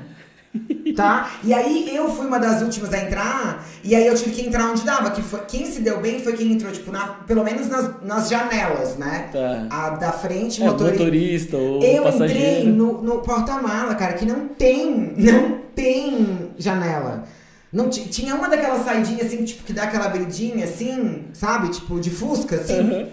Tá? 0.97 1.31
E 1.45 1.53
aí 1.55 1.95
eu 1.95 2.09
fui 2.11 2.27
uma 2.27 2.39
das 2.39 2.63
últimas 2.63 2.93
a 2.93 2.99
entrar, 2.99 3.65
e 3.85 3.95
aí 3.95 4.07
eu 4.07 4.15
tive 4.15 4.31
que 4.31 4.47
entrar 4.47 4.71
onde 4.71 4.83
dava. 4.85 5.11
Que 5.11 5.23
foi, 5.23 5.41
quem 5.47 5.67
se 5.67 5.81
deu 5.83 6.01
bem 6.01 6.21
foi 6.21 6.33
quem 6.33 6.53
entrou, 6.53 6.73
tipo, 6.73 6.91
na- 6.91 7.07
pelo 7.27 7.45
menos 7.45 7.69
nas, 7.69 8.03
nas 8.03 8.29
janelas, 8.29 8.97
né? 8.97 9.29
Tá. 9.31 9.67
A 9.71 9.91
da 9.91 10.11
frente, 10.13 10.61
É, 10.63 10.65
o 10.65 10.69
motorista. 10.73 10.99
motorista 11.05 11.57
ou 11.59 11.83
Eu 11.83 12.03
passageiro. 12.03 12.33
entrei 12.61 12.73
no, 12.73 13.03
no 13.03 13.19
porta-mala, 13.21 13.95
cara, 13.95 14.15
que 14.15 14.25
não 14.25 14.49
tem, 14.49 15.15
não 15.17 15.59
tem 15.75 16.51
janela. 16.59 17.25
Não 17.73 17.89
ti- 17.91 18.09
tinha 18.09 18.35
uma 18.35 18.49
daquelas 18.49 18.85
saidinhas 18.85 19.27
assim, 19.27 19.45
tipo, 19.45 19.63
que 19.65 19.73
dá 19.73 19.83
aquela 19.85 20.07
abridinha 20.07 20.65
assim, 20.65 21.25
sabe? 21.35 21.69
Tipo, 21.71 22.01
de 22.01 22.11
fusca, 22.11 22.57
assim. 22.57 22.79
Aham. 22.81 23.07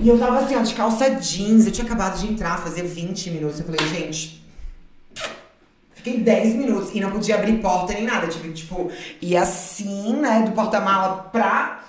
E 0.00 0.08
eu 0.08 0.18
tava 0.18 0.38
assim, 0.40 0.56
ó, 0.56 0.62
de 0.62 0.74
calça 0.74 1.08
jeans. 1.10 1.66
Eu 1.66 1.72
tinha 1.72 1.84
acabado 1.86 2.18
de 2.18 2.26
entrar, 2.26 2.58
fazia 2.58 2.84
20 2.84 3.30
minutos. 3.30 3.58
Eu 3.60 3.66
falei, 3.66 3.80
gente. 3.88 4.42
Fiquei 5.94 6.18
10 6.20 6.54
minutos 6.54 6.90
e 6.94 7.00
não 7.00 7.10
podia 7.10 7.34
abrir 7.34 7.54
porta 7.60 7.92
nem 7.92 8.04
nada. 8.04 8.26
Tive 8.28 8.48
que, 8.48 8.54
tipo, 8.54 8.90
ir 9.20 9.36
assim, 9.36 10.14
né, 10.16 10.42
do 10.46 10.52
porta-mala 10.52 11.28
pra. 11.32 11.84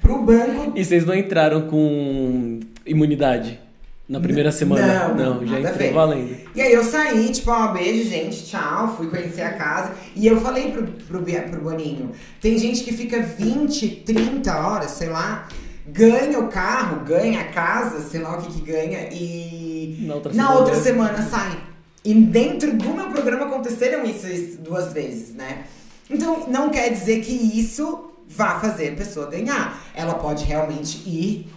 pro 0.00 0.22
banco. 0.22 0.72
E 0.76 0.84
vocês 0.84 1.04
não 1.04 1.14
entraram 1.14 1.62
com 1.68 2.60
imunidade 2.86 3.60
na 4.08 4.20
primeira 4.20 4.50
semana? 4.50 5.08
não, 5.10 5.46
já 5.46 5.56
nada 5.60 5.68
a 5.68 5.72
entrou 5.72 5.92
valendo. 5.92 6.36
E 6.58 6.60
aí 6.60 6.72
eu 6.72 6.82
saí, 6.82 7.30
tipo, 7.30 7.52
ó, 7.52 7.68
beijo, 7.68 8.10
gente, 8.10 8.44
tchau, 8.46 8.92
fui 8.96 9.06
conhecer 9.06 9.42
a 9.42 9.52
casa. 9.52 9.92
E 10.16 10.26
eu 10.26 10.40
falei 10.40 10.72
pro, 10.72 10.88
pro, 10.88 11.22
pro 11.22 11.60
Boninho, 11.60 12.10
tem 12.40 12.58
gente 12.58 12.82
que 12.82 12.92
fica 12.92 13.22
20, 13.22 14.02
30 14.04 14.58
horas, 14.58 14.90
sei 14.90 15.08
lá, 15.08 15.46
ganha 15.86 16.36
o 16.40 16.48
carro, 16.48 17.04
ganha 17.04 17.42
a 17.42 17.44
casa, 17.44 18.00
sei 18.00 18.20
lá 18.22 18.36
o 18.36 18.42
que 18.42 18.54
que 18.54 18.60
ganha, 18.62 19.08
e 19.12 20.04
Na 20.04 20.16
outra 20.16 20.32
na 20.32 20.42
semana. 20.42 20.58
outra 20.58 20.80
semana 20.80 21.22
sai. 21.30 21.60
E 22.04 22.12
dentro 22.12 22.76
do 22.76 22.92
meu 22.92 23.08
programa 23.08 23.46
aconteceram 23.46 24.04
isso 24.04 24.58
duas 24.58 24.92
vezes, 24.92 25.32
né? 25.36 25.62
Então, 26.10 26.48
não 26.48 26.70
quer 26.70 26.90
dizer 26.90 27.20
que 27.20 27.30
isso 27.30 28.10
vá 28.28 28.58
fazer 28.58 28.94
a 28.94 28.96
pessoa 28.96 29.30
ganhar. 29.30 29.80
Ela 29.94 30.14
pode 30.14 30.44
realmente 30.44 31.08
ir, 31.08 31.48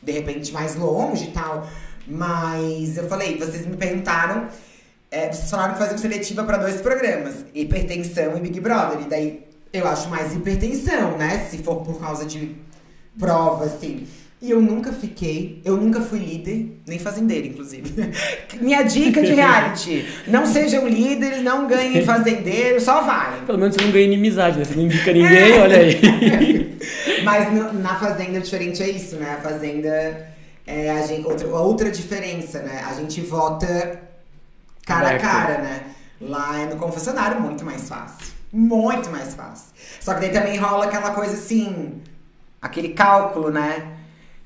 de 0.00 0.12
repente, 0.12 0.52
mais 0.52 0.76
longe 0.76 1.24
e 1.24 1.30
tal. 1.32 1.66
Mas 2.06 2.96
eu 2.96 3.08
falei, 3.08 3.38
vocês 3.38 3.66
me 3.66 3.76
perguntaram, 3.76 4.48
é, 5.10 5.32
vocês 5.32 5.50
falaram 5.50 5.72
que 5.74 5.78
faziam 5.78 5.98
seletiva 5.98 6.44
para 6.44 6.58
dois 6.58 6.80
programas, 6.80 7.44
hipertensão 7.54 8.36
e 8.36 8.40
Big 8.40 8.60
Brother. 8.60 9.00
E 9.06 9.08
daí 9.08 9.40
eu 9.72 9.86
acho 9.88 10.08
mais 10.08 10.34
hipertensão, 10.34 11.16
né? 11.16 11.46
Se 11.50 11.58
for 11.58 11.76
por 11.82 11.98
causa 12.00 12.24
de 12.24 12.54
prova, 13.18 13.64
assim. 13.64 14.06
E 14.42 14.50
eu 14.50 14.60
nunca 14.60 14.92
fiquei, 14.92 15.62
eu 15.64 15.74
nunca 15.78 16.02
fui 16.02 16.18
líder, 16.18 16.78
nem 16.86 16.98
fazendeiro, 16.98 17.46
inclusive. 17.46 17.94
Minha 18.60 18.82
dica 18.82 19.22
de 19.22 19.32
reality: 19.32 20.04
não 20.26 20.44
sejam 20.44 20.86
líderes, 20.86 21.42
não 21.42 21.66
ganhem 21.66 22.04
fazendeiro, 22.04 22.78
só 22.78 23.00
vai. 23.00 23.40
Pelo 23.46 23.56
menos 23.56 23.74
você 23.74 23.84
não 23.84 23.90
ganha 23.92 24.04
inimizade, 24.04 24.58
né? 24.58 24.64
Você 24.64 24.74
não 24.74 24.82
indica 24.82 25.12
ninguém, 25.12 25.58
olha 25.60 25.78
aí. 25.78 26.78
Mas 27.24 27.50
no- 27.54 27.72
na 27.72 27.94
Fazenda, 27.98 28.38
diferente 28.40 28.82
é 28.82 28.90
isso, 28.90 29.16
né? 29.16 29.36
A 29.38 29.40
Fazenda 29.40 30.33
é 30.66 30.90
a 30.90 31.06
gente, 31.06 31.26
outra, 31.26 31.46
outra 31.48 31.90
diferença, 31.90 32.60
né? 32.62 32.84
A 32.88 32.94
gente 32.94 33.20
vota 33.20 34.00
cara 34.86 35.10
a 35.10 35.18
cara, 35.18 35.58
né? 35.58 35.82
Lá 36.20 36.58
é 36.60 36.66
no 36.66 36.76
confessionário 36.76 37.40
muito 37.40 37.64
mais 37.64 37.88
fácil. 37.88 38.32
Muito 38.52 39.10
mais 39.10 39.34
fácil. 39.34 39.66
Só 40.00 40.14
que 40.14 40.20
daí 40.20 40.30
também 40.30 40.56
rola 40.56 40.84
aquela 40.86 41.10
coisa 41.10 41.34
assim, 41.34 42.00
aquele 42.62 42.90
cálculo, 42.90 43.50
né? 43.50 43.90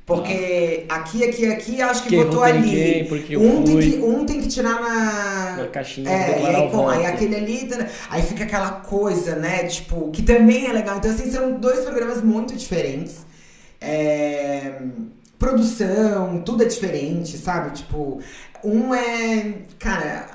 Porque 0.09 0.87
aqui, 0.89 1.23
aqui, 1.23 1.45
aqui, 1.53 1.83
acho 1.83 2.03
que 2.05 2.09
Quem 2.09 2.25
votou 2.25 2.43
ali. 2.43 3.07
eu 3.29 3.43
um, 3.43 3.62
tem 3.62 3.79
que, 3.79 3.97
um 3.99 4.25
tem 4.25 4.41
que 4.41 4.49
tirar 4.49 4.81
na. 4.81 5.57
Na 5.59 5.66
caixinha 5.69 6.11
É, 6.11 6.41
e 6.41 6.47
aí, 6.47 6.71
aí 6.95 7.07
aquele 7.07 7.37
ali, 7.37 7.66
tá- 7.66 7.87
aí 8.09 8.23
fica 8.23 8.45
aquela 8.45 8.71
coisa, 8.71 9.37
né? 9.37 9.64
Tipo, 9.64 10.11
que 10.11 10.23
também 10.23 10.66
é 10.66 10.73
legal. 10.73 10.97
Então, 10.97 11.11
assim, 11.11 11.31
são 11.31 11.61
dois 11.61 11.81
programas 11.81 12.23
muito 12.23 12.57
diferentes. 12.57 13.27
É, 13.79 14.81
produção, 15.39 16.43
tudo 16.45 16.62
é 16.62 16.66
diferente, 16.66 17.36
sabe? 17.39 17.70
Tipo, 17.76 18.20
um 18.64 18.95
é. 18.95 19.55
Cara, 19.78 20.26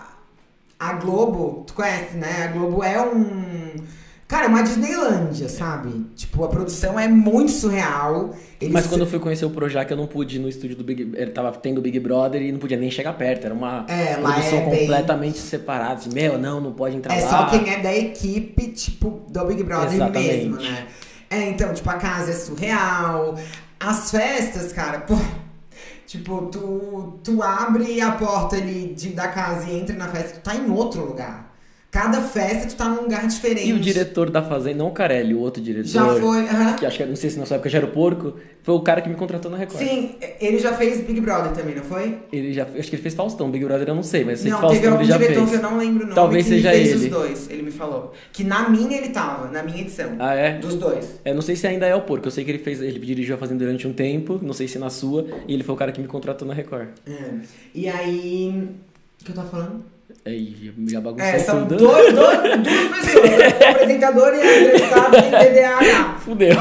a 0.80 0.94
Globo, 0.94 1.64
tu 1.68 1.74
conhece, 1.74 2.16
né? 2.18 2.46
A 2.46 2.48
Globo 2.48 2.84
é 2.84 3.02
um. 3.02 3.76
Cara, 4.26 4.48
uma 4.48 4.64
Disneylândia, 4.64 5.48
sabe? 5.48 6.08
Tipo, 6.16 6.44
a 6.46 6.48
produção 6.48 7.00
é 7.00 7.08
muito 7.08 7.52
surreal. 7.52 8.34
Eles 8.60 8.74
Mas 8.74 8.88
quando 8.88 9.02
eu 9.02 9.08
fui 9.08 9.20
conhecer 9.20 9.46
o 9.46 9.50
Projac, 9.52 9.92
eu 9.92 9.98
não 9.98 10.08
pude 10.08 10.38
ir 10.38 10.40
no 10.40 10.50
estúdio 10.50 10.76
do 10.76 10.84
Big 10.84 11.12
Ele 11.16 11.30
tava 11.30 11.52
tendo 11.52 11.78
o 11.78 11.82
Big 11.82 12.00
Brother 12.00 12.42
e 12.42 12.52
não 12.52 12.58
podia 12.58 12.78
nem 12.78 12.90
chegar 12.90 13.14
perto. 13.14 13.46
Era 13.46 13.54
uma 13.54 13.86
É, 13.88 14.16
lá 14.18 14.32
produção 14.34 14.58
é 14.58 14.70
bem- 14.70 14.80
completamente 14.80 15.38
separada. 15.38 15.96
Assim, 15.96 16.10
Meu, 16.12 16.40
não, 16.40 16.60
não 16.60 16.72
pode 16.72 16.96
entrar 16.96 17.16
É 17.16 17.22
lá. 17.22 17.30
só 17.30 17.46
quem 17.50 17.72
é 17.72 17.80
da 17.80 17.94
equipe, 17.96 18.70
tipo, 18.70 19.22
do 19.30 19.46
Big 19.46 19.62
Brother 19.62 19.94
Exatamente. 19.94 20.28
mesmo, 20.48 20.56
né? 20.56 20.88
É, 21.30 21.50
então, 21.50 21.72
tipo, 21.74 21.90
a 21.90 21.96
casa 21.96 22.32
é 22.32 22.34
surreal. 22.34 23.36
As 23.86 24.12
festas, 24.12 24.72
cara, 24.72 25.02
pô. 25.02 25.14
Tipo, 26.08 26.46
tu, 26.46 27.20
tu 27.22 27.44
abre 27.44 28.00
a 28.00 28.14
porta 28.14 28.56
ali 28.56 28.94
de, 28.94 29.10
da 29.10 29.28
casa 29.28 29.70
e 29.70 29.78
entra 29.78 29.94
na 29.96 30.08
festa, 30.08 30.40
tu 30.40 30.44
tá 30.44 30.56
em 30.56 30.72
outro 30.72 31.04
lugar. 31.04 31.53
Cada 31.94 32.20
festa 32.22 32.68
tu 32.68 32.76
tá 32.76 32.90
num 32.90 33.04
lugar 33.04 33.28
diferente. 33.28 33.70
E 33.70 33.72
o 33.72 33.80
diretor 33.80 34.32
da 34.32 34.42
Fazenda, 34.42 34.80
não 34.80 34.88
o 34.88 34.92
Carelli, 34.92 35.36
o 35.36 35.40
outro 35.40 35.62
diretor. 35.62 35.88
Já 35.88 36.04
foi, 36.16 36.40
aham. 36.40 36.74
Que 36.74 36.88
acho 36.88 36.98
que, 36.98 37.06
não 37.06 37.16
sei 37.16 37.30
se 37.30 37.38
na 37.38 37.46
sua 37.46 37.58
época 37.58 37.70
já 37.70 37.78
era 37.78 37.86
o 37.86 37.92
porco, 37.92 38.34
foi 38.64 38.74
o 38.74 38.80
cara 38.80 39.00
que 39.00 39.08
me 39.08 39.14
contratou 39.14 39.52
na 39.52 39.58
Record. 39.58 39.78
Sim, 39.88 40.16
ele 40.42 40.58
já 40.58 40.74
fez 40.74 41.02
Big 41.02 41.22
Brother 41.22 41.52
também, 41.52 41.76
não 41.76 41.84
foi? 41.84 42.18
Ele 42.32 42.52
já, 42.52 42.64
acho 42.64 42.90
que 42.90 42.96
ele 42.96 43.02
fez 43.04 43.14
Faustão, 43.14 43.52
Big 43.52 43.64
Brother 43.64 43.90
eu 43.90 43.94
não 43.94 44.02
sei, 44.02 44.26
mas 44.26 44.40
sei 44.40 44.50
não, 44.50 44.58
que 44.58 44.62
Faustão 44.62 44.82
teve 44.82 44.88
algum 44.92 45.04
ele 45.04 45.12
já 45.12 45.18
diretor 45.18 45.40
fez. 45.48 45.50
que 45.52 45.56
eu 45.56 45.70
não 45.70 45.78
lembro 45.78 45.98
o 45.98 46.08
nome 46.08 46.16
Talvez 46.16 46.48
seja 46.48 46.72
fez 46.72 46.90
ele. 46.90 46.96
os 47.04 47.10
dois, 47.12 47.50
ele 47.52 47.62
me 47.62 47.72
falou. 47.72 48.12
Que 48.32 48.44
na 48.44 48.70
minha 48.70 48.98
ele 48.98 49.10
tava, 49.10 49.52
na 49.52 49.62
minha 49.62 49.82
edição. 49.82 50.16
Ah, 50.18 50.34
é? 50.34 50.58
Dos 50.58 50.74
dois. 50.74 51.20
Eu 51.24 51.36
não 51.36 51.44
sei 51.44 51.56
se 51.56 51.68
ainda 51.68 51.86
é 51.86 51.94
o 51.94 52.02
porco, 52.02 52.26
eu 52.26 52.32
sei 52.32 52.44
que 52.44 52.50
ele 52.50 52.58
fez, 52.58 52.82
ele 52.82 52.98
dirigiu 52.98 53.36
a 53.36 53.38
Fazenda 53.38 53.64
durante 53.64 53.88
um 53.88 53.94
tempo, 53.94 54.40
não 54.42 54.54
sei 54.54 54.68
se 54.68 54.80
na 54.80 54.90
sua, 54.90 55.28
e 55.48 55.54
ele 55.54 55.62
foi 55.64 55.76
o 55.76 55.78
cara 55.78 55.92
que 55.92 56.02
me 56.02 56.08
contratou 56.08 56.48
na 56.48 56.56
Record. 56.56 56.88
É. 57.06 57.34
E 57.76 57.88
aí. 57.88 58.68
O 59.22 59.26
que 59.26 59.32
eu 59.32 59.36
tava 59.36 59.48
falando? 59.48 59.93
Aí 60.26 60.74
já 60.90 61.02
bagunçou 61.02 61.26
É, 61.28 61.38
são 61.40 61.66
tudo. 61.66 61.78
dois, 61.78 62.14
dois, 62.14 62.40
duas 62.40 62.88
pessoas. 63.06 63.30
O 63.30 63.70
apresentador 63.72 64.34
e 64.34 64.42
a 64.42 64.62
entrevistada 64.62 65.22
tem 65.22 65.32
TDAH. 65.32 66.16
Fudeu. 66.24 66.56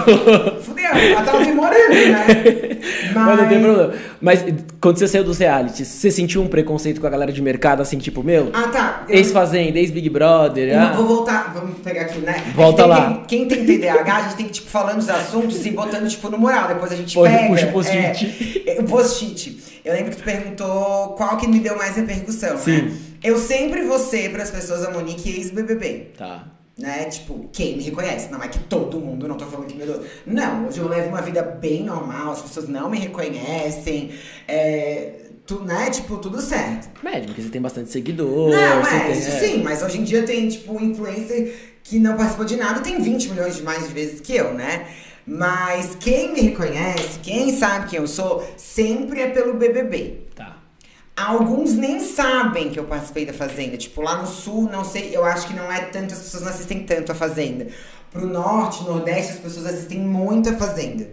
Fudeu, 0.63 0.85
ela 0.87 1.23
tava 1.23 1.45
demorando, 1.45 1.89
né? 1.95 2.27
Mas 3.15 3.39
não 3.39 3.49
tem 3.49 3.61
problema. 3.63 3.95
Mas 4.21 4.45
quando 4.81 4.99
você 4.99 5.07
saiu 5.09 5.25
dos 5.25 5.39
realities, 5.39 5.87
você 5.87 6.11
sentiu 6.11 6.43
um 6.43 6.49
preconceito 6.49 7.01
com 7.01 7.07
a 7.07 7.11
galera 7.11 7.33
de 7.33 7.41
mercado, 7.41 7.81
assim, 7.81 7.99
tipo, 7.99 8.23
meu, 8.23 8.51
Ah, 8.53 8.69
tá. 8.69 9.05
Eu- 9.09 9.17
ex-Fazenda, 9.17 9.79
ex-Big 9.79 10.09
Brother, 10.11 10.77
ah, 10.79 10.93
Vou 10.95 11.07
voltar, 11.07 11.53
vamos 11.55 11.79
pegar 11.79 12.03
aqui, 12.03 12.19
né? 12.21 12.43
Volta 12.55 12.83
tem- 12.83 12.91
lá. 12.91 13.25
Quem, 13.29 13.47
tem 13.49 13.65
TDAH, 13.65 14.17
a 14.17 14.23
gente 14.23 14.37
tem 14.37 14.47
que, 14.47 14.53
tipo, 14.53 14.69
falando 14.69 14.99
os 14.99 15.09
assuntos 15.09 15.65
e 15.65 15.71
botando, 15.71 16.09
tipo, 16.09 16.29
no 16.29 16.39
moral. 16.39 16.69
Depois 16.69 16.91
a 16.93 16.97
gente 16.97 17.15
Pode- 17.15 17.33
pega. 17.33 17.49
puxa 17.49 17.67
o 17.67 17.73
post-it. 17.73 18.63
É, 18.67 18.81
o 18.81 18.85
post-it. 18.85 19.63
Eu 19.85 19.95
lembro 19.95 20.11
que 20.11 20.17
tu 20.17 20.23
perguntou 20.25 21.15
qual 21.17 21.37
que 21.37 21.47
me 21.49 21.59
deu 21.61 21.77
mais 21.77 21.97
repercussão, 21.97 22.51
né? 22.55 22.57
Sim. 22.57 22.97
Eu 23.23 23.39
sempre 23.39 23.83
vou 23.83 23.99
ser 23.99 24.31
pras 24.33 24.51
pessoas 24.51 24.85
a 24.85 24.91
Monique 24.91 25.31
ex-BBB. 25.31 26.09
Tá. 26.19 26.45
Né? 26.79 27.05
Tipo, 27.05 27.49
quem 27.53 27.77
me 27.77 27.83
reconhece. 27.83 28.31
Não 28.31 28.43
é 28.43 28.49
que 28.49 28.59
todo 28.61 28.99
mundo, 28.99 29.29
não 29.29 29.37
tô 29.37 29.47
falando 29.47 29.67
que 29.67 29.77
meu 29.77 29.87
Deus. 29.87 30.07
Não, 30.27 30.67
hoje 30.67 30.79
eu 30.79 30.89
levo 30.89 31.09
uma 31.09 31.23
vida 31.23 31.43
bem 31.43 31.85
normal, 31.85 32.33
as 32.33 32.43
pessoas 32.43 32.69
não 32.69 32.91
me 32.91 32.99
reconhecem. 32.99 34.11
É, 34.49 35.13
tu, 35.47 35.61
né? 35.65 35.91
Tipo, 35.91 36.17
tudo 36.19 36.41
certo. 36.41 36.89
Médio, 37.03 37.27
porque 37.27 37.43
você 37.43 37.49
tem 37.49 37.61
bastante 37.61 37.91
seguidor. 37.91 38.51
não, 38.51 38.87
é, 38.87 39.01
tem, 39.07 39.13
isso 39.13 39.31
sim, 39.39 39.63
mas 39.63 39.83
hoje 39.83 39.99
em 39.99 40.05
dia 40.05 40.23
tem, 40.23 40.49
tipo, 40.49 40.73
um 40.73 40.81
influencer 40.81 41.73
que 41.83 41.99
não 41.99 42.17
participou 42.17 42.45
de 42.45 42.57
nada, 42.57 42.81
tem 42.81 43.01
20 43.01 43.31
milhões 43.31 43.57
de 43.57 43.63
mais 43.63 43.89
de 43.89 43.93
vezes 43.93 44.21
que 44.21 44.35
eu, 44.35 44.55
né? 44.55 44.87
Mas 45.27 45.97
quem 46.01 46.33
me 46.33 46.41
reconhece, 46.41 47.21
quem 47.23 47.57
sabe 47.57 47.91
quem 47.91 48.01
eu 48.01 48.09
sou, 48.09 48.45
sempre 48.57 49.21
é 49.21 49.29
pelo 49.29 49.55
BBB. 49.55 50.27
Alguns 51.17 51.75
nem 51.75 52.01
sabem 52.01 52.71
que 52.71 52.79
eu 52.79 52.85
participei 52.85 53.27
da 53.27 53.33
Fazenda. 53.33 53.77
Tipo, 53.77 54.01
lá 54.01 54.21
no 54.21 54.27
sul, 54.27 54.69
não 54.71 54.85
sei, 54.85 55.15
eu 55.15 55.25
acho 55.25 55.47
que 55.47 55.55
não 55.55 55.71
é 55.71 55.81
tanto, 55.83 56.15
as 56.15 56.21
pessoas 56.21 56.43
não 56.43 56.51
assistem 56.51 56.85
tanto 56.85 57.13
a 57.13 57.15
Fazenda. 57.15 57.69
Pro 58.11 58.27
norte, 58.27 58.83
nordeste, 58.85 59.33
as 59.33 59.39
pessoas 59.39 59.67
assistem 59.67 60.01
muito 60.01 60.49
a 60.49 60.55
Fazenda. 60.55 61.09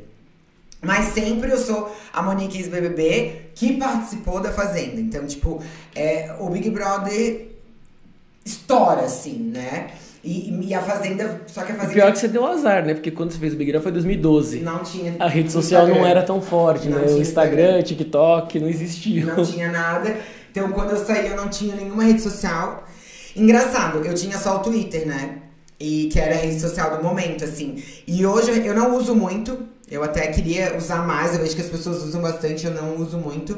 Mas 0.81 1.13
sempre 1.13 1.51
eu 1.51 1.57
sou 1.57 1.93
a 2.13 2.21
Monique 2.21 2.57
ex-BBB 2.57 3.51
que 3.53 3.77
participou 3.77 4.39
da 4.39 4.51
Fazenda. 4.51 5.01
Então, 5.01 5.25
tipo, 5.27 5.61
é, 5.93 6.33
o 6.39 6.49
Big 6.49 6.69
Brother 6.69 7.49
estoura, 8.45 9.01
assim, 9.01 9.37
né? 9.37 9.91
E, 10.23 10.67
e 10.67 10.73
a 10.73 10.81
Fazenda, 10.81 11.41
só 11.47 11.61
que 11.63 11.71
a 11.71 11.75
O 11.75 11.77
Fazenda 11.77 11.93
pior 11.93 12.09
é 12.09 12.11
que 12.11 12.19
você 12.19 12.27
deu 12.27 12.45
azar, 12.45 12.85
né? 12.85 12.93
Porque 12.93 13.09
quando 13.11 13.31
você 13.31 13.39
fez 13.39 13.53
o 13.53 13.55
Big 13.57 13.71
Brother 13.71 13.83
foi 13.83 13.91
2012. 13.93 14.59
não 14.59 14.79
tinha 14.83 15.15
A 15.19 15.27
rede 15.27 15.51
social 15.51 15.83
não 15.83 15.91
Instagram. 15.91 16.09
era 16.09 16.23
tão 16.23 16.41
forte, 16.41 16.89
Não 16.89 16.97
né? 16.97 17.03
O 17.05 17.07
tinha 17.07 17.21
Instagram, 17.21 17.81
TikTok, 17.83 18.59
não 18.59 18.67
existiam. 18.67 19.35
Não 19.35 19.45
tinha 19.45 19.71
nada. 19.71 20.17
Então, 20.51 20.69
quando 20.71 20.91
eu 20.91 21.05
saí, 21.05 21.27
eu 21.27 21.37
não 21.37 21.47
tinha 21.47 21.75
nenhuma 21.75 22.03
rede 22.03 22.21
social. 22.21 22.83
Engraçado, 23.35 23.99
eu 24.05 24.13
tinha 24.13 24.37
só 24.37 24.57
o 24.57 24.59
Twitter, 24.59 25.07
né? 25.07 25.37
E 25.79 26.09
que 26.11 26.19
era 26.19 26.35
a 26.35 26.37
rede 26.37 26.59
social 26.59 26.97
do 26.97 27.03
momento, 27.03 27.45
assim. 27.45 27.81
E 28.05 28.25
hoje 28.25 28.65
eu 28.65 28.73
não 28.75 28.97
uso 28.97 29.15
muito. 29.15 29.57
Eu 29.89 30.03
até 30.03 30.27
queria 30.27 30.75
usar 30.75 31.07
mais. 31.07 31.33
Eu 31.33 31.39
vejo 31.39 31.55
que 31.55 31.61
as 31.61 31.69
pessoas 31.69 32.03
usam 32.03 32.21
bastante, 32.21 32.65
eu 32.65 32.73
não 32.73 32.97
uso 32.97 33.17
muito. 33.17 33.57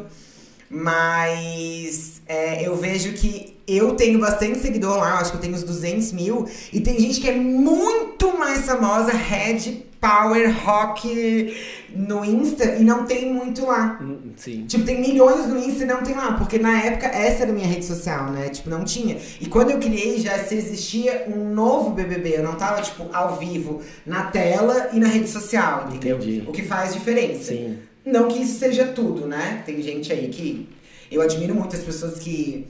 Mas 0.72 2.22
é, 2.26 2.66
eu 2.66 2.78
vejo 2.78 3.12
que 3.12 3.58
eu 3.68 3.94
tenho 3.96 4.18
bastante 4.20 4.60
seguidor 4.60 4.98
lá, 4.98 5.10
eu 5.12 5.16
acho 5.18 5.32
que 5.32 5.38
eu 5.38 5.42
tenho 5.42 5.54
uns 5.54 5.64
200 5.64 6.14
mil. 6.14 6.48
E 6.72 6.80
tem 6.80 6.98
gente 6.98 7.20
que 7.20 7.30
é 7.30 7.36
muito 7.36 8.38
mais 8.38 8.66
famosa, 8.66 9.12
Red 9.12 9.84
Power 10.00 10.66
Rock 10.66 11.56
no 11.94 12.26
Insta, 12.26 12.64
e 12.76 12.84
não 12.84 13.06
tem 13.06 13.32
muito 13.32 13.66
lá. 13.66 14.00
Hum, 14.02 14.32
Sim. 14.38 14.66
Tipo, 14.66 14.86
tem 14.86 15.00
milhões 15.00 15.46
no 15.46 15.58
Insta 15.60 15.84
e 15.84 15.86
não 15.86 16.02
tem 16.02 16.16
lá. 16.16 16.34
Porque 16.34 16.58
na 16.58 16.82
época 16.82 17.06
essa 17.06 17.44
era 17.44 17.52
a 17.52 17.54
minha 17.54 17.68
rede 17.68 17.86
social, 17.86 18.32
né? 18.32 18.50
Tipo, 18.50 18.70
não 18.70 18.84
tinha. 18.86 19.18
E 19.40 19.46
quando 19.48 19.72
eu 19.72 19.78
criei, 19.78 20.20
já 20.20 20.40
se 20.40 20.56
existia 20.56 21.26
um 21.28 21.54
novo 21.54 21.92
BBB. 21.92 22.38
Eu 22.38 22.44
não 22.44 22.56
tava, 22.56 22.82
tipo, 22.82 23.08
ao 23.14 23.36
vivo 23.38 23.82
na 24.06 24.24
tela 24.24 24.90
e 24.94 25.00
na 25.00 25.08
rede 25.08 25.30
social, 25.30 25.90
entendeu? 25.90 26.18
Entendi. 26.18 26.44
O 26.48 26.52
que 26.52 26.64
faz 26.64 26.94
diferença. 26.94 27.52
Sim. 27.52 27.78
Não 28.06 28.28
que 28.28 28.42
isso 28.42 28.58
seja 28.58 28.88
tudo, 28.88 29.28
né? 29.28 29.62
Tem 29.66 29.82
gente 29.82 30.12
aí 30.12 30.30
que. 30.30 30.68
Eu 31.12 31.22
admiro 31.22 31.54
muito 31.54 31.76
as 31.76 31.84
pessoas 31.84 32.20
que 32.20 32.68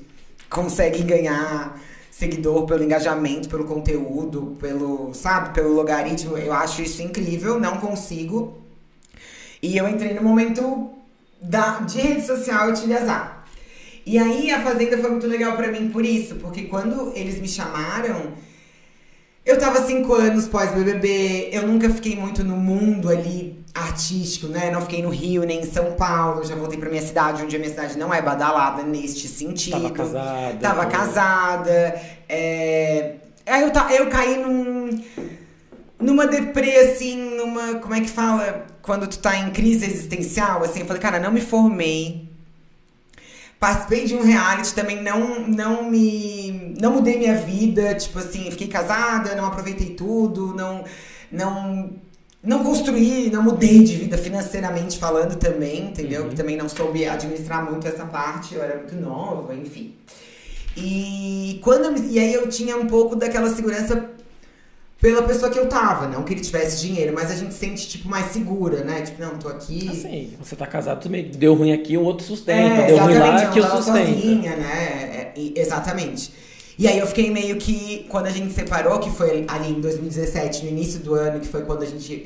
conseguem 0.49 1.05
ganhar 1.05 1.79
seguidor 2.09 2.65
pelo 2.65 2.83
engajamento, 2.83 3.47
pelo 3.47 3.65
conteúdo, 3.65 4.57
pelo, 4.59 5.13
sabe, 5.13 5.53
pelo 5.53 5.73
logaritmo. 5.73 6.37
Eu 6.37 6.53
acho 6.53 6.81
isso 6.81 7.01
incrível, 7.01 7.59
não 7.59 7.77
consigo. 7.77 8.61
E 9.61 9.77
eu 9.77 9.87
entrei 9.87 10.13
no 10.13 10.23
momento 10.23 10.91
da, 11.41 11.79
de 11.79 11.99
rede 11.99 12.25
social 12.25 12.69
e 12.69 12.73
tive 12.73 12.93
azar. 12.95 13.45
E 14.05 14.17
aí 14.17 14.51
a 14.51 14.61
Fazenda 14.61 14.97
foi 14.97 15.11
muito 15.11 15.27
legal 15.27 15.55
pra 15.55 15.71
mim 15.71 15.89
por 15.89 16.03
isso, 16.03 16.35
porque 16.35 16.63
quando 16.63 17.11
eles 17.15 17.39
me 17.39 17.47
chamaram, 17.47 18.33
eu 19.45 19.59
tava 19.59 19.85
cinco 19.85 20.13
anos 20.13 20.47
pós-BBB, 20.47 21.49
eu 21.51 21.67
nunca 21.67 21.89
fiquei 21.89 22.15
muito 22.15 22.43
no 22.43 22.57
mundo 22.57 23.09
ali 23.09 23.60
artístico, 23.73 24.47
né? 24.47 24.69
Não 24.69 24.81
fiquei 24.81 25.01
no 25.01 25.09
Rio 25.09 25.43
nem 25.43 25.61
em 25.61 25.71
São 25.71 25.93
Paulo, 25.93 26.43
já 26.43 26.55
voltei 26.55 26.77
pra 26.77 26.89
minha 26.89 27.01
cidade, 27.01 27.43
onde 27.43 27.55
a 27.55 27.59
minha 27.59 27.71
cidade 27.71 27.97
não 27.97 28.13
é 28.13 28.21
badalada 28.21 28.83
neste 28.83 29.27
sentido. 29.27 29.81
Tava 29.81 29.91
casada. 29.91 30.57
Tava 30.59 30.85
casada. 30.87 32.01
É... 32.27 33.15
Aí 33.45 33.61
eu, 33.63 33.71
ta... 33.71 33.91
eu 33.93 34.09
caí 34.09 34.37
num. 34.37 35.03
Numa 35.99 36.25
deprê, 36.25 36.77
assim, 36.77 37.15
numa. 37.35 37.75
Como 37.75 37.93
é 37.93 38.01
que 38.01 38.09
fala? 38.09 38.65
Quando 38.81 39.07
tu 39.07 39.19
tá 39.19 39.37
em 39.37 39.51
crise 39.51 39.85
existencial, 39.85 40.63
assim, 40.63 40.79
eu 40.79 40.85
falei, 40.85 41.01
cara, 41.01 41.19
não 41.19 41.31
me 41.31 41.41
formei. 41.41 42.29
Participei 43.59 44.05
de 44.05 44.15
um 44.15 44.23
reality, 44.23 44.73
também 44.73 45.01
não, 45.03 45.47
não 45.47 45.83
me. 45.89 46.75
Não 46.81 46.93
mudei 46.93 47.17
minha 47.17 47.37
vida. 47.37 47.93
Tipo 47.93 48.19
assim, 48.19 48.49
fiquei 48.49 48.67
casada, 48.67 49.35
não 49.35 49.45
aproveitei 49.45 49.91
tudo, 49.91 50.55
não. 50.55 50.83
Não. 51.31 51.91
Não 52.43 52.63
construí, 52.63 53.29
não 53.29 53.43
mudei 53.43 53.83
de 53.83 53.95
vida 53.95 54.17
financeiramente 54.17 54.97
falando 54.97 55.35
também, 55.35 55.89
entendeu? 55.89 56.23
Uhum. 56.23 56.31
Também 56.31 56.57
não 56.57 56.67
soube 56.67 57.07
administrar 57.07 57.69
muito 57.69 57.87
essa 57.87 58.05
parte, 58.05 58.55
eu 58.55 58.63
era 58.63 58.77
muito 58.77 58.95
nova, 58.95 59.53
enfim. 59.53 59.93
E 60.75 61.59
quando 61.61 61.99
e 62.09 62.17
aí 62.17 62.33
eu 62.33 62.49
tinha 62.49 62.77
um 62.77 62.87
pouco 62.87 63.15
daquela 63.15 63.53
segurança 63.53 64.09
pela 64.99 65.23
pessoa 65.23 65.51
que 65.51 65.57
eu 65.57 65.67
tava, 65.67 66.07
não 66.07 66.23
que 66.23 66.33
ele 66.33 66.41
tivesse 66.41 66.79
dinheiro, 66.79 67.13
mas 67.13 67.31
a 67.31 67.35
gente 67.35 67.53
sente 67.53 67.87
tipo 67.87 68.07
mais 68.07 68.31
segura, 68.31 68.83
né? 68.83 69.01
Tipo, 69.01 69.21
não, 69.21 69.37
tô 69.37 69.47
aqui. 69.47 69.89
Assim, 69.89 70.33
você 70.39 70.55
tá 70.55 70.65
casado, 70.65 71.09
bem. 71.09 71.29
Deu 71.29 71.55
ruim 71.55 71.73
aqui, 71.73 71.97
o 71.97 72.03
outro 72.03 72.25
sustenta. 72.25 72.81
É, 72.81 72.87
Deu 72.87 72.97
ruim 72.97 73.17
lá, 73.17 73.47
que 73.51 73.59
eu 73.59 73.67
sustento. 73.67 73.97
sozinha, 73.97 74.55
né? 74.55 75.33
É, 75.35 75.51
exatamente. 75.55 76.31
E 76.77 76.87
aí 76.87 76.97
eu 76.97 77.05
fiquei 77.05 77.29
meio 77.29 77.57
que, 77.57 78.05
quando 78.09 78.27
a 78.27 78.29
gente 78.29 78.53
separou, 78.53 78.99
que 78.99 79.09
foi 79.09 79.45
ali 79.47 79.71
em 79.71 79.81
2017, 79.81 80.63
no 80.65 80.71
início 80.71 80.99
do 80.99 81.13
ano, 81.13 81.39
que 81.39 81.47
foi 81.47 81.63
quando 81.63 81.83
a 81.83 81.85
gente, 81.85 82.23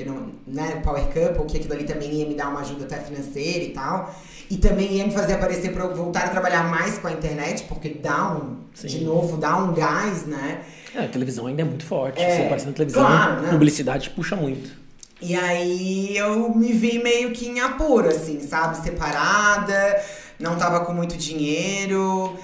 né, 0.48 0.82
Power 0.84 1.04
Couple, 1.06 1.46
que 1.46 1.58
aquilo 1.58 1.74
ali 1.74 1.84
também 1.84 2.12
ia 2.14 2.26
me 2.26 2.36
dar 2.36 2.50
uma 2.50 2.62
ajuda 2.62 2.86
até 2.86 2.98
financeira 2.98 3.64
e 3.64 3.70
tal. 3.70 4.14
E 4.50 4.58
também 4.58 4.94
ia 4.94 5.06
me 5.06 5.12
fazer 5.12 5.34
aparecer 5.34 5.74
pra 5.74 5.86
eu 5.86 5.96
voltar 5.96 6.26
a 6.26 6.30
trabalhar 6.30 6.70
mais 6.70 6.98
com 7.00 7.08
a 7.08 7.12
internet, 7.12 7.64
porque 7.64 7.90
dá 7.90 8.34
um, 8.36 8.58
Sim. 8.74 8.88
de 8.88 9.04
novo, 9.04 9.38
dá 9.38 9.58
um 9.58 9.74
gás, 9.74 10.26
né? 10.26 10.62
É, 10.94 11.06
a 11.06 11.08
televisão 11.08 11.48
ainda 11.48 11.64
é 11.64 11.66
muito 11.66 11.84
forte. 11.84 12.22
É, 12.22 12.36
Você 12.36 12.42
aparece 12.44 12.66
na 12.68 12.72
televisão, 12.72 13.06
claro, 13.06 13.42
né? 13.42 13.50
publicidade 13.50 14.10
puxa 14.12 14.36
muito. 14.36 14.86
E 15.22 15.36
aí 15.36 16.16
eu 16.16 16.54
me 16.54 16.72
vi 16.74 17.00
meio 17.02 17.32
que 17.32 17.48
em 17.48 17.60
apuro, 17.60 18.10
assim, 18.10 18.40
sabe? 18.42 18.78
Separada, 18.84 20.02
não 20.40 20.56
tava 20.56 20.86
com 20.86 20.94
muito 20.94 21.18
dinheiro. 21.18 22.38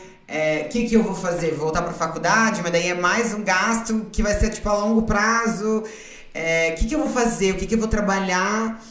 O 0.65 0.69
que, 0.69 0.87
que 0.87 0.95
eu 0.95 1.03
vou 1.03 1.13
fazer? 1.13 1.53
Voltar 1.53 1.81
pra 1.81 1.93
faculdade? 1.93 2.61
Mas 2.61 2.71
daí 2.71 2.87
é 2.87 2.93
mais 2.93 3.33
um 3.33 3.43
gasto 3.43 4.07
que 4.11 4.23
vai 4.23 4.33
ser 4.33 4.49
tipo 4.49 4.69
a 4.69 4.77
longo 4.77 5.01
prazo. 5.01 5.83
O 5.83 6.75
que, 6.77 6.87
que 6.87 6.95
eu 6.95 6.99
vou 6.99 7.09
fazer? 7.09 7.51
O 7.51 7.57
que, 7.57 7.65
que 7.65 7.75
eu 7.75 7.79
vou 7.79 7.87
trabalhar? 7.87 8.81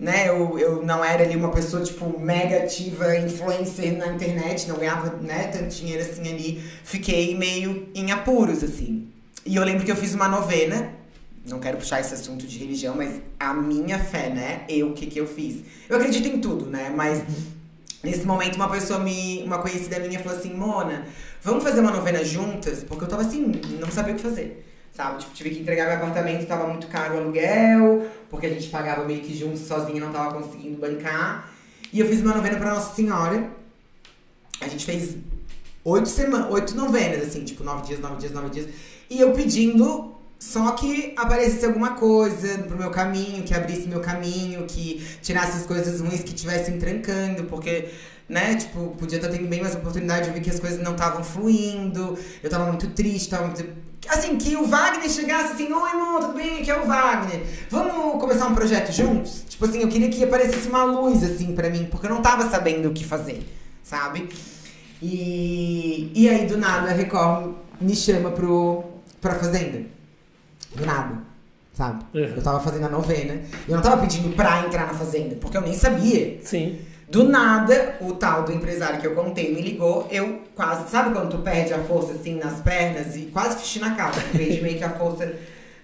Né? 0.00 0.28
Eu, 0.28 0.58
eu 0.58 0.82
não 0.82 1.04
era 1.04 1.24
ali 1.24 1.36
uma 1.36 1.50
pessoa, 1.50 1.82
tipo, 1.82 2.18
mega 2.18 2.58
ativa, 2.58 3.16
influencer 3.18 3.98
na 3.98 4.06
internet, 4.06 4.66
não 4.68 4.76
ganhava 4.76 5.16
né, 5.20 5.48
tanto 5.48 5.74
dinheiro 5.74 6.02
assim 6.02 6.26
ali. 6.32 6.62
Fiquei 6.84 7.36
meio 7.36 7.88
em 7.94 8.10
apuros, 8.10 8.64
assim. 8.64 9.08
E 9.44 9.56
eu 9.56 9.64
lembro 9.64 9.84
que 9.84 9.92
eu 9.92 9.96
fiz 9.96 10.14
uma 10.14 10.28
novena 10.28 10.96
não 11.48 11.58
quero 11.58 11.78
puxar 11.78 12.00
esse 12.00 12.14
assunto 12.14 12.46
de 12.46 12.58
religião, 12.58 12.94
mas 12.94 13.20
a 13.38 13.54
minha 13.54 13.98
fé, 13.98 14.28
né? 14.28 14.64
Eu, 14.68 14.90
o 14.90 14.92
que 14.92 15.06
que 15.06 15.18
eu 15.18 15.26
fiz? 15.26 15.62
Eu 15.88 15.96
acredito 15.96 16.28
em 16.28 16.40
tudo, 16.40 16.66
né? 16.66 16.92
Mas 16.94 17.22
nesse 18.02 18.24
momento 18.26 18.56
uma 18.56 18.68
pessoa 18.68 18.98
me. 18.98 19.42
Uma 19.44 19.58
conhecida 19.58 19.98
minha 19.98 20.18
falou 20.20 20.38
assim, 20.38 20.54
Mona, 20.54 21.06
vamos 21.42 21.64
fazer 21.64 21.80
uma 21.80 21.90
novena 21.90 22.24
juntas? 22.24 22.84
Porque 22.84 23.04
eu 23.04 23.08
tava 23.08 23.22
assim, 23.22 23.52
não 23.80 23.90
sabia 23.90 24.14
o 24.14 24.16
que 24.16 24.22
fazer. 24.22 24.64
Sabe? 24.92 25.18
Tipo, 25.18 25.32
tive 25.32 25.50
que 25.50 25.60
entregar 25.60 25.86
meu 25.86 25.96
apartamento, 25.96 26.46
tava 26.46 26.66
muito 26.66 26.88
caro 26.88 27.14
o 27.14 27.18
aluguel, 27.18 28.08
porque 28.28 28.46
a 28.46 28.50
gente 28.50 28.68
pagava 28.68 29.04
meio 29.04 29.20
que 29.20 29.36
juntos, 29.36 29.60
sozinha, 29.60 30.00
não 30.00 30.10
tava 30.10 30.40
conseguindo 30.40 30.76
bancar. 30.78 31.52
E 31.92 32.00
eu 32.00 32.06
fiz 32.06 32.20
uma 32.20 32.34
novena 32.34 32.58
pra 32.58 32.74
Nossa 32.74 32.94
Senhora. 32.94 33.50
A 34.60 34.66
gente 34.66 34.84
fez 34.84 35.16
oito 35.84 36.08
semanas, 36.08 36.50
oito 36.50 36.74
novenas, 36.74 37.28
assim, 37.28 37.44
tipo, 37.44 37.62
nove 37.62 37.86
dias, 37.86 38.00
nove 38.00 38.16
dias, 38.16 38.32
nove 38.32 38.50
dias. 38.50 38.68
E 39.08 39.20
eu 39.20 39.32
pedindo 39.32 40.17
só 40.38 40.70
que 40.72 41.14
aparecesse 41.16 41.66
alguma 41.66 41.94
coisa 41.94 42.58
pro 42.58 42.78
meu 42.78 42.90
caminho, 42.90 43.42
que 43.42 43.52
abrisse 43.52 43.88
meu 43.88 44.00
caminho, 44.00 44.64
que 44.66 45.04
tirasse 45.20 45.58
as 45.58 45.66
coisas 45.66 46.00
ruins 46.00 46.22
que 46.22 46.32
estivessem 46.32 46.78
trancando, 46.78 47.44
porque, 47.44 47.88
né, 48.28 48.54
tipo, 48.54 48.94
podia 48.96 49.16
estar 49.16 49.28
tendo 49.28 49.48
bem 49.48 49.60
mais 49.60 49.74
oportunidade, 49.74 50.28
eu 50.28 50.34
vi 50.34 50.40
que 50.40 50.50
as 50.50 50.60
coisas 50.60 50.80
não 50.80 50.92
estavam 50.92 51.24
fluindo, 51.24 52.16
eu 52.40 52.48
tava 52.48 52.66
muito 52.66 52.88
triste, 52.90 53.30
tava 53.30 53.46
muito... 53.48 53.64
Assim, 54.08 54.38
que 54.38 54.54
o 54.54 54.64
Wagner 54.64 55.10
chegasse 55.10 55.54
assim, 55.54 55.72
oi, 55.72 55.90
irmão, 55.90 56.20
tudo 56.20 56.34
bem? 56.34 56.60
Aqui 56.60 56.70
é 56.70 56.78
o 56.78 56.86
Wagner. 56.86 57.42
Vamos 57.68 58.20
começar 58.20 58.46
um 58.46 58.54
projeto 58.54 58.92
juntos? 58.92 59.44
Tipo 59.48 59.64
assim, 59.64 59.80
eu 59.80 59.88
queria 59.88 60.08
que 60.08 60.22
aparecesse 60.22 60.68
uma 60.68 60.84
luz, 60.84 61.24
assim, 61.24 61.52
pra 61.52 61.68
mim, 61.68 61.88
porque 61.90 62.06
eu 62.06 62.10
não 62.10 62.22
tava 62.22 62.48
sabendo 62.48 62.88
o 62.88 62.92
que 62.92 63.04
fazer, 63.04 63.44
sabe? 63.82 64.28
E, 65.02 66.12
e 66.14 66.28
aí, 66.28 66.46
do 66.46 66.56
nada, 66.56 66.90
a 66.90 66.94
Record 66.94 67.54
me 67.80 67.96
chama 67.96 68.30
pro, 68.30 68.84
pra 69.20 69.34
Fazenda. 69.34 69.97
Do 70.74 70.84
nada, 70.84 71.18
sabe? 71.72 72.04
Uhum. 72.14 72.34
Eu 72.36 72.42
tava 72.42 72.60
fazendo 72.60 72.86
a 72.86 72.88
novena. 72.88 73.40
Eu 73.66 73.76
não 73.76 73.82
tava 73.82 74.00
pedindo 74.00 74.34
pra 74.34 74.64
entrar 74.66 74.86
na 74.86 74.94
Fazenda, 74.94 75.36
porque 75.36 75.56
eu 75.56 75.62
nem 75.62 75.74
sabia. 75.74 76.38
Sim. 76.42 76.78
Do 77.10 77.24
nada, 77.24 77.96
o 78.02 78.12
tal 78.12 78.44
do 78.44 78.52
empresário 78.52 79.00
que 79.00 79.06
eu 79.06 79.14
contei 79.14 79.54
me 79.54 79.62
ligou. 79.62 80.06
Eu 80.10 80.42
quase. 80.54 80.90
Sabe 80.90 81.14
quando 81.14 81.30
tu 81.30 81.38
perde 81.38 81.72
a 81.72 81.78
força 81.78 82.12
assim 82.12 82.34
nas 82.34 82.60
pernas 82.60 83.16
e 83.16 83.22
quase 83.32 83.58
fichi 83.58 83.78
na 83.78 83.94
cara? 83.94 84.12
Perdi 84.30 84.60
meio 84.60 84.76
que 84.76 84.84
a 84.84 84.90
força 84.90 85.34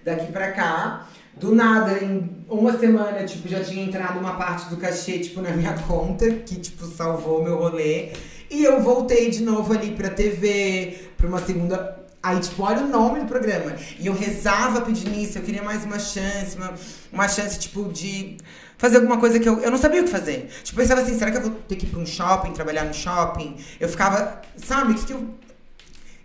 daqui 0.03 0.31
pra 0.31 0.51
cá. 0.51 1.07
Do 1.35 1.53
nada, 1.53 2.01
em 2.01 2.45
uma 2.47 2.77
semana, 2.77 3.25
tipo, 3.25 3.49
já 3.49 3.61
tinha 3.61 3.83
entrado 3.83 4.19
uma 4.19 4.35
parte 4.35 4.69
do 4.69 4.77
cachê, 4.77 5.19
tipo, 5.19 5.41
na 5.41 5.51
minha 5.51 5.73
conta, 5.73 6.29
que, 6.29 6.55
tipo, 6.55 6.85
salvou 6.85 7.43
meu 7.43 7.57
rolê. 7.57 8.11
E 8.49 8.63
eu 8.63 8.81
voltei 8.81 9.29
de 9.29 9.43
novo 9.43 9.73
ali 9.73 9.91
pra 9.91 10.09
TV, 10.09 11.09
pra 11.17 11.27
uma 11.27 11.39
segunda. 11.39 12.04
Aí, 12.25 12.39
tipo, 12.39 12.63
olha 12.63 12.83
o 12.83 12.87
nome 12.87 13.19
do 13.19 13.27
programa. 13.27 13.75
E 13.99 14.07
eu 14.07 14.13
rezava 14.13 14.81
pedindo 14.81 15.15
isso, 15.15 15.37
eu 15.37 15.43
queria 15.43 15.61
mais 15.61 15.83
uma 15.83 15.99
chance, 15.99 16.57
uma, 16.57 16.73
uma 17.13 17.27
chance, 17.27 17.59
tipo, 17.59 17.83
de 17.93 18.37
fazer 18.79 18.95
alguma 18.95 19.19
coisa 19.19 19.39
que 19.39 19.47
eu, 19.47 19.59
eu 19.59 19.69
não 19.69 19.77
sabia 19.77 20.01
o 20.01 20.05
que 20.05 20.09
fazer. 20.09 20.49
Tipo, 20.63 20.81
eu 20.81 20.83
pensava 20.83 21.01
assim, 21.01 21.15
será 21.19 21.29
que 21.29 21.37
eu 21.37 21.41
vou 21.43 21.51
ter 21.51 21.75
que 21.75 21.85
ir 21.85 21.89
pra 21.89 21.99
um 21.99 22.05
shopping, 22.05 22.51
trabalhar 22.51 22.83
no 22.85 22.95
shopping? 22.95 23.57
Eu 23.79 23.87
ficava, 23.87 24.41
sabe, 24.57 24.93
o 24.93 24.95
que, 24.95 25.05
que 25.05 25.13
eu. 25.13 25.23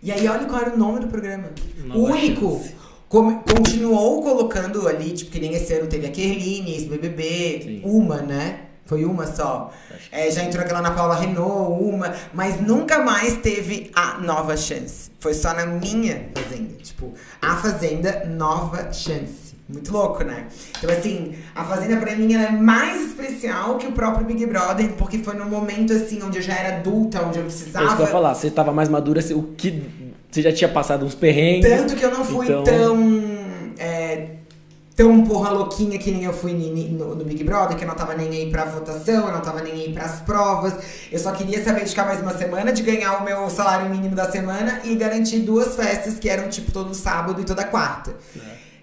E 0.01 0.11
aí, 0.11 0.27
olha 0.27 0.47
qual 0.47 0.59
era 0.59 0.73
o 0.73 0.77
nome 0.77 1.01
do 1.01 1.07
programa. 1.07 1.51
Nova 1.85 1.99
o 1.99 2.03
único. 2.05 2.63
Chance. 2.63 2.75
Continuou 3.07 4.23
colocando 4.23 4.87
ali, 4.87 5.11
tipo, 5.11 5.29
que 5.29 5.39
nem 5.39 5.53
esse 5.53 5.71
ano 5.71 5.85
teve 5.85 6.07
a 6.07 6.09
Kerline, 6.09 6.71
ex-BBB, 6.71 7.61
Sim. 7.63 7.81
uma, 7.83 8.23
né? 8.23 8.70
Foi 8.91 9.05
uma 9.05 9.25
só. 9.25 9.71
É, 10.11 10.29
já 10.29 10.43
entrou 10.43 10.61
aquela 10.61 10.79
Ana 10.79 10.91
Paula 10.91 11.15
Renault, 11.15 11.81
uma, 11.81 12.13
mas 12.33 12.59
nunca 12.59 12.99
mais 12.99 13.37
teve 13.37 13.89
a 13.95 14.17
nova 14.17 14.57
chance. 14.57 15.09
Foi 15.17 15.33
só 15.33 15.53
na 15.53 15.65
minha 15.65 16.25
fazenda. 16.35 16.73
Tipo, 16.83 17.13
a 17.41 17.55
fazenda, 17.55 18.25
nova 18.27 18.91
chance. 18.91 19.55
Muito 19.69 19.93
louco, 19.93 20.25
né? 20.25 20.47
Então, 20.77 20.91
assim, 20.91 21.33
a 21.55 21.63
Fazenda 21.63 21.95
pra 21.95 22.13
mim 22.17 22.33
ela 22.33 22.43
é 22.47 22.51
mais 22.51 23.05
especial 23.05 23.77
que 23.77 23.87
o 23.87 23.93
próprio 23.93 24.25
Big 24.25 24.45
Brother, 24.45 24.89
porque 24.97 25.19
foi 25.19 25.35
num 25.37 25.47
momento, 25.47 25.93
assim, 25.93 26.21
onde 26.21 26.39
eu 26.39 26.41
já 26.41 26.53
era 26.53 26.75
adulta, 26.79 27.21
onde 27.25 27.39
eu 27.39 27.45
É 27.45 27.47
isso 27.47 27.63
que 27.63 27.71
precisava. 27.71 28.01
eu 28.01 28.05
ia 28.05 28.11
falar. 28.11 28.35
Você 28.35 28.51
tava 28.51 28.73
mais 28.73 28.89
madura, 28.89 29.21
o 29.33 29.43
que. 29.43 29.81
Você 30.29 30.41
já 30.41 30.51
tinha 30.51 30.67
passado 30.69 31.05
uns 31.05 31.15
perrengues. 31.15 31.69
Tanto 31.69 31.95
que 31.95 32.03
eu 32.03 32.11
não 32.11 32.25
fui 32.25 32.45
Então- 32.45 32.63
tão. 32.65 33.30
É, 35.01 35.03
tão 35.03 35.23
porra 35.23 35.49
louquinha 35.49 35.97
que 35.97 36.11
nem 36.11 36.23
eu 36.23 36.33
fui 36.33 36.53
no, 36.53 37.15
no 37.15 37.25
Big 37.25 37.43
Brother, 37.43 37.75
que 37.75 37.83
eu 37.83 37.87
não 37.87 37.95
tava 37.95 38.13
nem 38.13 38.29
aí 38.29 38.51
pra 38.51 38.65
votação, 38.65 39.27
eu 39.27 39.33
não 39.33 39.41
tava 39.41 39.61
nem 39.61 39.73
aí 39.73 39.93
pras 39.93 40.21
provas. 40.21 40.73
Eu 41.11 41.17
só 41.17 41.31
queria 41.31 41.63
saber 41.63 41.83
de 41.83 41.89
ficar 41.89 42.05
mais 42.05 42.21
uma 42.21 42.37
semana, 42.37 42.71
de 42.71 42.83
ganhar 42.83 43.17
o 43.17 43.23
meu 43.23 43.49
salário 43.49 43.89
mínimo 43.89 44.15
da 44.15 44.29
semana 44.29 44.81
e 44.83 44.95
garantir 44.95 45.39
duas 45.39 45.75
festas 45.75 46.19
que 46.19 46.29
eram 46.29 46.49
tipo 46.49 46.71
todo 46.71 46.93
sábado 46.93 47.41
e 47.41 47.43
toda 47.43 47.63
quarta. 47.63 48.15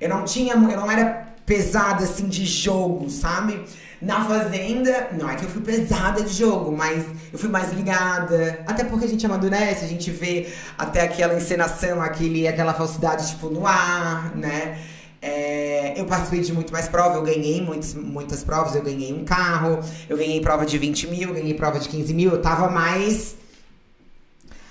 Eu 0.01 0.09
não 0.09 0.25
tinha. 0.25 0.55
Eu 0.55 0.61
não 0.61 0.91
era 0.91 1.29
pesada 1.47 2.05
assim 2.05 2.29
de 2.29 2.45
jogo, 2.45 3.09
sabe? 3.09 3.65
Na 4.01 4.25
Fazenda, 4.25 5.09
não 5.19 5.29
é 5.29 5.35
que 5.35 5.45
eu 5.45 5.49
fui 5.49 5.63
pesada 5.63 6.23
de 6.23 6.33
jogo, 6.33 6.71
mas 6.71 7.05
eu 7.33 7.39
fui 7.39 7.49
mais 7.49 7.73
ligada. 7.73 8.61
Até 8.67 8.85
porque 8.85 9.07
a 9.07 9.09
gente 9.09 9.27
amadurece, 9.27 9.85
a 9.85 9.89
gente 9.89 10.11
vê 10.11 10.49
até 10.77 11.01
aquela 11.01 11.35
encenação, 11.35 12.01
aquele, 12.01 12.47
aquela 12.47 12.75
falsidade, 12.75 13.29
tipo, 13.29 13.49
no 13.49 13.67
ar, 13.67 14.37
né? 14.37 14.79
É, 15.21 15.68
eu 15.97 16.05
participei 16.07 16.41
de 16.41 16.53
muito 16.53 16.73
mais 16.73 16.89
provas, 16.89 17.17
eu 17.17 17.23
ganhei 17.23 17.63
muitas, 17.63 17.95
muitas 17.95 18.43
provas, 18.43 18.75
eu 18.75 18.83
ganhei 18.83 19.13
um 19.13 19.25
carro, 19.25 19.81
eu 20.09 20.17
ganhei 20.17 20.41
prova 20.41 20.67
de 20.67 20.77
20 20.79 21.07
mil, 21.09 21.33
ganhei 21.35 21.55
prova 21.55 21.79
de 21.79 21.89
15 21.89 22.13
mil, 22.15 22.31
eu 22.33 22.43
tava 22.43 22.69
mais 22.69 23.37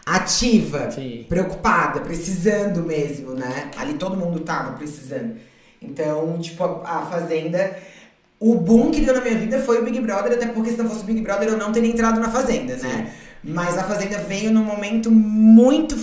ativa, 0.06 0.90
Sim. 0.90 1.26
preocupada, 1.28 2.00
precisando 2.00 2.82
mesmo, 2.84 3.34
né? 3.34 3.72
Ali 3.78 3.96
todo 3.96 4.16
mundo 4.16 4.40
tava 4.40 4.78
precisando. 4.78 5.36
Então, 5.82 6.40
tipo, 6.40 6.64
a, 6.64 7.00
a 7.00 7.06
Fazenda. 7.06 7.78
O 8.40 8.54
boom 8.54 8.92
que 8.92 9.02
deu 9.02 9.16
na 9.16 9.22
minha 9.22 9.36
vida 9.36 9.60
foi 9.64 9.82
o 9.82 9.84
Big 9.84 10.00
Brother, 10.00 10.34
até 10.34 10.46
porque 10.46 10.70
se 10.70 10.78
não 10.78 10.88
fosse 10.88 11.02
o 11.02 11.06
Big 11.06 11.22
Brother 11.22 11.50
eu 11.50 11.58
não 11.58 11.72
teria 11.72 11.90
entrado 11.90 12.20
na 12.20 12.30
Fazenda, 12.30 12.76
né? 12.78 13.12
Mas 13.44 13.78
a 13.78 13.84
Fazenda 13.84 14.20
veio 14.20 14.52
num 14.52 14.64
momento 14.64 15.10
muito, 15.10 15.98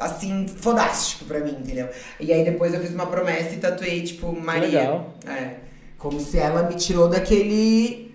assim, 0.00 0.46
fodástico 0.48 1.24
pra 1.24 1.40
mim, 1.40 1.56
entendeu? 1.60 1.88
E 2.20 2.32
aí 2.32 2.44
depois 2.44 2.72
eu 2.74 2.80
fiz 2.80 2.92
uma 2.92 3.06
promessa 3.06 3.54
e 3.54 3.58
tatuei, 3.58 4.02
tipo, 4.02 4.32
Maria. 4.32 4.66
legal. 4.66 5.14
É. 5.26 5.50
Como 5.96 6.20
se 6.20 6.38
ela 6.38 6.62
me 6.64 6.74
tirou 6.76 7.08
daquele. 7.08 8.14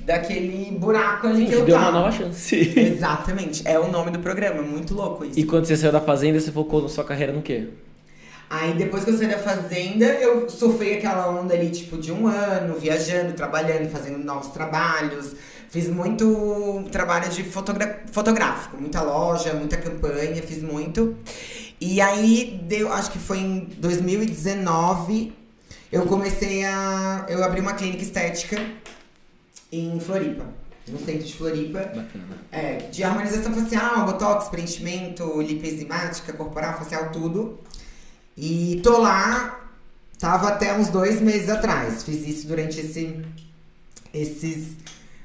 daquele 0.00 0.70
buraco 0.78 1.26
ali 1.26 1.44
Sim, 1.44 1.46
que 1.46 1.54
eu 1.54 1.64
deu 1.64 1.76
tava. 1.76 1.90
uma 1.90 2.00
nova 2.00 2.12
chance. 2.12 2.56
Exatamente. 2.78 3.62
É 3.66 3.78
o 3.78 3.90
nome 3.90 4.10
do 4.10 4.18
programa, 4.20 4.62
muito 4.62 4.94
louco 4.94 5.24
isso. 5.24 5.38
E 5.38 5.44
quando 5.44 5.66
você 5.66 5.76
saiu 5.76 5.92
da 5.92 6.00
fazenda, 6.00 6.38
você 6.40 6.52
focou 6.52 6.80
na 6.82 6.88
sua 6.88 7.04
carreira 7.04 7.32
no 7.32 7.42
quê? 7.42 7.68
Aí 8.50 8.72
depois 8.72 9.04
que 9.04 9.10
eu 9.10 9.18
saí 9.18 9.26
da 9.28 9.36
fazenda, 9.38 10.06
eu 10.06 10.48
surfei 10.48 10.96
aquela 10.96 11.28
onda 11.28 11.52
ali, 11.52 11.68
tipo, 11.70 11.98
de 11.98 12.10
um 12.10 12.26
ano, 12.26 12.74
viajando, 12.78 13.34
trabalhando, 13.34 13.90
fazendo 13.90 14.16
novos 14.24 14.48
trabalhos. 14.48 15.34
Fiz 15.70 15.86
muito 15.88 16.84
trabalho 16.90 17.28
de 17.30 17.44
fotográfico, 17.44 18.78
muita 18.78 19.02
loja, 19.02 19.52
muita 19.52 19.76
campanha, 19.76 20.42
fiz 20.42 20.62
muito. 20.62 21.14
E 21.78 22.00
aí 22.00 22.58
deu, 22.66 22.90
acho 22.90 23.10
que 23.10 23.18
foi 23.18 23.38
em 23.38 23.60
2019, 23.76 25.32
eu 25.92 26.06
comecei 26.06 26.64
a. 26.64 27.26
Eu 27.28 27.44
abri 27.44 27.60
uma 27.60 27.74
clínica 27.74 28.02
estética 28.02 28.58
em 29.70 30.00
Floripa, 30.00 30.46
no 30.88 30.98
centro 30.98 31.24
de 31.24 31.34
Floripa. 31.34 31.80
Bacana. 31.80 32.38
É, 32.50 32.76
de 32.76 33.04
harmonização 33.04 33.52
facial, 33.52 34.06
botox, 34.06 34.48
preenchimento, 34.48 35.40
lipoenzimática, 35.42 36.32
corporal, 36.32 36.78
facial, 36.78 37.10
tudo. 37.10 37.58
E 38.36 38.80
tô 38.82 38.98
lá, 38.98 39.68
tava 40.18 40.48
até 40.48 40.76
uns 40.78 40.88
dois 40.88 41.20
meses 41.20 41.50
atrás. 41.50 42.02
Fiz 42.04 42.26
isso 42.26 42.46
durante 42.46 42.80
esse, 42.80 43.22
esses 44.14 44.76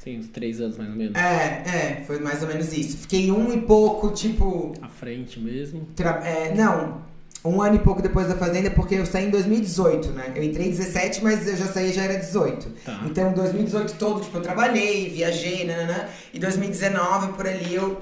Sim, 0.04 0.20
uns 0.20 0.28
três 0.28 0.60
anos 0.60 0.78
mais 0.78 0.90
ou 0.90 0.96
menos. 0.96 1.16
É, 1.16 1.64
é, 1.66 2.04
foi 2.06 2.20
mais 2.20 2.42
ou 2.42 2.48
menos 2.48 2.74
isso. 2.74 2.98
Fiquei 2.98 3.32
um 3.32 3.54
e 3.54 3.62
pouco, 3.62 4.12
tipo. 4.12 4.74
À 4.82 4.88
frente 4.90 5.40
mesmo. 5.40 5.88
tra- 5.96 6.22
é, 6.26 6.54
não, 6.54 7.02
um 7.46 7.62
ano 7.62 7.76
e 7.76 7.80
pouco 7.80 8.02
depois 8.02 8.28
da 8.28 8.36
Fazenda, 8.36 8.70
porque 8.72 8.96
eu 8.96 9.06
saí 9.06 9.28
em 9.28 9.30
2018, 9.30 10.10
né? 10.12 10.32
Eu 10.36 10.44
entrei 10.44 10.68
em 10.68 10.72
17, 10.72 11.24
mas 11.24 11.48
eu 11.48 11.56
já 11.56 11.66
saí 11.68 11.94
já 11.94 12.04
era 12.04 12.18
18. 12.20 12.70
Tá. 12.86 13.02
Então, 13.06 13.32
2018 13.34 13.94
todo, 13.96 14.22
tipo, 14.22 14.38
eu 14.38 14.42
trabalhei, 14.42 15.10
viajei, 15.10 15.66
nananã. 15.66 16.06
E 16.34 16.40
2019, 16.40 17.34
por 17.34 17.48
ali, 17.48 17.74
eu 17.76 18.02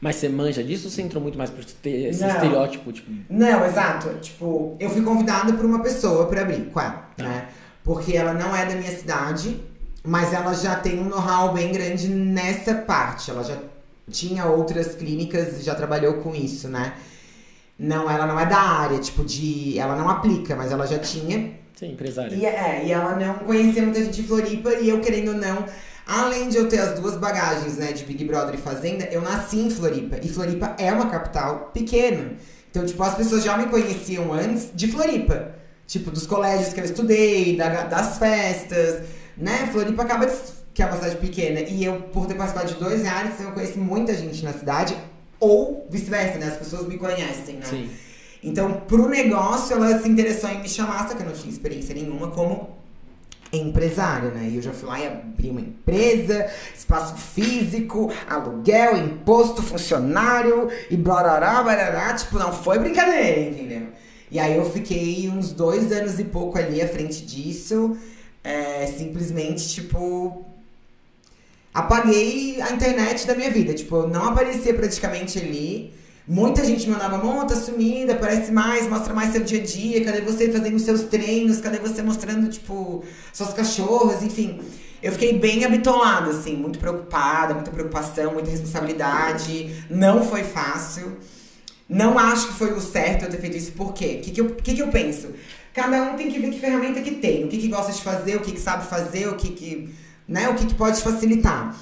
Mas 0.00 0.16
você 0.16 0.28
manja 0.30 0.62
disso 0.64 0.86
ou 0.86 0.90
você 0.90 1.02
entrou 1.02 1.22
muito 1.22 1.36
mais 1.36 1.50
por 1.50 1.64
ter 1.64 2.10
esse 2.10 2.20
Não. 2.22 2.28
estereótipo, 2.28 2.92
tipo. 2.92 3.10
Não, 3.28 3.64
exato. 3.66 4.08
Tipo, 4.22 4.74
eu 4.80 4.88
fui 4.90 5.02
convidada 5.02 5.52
por 5.52 5.64
uma 5.66 5.82
pessoa 5.82 6.26
pra 6.26 6.42
abrir 6.42 6.70
ela, 6.74 7.10
Tá. 7.16 7.24
né? 7.24 7.48
Porque 7.84 8.16
ela 8.16 8.32
não 8.34 8.54
é 8.56 8.64
da 8.66 8.74
minha 8.74 8.90
cidade, 8.90 9.56
mas 10.06 10.32
ela 10.32 10.54
já 10.54 10.76
tem 10.76 10.98
um 11.00 11.04
know-how 11.08 11.52
bem 11.52 11.72
grande 11.72 12.08
nessa 12.08 12.74
parte. 12.74 13.30
Ela 13.30 13.42
já 13.42 13.56
tinha 14.10 14.46
outras 14.46 14.94
clínicas, 14.94 15.62
já 15.64 15.74
trabalhou 15.74 16.14
com 16.14 16.34
isso, 16.34 16.68
né? 16.68 16.94
Não, 17.78 18.10
ela 18.10 18.26
não 18.26 18.40
é 18.40 18.46
da 18.46 18.58
área, 18.58 18.98
tipo, 18.98 19.24
de. 19.24 19.78
Ela 19.78 19.96
não 19.96 20.08
aplica, 20.08 20.56
mas 20.56 20.72
ela 20.72 20.86
já 20.86 20.98
tinha. 20.98 21.52
Sim, 21.74 21.92
empresária. 21.92 22.34
E, 22.34 22.46
é, 22.46 22.84
e 22.86 22.92
ela 22.92 23.16
não 23.16 23.34
conhecia 23.34 23.82
muita 23.82 24.02
gente 24.02 24.22
em 24.22 24.24
Floripa 24.24 24.72
e 24.74 24.88
eu 24.88 24.98
querendo 25.00 25.28
ou 25.32 25.34
não, 25.34 25.66
além 26.06 26.48
de 26.48 26.56
eu 26.56 26.68
ter 26.70 26.78
as 26.78 26.98
duas 26.98 27.16
bagagens, 27.18 27.76
né, 27.76 27.92
de 27.92 28.02
Big 28.04 28.24
Brother 28.24 28.54
e 28.54 28.58
Fazenda, 28.58 29.04
eu 29.12 29.20
nasci 29.20 29.58
em 29.58 29.68
Floripa. 29.68 30.16
E 30.22 30.28
Floripa 30.28 30.74
é 30.78 30.90
uma 30.90 31.10
capital 31.10 31.70
pequena. 31.74 32.32
Então, 32.70 32.86
tipo, 32.86 33.02
as 33.02 33.14
pessoas 33.14 33.44
já 33.44 33.58
me 33.58 33.66
conheciam 33.66 34.32
antes 34.32 34.70
de 34.74 34.88
Floripa. 34.88 35.50
Tipo, 35.86 36.10
dos 36.10 36.26
colégios 36.26 36.72
que 36.72 36.80
eu 36.80 36.84
estudei, 36.84 37.56
da- 37.56 37.84
das 37.84 38.16
festas, 38.18 39.02
né? 39.36 39.68
Floripa 39.72 40.02
acaba 40.02 40.26
de, 40.26 40.34
que 40.72 40.82
é 40.82 40.86
uma 40.86 40.96
cidade 40.96 41.16
pequena. 41.16 41.60
E 41.60 41.84
eu, 41.84 42.00
por 42.12 42.26
ter 42.26 42.34
participado 42.34 42.72
de 42.72 42.80
dois 42.80 43.02
reais, 43.02 43.40
eu 43.40 43.52
conheço 43.52 43.78
muita 43.78 44.14
gente 44.14 44.44
na 44.44 44.52
cidade. 44.52 44.96
Ou 45.38 45.86
vice-versa, 45.90 46.38
né? 46.38 46.46
As 46.46 46.56
pessoas 46.56 46.86
me 46.86 46.96
conhecem, 46.96 47.56
né? 47.56 47.66
Sim. 47.66 47.90
Então, 48.42 48.72
pro 48.86 49.08
negócio, 49.08 49.74
ela 49.74 49.98
se 50.00 50.08
interessou 50.08 50.48
em 50.50 50.60
me 50.60 50.68
chamar, 50.68 51.08
só 51.08 51.14
que 51.14 51.22
eu 51.22 51.26
não 51.26 51.34
tinha 51.34 51.52
experiência 51.52 51.94
nenhuma 51.94 52.28
como 52.28 52.76
empresária, 53.52 54.30
né? 54.30 54.48
E 54.50 54.56
eu 54.56 54.62
já 54.62 54.72
fui 54.72 54.88
lá 54.88 54.98
e 54.98 55.06
abri 55.06 55.50
uma 55.50 55.60
empresa, 55.60 56.50
espaço 56.76 57.16
físico, 57.16 58.12
aluguel, 58.28 58.96
imposto, 58.96 59.62
funcionário 59.62 60.68
e 60.90 60.96
blá 60.96 61.22
barará. 61.62 62.14
Tipo, 62.14 62.38
não 62.38 62.52
foi 62.52 62.78
brincadeira, 62.78 63.40
entendeu? 63.40 63.88
E 64.30 64.38
aí 64.38 64.56
eu 64.56 64.68
fiquei 64.70 65.28
uns 65.28 65.52
dois 65.52 65.92
anos 65.92 66.18
e 66.18 66.24
pouco 66.24 66.58
ali 66.58 66.82
à 66.82 66.88
frente 66.88 67.24
disso, 67.24 67.96
é, 68.46 68.86
simplesmente, 68.86 69.68
tipo, 69.68 70.46
apaguei 71.74 72.62
a 72.62 72.70
internet 72.70 73.26
da 73.26 73.34
minha 73.34 73.50
vida. 73.50 73.74
Tipo, 73.74 73.96
eu 73.96 74.08
não 74.08 74.26
aparecia 74.26 74.72
praticamente 74.72 75.36
ali. 75.36 75.92
Muita 76.28 76.64
gente 76.64 76.86
me 76.86 76.92
mandava, 76.92 77.18
Mon, 77.18 77.44
tá 77.44 77.56
sumida, 77.56 78.12
aparece 78.12 78.52
mais, 78.52 78.88
mostra 78.88 79.12
mais 79.12 79.32
seu 79.32 79.42
dia 79.42 79.60
a 79.60 79.64
dia, 79.64 80.04
cadê 80.04 80.20
você 80.20 80.50
fazendo 80.50 80.78
seus 80.78 81.02
treinos, 81.02 81.60
cadê 81.60 81.78
você 81.78 82.02
mostrando, 82.02 82.48
tipo, 82.48 83.04
suas 83.32 83.52
cachorras, 83.52 84.22
enfim. 84.22 84.60
Eu 85.02 85.10
fiquei 85.10 85.38
bem 85.38 85.64
habitolada, 85.64 86.30
assim, 86.30 86.54
muito 86.56 86.78
preocupada, 86.78 87.52
muita 87.52 87.72
preocupação, 87.72 88.32
muita 88.32 88.50
responsabilidade. 88.50 89.84
Não 89.90 90.24
foi 90.24 90.44
fácil. 90.44 91.16
Não 91.88 92.18
acho 92.18 92.48
que 92.48 92.54
foi 92.54 92.72
o 92.72 92.80
certo 92.80 93.24
eu 93.24 93.30
ter 93.30 93.40
feito 93.40 93.56
isso, 93.56 93.72
por 93.72 93.92
quê? 93.92 94.18
O 94.18 94.24
que, 94.24 94.30
que, 94.32 94.40
eu, 94.40 94.54
que, 94.54 94.74
que 94.74 94.82
eu 94.82 94.88
penso? 94.88 95.28
Cada 95.76 96.02
um 96.04 96.16
tem 96.16 96.30
que 96.30 96.38
ver 96.38 96.50
que 96.50 96.58
ferramenta 96.58 97.02
que 97.02 97.10
tem, 97.10 97.44
o 97.44 97.48
que, 97.48 97.58
que 97.58 97.68
gosta 97.68 97.92
de 97.92 98.00
fazer, 98.00 98.34
o 98.36 98.40
que, 98.40 98.50
que 98.50 98.60
sabe 98.60 98.86
fazer, 98.86 99.28
o 99.28 99.34
que, 99.34 99.50
que, 99.50 99.94
né, 100.26 100.48
o 100.48 100.54
que, 100.54 100.64
que 100.64 100.74
pode 100.74 101.02
facilitar. 101.02 101.76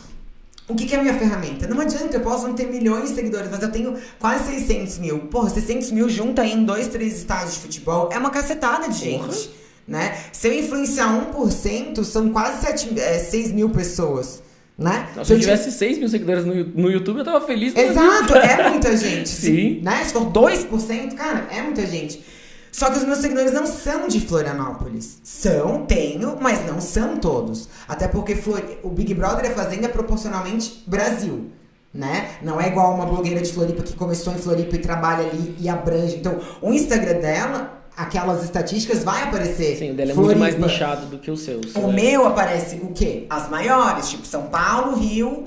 O 0.66 0.74
que, 0.74 0.84
que 0.84 0.96
é 0.96 0.98
a 0.98 1.02
minha 1.02 1.14
ferramenta? 1.14 1.68
Não 1.68 1.80
adianta, 1.80 2.16
eu 2.16 2.20
posso 2.20 2.48
não 2.48 2.54
ter 2.54 2.66
milhões 2.66 3.10
de 3.10 3.14
seguidores, 3.14 3.48
mas 3.48 3.62
eu 3.62 3.70
tenho 3.70 3.96
quase 4.18 4.52
600 4.52 4.98
mil. 4.98 5.18
Porra, 5.26 5.48
600 5.48 5.92
mil 5.92 6.08
junta 6.08 6.42
aí 6.42 6.54
em 6.54 6.64
dois, 6.64 6.88
três 6.88 7.18
estádios 7.18 7.54
de 7.54 7.60
futebol 7.60 8.08
é 8.10 8.18
uma 8.18 8.30
cacetada 8.30 8.88
de 8.88 8.98
gente. 8.98 9.18
Porra. 9.18 9.64
Né? 9.86 10.18
Se 10.32 10.48
eu 10.48 10.58
influenciar 10.58 11.32
1%, 11.32 12.02
são 12.02 12.30
quase 12.30 12.66
7, 12.66 12.98
é, 12.98 13.18
6 13.20 13.52
mil 13.52 13.70
pessoas. 13.70 14.42
Né? 14.76 15.08
Nossa, 15.14 15.28
Se 15.28 15.34
eu 15.34 15.38
tivesse 15.38 15.70
6 15.70 15.98
mil 15.98 16.08
seguidores 16.08 16.44
no, 16.44 16.52
no 16.52 16.90
YouTube, 16.90 17.18
eu 17.18 17.24
tava 17.24 17.46
feliz. 17.46 17.76
Exato, 17.76 18.34
é 18.34 18.70
muita 18.70 18.96
gente. 18.96 19.28
Sim. 19.30 19.82
né? 19.82 20.02
Se 20.02 20.12
for 20.12 20.32
2%, 20.32 21.14
cara, 21.14 21.46
é 21.52 21.62
muita 21.62 21.86
gente. 21.86 22.33
Só 22.76 22.90
que 22.90 22.98
os 22.98 23.04
meus 23.04 23.18
seguidores 23.20 23.52
não 23.52 23.66
são 23.66 24.08
de 24.08 24.18
Florianópolis. 24.20 25.18
São, 25.22 25.86
tenho, 25.86 26.36
mas 26.40 26.66
não 26.66 26.80
são 26.80 27.16
todos. 27.18 27.68
Até 27.86 28.08
porque 28.08 28.34
Flori- 28.34 28.78
o 28.82 28.88
Big 28.88 29.14
Brother 29.14 29.48
a 29.48 29.54
Fazenda 29.54 29.86
é 29.86 29.88
proporcionalmente 29.88 30.82
Brasil. 30.84 31.52
Né? 31.92 32.30
Não 32.42 32.60
é 32.60 32.66
igual 32.66 32.92
uma 32.92 33.06
blogueira 33.06 33.40
de 33.40 33.52
Floripa 33.52 33.80
que 33.84 33.92
começou 33.94 34.32
em 34.32 34.38
Floripa 34.38 34.74
e 34.74 34.78
trabalha 34.80 35.24
ali 35.28 35.54
e 35.60 35.68
abrange. 35.68 36.16
Então, 36.16 36.40
o 36.60 36.72
Instagram 36.72 37.20
dela, 37.20 37.84
aquelas 37.96 38.42
estatísticas, 38.42 39.04
vai 39.04 39.22
aparecer. 39.22 39.76
Sim, 39.78 39.92
o 39.92 39.94
dela 39.94 40.10
é 40.10 40.14
muito 40.14 40.36
mais 40.36 40.56
Floripa. 40.56 40.72
nichado 40.72 41.06
do 41.06 41.18
que 41.18 41.30
o 41.30 41.36
seu. 41.36 41.60
O 41.76 41.92
meu 41.92 42.26
aparece 42.26 42.74
o 42.82 42.88
quê? 42.88 43.24
As 43.30 43.48
maiores, 43.48 44.10
tipo 44.10 44.26
São 44.26 44.46
Paulo, 44.46 44.96
Rio, 44.96 45.44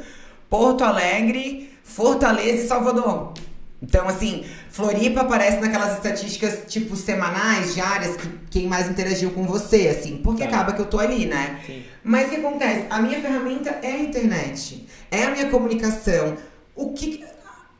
Porto 0.50 0.86
Alegre, 0.86 1.70
Fortaleza 1.84 2.64
e 2.64 2.68
Salvador. 2.70 3.34
Então, 3.82 4.08
assim, 4.08 4.44
Floripa 4.72 5.22
aparece 5.22 5.58
naquelas 5.60 5.94
estatísticas, 5.94 6.60
tipo, 6.68 6.96
semanais, 6.96 7.76
diárias, 7.76 8.16
que 8.18 8.28
quem 8.50 8.68
mais 8.68 8.90
interagiu 8.90 9.30
com 9.32 9.44
você, 9.46 9.88
assim, 9.88 10.18
porque 10.24 10.42
Tá. 10.44 10.50
acaba 10.50 10.74
que 10.74 10.82
eu 10.82 10.86
tô 10.88 11.00
ali, 11.00 11.28
né? 11.28 11.60
Sim. 11.66 11.84
Mas 12.04 12.28
o 12.28 12.30
que 12.32 12.36
acontece? 12.38 12.86
A 12.90 13.00
minha 13.02 13.22
ferramenta 13.22 13.70
é 13.84 13.92
a 13.92 14.00
internet, 14.00 14.88
é 15.12 15.24
a 15.26 15.30
minha 15.32 15.50
comunicação. 15.50 16.36
O 16.76 16.94
que. 16.94 17.24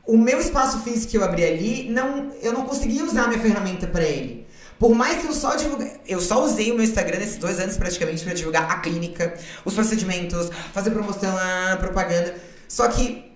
O 0.06 0.16
meu 0.16 0.40
espaço 0.40 0.78
físico 0.80 1.10
que 1.10 1.18
eu 1.18 1.24
abri 1.24 1.44
ali, 1.44 1.88
não, 1.90 2.30
eu 2.40 2.52
não 2.52 2.62
consegui 2.64 3.02
usar 3.02 3.24
a 3.24 3.28
minha 3.28 3.40
ferramenta 3.40 3.86
pra 3.86 4.02
ele. 4.04 4.46
Por 4.78 4.94
mais 4.94 5.20
que 5.20 5.26
eu 5.26 5.32
só 5.34 5.54
divulgue, 5.56 5.90
eu 6.06 6.20
só 6.20 6.42
usei 6.44 6.70
o 6.70 6.76
meu 6.76 6.84
Instagram 6.84 7.18
nesses 7.18 7.36
dois 7.36 7.58
anos 7.60 7.76
praticamente 7.76 8.24
pra 8.24 8.32
divulgar 8.32 8.70
a 8.70 8.78
clínica, 8.78 9.34
os 9.64 9.74
procedimentos, 9.74 10.48
fazer 10.72 10.92
promoção, 10.92 11.36
ah, 11.36 11.76
propaganda. 11.78 12.34
Só 12.68 12.88
que 12.88 13.27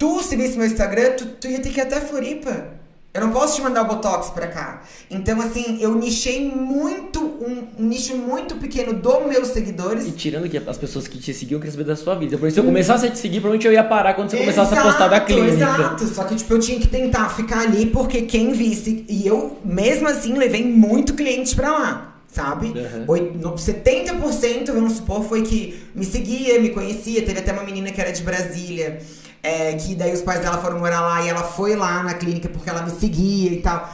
tu, 0.00 0.20
se 0.22 0.34
visse 0.34 0.56
meu 0.58 0.66
Instagram, 0.66 1.10
tu, 1.12 1.26
tu 1.26 1.46
ia 1.46 1.60
ter 1.60 1.70
que 1.70 1.78
ir 1.78 1.82
até 1.82 2.00
Floripa. 2.00 2.80
Eu 3.12 3.22
não 3.22 3.32
posso 3.32 3.56
te 3.56 3.62
mandar 3.62 3.82
o 3.82 3.86
Botox 3.86 4.30
pra 4.30 4.46
cá. 4.46 4.82
Então, 5.10 5.40
assim, 5.40 5.78
eu 5.80 5.96
nichei 5.96 6.48
muito, 6.48 7.20
um, 7.20 7.66
um 7.76 7.84
nicho 7.88 8.16
muito 8.16 8.54
pequeno 8.54 8.92
dos 8.92 9.26
meus 9.26 9.48
seguidores. 9.48 10.06
E 10.06 10.12
tirando 10.12 10.48
que 10.48 10.56
as 10.56 10.78
pessoas 10.78 11.08
que 11.08 11.18
te 11.18 11.34
seguiam 11.34 11.58
queriam 11.58 11.72
saber 11.72 11.84
da 11.88 11.96
sua 11.96 12.14
vida. 12.14 12.38
Por 12.38 12.46
isso, 12.46 12.54
se 12.54 12.60
eu 12.60 12.64
começasse 12.64 13.06
a 13.06 13.10
te 13.10 13.18
seguir, 13.18 13.40
provavelmente 13.40 13.66
eu 13.66 13.72
ia 13.72 13.82
parar 13.82 14.14
quando 14.14 14.30
você 14.30 14.36
começasse 14.36 14.72
a 14.74 14.82
postar 14.82 15.08
da 15.08 15.20
clínica. 15.20 15.54
Exato, 15.54 16.06
só 16.06 16.22
que 16.22 16.36
tipo, 16.36 16.52
eu 16.54 16.60
tinha 16.60 16.78
que 16.78 16.86
tentar 16.86 17.28
ficar 17.30 17.62
ali 17.62 17.86
porque 17.86 18.22
quem 18.22 18.52
visse. 18.52 19.04
E 19.08 19.26
eu, 19.26 19.58
mesmo 19.64 20.06
assim, 20.06 20.34
levei 20.38 20.64
muito 20.64 21.12
cliente 21.14 21.56
pra 21.56 21.72
lá, 21.72 22.16
sabe? 22.28 22.66
Uhum. 22.68 23.04
Oi- 23.08 23.32
no- 23.34 23.58
70%, 23.58 24.72
vamos 24.72 24.94
supor, 24.94 25.24
foi 25.24 25.42
que 25.42 25.82
me 25.96 26.04
seguia, 26.04 26.60
me 26.60 26.70
conhecia. 26.70 27.22
Teve 27.22 27.40
até 27.40 27.52
uma 27.52 27.64
menina 27.64 27.90
que 27.90 28.00
era 28.00 28.12
de 28.12 28.22
Brasília, 28.22 29.00
é, 29.42 29.74
que 29.74 29.94
daí 29.94 30.12
os 30.12 30.22
pais 30.22 30.40
dela 30.40 30.58
foram 30.58 30.78
morar 30.78 31.00
lá 31.00 31.22
e 31.24 31.28
ela 31.28 31.42
foi 31.42 31.76
lá 31.76 32.02
na 32.02 32.14
clínica 32.14 32.48
porque 32.48 32.68
ela 32.68 32.82
me 32.82 32.90
seguia 32.90 33.52
e 33.52 33.62
tal. 33.62 33.92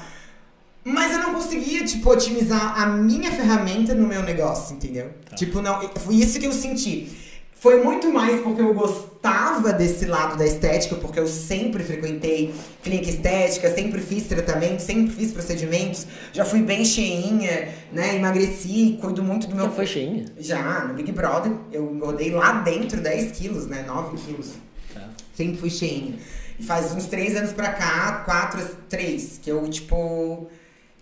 Mas 0.84 1.12
eu 1.12 1.18
não 1.18 1.34
conseguia, 1.34 1.84
tipo, 1.84 2.08
otimizar 2.08 2.80
a 2.80 2.86
minha 2.86 3.30
ferramenta 3.32 3.92
no 3.92 4.06
meu 4.06 4.22
negócio, 4.22 4.76
entendeu? 4.76 5.10
Tipo, 5.34 5.60
não, 5.60 5.80
foi 5.96 6.14
isso 6.14 6.38
que 6.38 6.46
eu 6.46 6.52
senti. 6.52 7.10
Foi 7.58 7.82
muito 7.82 8.12
mais 8.12 8.40
porque 8.42 8.60
eu 8.60 8.72
gostava 8.72 9.72
desse 9.72 10.04
lado 10.04 10.36
da 10.36 10.46
estética, 10.46 10.94
porque 10.94 11.18
eu 11.18 11.26
sempre 11.26 11.82
frequentei 11.82 12.54
clínica 12.82 13.08
estética, 13.10 13.74
sempre 13.74 14.00
fiz 14.00 14.28
tratamento, 14.28 14.80
sempre 14.80 15.12
fiz 15.12 15.32
procedimentos, 15.32 16.06
já 16.32 16.44
fui 16.44 16.62
bem 16.62 16.84
cheinha, 16.84 17.68
né? 17.90 18.14
Emagreci, 18.14 18.98
cuido 19.00 19.22
muito 19.24 19.48
do 19.48 19.56
meu 19.56 19.64
Já 19.64 19.70
foi 19.72 19.86
cheinha? 19.86 20.26
já, 20.38 20.84
no 20.84 20.94
Big 20.94 21.10
Brother, 21.10 21.50
eu 21.72 21.92
engordei 21.92 22.30
lá 22.30 22.60
dentro 22.60 23.00
10 23.00 23.32
quilos, 23.32 23.66
né? 23.66 23.84
9 23.88 24.16
quilos. 24.18 24.52
Tá. 24.94 25.08
Sempre 25.36 25.58
fui 25.58 25.70
cheinha. 25.70 26.14
E 26.58 26.64
faz 26.64 26.92
uns 26.92 27.06
3 27.06 27.36
anos 27.36 27.52
pra 27.52 27.72
cá, 27.72 28.22
4, 28.24 28.66
3, 28.88 29.40
que 29.42 29.50
eu, 29.50 29.68
tipo, 29.68 30.48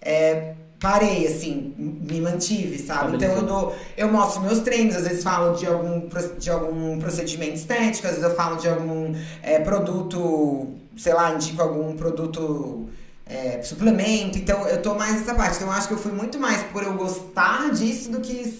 é, 0.01 0.55
parei, 0.81 1.27
assim, 1.27 1.73
me 1.79 2.21
mantive, 2.21 2.79
sabe? 2.79 3.17
Então 3.17 3.29
eu 3.37 3.43
dou, 3.43 3.77
eu 3.97 4.11
mostro 4.11 4.43
meus 4.43 4.59
treinos, 4.59 4.97
às 4.97 5.07
vezes 5.07 5.23
falo 5.23 5.57
de 5.57 5.67
algum, 5.67 6.09
de 6.39 6.51
algum 6.51 6.99
procedimento 6.99 7.55
estético, 7.55 8.07
às 8.07 8.15
vezes 8.15 8.29
eu 8.29 8.35
falo 8.35 8.57
de 8.57 8.69
algum 8.69 9.15
é, 9.43 9.61
produto, 9.61 10.75
sei 10.97 11.15
lá, 11.15 11.33
indico 11.33 11.63
algum 11.63 11.97
produto 11.97 12.89
é, 13.25 13.63
suplemento, 13.63 14.37
então 14.37 14.67
eu 14.69 14.83
tô 14.83 14.95
mais 14.95 15.21
nessa 15.21 15.35
parte. 15.35 15.57
Então 15.57 15.69
eu 15.69 15.75
acho 15.75 15.89
que 15.89 15.95
eu 15.95 15.99
fui 15.99 16.13
muito 16.13 16.39
mais 16.39 16.63
por 16.65 16.83
eu 16.83 16.95
gostar 16.95 17.71
disso 17.71 18.11
do 18.11 18.21
que, 18.21 18.53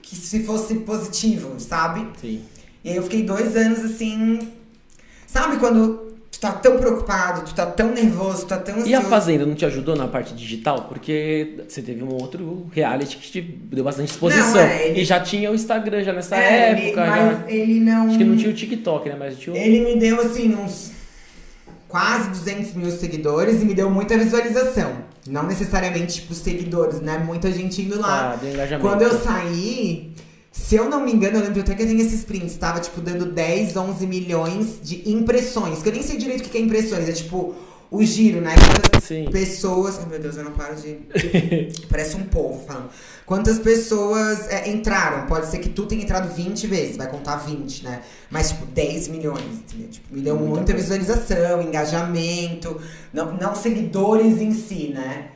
que 0.00 0.16
se 0.16 0.44
fosse 0.44 0.76
positivo, 0.76 1.58
sabe? 1.58 2.08
Sim. 2.20 2.42
E 2.82 2.90
aí 2.90 2.96
eu 2.96 3.02
fiquei 3.02 3.22
dois 3.22 3.56
anos 3.56 3.80
assim. 3.80 4.52
Sabe 5.34 5.56
quando 5.56 6.14
tu 6.30 6.38
tá 6.38 6.52
tão 6.52 6.76
preocupado, 6.78 7.42
tu 7.44 7.52
tá 7.56 7.66
tão 7.66 7.90
nervoso, 7.92 8.42
tu 8.42 8.48
tá 8.50 8.56
tão 8.58 8.74
ansioso. 8.76 8.88
E 8.88 8.94
a 8.94 9.00
Fazenda 9.00 9.44
não 9.44 9.56
te 9.56 9.64
ajudou 9.66 9.96
na 9.96 10.06
parte 10.06 10.32
digital? 10.32 10.82
Porque 10.88 11.58
você 11.68 11.82
teve 11.82 12.04
um 12.04 12.12
outro 12.12 12.68
reality 12.72 13.16
que 13.16 13.32
te 13.32 13.40
deu 13.40 13.82
bastante 13.82 14.10
exposição. 14.12 14.52
Não, 14.52 14.60
é, 14.60 14.88
ele- 14.90 15.00
E 15.00 15.04
já 15.04 15.18
tinha 15.18 15.50
o 15.50 15.54
Instagram 15.56 16.04
já 16.04 16.12
nessa 16.12 16.36
É, 16.36 16.70
ele- 16.70 16.82
época. 16.90 17.04
mas 17.06 17.38
já. 17.40 17.50
ele 17.50 17.80
não. 17.80 18.06
Acho 18.06 18.18
que 18.18 18.22
não 18.24 18.36
tinha 18.36 18.50
o 18.50 18.54
TikTok, 18.54 19.08
né? 19.08 19.16
Mas 19.18 19.36
tinha 19.36 19.54
o... 19.54 19.56
Ele 19.58 19.80
me 19.80 19.98
deu 19.98 20.20
assim 20.20 20.54
uns 20.54 20.92
quase 21.88 22.28
200 22.30 22.74
mil 22.74 22.92
seguidores 22.92 23.60
e 23.60 23.64
me 23.64 23.74
deu 23.74 23.90
muita 23.90 24.16
visualização. 24.16 24.92
Não 25.28 25.42
necessariamente 25.48 26.20
tipo 26.20 26.32
seguidores, 26.32 27.00
né? 27.00 27.18
Muita 27.18 27.50
gente 27.50 27.82
indo 27.82 27.98
lá. 28.00 28.38
Ah. 28.40 28.78
Quando 28.80 29.02
eu 29.02 29.18
saí, 29.18 30.12
se 30.56 30.76
eu 30.76 30.88
não 30.88 31.04
me 31.04 31.12
engano, 31.12 31.38
eu 31.38 31.42
lembro 31.42 31.60
até 31.62 31.74
que 31.74 31.84
tenho 31.84 32.00
esses 32.00 32.22
prints, 32.22 32.56
tava 32.56 32.78
tipo 32.78 33.00
dando 33.00 33.26
10, 33.26 33.76
11 33.76 34.06
milhões 34.06 34.78
de 34.80 35.10
impressões. 35.10 35.82
Que 35.82 35.88
eu 35.88 35.92
nem 35.92 36.00
sei 36.00 36.16
direito 36.16 36.46
o 36.46 36.48
que 36.48 36.56
é 36.56 36.60
impressões, 36.60 37.08
é 37.08 37.12
tipo 37.12 37.56
o 37.90 38.04
giro, 38.04 38.40
né? 38.40 38.54
Quantas 38.54 39.02
Sim. 39.02 39.28
pessoas. 39.32 39.98
Ai 39.98 40.06
meu 40.06 40.20
Deus, 40.20 40.36
eu 40.36 40.44
não 40.44 40.52
paro 40.52 40.76
de. 40.76 41.00
Parece 41.90 42.16
um 42.16 42.22
povo 42.22 42.64
falando. 42.64 42.88
Quantas 43.26 43.58
pessoas 43.58 44.48
é, 44.48 44.70
entraram? 44.70 45.26
Pode 45.26 45.46
ser 45.46 45.58
que 45.58 45.70
tu 45.70 45.86
tenha 45.86 46.04
entrado 46.04 46.32
20 46.32 46.68
vezes, 46.68 46.96
vai 46.96 47.08
contar 47.08 47.36
20, 47.36 47.82
né? 47.82 48.02
Mas, 48.30 48.50
tipo, 48.50 48.64
10 48.66 49.08
milhões, 49.08 49.42
entendeu? 49.42 49.88
Tipo, 49.88 50.14
me 50.14 50.20
deu 50.20 50.36
Muita 50.36 50.72
visualização, 50.72 51.62
engajamento, 51.62 52.80
não, 53.12 53.36
não 53.36 53.56
seguidores 53.56 54.40
em 54.40 54.54
si, 54.54 54.92
né? 54.94 55.30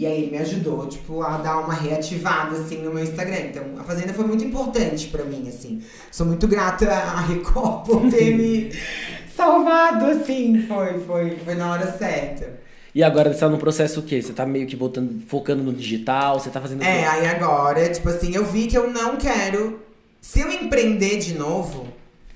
E 0.00 0.06
aí 0.06 0.22
ele 0.22 0.30
me 0.30 0.38
ajudou, 0.38 0.86
tipo, 0.86 1.20
a 1.22 1.36
dar 1.36 1.58
uma 1.58 1.74
reativada, 1.74 2.56
assim, 2.56 2.78
no 2.78 2.90
meu 2.90 3.04
Instagram. 3.04 3.36
Então, 3.50 3.62
a 3.78 3.84
Fazenda 3.84 4.14
foi 4.14 4.24
muito 4.24 4.42
importante 4.42 5.08
pra 5.08 5.22
mim, 5.24 5.46
assim. 5.46 5.82
Sou 6.10 6.24
muito 6.24 6.48
grata 6.48 6.90
à 6.90 7.20
Record 7.28 7.84
por 7.84 8.10
ter 8.10 8.34
me 8.34 8.72
salvado, 9.36 10.06
assim. 10.06 10.64
Foi, 10.66 11.00
foi, 11.00 11.36
foi 11.44 11.54
na 11.54 11.72
hora 11.72 11.98
certa. 11.98 12.60
E 12.94 13.04
agora 13.04 13.30
você 13.30 13.40
tá 13.40 13.50
no 13.50 13.58
processo 13.58 14.00
o 14.00 14.02
quê? 14.02 14.22
Você 14.22 14.32
tá 14.32 14.46
meio 14.46 14.66
que 14.66 14.74
voltando, 14.74 15.20
focando 15.28 15.62
no 15.62 15.74
digital? 15.74 16.40
Você 16.40 16.48
tá 16.48 16.62
fazendo 16.62 16.82
É, 16.82 17.06
aí 17.06 17.26
agora, 17.26 17.86
tipo 17.90 18.08
assim, 18.08 18.34
eu 18.34 18.46
vi 18.46 18.68
que 18.68 18.78
eu 18.78 18.90
não 18.90 19.18
quero. 19.18 19.82
Se 20.18 20.40
eu 20.40 20.50
empreender 20.50 21.18
de 21.18 21.34
novo, 21.34 21.86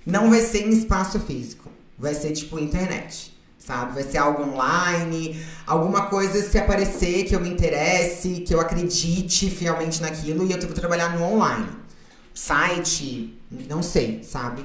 não 0.04 0.28
vai 0.28 0.42
ser 0.42 0.66
em 0.66 0.70
espaço 0.70 1.18
físico. 1.18 1.70
Vai 1.98 2.12
ser 2.12 2.32
tipo 2.32 2.58
internet. 2.58 3.33
Sabe? 3.66 3.94
Vai 3.94 4.02
ser 4.02 4.18
algo 4.18 4.42
online, 4.42 5.42
alguma 5.66 6.02
coisa 6.06 6.42
se 6.42 6.58
aparecer 6.58 7.24
que 7.24 7.34
eu 7.34 7.40
me 7.40 7.48
interesse, 7.48 8.42
que 8.46 8.54
eu 8.54 8.60
acredite 8.60 9.48
fielmente 9.48 10.02
naquilo 10.02 10.46
e 10.46 10.52
eu 10.52 10.58
tenho 10.58 10.72
que 10.72 10.78
trabalhar 10.78 11.16
no 11.16 11.24
online. 11.24 11.66
Site, 12.34 13.38
não 13.68 13.82
sei, 13.82 14.22
sabe? 14.22 14.64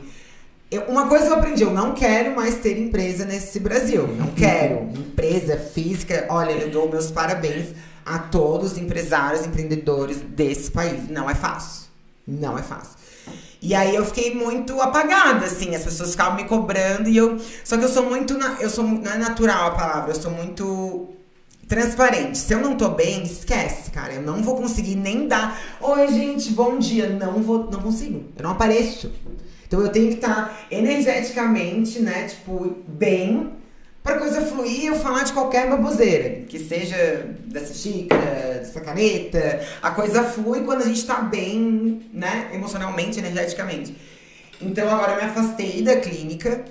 Eu- 0.70 0.84
uma 0.84 1.08
coisa 1.08 1.28
eu 1.28 1.36
aprendi, 1.36 1.64
eu 1.64 1.72
não 1.72 1.94
quero 1.94 2.36
mais 2.36 2.56
ter 2.56 2.78
empresa 2.78 3.24
nesse 3.26 3.60
Brasil. 3.60 4.06
Não 4.08 4.28
quero. 4.32 4.90
Empresa 4.94 5.56
física, 5.58 6.26
olha, 6.30 6.52
eu 6.52 6.70
dou 6.70 6.90
meus 6.90 7.10
parabéns 7.10 7.70
a 8.06 8.20
todos 8.20 8.74
os 8.74 8.78
empresários, 8.78 9.46
empreendedores 9.46 10.18
desse 10.18 10.72
país. 10.72 11.08
Não 11.10 11.30
é 11.30 11.36
fácil. 11.36 11.88
Não 12.28 12.58
é 12.58 12.62
fácil. 12.62 12.99
E 13.62 13.76
aí 13.76 13.94
eu 13.94 14.06
fiquei 14.06 14.34
muito 14.34 14.80
apagada, 14.82 15.46
assim, 15.46 15.76
as 15.76 15.84
pessoas 15.84 16.12
ficavam 16.12 16.36
me 16.36 16.46
cobrando 16.46 17.10
e 17.10 17.18
eu. 17.18 17.38
Só 17.64 17.78
que 17.78 17.84
eu 17.84 17.90
sou 17.90 18.06
muito. 18.10 18.38
na- 18.38 18.56
Eu 18.60 18.70
sou 18.70 18.84
não 18.86 19.12
é 19.12 19.18
natural 19.18 19.68
a 19.68 19.72
palavra, 19.72 20.12
eu 20.12 20.16
sou 20.22 20.32
muito 20.32 21.10
transparente. 21.68 22.38
Se 22.38 22.54
eu 22.54 22.62
não 22.62 22.76
tô 22.76 22.90
bem, 22.90 23.24
esquece, 23.24 23.92
cara. 23.92 24.14
Eu 24.14 24.22
não 24.22 24.42
vou 24.42 24.56
conseguir 24.56 24.96
nem 24.96 25.28
dar. 25.28 25.60
Oi, 25.82 26.08
gente, 26.08 26.52
bom 26.52 26.80
dia. 26.80 27.10
Não 27.10 27.44
vou, 27.44 27.70
não 27.70 27.82
consigo. 27.82 28.24
Eu 28.38 28.44
não 28.44 28.52
apareço. 28.52 29.12
Então 29.68 29.82
eu 29.82 29.90
tenho 29.90 30.08
que 30.08 30.16
estar 30.16 30.58
energeticamente, 30.72 32.00
né, 32.00 32.28
tipo, 32.28 32.76
bem, 32.88 33.52
pra 34.04 34.18
coisa 34.18 34.42
fluir 34.42 34.86
eu 34.86 34.96
falar 34.96 35.24
de 35.24 35.34
qualquer 35.34 35.70
baboseira. 35.70 36.46
Que 36.46 36.60
seja 36.60 37.28
dessa 37.46 37.74
xícara, 37.74 38.60
dessa 38.60 38.82
caneta. 38.82 39.66
A 39.82 39.92
coisa 39.92 40.24
flui 40.24 40.62
quando 40.62 40.84
a 40.84 40.86
gente 40.86 41.06
tá 41.06 41.22
bem, 41.22 42.10
né, 42.14 42.50
emocionalmente, 42.54 43.20
energeticamente. 43.20 43.96
Então 44.62 44.90
agora 44.90 45.14
eu 45.14 45.18
me 45.18 45.30
afastei 45.30 45.82
da 45.82 45.98
clínica. 45.98 46.66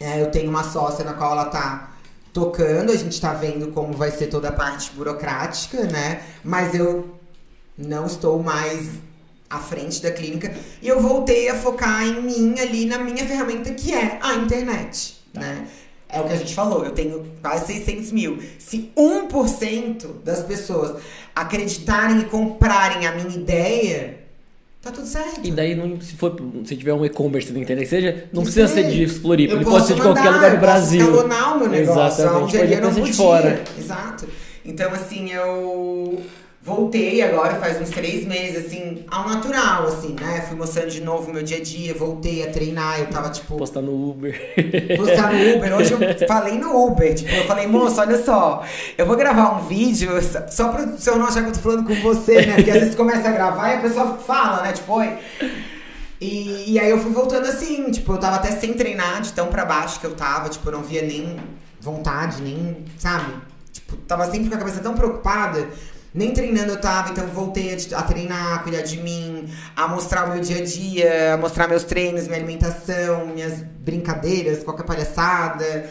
É, 0.00 0.20
eu 0.20 0.30
tenho 0.30 0.50
uma 0.50 0.64
sócia 0.64 1.04
na 1.04 1.14
qual 1.14 1.32
ela 1.32 1.46
tá 1.46 1.94
tocando, 2.32 2.90
a 2.90 2.96
gente 2.96 3.20
tá 3.20 3.32
vendo 3.32 3.68
como 3.68 3.92
vai 3.92 4.10
ser 4.10 4.26
toda 4.26 4.48
a 4.48 4.52
parte 4.52 4.90
burocrática, 4.92 5.84
né? 5.84 6.20
Mas 6.42 6.74
eu 6.74 7.16
não 7.78 8.06
estou 8.06 8.42
mais 8.42 8.88
à 9.48 9.60
frente 9.60 10.02
da 10.02 10.10
clínica 10.10 10.52
e 10.82 10.88
eu 10.88 11.00
voltei 11.00 11.48
a 11.48 11.54
focar 11.54 12.02
em 12.02 12.22
mim 12.22 12.58
ali 12.58 12.86
na 12.86 12.98
minha 12.98 13.24
ferramenta 13.24 13.72
que 13.72 13.94
é 13.94 14.18
a 14.20 14.34
internet, 14.34 15.20
né? 15.32 15.68
É 16.14 16.20
o 16.20 16.24
que 16.24 16.32
a 16.32 16.36
gente 16.36 16.54
falou, 16.54 16.84
eu 16.84 16.92
tenho 16.92 17.24
quase 17.42 17.66
600 17.66 18.12
mil. 18.12 18.38
Se 18.58 18.90
1% 18.96 20.06
das 20.24 20.42
pessoas 20.42 21.02
acreditarem 21.34 22.20
e 22.20 22.24
comprarem 22.24 23.06
a 23.06 23.12
minha 23.12 23.34
ideia, 23.36 24.18
tá 24.80 24.90
tudo 24.92 25.06
certo. 25.06 25.40
E 25.42 25.50
daí, 25.50 25.74
não, 25.74 26.00
se, 26.00 26.14
for, 26.14 26.36
se 26.64 26.76
tiver 26.76 26.92
um 26.94 27.04
e-commerce 27.04 27.52
na 27.52 27.58
internet, 27.58 27.88
seja, 27.88 28.28
não 28.32 28.42
Que 28.42 28.50
precisa 28.52 28.68
seja. 28.68 28.88
ser 28.88 28.94
de 28.94 29.06
Floripa, 29.08 29.54
Eu 29.54 29.56
ele 29.58 29.64
pode 29.64 29.86
ser 29.86 29.94
de 29.94 30.02
qualquer 30.02 30.30
lugar 30.30 30.50
do 30.50 30.56
eu 30.56 30.60
Brasil. 30.60 31.00
escalonar 31.00 31.56
o 31.56 31.58
meu 31.60 31.68
negócio, 31.68 32.24
Exatamente, 32.24 32.56
onde 32.58 32.72
eu 32.74 32.80
não 32.80 32.94
podia. 32.94 33.14
fora. 33.14 33.64
Exato. 33.78 34.26
Então, 34.64 34.90
assim, 34.92 35.32
eu 35.32 36.22
voltei 36.64 37.20
agora, 37.20 37.56
faz 37.56 37.78
uns 37.78 37.90
três 37.90 38.24
meses, 38.26 38.64
assim, 38.64 39.04
ao 39.10 39.28
natural, 39.28 39.86
assim, 39.86 40.16
né? 40.18 40.42
Fui 40.48 40.56
mostrando 40.56 40.88
de 40.88 41.02
novo 41.02 41.30
o 41.30 41.34
meu 41.34 41.42
dia 41.42 41.58
a 41.58 41.62
dia, 41.62 41.92
voltei 41.92 42.42
a 42.42 42.50
treinar, 42.50 43.00
eu 43.00 43.06
tava, 43.08 43.28
tipo, 43.28 43.58
Postar 43.58 43.82
no 43.82 43.92
Uber. 44.10 44.34
postar 44.96 45.30
no 45.30 45.56
Uber. 45.56 45.76
Hoje 45.76 45.92
eu 45.92 45.98
falei 46.26 46.56
no 46.56 46.86
Uber, 46.86 47.14
tipo, 47.14 47.30
eu 47.30 47.44
falei, 47.44 47.66
moço, 47.66 48.00
olha 48.00 48.22
só, 48.24 48.64
eu 48.96 49.04
vou 49.04 49.14
gravar 49.14 49.58
um 49.58 49.66
vídeo, 49.66 50.10
só 50.50 50.68
pra 50.68 50.96
se 50.96 51.10
eu 51.10 51.18
não 51.18 51.26
achar 51.26 51.42
que 51.42 51.50
eu 51.50 51.52
tô 51.52 51.60
falando 51.60 51.86
com 51.86 51.94
você, 51.96 52.46
né? 52.46 52.54
Porque 52.54 52.70
às 52.70 52.80
vezes 52.80 52.94
começa 52.94 53.28
a 53.28 53.32
gravar 53.32 53.68
e 53.68 53.74
a 53.74 53.80
pessoa 53.80 54.16
fala, 54.16 54.62
né? 54.62 54.72
Tipo, 54.72 54.94
oi. 54.94 55.18
E, 56.18 56.72
e 56.72 56.78
aí 56.78 56.88
eu 56.88 56.98
fui 56.98 57.12
voltando 57.12 57.46
assim, 57.46 57.90
tipo, 57.90 58.10
eu 58.10 58.18
tava 58.18 58.36
até 58.36 58.50
sem 58.52 58.72
treinar, 58.72 59.20
de 59.20 59.34
tão 59.34 59.48
pra 59.48 59.66
baixo 59.66 60.00
que 60.00 60.06
eu 60.06 60.14
tava, 60.14 60.48
tipo, 60.48 60.66
eu 60.66 60.72
não 60.72 60.82
via 60.82 61.02
nem 61.02 61.36
vontade, 61.78 62.40
nem, 62.40 62.86
sabe? 62.98 63.34
Tipo, 63.70 63.96
tava 63.96 64.24
sempre 64.30 64.48
com 64.48 64.54
a 64.54 64.58
cabeça 64.58 64.80
tão 64.80 64.94
preocupada. 64.94 65.68
Nem 66.14 66.32
treinando 66.32 66.70
eu 66.70 66.80
tava, 66.80 67.10
então 67.10 67.26
voltei 67.26 67.74
a, 67.74 67.98
a 67.98 68.02
treinar, 68.04 68.54
a 68.54 68.58
cuidar 68.60 68.82
de 68.82 68.98
mim, 68.98 69.52
a 69.74 69.88
mostrar 69.88 70.26
o 70.26 70.32
meu 70.32 70.40
dia 70.40 70.58
a 70.58 70.64
dia, 70.64 71.34
a 71.34 71.36
mostrar 71.36 71.66
meus 71.66 71.82
treinos, 71.82 72.28
minha 72.28 72.38
alimentação, 72.38 73.26
minhas 73.26 73.60
brincadeiras, 73.60 74.62
qualquer 74.62 74.84
palhaçada. 74.84 75.90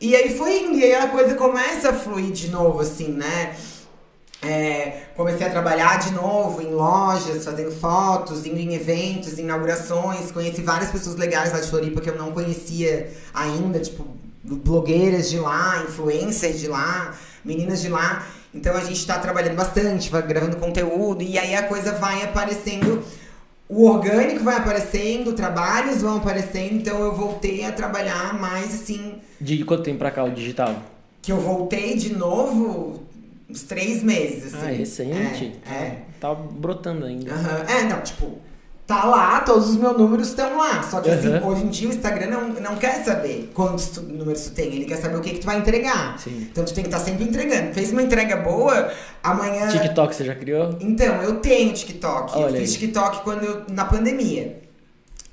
E 0.00 0.14
aí 0.14 0.36
foi 0.36 0.60
indo, 0.62 0.78
e 0.78 0.84
aí 0.84 0.94
a 0.94 1.08
coisa 1.08 1.34
começa 1.34 1.90
a 1.90 1.92
fluir 1.92 2.30
de 2.30 2.48
novo, 2.48 2.78
assim, 2.78 3.08
né? 3.08 3.56
É, 4.40 5.06
comecei 5.16 5.44
a 5.44 5.50
trabalhar 5.50 5.98
de 5.98 6.12
novo 6.12 6.62
em 6.62 6.72
lojas, 6.72 7.44
fazendo 7.44 7.72
fotos, 7.72 8.46
indo 8.46 8.60
em 8.60 8.74
eventos, 8.74 9.36
inaugurações. 9.36 10.30
Conheci 10.30 10.62
várias 10.62 10.90
pessoas 10.90 11.16
legais 11.16 11.52
lá 11.52 11.58
de 11.58 11.68
Floripa 11.68 12.00
que 12.00 12.10
eu 12.10 12.16
não 12.16 12.30
conhecia 12.30 13.10
ainda, 13.34 13.80
tipo, 13.80 14.06
blogueiras 14.44 15.28
de 15.28 15.38
lá, 15.38 15.82
influencers 15.88 16.60
de 16.60 16.68
lá, 16.68 17.14
meninas 17.44 17.80
de 17.80 17.88
lá. 17.88 18.24
Então 18.56 18.76
a 18.76 18.80
gente 18.80 19.06
tá 19.06 19.18
trabalhando 19.18 19.54
bastante, 19.54 20.10
vai 20.10 20.22
gravando 20.22 20.56
conteúdo, 20.56 21.22
e 21.22 21.38
aí 21.38 21.54
a 21.54 21.62
coisa 21.62 21.92
vai 21.92 22.22
aparecendo. 22.22 23.04
O 23.68 23.88
orgânico 23.88 24.44
vai 24.44 24.56
aparecendo, 24.56 25.32
trabalhos 25.32 26.00
vão 26.00 26.18
aparecendo, 26.18 26.74
então 26.74 27.00
eu 27.00 27.14
voltei 27.14 27.64
a 27.64 27.72
trabalhar 27.72 28.32
mais 28.38 28.74
assim. 28.74 29.20
De 29.40 29.64
quanto 29.64 29.82
tempo 29.82 29.98
pra 29.98 30.10
cá 30.10 30.22
o 30.24 30.30
digital? 30.30 30.74
Que 31.20 31.32
eu 31.32 31.40
voltei 31.40 31.96
de 31.96 32.16
novo 32.16 33.02
uns 33.50 33.62
três 33.62 34.02
meses. 34.02 34.54
Assim. 34.54 34.66
Ah, 34.66 34.72
é 34.72 34.76
recente. 34.76 35.52
É, 35.68 35.72
é. 35.72 36.02
Tá 36.20 36.34
brotando 36.34 37.04
ainda. 37.04 37.32
Aham. 37.32 37.64
É, 37.68 37.82
não, 37.84 38.00
tipo, 38.00 38.38
tá 38.86 39.04
lá, 39.04 39.40
todos 39.40 39.70
os 39.70 39.76
meus 39.76 39.96
números 39.98 40.28
estão 40.28 40.56
lá. 40.58 40.82
Só 40.82 41.00
que 41.00 41.10
assim, 41.10 41.34
Aham. 41.34 41.46
hoje 41.46 41.62
em 41.64 41.68
dia 41.68 41.88
o 41.88 41.92
Instagram 41.92 42.26
não, 42.30 42.48
não 42.60 42.76
quer 42.76 43.04
saber 43.04 43.50
quantos 43.52 43.86
tu- 43.88 44.02
números 44.02 44.42
tu 44.44 44.50
tem, 44.52 44.66
ele 44.74 44.84
quer 44.84 44.96
saber 44.96 45.16
o 45.16 45.20
que, 45.20 45.30
que 45.30 45.38
tu 45.40 45.46
vai 45.46 45.58
entregar. 45.58 46.18
Sim. 46.18 46.46
Então 46.50 46.64
tu 46.64 46.72
tem 46.72 46.84
que 46.84 46.88
estar 46.90 47.00
sempre 47.00 47.24
entregando. 47.24 47.72
Fez 47.74 47.90
uma 47.90 48.02
entrega 48.02 48.36
boa, 48.36 48.90
amanhã. 49.22 49.68
TikTok 49.68 50.14
você 50.14 50.24
já 50.24 50.34
criou? 50.34 50.76
Então, 50.80 51.20
eu 51.22 51.40
tenho 51.40 51.72
TikTok. 51.72 52.32
Olha 52.36 52.56
eu 52.56 52.60
fiz 52.60 52.74
aí. 52.74 52.78
TikTok 52.78 53.22
quando 53.24 53.42
eu- 53.44 53.62
na 53.72 53.84
pandemia. 53.84 54.60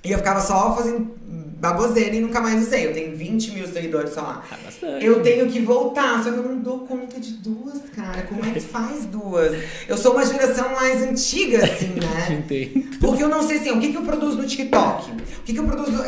E 0.04 0.12
eu 0.12 0.18
ficava 0.18 0.42
só 0.42 0.76
fazendo 0.76 1.16
baboseira 1.64 2.14
e 2.14 2.20
nunca 2.20 2.42
mais 2.42 2.62
usei. 2.62 2.88
Eu 2.88 2.94
tenho 2.94 3.16
20 3.16 3.52
mil 3.52 3.66
seguidores 3.66 4.14
só 4.14 4.22
lá. 4.22 4.44
Ah, 4.52 4.58
bastante. 4.66 5.06
Eu 5.06 5.24
tenho 5.24 5.50
que 5.50 5.62
voltar, 5.62 6.22
só 6.22 6.30
que 6.30 6.38
eu 6.38 6.44
não 6.44 6.60
dou 6.60 6.80
conta 6.80 7.18
de 7.22 7.32
duas, 7.34 7.80
cara. 7.96 8.24
Como 8.24 8.44
é 8.46 8.52
que 8.52 8.60
faz 8.62 9.06
duas? 9.06 9.58
Eu 9.88 9.98
sou 9.98 10.12
uma 10.12 10.26
geração 10.26 10.74
mais 10.76 11.02
antiga, 11.02 11.64
assim, 11.64 11.94
né? 11.94 12.44
Porque 13.00 13.24
eu 13.24 13.30
não 13.30 13.48
sei 13.48 13.60
assim, 13.60 13.72
o 13.72 13.80
que, 13.80 13.92
que 13.92 13.98
eu 13.98 14.02
produzo 14.02 14.38
no 14.38 14.46
TikTok? 14.46 15.12
O 15.12 15.44
que, 15.46 15.54
que 15.54 15.60
eu 15.60 15.66
produzo. 15.66 16.04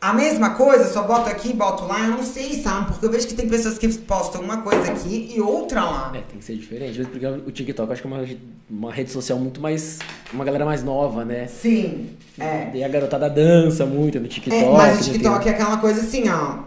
A 0.00 0.14
mesma 0.14 0.50
coisa, 0.54 0.90
só 0.90 1.02
boto 1.02 1.28
aqui, 1.28 1.52
boto 1.52 1.84
lá, 1.84 2.00
eu 2.06 2.12
não 2.12 2.22
sei, 2.22 2.54
sabe? 2.62 2.86
Porque 2.86 3.04
eu 3.04 3.10
vejo 3.10 3.28
que 3.28 3.34
tem 3.34 3.46
pessoas 3.46 3.76
que 3.76 3.86
postam 3.98 4.40
uma 4.40 4.62
coisa 4.62 4.90
aqui 4.90 5.30
e 5.34 5.40
outra 5.42 5.84
lá. 5.84 6.12
É, 6.14 6.22
tem 6.22 6.38
que 6.38 6.44
ser 6.44 6.56
diferente. 6.56 7.04
Porque 7.04 7.26
o 7.26 7.50
TikTok 7.50 7.86
eu 7.86 7.92
acho 7.92 8.02
que 8.02 8.08
é 8.08 8.10
uma, 8.10 8.26
uma 8.70 8.92
rede 8.92 9.10
social 9.10 9.38
muito 9.38 9.60
mais. 9.60 9.98
Uma 10.32 10.42
galera 10.42 10.64
mais 10.64 10.82
nova, 10.82 11.22
né? 11.22 11.46
Sim, 11.48 12.16
é. 12.38 12.70
E 12.72 12.82
a 12.82 12.88
garotada 12.88 13.28
dança 13.28 13.84
muito 13.84 14.18
no 14.18 14.26
TikTok. 14.26 14.64
É, 14.64 14.70
mas 14.72 15.06
o 15.06 15.12
TikTok 15.12 15.46
é 15.46 15.52
aquela 15.52 15.76
coisa 15.76 16.00
assim, 16.00 16.30
ó. 16.30 16.60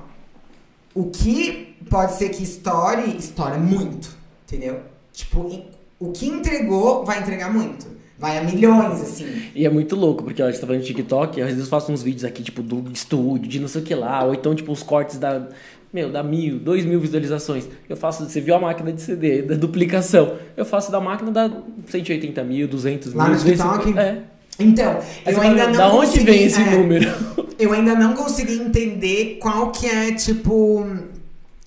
o 0.93 1.05
que 1.09 1.75
pode 1.89 2.13
ser 2.13 2.29
que 2.29 2.43
estoure, 2.43 3.17
estoura 3.17 3.57
muito, 3.57 4.09
entendeu? 4.45 4.79
Tipo, 5.11 5.63
o 5.99 6.11
que 6.11 6.27
entregou, 6.27 7.03
vai 7.03 7.19
entregar 7.19 7.51
muito. 7.51 7.92
Vai 8.23 8.37
a 8.37 8.43
milhões, 8.45 9.01
assim. 9.01 9.49
E 9.53 9.65
é 9.65 9.69
muito 9.69 9.97
louco, 9.97 10.23
porque 10.23 10.41
ó, 10.41 10.45
a 10.45 10.49
gente 10.49 10.61
tá 10.61 10.65
falando 10.65 10.81
de 10.81 10.87
TikTok, 10.87 11.41
às 11.41 11.47
vezes 11.47 11.63
eu 11.63 11.69
faço 11.69 11.91
uns 11.91 12.01
vídeos 12.01 12.23
aqui, 12.23 12.41
tipo, 12.41 12.63
do 12.63 12.89
estúdio, 12.89 13.49
de 13.49 13.59
não 13.59 13.67
sei 13.67 13.81
o 13.81 13.83
que 13.83 13.93
lá, 13.93 14.23
ou 14.23 14.33
então, 14.33 14.55
tipo, 14.55 14.71
os 14.71 14.81
cortes 14.81 15.17
da. 15.19 15.45
Meu, 15.91 16.09
dá 16.09 16.23
mil, 16.23 16.57
dois 16.57 16.85
mil 16.85 17.01
visualizações. 17.01 17.67
Eu 17.89 17.97
faço, 17.97 18.23
você 18.23 18.39
viu 18.39 18.55
a 18.55 18.59
máquina 18.59 18.93
de 18.93 19.01
CD, 19.01 19.41
da 19.41 19.55
duplicação. 19.55 20.35
Eu 20.55 20.63
faço 20.63 20.89
da 20.89 21.01
máquina 21.01 21.31
da 21.31 21.51
180 21.87 22.41
mil, 22.45 22.65
200 22.65 23.13
Lá 23.13 23.25
mil. 23.25 23.33
no 23.33 23.39
TikTok? 23.43 23.91
250. 23.91 24.01
É. 24.01 24.23
Então, 24.57 24.99
Aí 25.25 25.33
eu 25.33 25.41
ainda 25.41 25.57
fala, 25.57 25.71
não 25.71 25.77
Da 25.77 25.87
onde 25.89 26.05
consegui, 26.05 26.25
vem 26.25 26.43
esse 26.45 26.61
é, 26.61 26.77
número? 26.77 27.11
Eu 27.59 27.73
ainda 27.73 27.93
não 27.93 28.13
consegui 28.13 28.53
entender 28.53 29.37
qual 29.41 29.69
que 29.69 29.85
é, 29.85 30.13
tipo... 30.13 30.87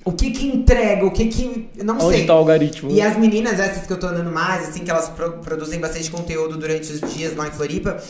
O 0.06 0.12
que 0.12 0.30
que 0.30 0.46
entrega, 0.46 1.04
o 1.04 1.10
que 1.10 1.26
que... 1.26 1.68
Não 1.82 1.96
Onde 1.98 2.18
sei. 2.18 2.26
tá 2.26 2.34
o 2.34 2.38
algoritmo? 2.38 2.90
E 2.92 3.02
as 3.02 3.16
meninas, 3.18 3.58
essas 3.58 3.86
que 3.86 3.92
eu 3.92 3.98
tô 3.98 4.06
andando 4.06 4.30
mais, 4.30 4.68
assim, 4.68 4.84
que 4.84 4.90
elas 4.90 5.08
pro- 5.08 5.38
produzem 5.38 5.80
bastante 5.80 6.08
conteúdo 6.10 6.56
durante 6.56 6.92
os 6.92 7.00
dias 7.12 7.34
lá 7.36 7.48
em 7.48 7.50
Floripa, 7.50 8.00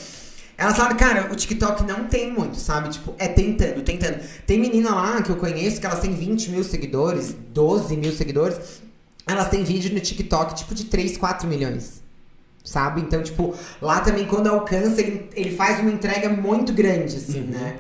elas 0.59 0.77
falam, 0.77 0.95
cara, 0.97 1.33
o 1.33 1.35
TikTok 1.35 1.85
não 1.85 2.05
tem 2.05 2.31
muito, 2.31 2.59
sabe? 2.61 2.91
Tipo, 2.91 3.15
é 3.19 3.27
tentando, 3.29 3.83
tentando. 3.83 4.19
Tem 4.47 4.59
menina 4.61 4.95
lá 4.95 5.23
que 5.23 5.31
eu 5.31 5.37
conheço 5.37 5.81
que 5.81 5.87
elas 5.87 6.01
têm 6.01 6.13
20 6.15 6.51
mil 6.51 6.63
seguidores, 6.65 7.35
12 7.55 7.97
mil 7.97 8.13
seguidores. 8.13 8.59
Elas 9.27 9.49
têm 9.49 9.65
vídeo 9.65 9.93
no 9.95 9.99
TikTok, 10.01 10.55
tipo, 10.55 10.75
de 10.75 10.85
3, 10.85 11.17
4 11.17 11.49
milhões. 11.49 12.03
Sabe? 12.63 13.01
Então, 13.01 13.23
tipo, 13.23 13.55
lá 13.81 14.01
também 14.01 14.27
quando 14.27 14.49
alcança, 14.49 15.01
ele, 15.01 15.31
ele 15.35 15.57
faz 15.57 15.81
uma 15.81 15.91
entrega 15.91 16.29
muito 16.29 16.73
grande, 16.73 17.17
assim, 17.17 17.41
Uhum. 17.41 17.47
né? 17.47 17.77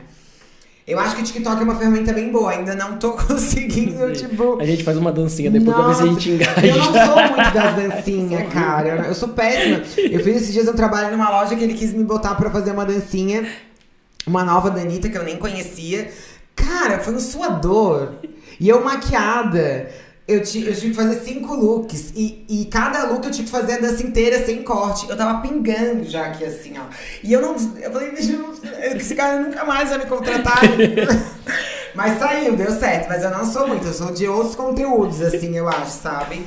Eu 0.86 1.00
acho 1.00 1.16
que 1.16 1.22
o 1.22 1.24
TikTok 1.24 1.60
é 1.60 1.64
uma 1.64 1.74
ferramenta 1.74 2.12
bem 2.12 2.30
boa, 2.30 2.52
ainda 2.52 2.72
não 2.76 2.96
tô 2.96 3.12
conseguindo, 3.18 4.12
tipo. 4.12 4.60
A 4.60 4.64
gente 4.64 4.84
faz 4.84 4.96
uma 4.96 5.10
dancinha 5.10 5.50
depois 5.50 5.76
pra 5.76 5.88
ver 5.88 5.94
se 5.96 6.02
a 6.02 6.06
gente 6.06 6.30
engaja. 6.30 6.66
Eu 6.66 6.76
não 6.76 6.92
sou 6.92 7.16
muito 7.16 7.54
das 7.54 7.74
dancinhas, 7.76 8.52
cara. 8.52 8.88
Eu, 8.88 9.04
eu 9.06 9.14
sou 9.14 9.30
péssima. 9.30 9.82
Eu 9.98 10.20
fiz 10.20 10.36
esses 10.36 10.52
dias 10.52 10.68
um 10.68 10.74
trabalho 10.74 11.10
numa 11.10 11.28
loja 11.28 11.56
que 11.56 11.64
ele 11.64 11.74
quis 11.74 11.92
me 11.92 12.04
botar 12.04 12.36
pra 12.36 12.50
fazer 12.50 12.70
uma 12.70 12.84
dancinha. 12.84 13.48
Uma 14.24 14.44
nova 14.44 14.70
da 14.70 14.80
Anitta 14.80 15.08
que 15.08 15.18
eu 15.18 15.24
nem 15.24 15.36
conhecia. 15.36 16.08
Cara, 16.54 17.00
foi 17.00 17.14
um 17.14 17.20
suador. 17.20 18.12
E 18.60 18.68
eu 18.68 18.82
maquiada. 18.84 19.90
Eu, 20.28 20.38
eu 20.38 20.42
tive 20.44 20.72
que 20.72 20.94
fazer 20.94 21.20
cinco 21.20 21.54
looks. 21.54 22.12
E, 22.16 22.44
e 22.48 22.64
cada 22.66 23.04
look 23.04 23.24
eu 23.24 23.30
tive 23.30 23.44
que 23.44 23.50
fazer 23.50 23.74
a 23.74 23.78
dança 23.78 24.02
inteira 24.02 24.44
sem 24.44 24.62
corte. 24.64 25.08
Eu 25.08 25.16
tava 25.16 25.40
pingando 25.40 26.04
já 26.04 26.26
aqui 26.26 26.44
assim, 26.44 26.74
ó. 26.78 26.84
E 27.22 27.32
eu 27.32 27.40
não. 27.40 27.54
Eu 27.80 27.92
falei, 27.92 28.10
"Bicho, 28.10 28.36
esse 28.96 29.14
cara 29.14 29.40
nunca 29.40 29.64
mais 29.64 29.88
vai 29.88 29.98
me 29.98 30.06
contratar. 30.06 30.60
mas 31.94 32.18
saiu, 32.18 32.56
deu 32.56 32.72
certo. 32.72 33.08
Mas 33.08 33.22
eu 33.22 33.30
não 33.30 33.44
sou 33.44 33.68
muito, 33.68 33.86
eu 33.86 33.92
sou 33.92 34.12
de 34.12 34.26
outros 34.26 34.56
conteúdos, 34.56 35.22
assim, 35.22 35.56
eu 35.56 35.68
acho, 35.68 35.92
sabe? 35.92 36.44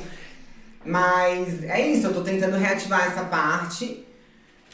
Mas 0.84 1.62
é 1.64 1.86
isso, 1.88 2.06
eu 2.06 2.14
tô 2.14 2.20
tentando 2.22 2.56
reativar 2.56 3.06
essa 3.06 3.24
parte. 3.24 4.06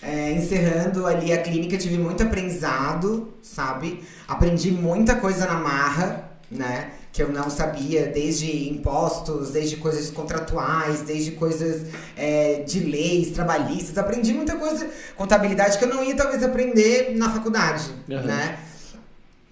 É, 0.02 0.32
encerrando 0.32 1.06
ali 1.06 1.32
a 1.32 1.40
clínica, 1.42 1.78
tive 1.78 1.96
muito 1.96 2.22
aprendizado, 2.22 3.32
sabe? 3.40 4.04
Aprendi 4.28 4.70
muita 4.70 5.16
coisa 5.16 5.46
na 5.46 5.54
marra, 5.54 6.30
né? 6.50 6.90
Que 7.16 7.22
eu 7.22 7.32
não 7.32 7.48
sabia, 7.48 8.08
desde 8.08 8.68
impostos, 8.68 9.50
desde 9.50 9.78
coisas 9.78 10.10
contratuais, 10.10 11.00
desde 11.00 11.30
coisas 11.30 11.86
é, 12.14 12.62
de 12.66 12.80
leis 12.80 13.30
trabalhistas. 13.30 13.96
Aprendi 13.96 14.34
muita 14.34 14.54
coisa, 14.56 14.86
contabilidade, 15.16 15.78
que 15.78 15.84
eu 15.84 15.88
não 15.88 16.04
ia 16.04 16.14
talvez 16.14 16.44
aprender 16.44 17.16
na 17.16 17.30
faculdade, 17.30 17.84
Aham. 18.12 18.20
né? 18.20 18.58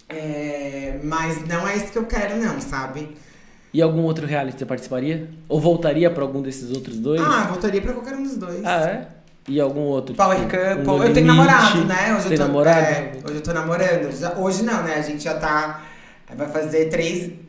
É, 0.07 0.99
mas 1.03 1.43
não 1.47 1.67
é 1.67 1.75
isso 1.75 1.87
que 1.87 1.97
eu 1.97 2.05
quero, 2.05 2.37
não, 2.37 2.61
sabe? 2.61 3.17
E 3.73 3.81
algum 3.81 4.03
outro 4.03 4.27
reality 4.27 4.59
você 4.59 4.65
participaria? 4.67 5.27
Ou 5.49 5.59
voltaria 5.59 6.11
pra 6.11 6.21
algum 6.21 6.43
desses 6.43 6.69
outros 6.69 6.99
dois? 6.99 7.19
Ah, 7.19 7.47
voltaria 7.49 7.81
pra 7.81 7.93
qualquer 7.93 8.13
um 8.13 8.21
dos 8.21 8.37
dois. 8.37 8.63
Ah, 8.63 8.81
é? 8.87 9.07
E 9.47 9.59
algum 9.59 9.81
outro? 9.81 10.13
Power 10.13 10.37
tipo, 10.37 10.51
Couple. 10.51 10.91
um 10.91 11.03
eu 11.03 11.13
tenho 11.15 11.25
namorado, 11.25 11.83
né? 11.85 12.13
Hoje 12.15 12.27
Tem 12.29 12.33
eu 12.33 12.37
tô, 12.37 12.45
namorado? 12.45 12.79
é, 12.79 13.11
hoje 13.25 13.35
eu 13.37 13.41
tô 13.41 13.53
namorando. 13.53 14.37
Hoje 14.37 14.61
não, 14.61 14.83
né? 14.83 14.97
A 14.97 15.01
gente 15.01 15.23
já 15.23 15.33
tá. 15.33 15.83
Vai 16.35 16.47
fazer 16.47 16.89
três. 16.89 17.44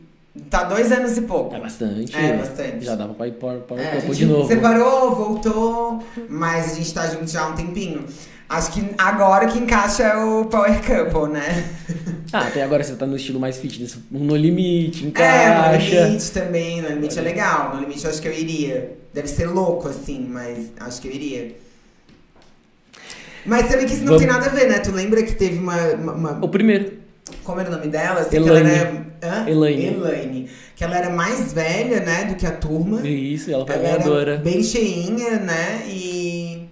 Tá 0.49 0.63
dois 0.63 0.91
anos 0.91 1.17
e 1.17 1.21
pouco. 1.21 1.53
É 1.55 1.59
bastante. 1.59 2.15
É, 2.15 2.37
bastante. 2.37 2.85
Já 2.85 2.95
dá 2.95 3.07
pra 3.07 3.27
ir 3.27 3.33
para 3.33 3.59
Power 3.59 3.81
É, 3.85 3.99
gente 3.99 4.15
de 4.15 4.25
novo. 4.25 4.47
separou, 4.47 5.15
voltou, 5.15 6.03
mas 6.29 6.71
a 6.71 6.75
gente 6.75 6.93
tá 6.93 7.07
junto 7.07 7.27
já 7.29 7.41
há 7.43 7.47
um 7.49 7.55
tempinho. 7.55 8.05
Acho 8.49 8.71
que 8.71 8.81
agora 8.97 9.47
que 9.47 9.59
encaixa 9.59 10.03
é 10.03 10.15
o 10.23 10.45
Power 10.45 10.79
Couple, 10.81 11.33
né? 11.33 11.69
Ah, 12.31 12.47
até 12.47 12.63
agora 12.63 12.81
você 12.83 12.95
tá 12.95 13.05
no 13.05 13.17
estilo 13.17 13.39
mais 13.41 13.57
fitness. 13.57 13.97
No 14.09 14.35
Limite, 14.37 14.99
É, 14.99 15.03
no 15.03 15.09
encaixa. 15.09 16.05
limite 16.05 16.31
também. 16.31 16.81
No 16.81 16.87
limite 16.89 17.19
é 17.19 17.21
legal. 17.21 17.75
No 17.75 17.81
limite 17.81 18.05
eu 18.05 18.09
acho 18.09 18.21
que 18.21 18.27
eu 18.29 18.33
iria. 18.33 18.97
Deve 19.13 19.27
ser 19.27 19.47
louco, 19.47 19.89
assim, 19.89 20.25
mas 20.29 20.71
acho 20.79 21.01
que 21.01 21.07
eu 21.09 21.11
iria. 21.11 21.55
Mas 23.45 23.67
também 23.69 23.85
que 23.85 23.93
isso 23.93 24.01
não 24.03 24.13
Vamos- 24.13 24.21
tem 24.23 24.31
nada 24.31 24.45
a 24.45 24.49
ver, 24.49 24.67
né? 24.67 24.79
Tu 24.79 24.91
lembra 24.91 25.23
que 25.23 25.33
teve 25.33 25.57
uma- 25.59 25.87
uma- 25.93 26.13
uma 26.13 26.45
O 26.45 26.49
primeiro. 26.49 26.93
Como 27.43 27.59
era 27.59 27.69
o 27.69 27.71
nome 27.71 27.87
dela? 27.87 28.21
Assim, 28.21 28.37
Elaine. 28.37 28.69
Que 28.69 28.75
ela 28.75 28.79
era, 28.79 29.07
Hã? 29.23 29.49
Elaine. 29.49 29.85
Elaine. 29.85 30.49
Que 30.75 30.83
ela 30.83 30.97
era 30.97 31.09
mais 31.09 31.53
velha, 31.53 31.99
né, 32.01 32.25
do 32.25 32.35
que 32.35 32.45
a 32.45 32.51
turma. 32.51 33.07
Isso, 33.07 33.51
ela 33.51 33.65
foi 33.65 33.75
ela 33.75 33.83
ganhadora. 33.83 34.31
era 34.33 34.41
bem 34.41 34.63
cheinha, 34.63 35.39
né? 35.39 35.83
E. 35.87 36.67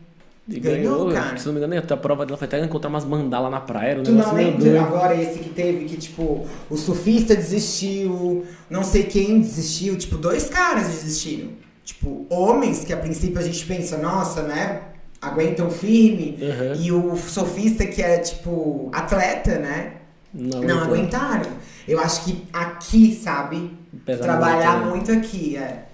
E 0.48 0.60
ganhou, 0.60 1.07
ganhou, 1.07 1.11
cara. 1.11 1.38
se 1.38 1.45
não 1.48 1.53
me 1.53 1.60
engano, 1.60 1.84
a 1.90 1.98
prova 1.98 2.23
dela 2.23 2.38
foi 2.38 2.45
até 2.45 2.64
encontrar 2.64 2.88
umas 2.88 3.03
mandalas 3.03 3.49
na 3.49 3.60
praia. 3.60 3.91
Era 3.91 3.99
um 4.02 4.03
Tu 4.03 4.11
não 4.11 4.32
lembra 4.36 4.80
agora 4.80 5.19
esse 5.19 5.40
que 5.40 5.49
teve 5.49 5.86
que, 5.86 5.98
tipo, 5.98 6.45
o 6.69 6.77
surfista 6.77 7.36
desistiu, 7.36 8.45
não 8.69 8.84
sei 8.84 9.06
quem 9.06 9.41
desistiu, 9.41 9.98
tipo, 9.98 10.18
dois 10.18 10.48
caras 10.48 10.86
desistiram. 10.88 11.49
Tipo, 11.84 12.27
homens 12.30 12.84
que 12.84 12.94
a 12.94 12.98
princípio 12.98 13.40
a 13.40 13.41
gente 13.41 13.65
pensa, 13.65 13.98
nossa, 13.98 14.44
né? 14.44 14.82
Aguentam 15.19 15.72
firme. 15.72 16.38
Aham. 16.40 16.76
E 16.80 16.91
o 16.91 17.15
surfista 17.18 17.84
que 17.88 18.03
é, 18.03 18.19
tipo, 18.19 18.91
atleta, 18.94 19.57
né? 19.57 19.94
Não, 20.36 20.62
Não 20.62 20.84
aguentaram. 20.84 21.49
Eu 21.88 21.99
acho 21.99 22.26
que 22.26 22.44
aqui, 22.52 23.16
sabe? 23.16 23.72
pesa 24.06 24.22
Trabalhar 24.24 24.80
muito, 24.86 24.86
né? 24.86 24.90
muito 24.91 25.12
aqui, 25.14 25.56
é. 25.56 25.86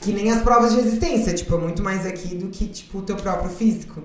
Que 0.00 0.12
nem 0.12 0.30
as 0.30 0.40
provas 0.42 0.74
de 0.74 0.80
resistência, 0.80 1.34
tipo, 1.34 1.54
é 1.54 1.58
muito 1.58 1.82
mais 1.82 2.06
aqui 2.06 2.34
do 2.36 2.46
que, 2.48 2.66
tipo, 2.66 2.98
o 2.98 3.02
teu 3.02 3.16
próprio 3.16 3.50
físico. 3.50 4.02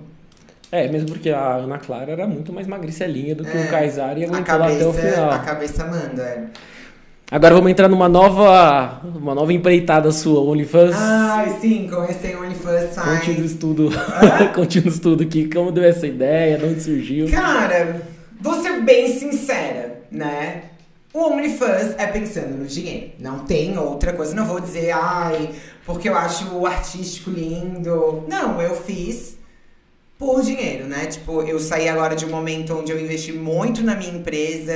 É, 0.72 0.88
mesmo 0.88 1.08
porque 1.10 1.30
a 1.30 1.58
Ana 1.58 1.78
Clara 1.78 2.12
era 2.12 2.26
muito 2.28 2.52
mais 2.52 2.66
magricelinha 2.66 3.36
do 3.36 3.46
que 3.46 3.56
É, 3.56 3.62
o 3.66 3.70
Kaysar 3.70 4.18
e 4.18 4.26
aguentou 4.26 4.58
lá 4.58 4.66
até 4.66 4.86
o 4.88 4.92
cabeça, 4.92 5.12
final. 5.14 5.32
a 5.32 5.40
cabeça 5.40 5.86
manda, 5.86 6.24
é. 6.24 6.44
Agora 7.32 7.54
vamos 7.56 7.72
entrar 7.72 7.88
numa 7.88 8.10
nova, 8.10 9.02
uma 9.16 9.34
nova 9.34 9.54
empreitada 9.54 10.12
sua, 10.12 10.42
OnlyFans. 10.42 10.96
Ai, 10.96 11.58
sim, 11.62 11.88
comecei 11.90 12.36
o 12.36 12.42
OnlyFans 12.44 12.96
Conte 12.96 13.10
no 13.10 13.22
Science. 13.24 13.42
estudo, 13.46 13.90
conte 14.54 14.82
no 14.82 14.88
estudo 14.88 15.24
aqui, 15.24 15.48
como 15.48 15.72
deu 15.72 15.84
essa 15.84 16.06
ideia, 16.08 16.58
de 16.58 16.66
onde 16.66 16.82
surgiu. 16.82 17.30
Cara, 17.30 18.02
vou 18.44 18.62
ser 18.62 18.82
bem 18.82 19.18
sincera, 19.18 20.04
né? 20.12 20.66
O 21.14 21.20
OnlyFans 21.32 21.96
é 21.98 22.08
pensando 22.08 22.58
no 22.58 22.66
dinheiro. 22.66 23.12
Não 23.20 23.40
tem 23.46 23.78
outra 23.78 24.14
coisa. 24.14 24.34
Não 24.36 24.46
vou 24.46 24.60
dizer, 24.60 24.92
ai, 24.92 25.54
porque 25.86 26.10
eu 26.10 26.16
acho 26.18 26.54
o 26.56 26.66
artístico 26.66 27.30
lindo. 27.30 28.24
Não, 28.28 28.60
eu 28.62 28.76
fiz 28.76 29.38
por 30.18 30.42
dinheiro, 30.42 30.86
né? 30.88 31.06
Tipo, 31.06 31.42
eu 31.44 31.60
saí 31.60 31.88
agora 31.88 32.16
de 32.16 32.26
um 32.26 32.30
momento 32.30 32.74
onde 32.76 32.92
eu 32.92 33.00
investi 33.00 33.32
muito 33.32 33.84
na 33.84 33.96
minha 33.96 34.12
empresa 34.12 34.74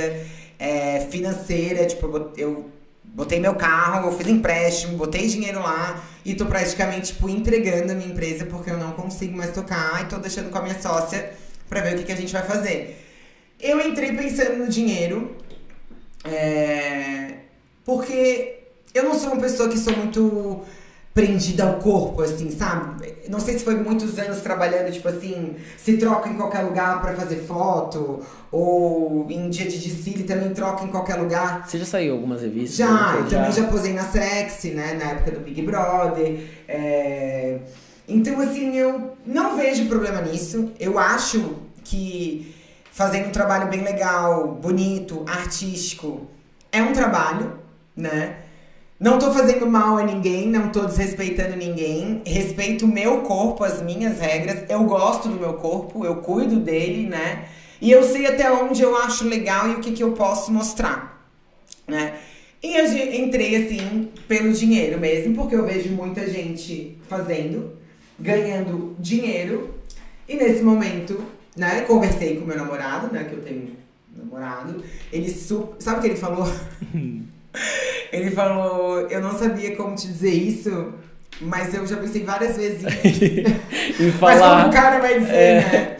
é, 0.58 1.00
financeira. 1.10 1.86
Tipo, 1.86 2.06
eu 2.06 2.10
bot- 2.12 2.40
eu 2.40 2.70
botei 3.02 3.40
meu 3.40 3.54
carro, 3.56 4.08
eu 4.08 4.16
fiz 4.16 4.28
empréstimo, 4.28 4.96
botei 4.96 5.26
dinheiro 5.26 5.58
lá 5.60 6.04
e 6.24 6.34
tô 6.36 6.46
praticamente, 6.46 7.08
tipo, 7.14 7.28
entregando 7.28 7.90
a 7.90 7.94
minha 7.96 8.10
empresa 8.10 8.44
porque 8.46 8.70
eu 8.70 8.76
não 8.78 8.92
consigo 8.92 9.36
mais 9.36 9.50
tocar 9.52 10.02
e 10.02 10.06
tô 10.06 10.18
deixando 10.18 10.50
com 10.50 10.58
a 10.58 10.62
minha 10.62 10.80
sócia 10.80 11.32
pra 11.68 11.80
ver 11.80 11.94
o 11.94 11.98
que, 11.98 12.04
que 12.04 12.12
a 12.12 12.16
gente 12.16 12.32
vai 12.32 12.42
fazer. 12.44 13.06
Eu 13.60 13.80
entrei 13.80 14.12
pensando 14.16 14.56
no 14.58 14.68
dinheiro, 14.68 15.36
é, 16.24 17.34
porque 17.84 18.58
eu 18.94 19.04
não 19.04 19.14
sou 19.14 19.32
uma 19.32 19.40
pessoa 19.40 19.68
que 19.68 19.78
sou 19.78 19.96
muito 19.96 20.60
prendida 21.12 21.64
ao 21.64 21.74
corpo, 21.80 22.22
assim, 22.22 22.48
sabe? 22.50 23.12
Não 23.28 23.40
sei 23.40 23.58
se 23.58 23.64
foi 23.64 23.74
muitos 23.74 24.16
anos 24.20 24.40
trabalhando, 24.40 24.92
tipo 24.92 25.08
assim, 25.08 25.56
se 25.76 25.96
troca 25.96 26.28
em 26.28 26.34
qualquer 26.34 26.60
lugar 26.60 27.00
pra 27.00 27.12
fazer 27.14 27.38
foto, 27.38 28.20
ou 28.52 29.26
em 29.28 29.50
dia 29.50 29.66
de 29.68 29.78
desfile 29.78 30.22
também 30.22 30.50
troca 30.50 30.84
em 30.84 30.88
qualquer 30.88 31.16
lugar. 31.16 31.66
Você 31.68 31.78
já 31.78 31.84
saiu 31.84 32.14
algumas 32.14 32.42
revistas? 32.42 32.76
Já, 32.76 33.16
eu 33.18 33.28
também 33.28 33.50
já 33.50 33.64
posei 33.64 33.92
na 33.94 34.04
Sexy, 34.04 34.70
né? 34.70 34.94
Na 34.94 35.10
época 35.10 35.32
do 35.32 35.40
Big 35.40 35.60
Brother. 35.62 36.38
é, 36.68 37.58
Então, 38.06 38.40
assim, 38.40 38.76
eu 38.76 39.14
não 39.26 39.56
vejo 39.56 39.86
problema 39.86 40.20
nisso. 40.20 40.70
Eu 40.78 41.00
acho 41.00 41.56
que 41.82 42.54
fazendo 42.98 43.28
um 43.28 43.30
trabalho 43.30 43.68
bem 43.68 43.84
legal, 43.84 44.48
bonito, 44.60 45.24
artístico, 45.24 46.26
é 46.72 46.82
um 46.82 46.92
trabalho, 46.92 47.56
né? 47.96 48.38
Não 48.98 49.20
tô 49.20 49.32
fazendo 49.32 49.68
mal 49.68 49.98
a 49.98 50.02
ninguém, 50.02 50.48
não 50.48 50.70
tô 50.70 50.84
desrespeitando 50.84 51.54
ninguém. 51.54 52.22
Respeito 52.26 52.86
o 52.86 52.88
meu 52.88 53.20
corpo, 53.20 53.62
as 53.62 53.80
minhas 53.80 54.18
regras. 54.18 54.68
Eu 54.68 54.82
gosto 54.82 55.28
do 55.28 55.36
meu 55.36 55.54
corpo, 55.54 56.04
eu 56.04 56.16
cuido 56.16 56.56
dele, 56.56 57.08
né? 57.08 57.44
E 57.80 57.88
eu 57.88 58.02
sei 58.02 58.26
até 58.26 58.50
onde 58.50 58.82
eu 58.82 58.96
acho 58.96 59.28
legal 59.28 59.68
e 59.68 59.74
o 59.74 59.78
que, 59.78 59.92
que 59.92 60.02
eu 60.02 60.10
posso 60.10 60.50
mostrar, 60.50 61.24
né? 61.86 62.14
E 62.60 62.74
eu 62.74 62.84
entrei 63.24 63.64
assim 63.64 64.08
pelo 64.26 64.52
dinheiro 64.52 64.98
mesmo, 64.98 65.36
porque 65.36 65.54
eu 65.54 65.64
vejo 65.64 65.90
muita 65.90 66.28
gente 66.28 66.98
fazendo, 67.08 67.74
ganhando 68.18 68.96
dinheiro. 68.98 69.72
E 70.28 70.34
nesse 70.34 70.64
momento, 70.64 71.37
né, 71.58 71.82
conversei 71.82 72.36
com 72.36 72.46
meu 72.46 72.56
namorado, 72.56 73.12
né, 73.12 73.24
que 73.24 73.34
eu 73.34 73.42
tenho 73.42 73.76
namorado. 74.16 74.82
Ele 75.12 75.28
su 75.30 75.70
sabe 75.78 75.98
o 75.98 76.00
que 76.02 76.06
ele 76.08 76.16
falou? 76.16 76.46
ele 78.12 78.30
falou, 78.30 79.00
eu 79.08 79.20
não 79.20 79.36
sabia 79.38 79.76
como 79.76 79.94
te 79.94 80.06
dizer 80.06 80.32
isso, 80.32 80.92
mas 81.40 81.72
eu 81.74 81.86
já 81.86 81.96
pensei 81.96 82.24
várias 82.24 82.56
vezes 82.56 82.82
em 82.84 82.86
Em 84.06 84.12
mas 84.20 84.38
como 84.38 84.38
falar. 84.40 84.68
o 84.68 84.72
cara 84.72 84.98
vai 85.00 85.18
dizer, 85.20 85.34
É. 85.34 85.54
né? 85.60 85.96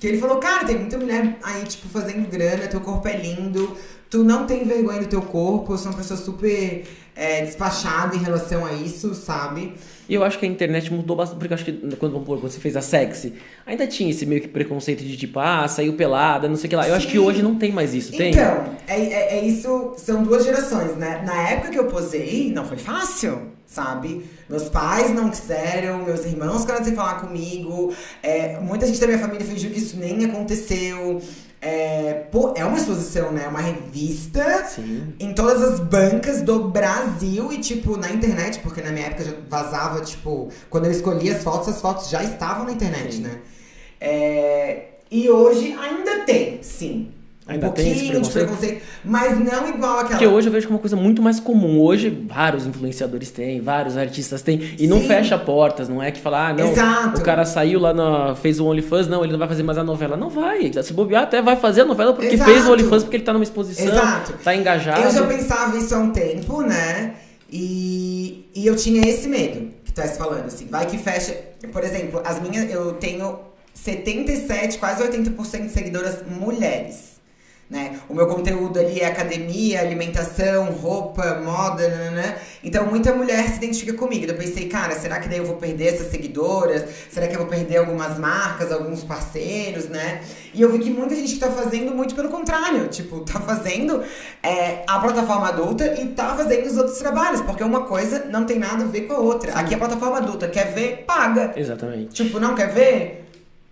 Que 0.00 0.08
ele 0.08 0.18
falou, 0.18 0.38
cara, 0.38 0.64
tem 0.64 0.78
muita 0.78 0.98
mulher 0.98 1.38
aí, 1.44 1.62
tipo, 1.64 1.88
fazendo 1.88 2.28
grana, 2.28 2.66
teu 2.66 2.80
corpo 2.80 3.06
é 3.06 3.16
lindo, 3.16 3.76
tu 4.10 4.24
não 4.24 4.46
tem 4.46 4.64
vergonha 4.64 5.00
do 5.00 5.06
teu 5.06 5.22
corpo, 5.22 5.72
eu 5.74 5.78
sou 5.78 5.92
uma 5.92 5.98
pessoa 5.98 6.18
super 6.18 6.84
é, 7.14 7.44
despachada 7.44 8.16
em 8.16 8.18
relação 8.18 8.66
a 8.66 8.72
isso, 8.72 9.14
sabe? 9.14 9.74
E 10.08 10.14
eu 10.14 10.24
acho 10.24 10.38
que 10.38 10.44
a 10.44 10.48
internet 10.48 10.92
mudou 10.92 11.16
bastante, 11.16 11.38
porque 11.38 11.52
eu 11.52 11.54
acho 11.54 11.64
que 11.64 11.72
quando, 11.96 12.12
vamos 12.12 12.26
quando 12.26 12.40
você 12.40 12.58
fez 12.58 12.76
a 12.76 12.80
sexy, 12.80 13.34
ainda 13.64 13.86
tinha 13.86 14.10
esse 14.10 14.26
meio 14.26 14.40
que 14.40 14.48
preconceito 14.48 15.04
de 15.04 15.16
tipo, 15.16 15.38
ah, 15.38 15.66
saiu 15.68 15.94
pelada, 15.94 16.48
não 16.48 16.56
sei 16.56 16.66
o 16.66 16.70
que 16.70 16.76
lá. 16.76 16.88
Eu 16.88 16.94
acho 16.94 17.06
que 17.06 17.12
Sim. 17.12 17.18
hoje 17.18 17.42
não 17.42 17.56
tem 17.56 17.70
mais 17.70 17.94
isso, 17.94 18.12
tem? 18.12 18.32
Então, 18.32 18.64
é, 18.86 19.00
é, 19.00 19.38
é 19.38 19.44
isso, 19.44 19.94
são 19.96 20.22
duas 20.22 20.44
gerações, 20.44 20.96
né? 20.96 21.22
Na 21.24 21.50
época 21.50 21.70
que 21.70 21.78
eu 21.78 21.86
posei, 21.86 22.52
não 22.52 22.64
foi 22.64 22.78
fácil, 22.78 23.52
sabe? 23.66 24.24
Meus 24.48 24.68
pais 24.68 25.14
não 25.14 25.30
quiseram, 25.30 26.04
meus 26.04 26.24
irmãos 26.24 26.64
queriam 26.64 26.84
sem 26.84 26.94
falar 26.94 27.20
comigo, 27.20 27.94
é, 28.22 28.58
muita 28.60 28.86
gente 28.86 29.00
da 29.00 29.06
minha 29.06 29.18
família 29.18 29.46
fingiu 29.46 29.70
que 29.70 29.78
isso 29.78 29.96
nem 29.96 30.24
aconteceu. 30.24 31.22
É, 31.64 32.26
é 32.56 32.64
uma 32.64 32.76
exposição, 32.76 33.30
né? 33.30 33.44
É 33.44 33.48
uma 33.48 33.60
revista 33.60 34.64
Sim. 34.64 35.14
em 35.20 35.32
todas 35.32 35.62
as 35.62 35.78
bancas 35.78 36.42
do 36.42 36.64
Brasil 36.64 37.52
e, 37.52 37.58
tipo, 37.58 37.96
na 37.96 38.10
internet, 38.10 38.58
porque 38.58 38.82
na 38.82 38.90
minha 38.90 39.06
época 39.06 39.22
já 39.24 39.32
vazava, 39.48 40.00
tipo, 40.00 40.48
quando 40.68 40.86
eu 40.86 40.90
escolhi 40.90 41.30
as 41.30 41.44
fotos, 41.44 41.68
as 41.68 41.80
fotos 41.80 42.10
já 42.10 42.20
estavam 42.24 42.64
na 42.64 42.72
internet, 42.72 43.14
Sim. 43.14 43.22
né? 43.22 43.38
É, 44.00 44.86
e 45.08 45.30
hoje 45.30 45.72
ainda 45.74 46.24
tem, 46.24 46.60
sim. 46.62 47.12
Um 47.46 47.52
Ainda 47.52 47.70
tem 47.70 47.92
pouquinho 47.92 48.20
de 48.22 48.30
preconceito, 48.30 48.82
mas 49.04 49.36
não 49.36 49.68
igual 49.68 49.94
aquela. 49.94 50.10
Porque 50.10 50.26
hoje 50.28 50.46
eu 50.46 50.52
vejo 50.52 50.68
que 50.68 50.72
é 50.72 50.76
uma 50.76 50.80
coisa 50.80 50.94
muito 50.94 51.20
mais 51.20 51.40
comum. 51.40 51.80
Hoje, 51.80 52.08
vários 52.08 52.66
influenciadores 52.66 53.32
têm, 53.32 53.60
vários 53.60 53.96
artistas 53.96 54.42
têm. 54.42 54.76
E 54.78 54.86
não 54.86 55.00
Sim. 55.00 55.08
fecha 55.08 55.36
portas, 55.36 55.88
não 55.88 56.00
é 56.00 56.12
que 56.12 56.20
fala, 56.20 56.48
ah, 56.48 56.52
não, 56.52 56.70
Exato. 56.70 57.20
o 57.20 57.24
cara 57.24 57.44
saiu 57.44 57.80
lá, 57.80 57.92
na, 57.92 58.36
fez 58.36 58.60
o 58.60 58.66
OnlyFans, 58.66 59.08
não, 59.08 59.24
ele 59.24 59.32
não 59.32 59.40
vai 59.40 59.48
fazer 59.48 59.64
mais 59.64 59.76
a 59.76 59.82
novela. 59.82 60.16
Não 60.16 60.30
vai. 60.30 60.70
Se 60.84 60.92
bobear, 60.92 61.24
até 61.24 61.42
vai 61.42 61.56
fazer 61.56 61.80
a 61.80 61.84
novela 61.84 62.12
porque 62.12 62.34
Exato. 62.34 62.48
fez 62.48 62.64
o 62.64 62.72
OnlyFans, 62.72 63.02
porque 63.02 63.16
ele 63.16 63.24
tá 63.24 63.32
numa 63.32 63.42
exposição, 63.42 63.86
Exato. 63.86 64.34
tá 64.44 64.54
engajado. 64.54 65.02
Eu 65.02 65.10
já 65.10 65.26
pensava 65.26 65.76
isso 65.76 65.92
há 65.96 65.98
um 65.98 66.10
tempo, 66.10 66.62
né? 66.62 67.14
E, 67.50 68.48
e 68.54 68.66
eu 68.66 68.76
tinha 68.76 69.06
esse 69.06 69.28
medo 69.28 69.72
que 69.84 69.92
tu 69.92 70.00
estás 70.00 70.16
falando, 70.16 70.46
assim. 70.46 70.68
Vai 70.70 70.86
que 70.86 70.96
fecha. 70.96 71.36
Por 71.72 71.82
exemplo, 71.82 72.22
as 72.24 72.40
minhas. 72.40 72.70
Eu 72.70 72.92
tenho 72.94 73.40
77, 73.74 74.78
quase 74.78 75.02
80% 75.02 75.64
de 75.64 75.68
seguidoras 75.70 76.18
mulheres. 76.26 77.11
Né? 77.72 77.98
O 78.06 78.12
meu 78.14 78.26
conteúdo 78.26 78.78
ali 78.78 79.00
é 79.00 79.06
academia, 79.06 79.80
alimentação, 79.80 80.66
roupa, 80.66 81.40
moda, 81.42 81.88
né? 82.10 82.36
Então 82.62 82.84
muita 82.84 83.14
mulher 83.14 83.48
se 83.48 83.56
identifica 83.56 83.94
comigo. 83.94 84.26
Eu 84.26 84.34
pensei, 84.34 84.68
cara, 84.68 84.94
será 84.94 85.18
que 85.18 85.26
daí 85.26 85.38
eu 85.38 85.46
vou 85.46 85.56
perder 85.56 85.86
essas 85.86 86.10
seguidoras? 86.10 86.84
Será 87.08 87.26
que 87.26 87.34
eu 87.34 87.38
vou 87.38 87.48
perder 87.48 87.78
algumas 87.78 88.18
marcas, 88.18 88.70
alguns 88.70 89.02
parceiros, 89.02 89.88
né? 89.88 90.20
E 90.52 90.60
eu 90.60 90.70
vi 90.70 90.80
que 90.80 90.90
muita 90.90 91.16
gente 91.16 91.38
tá 91.38 91.50
fazendo 91.50 91.94
muito 91.94 92.14
pelo 92.14 92.28
contrário. 92.28 92.88
Tipo, 92.88 93.20
tá 93.24 93.40
fazendo 93.40 94.04
é, 94.42 94.84
a 94.86 94.98
plataforma 94.98 95.48
adulta 95.48 95.98
e 95.98 96.08
tá 96.08 96.36
fazendo 96.36 96.66
os 96.66 96.76
outros 96.76 96.98
trabalhos. 96.98 97.40
Porque 97.40 97.64
uma 97.64 97.84
coisa 97.84 98.26
não 98.26 98.44
tem 98.44 98.58
nada 98.58 98.84
a 98.84 98.86
ver 98.86 99.06
com 99.06 99.14
a 99.14 99.18
outra. 99.18 99.54
Aqui 99.54 99.72
é 99.72 99.76
a 99.76 99.80
plataforma 99.80 100.18
adulta. 100.18 100.46
Quer 100.46 100.74
ver? 100.74 101.04
Paga. 101.06 101.54
Exatamente. 101.56 102.22
Tipo, 102.22 102.38
não 102.38 102.54
quer 102.54 102.68
ver? 102.68 103.30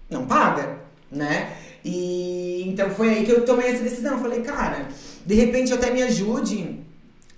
Não 0.08 0.24
paga, 0.24 0.78
né? 1.12 1.50
E 1.84 2.64
então 2.66 2.90
foi 2.90 3.08
aí 3.10 3.24
que 3.24 3.32
eu 3.32 3.44
tomei 3.44 3.68
essa 3.68 3.82
decisão. 3.82 4.12
Eu 4.12 4.20
falei, 4.20 4.42
cara, 4.42 4.88
de 5.24 5.34
repente 5.34 5.72
até 5.72 5.90
me 5.90 6.02
ajude 6.02 6.80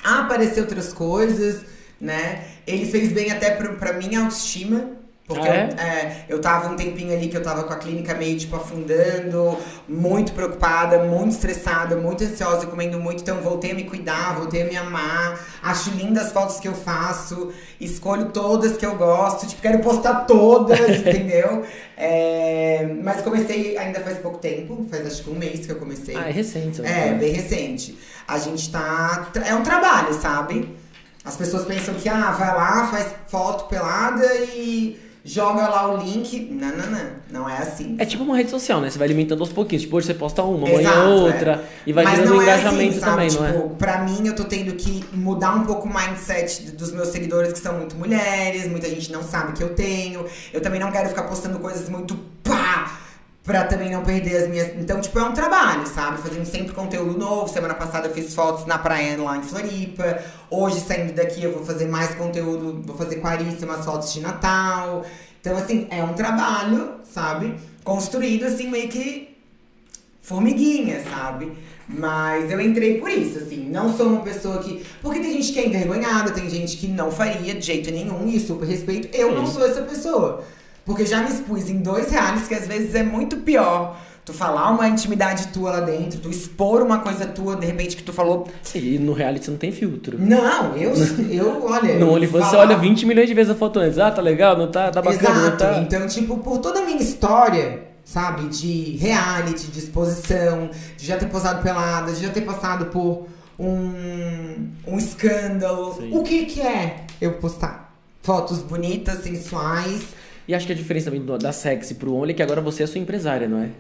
a 0.03 0.21
aparecer 0.21 0.61
outras 0.61 0.93
coisas, 0.93 1.63
né? 2.01 2.45
Ele 2.67 2.87
fez 2.87 3.13
bem 3.13 3.31
até 3.31 3.51
pra, 3.51 3.73
pra 3.75 3.93
minha 3.95 4.21
autoestima. 4.21 5.02
Porque 5.27 5.47
Ah, 5.49 5.55
é? 5.55 5.69
eu, 5.71 5.79
é, 5.79 6.25
eu 6.29 6.41
tava 6.41 6.69
um 6.69 6.77
tempinho 6.77 7.13
ali 7.15 7.29
que 7.29 7.37
eu 7.37 7.43
tava 7.43 7.63
com 7.63 7.73
a 7.73 7.77
clínica 7.77 8.13
meio 8.13 8.37
tipo 8.37 8.57
afundando, 8.57 9.57
muito 9.89 10.33
preocupada, 10.33 11.05
muito 11.05 11.31
estressada, 11.33 11.97
muito 11.97 12.25
ansiosa, 12.25 12.67
comendo 12.67 12.99
muito, 12.99 13.23
então 13.23 13.41
voltei 13.41 13.71
a 13.71 13.75
me 13.75 13.85
cuidar, 13.85 14.35
voltei 14.37 14.63
a 14.63 14.65
me 14.65 14.77
amar. 14.77 15.39
Acho 15.63 15.91
lindas 15.91 16.27
as 16.27 16.33
fotos 16.33 16.59
que 16.59 16.67
eu 16.67 16.75
faço, 16.75 17.53
escolho 17.81 18.27
todas 18.27 18.77
que 18.77 18.85
eu 18.85 18.97
gosto, 18.97 19.47
tipo, 19.47 19.63
quero 19.63 19.79
postar 19.79 20.27
todas, 20.27 20.81
entendeu? 20.99 21.65
É, 21.97 22.93
mas 23.03 23.23
comecei 23.23 23.79
ainda 23.79 24.01
faz 24.01 24.19
pouco 24.19 24.39
tempo, 24.39 24.85
faz 24.91 25.07
acho 25.07 25.23
que 25.23 25.31
um 25.31 25.35
mês 25.35 25.65
que 25.65 25.71
eu 25.71 25.77
comecei. 25.77 26.17
Ah, 26.17 26.29
é 26.29 26.33
recente. 26.33 26.83
vai 26.83 27.11
É, 27.11 27.15
bem 27.15 27.33
recente. 27.33 27.97
A 28.27 28.39
gente 28.39 28.71
tá. 28.73 29.31
É 29.47 29.55
um 29.55 29.63
trabalho, 29.63 30.13
sabe? 30.15 30.77
As 31.25 31.37
pessoas 31.37 31.65
pensam 31.65 31.95
que, 31.95 32.09
ah, 32.09 32.33
vai 32.33 32.49
lá, 32.49 32.89
faz 32.89 33.07
foto 33.29 33.69
pelada 33.69 34.27
e 34.57 35.12
joga 35.25 35.69
lá 35.69 35.93
o 35.93 35.97
link. 35.99 36.49
Não, 36.51 36.69
não, 36.69 36.91
não. 36.91 37.11
Não 37.31 37.49
é 37.49 37.59
assim. 37.59 37.97
É 37.99 38.05
tipo 38.05 38.23
uma 38.23 38.37
rede 38.37 38.51
social, 38.51 38.81
né? 38.81 38.91
Você 38.91 38.99
vai 38.99 39.07
alimentando 39.09 39.41
aos 39.41 39.53
pouquinhos. 39.53 39.83
Tipo, 39.83 39.97
hoje 39.97 40.07
você 40.07 40.15
posta 40.15 40.43
uma, 40.43 40.69
amanhã 40.69 40.91
Exato, 40.91 41.09
outra. 41.09 41.65
E 41.87 41.93
vai 41.93 42.05
Mas 42.05 42.17
gerando 42.17 42.31
não 42.31 42.39
um 42.39 42.41
é 42.41 42.45
engajamento 42.45 42.91
assim, 42.91 43.01
também, 43.01 43.29
tipo, 43.29 43.43
não 43.43 43.49
é? 43.49 43.69
Pra 43.79 43.99
mim, 44.03 44.27
eu 44.27 44.35
tô 44.35 44.45
tendo 44.45 44.73
que 44.75 45.05
mudar 45.13 45.55
um 45.55 45.65
pouco 45.65 45.89
o 45.89 45.95
mindset 45.95 46.73
dos 46.73 46.93
meus 46.93 47.09
seguidores, 47.09 47.53
que 47.53 47.59
são 47.59 47.79
muito 47.79 47.97
mulheres, 47.97 48.69
muita 48.69 48.89
gente 48.89 49.11
não 49.11 49.23
sabe 49.23 49.53
que 49.53 49.63
eu 49.63 49.75
tenho. 49.75 50.27
Eu 50.53 50.61
também 50.61 50.81
não 50.81 50.91
quero 50.91 51.09
ficar 51.09 51.23
postando 51.25 51.59
coisas 51.59 51.89
muito 51.89 52.17
pá! 52.43 53.02
Pra 53.45 53.65
também 53.65 53.91
não 53.91 54.05
perder 54.05 54.37
as 54.37 54.49
minhas. 54.49 54.69
Então, 54.77 55.01
tipo, 55.01 55.19
é 55.19 55.25
um 55.25 55.33
trabalho, 55.33 55.85
sabe? 55.87 56.23
Fazendo 56.23 56.45
sempre 56.45 56.73
conteúdo 56.73 57.19
novo. 57.19 57.53
Semana 57.53 57.75
passada 57.75 58.07
eu 58.07 58.15
fiz 58.15 58.33
fotos 58.35 58.67
na 58.67 58.79
praia 58.79 59.21
lá 59.21 59.37
em 59.37 59.43
Floripa. 59.43 60.23
Hoje, 60.49 60.81
saindo 60.81 61.13
daqui, 61.13 61.43
eu 61.43 61.53
vou 61.53 61.65
fazer 61.65 61.87
mais 61.87 62.15
conteúdo. 62.15 62.81
Vou 62.87 62.97
fazer 62.97 63.21
umas 63.21 63.85
fotos 63.85 64.13
de 64.13 64.21
Natal. 64.21 65.05
Então, 65.41 65.57
assim, 65.57 65.89
é 65.91 66.05
um 66.05 66.13
trabalho, 66.15 67.01
sabe? 67.03 67.57
Construído, 67.83 68.45
assim, 68.45 68.71
meio 68.71 68.89
que 68.89 69.37
formiguinha, 70.23 71.03
sabe? 71.03 71.53
Mas 71.89 72.49
eu 72.49 72.61
entrei 72.61 73.01
por 73.01 73.11
isso, 73.11 73.39
assim. 73.39 73.69
Não 73.69 73.93
sou 73.97 74.07
uma 74.07 74.21
pessoa 74.21 74.63
que. 74.63 74.87
Porque 75.03 75.19
tem 75.19 75.33
gente 75.33 75.53
que 75.53 75.59
é 75.59 75.67
envergonhada, 75.67 76.31
tem 76.31 76.49
gente 76.49 76.77
que 76.77 76.87
não 76.87 77.11
faria 77.11 77.55
de 77.55 77.67
jeito 77.67 77.91
nenhum, 77.91 78.29
e 78.29 78.39
super 78.39 78.67
respeito. 78.67 79.09
Eu 79.13 79.35
não 79.35 79.49
sou 79.49 79.67
essa 79.67 79.83
pessoa. 79.83 80.45
Porque 80.85 81.07
já 81.07 81.23
me 81.23 81.29
expus 81.29 81.69
em 81.69 81.79
dois 81.79 82.11
reais, 82.11 82.49
que 82.49 82.55
às 82.55 82.67
vezes 82.67 82.95
é 82.95 83.03
muito 83.03 83.37
pior. 83.39 83.97
Tu 84.25 84.33
falar 84.33 84.71
uma 84.71 84.87
intimidade 84.87 85.49
tua 85.49 85.73
lá 85.73 85.81
dentro, 85.81 86.21
tu 86.21 86.31
expor 86.31 86.81
uma 86.81 87.01
coisa 87.01 87.27
tua, 87.27 87.57
de 87.57 87.67
repente, 87.67 87.97
que 87.97 88.05
tu 88.05 88.13
falou. 88.13 88.47
E 88.73 88.97
no 88.97 89.13
reality 89.13 89.51
não 89.51 89.59
tem 89.59 89.73
filtro. 89.73 90.17
Não, 90.17 90.77
eu, 90.77 90.93
eu 91.29 91.65
olha. 91.65 91.99
No 91.99 92.13
OnlyFans 92.13 92.47
você 92.47 92.57
olha 92.57 92.77
20 92.77 93.05
milhões 93.05 93.27
de 93.29 93.35
vezes 93.35 93.51
a 93.51 93.55
foto 93.57 93.81
antes. 93.81 93.99
Ah, 93.99 94.13
tá 94.13 94.23
legal, 94.23 94.57
não 94.57 94.71
tá? 94.71 94.93
Tá 94.93 95.03
bacana, 95.03 95.41
Exato. 95.41 95.57
tá? 95.57 95.79
Então, 95.79 96.07
tipo, 96.07 96.39
por 96.39 96.59
toda 96.59 96.81
a 96.81 96.85
minha 96.85 97.03
história, 97.03 97.83
sabe, 98.05 98.49
de 98.49 98.97
reality, 98.97 99.67
de 99.67 99.79
exposição, 99.81 100.71
de 100.97 101.05
já 101.05 101.17
ter 101.17 101.27
posado 101.27 101.61
pelada, 101.61 102.13
de 102.13 102.23
já 102.23 102.31
ter 102.31 102.43
passado 102.43 102.87
por 102.87 103.27
um, 103.59 104.69
um 104.87 104.99
escândalo. 104.99 105.97
Sim. 105.99 106.11
O 106.13 106.23
que 106.23 106.47
que 106.47 106.61
é 106.61 107.07
eu 107.21 107.33
postar? 107.35 107.93
Fotos 108.23 108.59
bonitas, 108.59 109.25
sensuais. 109.25 110.03
E 110.53 110.55
acho 110.55 110.67
que 110.67 110.73
a 110.73 110.77
diferença 110.77 111.11
também 111.11 111.25
da 111.39 111.51
sexy 111.51 111.95
pro 111.95 112.15
Only 112.15 112.33
é 112.33 112.35
que 112.35 112.43
agora 112.43 112.61
você 112.61 112.83
é 112.83 112.87
sua 112.87 113.01
empresária, 113.01 113.49
não 113.49 113.63
é? 113.63 113.71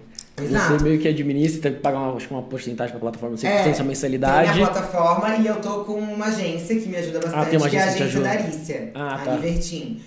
Exato. 0.42 0.78
Você 0.78 0.84
meio 0.84 0.98
que 0.98 1.06
administra, 1.06 1.60
tem 1.60 1.74
que 1.74 1.80
pagar 1.80 1.98
uma, 1.98 2.16
acho 2.16 2.26
que 2.26 2.32
uma 2.32 2.42
porcentagem 2.42 2.92
pra 2.92 2.98
plataforma, 3.00 3.36
sei 3.36 3.50
É, 3.50 3.62
tem 3.64 3.74
sua 3.74 3.80
Tem 3.80 3.86
mensalidade. 3.88 4.48
a 4.62 4.66
plataforma 4.66 5.36
e 5.36 5.46
eu 5.46 5.56
tô 5.56 5.84
com 5.84 5.92
uma 6.00 6.24
agência 6.28 6.74
que 6.80 6.88
me 6.88 6.96
ajuda 6.96 7.20
bastante, 7.20 7.38
Ah, 7.38 7.44
tem 7.44 7.58
uma 7.58 7.68
que 7.68 7.76
é 7.76 7.80
a 7.82 7.84
agência 7.84 8.04
agência 8.06 8.20
da. 8.22 8.30
Arícia, 8.30 8.90
Ah, 8.94 9.14
a 9.14 9.18
tá. 9.18 9.34
Libertin. 9.34 10.00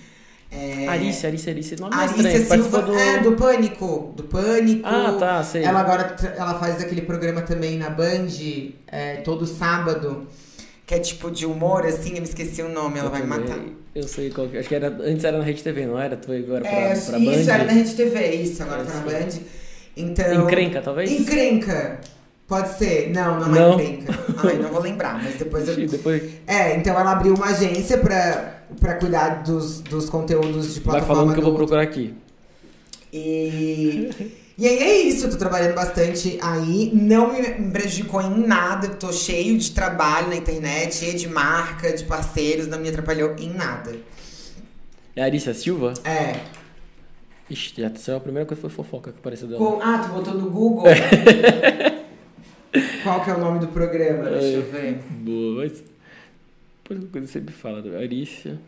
É, 0.51 0.87
Arícia, 0.87 1.29
Arícia, 1.29 1.51
Arícia, 1.53 1.77
nome 1.79 1.93
é 1.93 1.99
Arícia 1.99 2.37
estranho. 2.37 2.63
Silva, 2.63 2.81
do... 2.81 2.95
é, 2.97 3.19
do 3.19 3.31
Pânico, 3.33 4.13
do 4.15 4.23
Pânico. 4.23 4.87
Ah, 4.87 5.15
tá, 5.19 5.43
sei. 5.43 5.63
Ela 5.63 5.81
agora 5.81 6.15
ela 6.35 6.57
faz 6.57 6.81
aquele 6.81 7.01
programa 7.03 7.41
também 7.41 7.77
na 7.77 7.91
Band, 7.91 8.25
é, 8.87 9.17
todo 9.17 9.45
sábado, 9.45 10.25
que 10.85 10.93
é 10.93 10.99
tipo 10.99 11.31
de 11.31 11.45
humor, 11.45 11.85
assim, 11.85 12.11
eu 12.15 12.17
me 12.21 12.27
esqueci 12.27 12.61
o 12.61 12.69
nome, 12.69 12.99
ela 12.99 13.07
Eu 13.07 13.11
vai 13.11 13.23
me 13.23 13.29
também. 13.29 13.47
matar. 13.47 13.65
Eu 13.95 14.03
sei 14.07 14.29
qual 14.29 14.47
que 14.47 14.57
Acho 14.57 14.67
que 14.69 14.75
era, 14.75 14.87
antes 15.01 15.23
era 15.23 15.37
na 15.37 15.43
Rede 15.43 15.63
TV, 15.63 15.85
não 15.85 15.99
era? 15.99 16.15
Tu 16.17 16.25
foi 16.27 16.39
agora 16.39 16.61
pra, 16.61 16.69
É, 16.69 16.87
pra 16.89 16.93
isso, 16.95 17.11
Band? 17.45 17.53
era 17.53 17.63
na 17.63 17.71
Rede 17.71 17.93
TV, 17.95 18.29
isso, 18.35 18.61
agora 18.63 18.81
É, 18.81 18.85
tá 18.85 18.93
na. 18.93 19.01
Band. 19.01 19.29
Então. 19.97 20.43
Encrenca, 20.43 20.81
talvez? 20.81 21.09
Encrenca. 21.11 21.99
Pode 22.47 22.77
ser. 22.77 23.09
Não, 23.11 23.39
não, 23.39 23.47
Não. 23.49 23.79
é 23.79 23.83
encrenca. 23.85 24.19
Ai, 24.43 24.57
não 24.57 24.69
vou 24.69 24.81
lembrar, 24.81 25.23
mas 25.23 25.35
depois 25.35 25.67
eu. 25.67 25.75
Depois 25.87 26.21
É, 26.45 26.75
então 26.75 26.99
ela 26.99 27.13
abriu 27.13 27.33
uma 27.33 27.47
agência 27.47 27.97
pra, 27.97 28.61
pra 28.79 28.95
cuidar 28.95 29.41
dos, 29.43 29.79
dos 29.81 30.09
conteúdos 30.09 30.73
de 30.75 30.81
vai 30.81 30.95
plataforma 30.95 31.15
falando 31.21 31.33
que 31.33 31.39
eu 31.39 31.43
vou 31.45 31.55
procurar 31.55 31.81
aqui. 31.81 32.13
E, 33.11 34.11
E 34.57 34.65
aí 34.67 34.77
é 34.77 35.01
isso, 35.01 35.25
eu 35.25 35.31
tô 35.31 35.37
trabalhando 35.37 35.75
bastante 35.75 36.39
aí, 36.41 36.89
não 36.93 37.33
me 37.33 37.71
prejudicou 37.71 38.21
em 38.21 38.47
nada, 38.47 38.87
tô 38.89 39.11
cheio 39.11 39.57
de 39.57 39.71
trabalho 39.71 40.29
na 40.29 40.35
internet, 40.37 40.95
cheio 40.95 41.17
de 41.17 41.27
marca, 41.27 41.91
de 41.91 42.05
parceiros, 42.05 42.67
não 42.67 42.79
me 42.79 42.87
atrapalhou 42.87 43.35
em 43.37 43.49
nada. 43.49 43.93
É 45.13 45.21
a 45.21 45.25
Arícia 45.25 45.53
Silva? 45.53 45.93
É. 46.05 46.39
Ixi, 47.49 47.73
já 47.81 47.93
saiu 47.95 48.17
a 48.17 48.21
primeira 48.21 48.47
coisa 48.47 48.61
foi 48.61 48.69
fofoca 48.69 49.11
que 49.11 49.19
apareceu 49.19 49.47
dela. 49.47 49.59
Com- 49.59 49.81
ah, 49.81 49.99
tu 49.99 50.13
botou 50.13 50.33
no 50.33 50.49
Google? 50.49 50.85
Qual 53.03 53.23
que 53.23 53.29
é 53.29 53.33
o 53.33 53.39
nome 53.39 53.59
do 53.59 53.67
programa? 53.67 54.29
Deixa 54.29 54.57
eu 54.57 54.63
ver. 54.71 54.95
Boa, 55.09 55.63
mas. 55.63 55.83
Depois 56.83 56.99
uma 56.99 57.09
coisa 57.11 57.27
que 57.27 57.33
você 57.33 57.39
me 57.39 57.51
fala. 57.51 57.97
Arícia, 57.99 58.59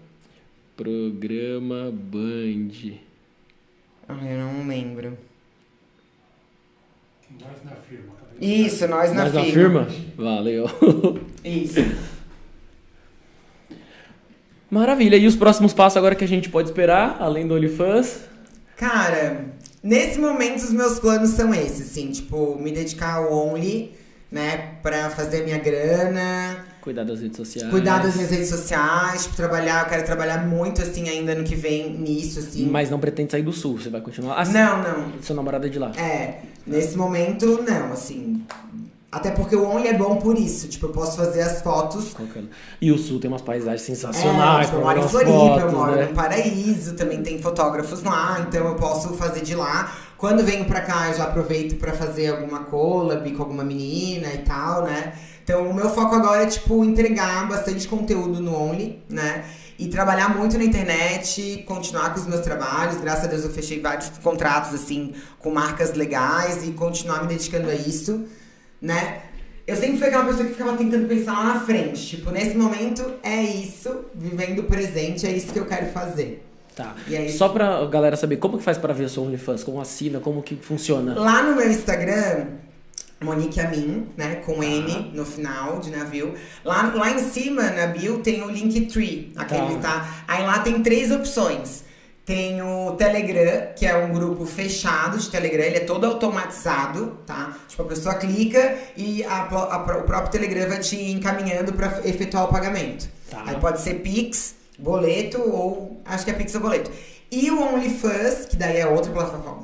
programa 0.76 1.91
Band. 1.91 2.72
Ai, 4.07 4.34
eu 4.34 4.38
não 4.38 4.68
lembro. 4.68 5.18
Nós 7.32 7.64
na 7.64 7.72
firma. 7.72 8.14
Isso, 8.40 8.88
nós 8.88 9.12
na 9.14 9.24
Mas 9.24 9.34
na 9.34 9.44
firma. 9.44 9.86
firma? 9.86 10.06
Valeu. 10.16 10.70
Isso. 11.44 11.80
Maravilha. 14.70 15.16
E 15.16 15.26
os 15.26 15.36
próximos 15.36 15.74
passos 15.74 15.98
agora 15.98 16.16
que 16.16 16.24
a 16.24 16.28
gente 16.28 16.49
pode 16.49 16.70
esperar, 16.70 17.18
além 17.20 17.48
do 17.48 17.54
OnlyFans? 17.56 18.20
Cara, 18.76 19.45
nesse 19.82 20.20
momento 20.20 20.58
os 20.58 20.72
meus 20.72 20.99
planos 20.99 21.30
são 21.32 21.54
esses, 21.54 21.90
assim, 21.91 22.12
tipo, 22.12 22.58
me 22.60 22.72
dedicar 22.72 23.16
ao 23.16 23.34
Only, 23.34 23.94
né, 24.32 24.76
pra 24.84 25.10
fazer 25.10 25.41
a 25.41 25.44
minha 25.45 25.58
grana, 25.58 26.66
Cuidar 26.88 27.03
das 27.03 27.19
redes 27.19 27.35
sociais. 27.35 27.69
cuidar 27.69 28.01
das 28.01 28.15
minhas 28.15 28.31
redes 28.31 28.47
sociais, 28.49 29.23
tipo, 29.23 29.35
trabalhar, 29.35 29.84
eu 29.84 29.89
quero 29.89 30.05
trabalhar 30.05 30.45
muito, 30.47 30.81
assim, 30.81 31.09
ainda 31.09 31.34
ano 31.34 31.43
que 31.43 31.53
vem 31.55 31.91
nisso, 31.91 32.39
assim. 32.39 32.65
Mas 32.69 32.89
não 32.89 32.97
pretende 32.97 33.31
sair 33.34 33.41
do 33.43 33.51
sul, 33.51 33.77
você 33.77 33.89
vai 33.89 33.99
continuar. 33.99 34.35
Ah, 34.41 34.45
Não, 34.45 34.81
não. 34.81 35.22
Seu 35.22 35.35
namorado 35.35 35.68
é 35.68 35.69
de 35.69 35.77
lá. 35.77 35.91
É, 35.97 36.39
nesse 36.65 36.95
momento, 36.97 37.61
não, 37.68 37.91
assim. 37.91 38.41
Até 39.11 39.31
porque 39.31 39.55
o 39.55 39.65
Only 39.68 39.88
é 39.88 39.93
bom 39.93 40.18
por 40.18 40.38
isso, 40.38 40.68
tipo, 40.68 40.85
eu 40.88 40.89
posso 40.91 41.15
fazer 41.18 41.41
as 41.41 41.61
fotos 41.61 42.14
é? 42.19 42.41
E 42.81 42.91
o 42.91 42.97
sul 42.97 43.19
tem 43.22 43.30
umas 43.31 43.41
paisagens 43.41 43.81
É, 43.81 43.85
sensacionais. 43.85 44.65
tipo, 44.68 44.77
eu 44.80 44.84
moro 44.84 44.99
em 44.99 45.07
Floripa, 45.07 45.31
eu 45.31 45.59
fotos, 45.59 45.73
moro 45.73 45.95
né? 45.95 46.05
no 46.05 46.14
Paraíso, 46.14 46.93
também 46.93 47.22
tem 47.23 47.41
fotógrafos 47.41 48.03
lá, 48.03 48.45
então 48.47 48.68
eu 48.68 48.76
posso 48.76 49.14
fazer 49.14 49.41
de 49.41 49.55
lá. 49.55 49.91
Quando 50.18 50.44
venho 50.44 50.65
pra 50.65 50.81
cá, 50.81 51.10
eu 51.10 51.14
já 51.14 51.26
aproveito 51.26 51.77
pra 51.77 51.94
fazer 51.94 52.30
alguma 52.30 52.64
collab 52.64 53.30
com 53.31 53.44
alguma 53.44 53.64
menina 53.64 54.34
e 54.34 54.39
tal, 54.39 54.84
né? 54.84 55.14
Então 55.44 55.69
o 55.69 55.73
meu 55.73 55.89
foco 55.89 56.15
agora 56.15 56.44
é, 56.44 56.48
tipo, 56.48 56.84
entregar 56.84 57.48
bastante 57.48 57.88
conteúdo 57.88 58.41
no 58.41 58.53
Only, 58.56 59.03
né? 59.07 59.45
E 59.77 59.88
trabalhar 59.88 60.35
muito 60.35 60.57
na 60.57 60.64
internet, 60.64 61.64
continuar 61.68 62.14
com 62.14 62.19
os 62.19 62.26
meus 62.26 62.41
trabalhos. 62.41 62.99
Graças 62.99 63.26
a 63.26 63.27
Deus 63.27 63.44
eu 63.44 63.52
fechei 63.52 63.80
vários 63.80 64.10
contratos, 64.23 64.73
assim, 64.73 65.14
com 65.38 65.52
marcas 65.52 65.94
legais 65.94 66.68
e 66.68 66.72
continuar 66.72 67.22
me 67.22 67.27
dedicando 67.27 67.69
a 67.69 67.76
isso, 67.76 68.26
né? 68.81 69.22
Eu 69.68 69.76
sempre 69.76 69.98
fui 69.98 70.07
aquela 70.07 70.26
pessoa 70.26 70.45
que 70.45 70.53
ficava 70.53 70.76
tentando 70.77 71.07
pensar 71.07 71.34
lá 71.34 71.44
na 71.53 71.60
frente. 71.60 72.07
Tipo, 72.07 72.31
nesse 72.31 72.57
momento 72.57 73.03
é 73.22 73.44
isso, 73.44 74.06
vivendo 74.15 74.60
o 74.60 74.64
presente, 74.64 75.27
é 75.27 75.31
isso 75.31 75.53
que 75.53 75.60
eu 75.60 75.65
quero 75.65 75.91
fazer. 75.91 76.47
Tá. 76.78 76.95
Aí- 77.10 77.32
Só 77.32 77.49
pra 77.49 77.84
galera 77.88 78.16
saber, 78.16 78.38
como 78.38 78.58
que 78.60 78.64
faz 78.64 78.78
pra 78.78 78.94
ver 78.94 79.06
o 79.06 79.10
seu 79.10 79.24
OnlyFans? 79.24 79.64
Como 79.64 79.82
assina? 79.82 80.20
Como 80.20 80.41
que 80.44 80.56
funciona? 80.56 81.20
Lá 81.20 81.41
no 81.41 81.56
meu 81.56 81.68
Instagram, 81.70 82.45
Monique 83.20 83.60
Amin, 83.60 84.08
né? 84.16 84.36
Com 84.45 84.64
N 84.64 85.12
no 85.12 85.26
final 85.26 85.80
de 85.80 85.90
navio. 85.90 86.36
Lá, 86.64 86.94
lá 86.95 87.10
em 87.10 87.18
cima, 87.20 87.64
na 87.72 87.88
bio, 87.88 88.20
tem 88.20 88.44
o 88.44 88.49
Linktree. 88.52 89.34
Aquele 89.36 89.76
Tá. 89.78 89.90
tá. 89.90 90.16
Aí 90.28 90.45
lá 90.45 90.60
tem 90.60 90.84
três 90.84 91.12
opções. 91.12 91.84
Tem 92.24 92.62
o 92.62 92.91
Telegram, 92.98 93.70
que 93.76 93.86
é 93.86 93.95
um 93.98 94.12
grupo 94.12 94.45
fechado 94.45 95.18
de 95.18 95.30
Telegram, 95.32 95.64
ele 95.64 95.78
é 95.78 95.80
todo 95.80 96.06
automatizado, 96.06 97.18
tá? 97.26 97.56
Tipo, 97.70 97.84
a 97.84 97.86
pessoa 97.86 98.16
clica 98.16 98.76
e 98.98 99.24
a 99.24 99.44
a 99.48 99.78
o 99.78 100.04
próprio 100.04 100.30
Telegram 100.30 100.68
vai 100.68 100.80
te 100.80 100.95
encaminhando 101.12 101.72
pra 101.74 102.02
efetuar 102.04 102.44
o 102.44 102.48
pagamento. 102.49 103.08
Tá. 103.32 103.44
Aí 103.45 103.56
pode 103.56 103.80
ser 103.82 103.95
Pix, 104.02 104.56
boleto 104.78 105.41
ou. 105.41 106.02
Acho 106.06 106.26
que 106.26 106.32
é 106.32 106.34
Pix 106.34 106.54
ou 106.56 106.62
boleto. 106.62 106.91
E 107.30 107.52
o 107.52 107.62
OnlyFans, 107.62 108.45
que 108.45 108.56
daí 108.56 108.78
é 108.78 108.88
outra 108.88 109.12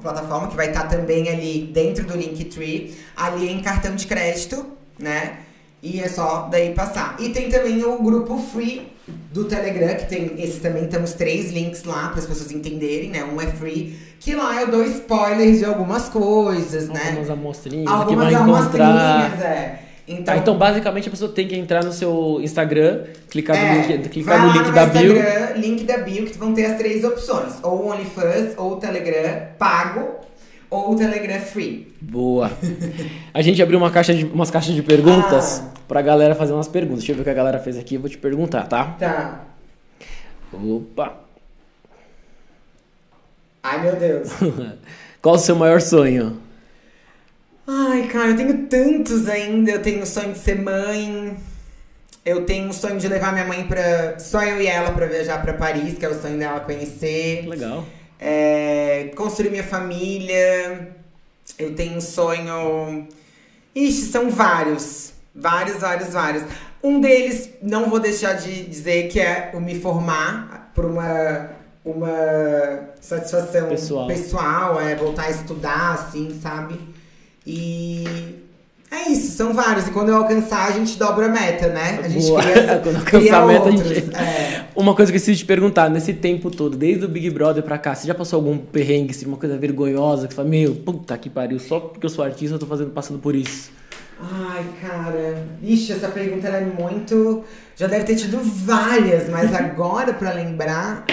plataforma, 0.02 0.50
que 0.50 0.56
vai 0.56 0.68
estar 0.68 0.88
também 0.88 1.30
ali 1.30 1.70
dentro 1.74 2.06
do 2.06 2.18
Linktree, 2.18 2.94
ali 3.16 3.50
em 3.50 3.62
cartão 3.62 3.96
de 3.96 4.06
crédito, 4.06 4.66
né? 5.00 5.38
E 5.82 6.02
é 6.02 6.08
só 6.10 6.48
daí 6.52 6.74
passar. 6.74 7.16
E 7.20 7.30
tem 7.30 7.50
também 7.50 7.84
o 7.84 8.02
grupo 8.02 8.38
free 8.38 8.92
do 9.32 9.46
Telegram, 9.46 9.96
que 9.96 10.08
tem. 10.08 10.34
Esse 10.42 10.60
também 10.60 10.88
temos 10.88 11.14
três 11.14 11.52
links 11.52 11.84
lá 11.84 12.10
para 12.10 12.20
as 12.20 12.26
pessoas 12.26 12.52
entenderem, 12.52 13.10
né? 13.10 13.24
Um 13.24 13.40
é 13.40 13.48
free, 13.48 13.98
que 14.20 14.34
lá 14.36 14.62
eu 14.62 14.68
dou 14.70 14.84
spoilers 14.84 15.60
de 15.60 15.66
algumas 15.66 16.10
coisas, 16.10 16.90
né? 16.90 17.10
Algumas 17.10 17.30
amostrinhas 17.30 17.86
que 17.88 17.94
Algumas 17.94 18.32
vai 18.32 18.34
encontrar. 18.34 18.90
amostrinhas, 18.90 19.42
é. 19.42 19.80
Então, 20.08 20.24
Tá, 20.26 20.38
então 20.38 20.58
basicamente 20.58 21.08
a 21.08 21.12
pessoa 21.12 21.32
tem 21.32 21.48
que 21.48 21.56
entrar 21.56 21.84
no 21.84 21.94
seu 21.94 22.40
Instagram, 22.42 23.04
clicar 23.30 23.56
no 23.58 23.64
É, 23.64 23.88
link, 23.98 24.10
clicar 24.10 24.46
no 24.46 24.52
link 24.52 24.66
no 24.68 24.74
da 24.74 24.86
meu 24.88 24.94
bio. 25.02 25.18
Instagram, 25.18 25.54
link 25.56 25.84
da 25.86 25.98
bio, 26.00 26.26
que 26.26 26.38
vão 26.38 26.54
ter 26.54 26.66
as 26.66 26.78
três 26.78 27.04
opções. 27.06 27.54
Ou 27.64 27.90
OnlyFans, 27.90 28.54
ou 28.58 28.76
Telegram 28.78 29.48
pago, 29.58 30.16
ou 30.70 30.94
Telegram 30.96 31.40
free. 31.40 31.88
Boa. 32.02 32.52
A 33.34 33.42
gente 33.42 33.62
abriu 33.64 33.78
uma 33.80 33.90
caixa 33.92 34.14
de, 34.14 34.26
umas 34.26 34.52
caixas 34.52 34.76
de 34.76 34.84
perguntas 34.84 35.62
Ah. 35.66 35.72
pra 35.88 36.02
galera 36.02 36.36
fazer 36.36 36.52
umas 36.52 36.68
perguntas. 36.68 37.00
Deixa 37.00 37.14
eu 37.14 37.16
ver 37.16 37.22
o 37.22 37.24
que 37.24 37.30
a 37.30 37.34
galera 37.34 37.60
fez 37.60 37.78
aqui, 37.78 37.96
eu 37.96 38.02
vou 38.02 38.10
te 38.10 38.18
perguntar, 38.18 38.68
tá? 38.68 38.96
Tá. 39.00 39.42
Opa. 40.52 41.14
Ai, 43.64 43.82
meu 43.82 43.96
Deus. 43.96 44.30
Qual 45.22 45.36
o 45.36 45.40
seu 45.40 45.56
maior 45.56 45.80
sonho? 45.80 46.42
Ai, 47.68 48.08
cara, 48.08 48.30
eu 48.30 48.36
tenho 48.36 48.68
tantos 48.68 49.28
ainda. 49.28 49.72
Eu 49.72 49.82
tenho 49.82 50.02
o 50.02 50.06
sonho 50.06 50.34
de 50.34 50.40
ser 50.40 50.62
mãe. 50.62 51.38
Eu 52.26 52.46
tenho 52.46 52.70
o 52.70 52.74
sonho 52.74 52.98
de 53.00 53.08
levar 53.08 53.34
minha 53.34 53.46
mãe 53.46 53.66
pra. 53.68 54.18
Só 54.20 54.42
eu 54.44 54.62
e 54.62 54.68
ela 54.68 54.92
pra 54.92 55.06
viajar 55.06 55.42
pra 55.42 55.54
Paris, 55.54 55.98
que 55.98 56.06
é 56.06 56.10
o 56.10 56.22
sonho 56.22 56.38
dela 56.38 56.60
conhecer. 56.62 57.48
Legal. 57.48 57.86
É, 58.20 59.12
construir 59.16 59.50
minha 59.50 59.64
família. 59.64 60.96
Eu 61.60 61.76
tenho 61.76 61.98
um 61.98 62.02
sonho. 62.02 63.08
Ixi, 63.76 64.04
são 64.04 64.30
vários. 64.30 65.14
Vários, 65.36 65.80
vários, 65.80 66.14
vários. 66.14 66.44
Um 66.82 67.00
deles, 67.00 67.50
não 67.62 67.90
vou 67.90 68.00
deixar 68.00 68.34
de 68.34 68.66
dizer 68.66 69.08
que 69.08 69.20
é 69.20 69.52
o 69.54 69.60
me 69.60 69.80
formar 69.80 70.72
por 70.76 70.86
uma, 70.86 71.50
uma 71.84 72.90
satisfação 73.00 73.70
Pessoal. 73.70 74.08
pessoal, 74.08 74.82
é 74.82 74.96
voltar 74.96 75.24
a 75.24 75.32
estudar, 75.32 75.94
assim, 75.94 76.40
sabe? 76.42 76.78
E 77.46 78.04
é 78.92 79.10
isso, 79.10 79.36
são 79.36 79.54
vários. 79.54 79.88
E 79.88 79.92
quando 79.92 80.10
eu 80.10 80.18
alcançar, 80.18 80.68
a 80.68 80.72
gente 80.72 80.98
dobra 80.98 81.26
a 81.26 81.30
meta, 81.30 81.68
né? 81.70 82.00
A 82.04 82.08
gente 82.08 82.26
Boa. 82.28 82.42
cria, 82.42 82.80
Quando 82.84 82.96
alcançar 82.98 83.42
a 83.44 83.46
meta, 83.48 83.64
a 83.70 83.72
outros. 83.72 83.88
gente- 83.90 84.16
É. 84.16 84.66
Uma 84.76 84.96
coisa 84.96 85.12
que 85.12 85.18
eu 85.18 85.22
preciso 85.22 85.38
te 85.40 85.46
perguntar, 85.46 85.90
nesse 85.90 86.14
tempo 86.14 86.50
todo, 86.50 86.76
desde 86.76 87.06
o 87.06 87.08
Big 87.08 87.30
Brother 87.30 87.62
pra 87.64 87.78
cá, 87.78 87.94
você 87.94 88.08
já 88.08 88.16
passou 88.16 88.38
algum 88.38 88.58
perrengue, 88.58 89.12
assim, 89.12 89.26
uma 89.28 89.38
coisa 89.38 89.56
vergonhosa, 89.58 90.28
que 90.28 90.34
você 90.34 90.38
fala, 90.38 90.50
meu, 90.50 90.74
puta 90.76 91.16
que 91.18 91.30
pariu, 91.30 91.60
só 91.60 91.80
porque 91.80 92.06
eu 92.06 92.10
sou 92.10 92.24
artista 92.26 92.56
eu 92.56 92.60
tô 92.60 92.66
fazendo, 92.66 92.90
passando 92.92 93.20
por 93.20 93.36
isso. 93.36 93.72
Ai, 94.20 94.66
cara. 94.82 95.44
Ixi, 95.62 95.92
essa 95.94 96.08
pergunta 96.08 96.48
é 96.48 96.62
muito. 96.62 97.44
Já 97.76 97.88
deve 97.88 98.06
ter 98.06 98.16
tido 98.16 98.40
várias, 98.42 99.28
mas 99.30 99.54
agora 99.54 100.14
pra 100.14 100.32
lembrar. 100.32 101.06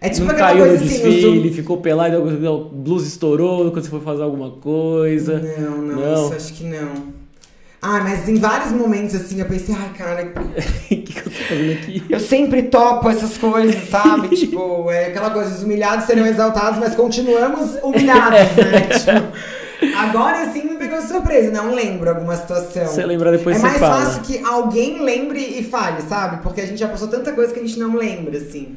É 0.00 0.08
tipo 0.08 0.26
não 0.26 0.32
aquela 0.32 0.48
caiu 0.50 0.66
no 0.66 0.72
assim, 0.74 0.86
desfile, 0.86 1.52
ficou 1.52 1.78
pelado, 1.78 2.16
a 2.16 2.74
blusa 2.74 3.08
estourou 3.08 3.70
quando 3.70 3.84
você 3.84 3.90
foi 3.90 4.00
fazer 4.00 4.22
alguma 4.22 4.50
coisa. 4.50 5.40
Não, 5.58 5.76
não, 5.78 5.96
Não. 5.96 6.24
isso 6.26 6.34
acho 6.34 6.52
que 6.54 6.64
não. 6.64 7.16
Ah, 7.80 8.00
mas 8.02 8.28
em 8.28 8.36
vários 8.36 8.72
momentos 8.72 9.14
assim 9.14 9.38
eu 9.38 9.46
pensei, 9.46 9.74
ai, 9.78 9.90
cara, 9.96 10.32
O 10.34 10.88
que, 10.88 10.96
que 10.96 11.18
eu 11.18 11.24
tô 11.24 11.30
fazendo 11.30 11.72
aqui? 11.72 12.02
eu 12.10 12.20
sempre 12.20 12.62
topo 12.64 13.08
essas 13.08 13.38
coisas, 13.38 13.88
sabe? 13.88 14.28
tipo, 14.36 14.90
é 14.90 15.06
aquela 15.06 15.30
coisa, 15.30 15.54
os 15.54 15.62
humilhados 15.62 16.06
serão 16.06 16.26
exaltados, 16.26 16.78
mas 16.78 16.94
continuamos 16.94 17.76
humilhados, 17.82 18.38
né? 18.56 18.80
tipo, 18.88 19.96
agora 19.98 20.42
assim 20.42 20.64
me 20.64 20.76
pegou 20.76 20.98
de 21.00 21.06
surpresa, 21.06 21.52
não 21.52 21.74
lembro 21.74 22.08
alguma 22.10 22.34
situação. 22.36 22.86
Você 22.86 23.04
lembrar 23.06 23.30
depois 23.30 23.56
é 23.58 23.60
mais 23.60 23.78
fala. 23.78 24.04
fácil 24.04 24.22
que 24.22 24.44
alguém 24.44 25.02
lembre 25.02 25.38
e 25.40 25.62
fale, 25.62 26.02
sabe? 26.02 26.42
Porque 26.42 26.60
a 26.62 26.66
gente 26.66 26.78
já 26.78 26.88
passou 26.88 27.08
tanta 27.08 27.32
coisa 27.32 27.52
que 27.52 27.60
a 27.60 27.62
gente 27.62 27.78
não 27.78 27.94
lembra, 27.94 28.38
assim. 28.38 28.74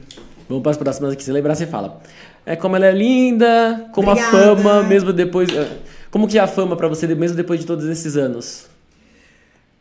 Vamos 0.49 0.63
para 0.63 0.71
as 0.71 0.77
próximas 0.77 1.13
aqui. 1.13 1.23
Se 1.23 1.31
lembrar, 1.31 1.53
você 1.53 1.67
fala. 1.67 2.01
É 2.43 2.55
como 2.55 2.75
ela 2.75 2.87
é 2.87 2.91
linda, 2.91 3.87
como 3.93 4.09
Obrigada. 4.09 4.37
a 4.37 4.55
fama, 4.55 4.83
mesmo 4.83 5.13
depois. 5.13 5.47
Como 6.09 6.27
que 6.27 6.39
é 6.39 6.41
a 6.41 6.47
fama 6.47 6.75
pra 6.75 6.87
você, 6.87 7.05
mesmo 7.13 7.37
depois 7.37 7.59
de 7.59 7.67
todos 7.67 7.85
esses 7.85 8.17
anos? 8.17 8.65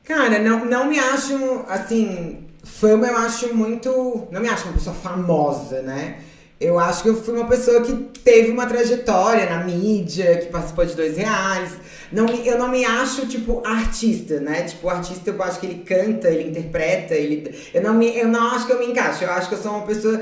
Cara, 0.05 0.39
não, 0.39 0.67
não 0.67 0.87
me 0.87 0.99
acho, 0.99 1.65
assim, 1.69 2.39
fama 2.63 3.07
eu 3.07 3.17
acho 3.17 3.55
muito. 3.55 4.29
Não 4.31 4.43
me 4.43 4.49
acho 4.49 4.65
uma 4.65 4.75
pessoa 4.75 4.95
famosa, 4.95 5.81
né? 5.81 6.19
Eu 6.61 6.79
acho 6.79 7.03
que 7.03 7.09
eu 7.09 7.23
fui 7.23 7.35
uma 7.35 7.47
pessoa 7.47 7.81
que 7.83 7.93
teve 8.23 8.51
uma 8.51 8.67
trajetória 8.67 9.49
na 9.49 9.65
mídia, 9.65 10.39
que 10.39 10.47
participou 10.47 10.85
de 10.85 10.95
dois 10.95 11.17
reais. 11.17 11.71
Não, 12.13 12.27
eu 12.27 12.59
não 12.59 12.69
me 12.69 12.85
acho, 12.85 13.27
tipo, 13.27 13.63
artista, 13.65 14.41
né? 14.41 14.63
Tipo, 14.63 14.89
artista 14.89 15.31
eu 15.31 15.43
acho 15.43 15.61
que 15.61 15.67
ele 15.67 15.83
canta, 15.85 16.29
ele 16.29 16.51
interpreta, 16.51 17.15
ele. 17.15 17.55
Eu 17.73 17.81
não, 17.81 17.95
me, 17.95 18.19
eu 18.19 18.29
não 18.29 18.51
acho 18.51 18.67
que 18.67 18.73
eu 18.73 18.79
me 18.81 18.87
encaixo. 18.87 19.25
Eu 19.25 19.31
acho 19.31 19.49
que 19.49 19.55
eu 19.55 19.63
sou 19.63 19.73
uma 19.73 19.87
pessoa 19.87 20.21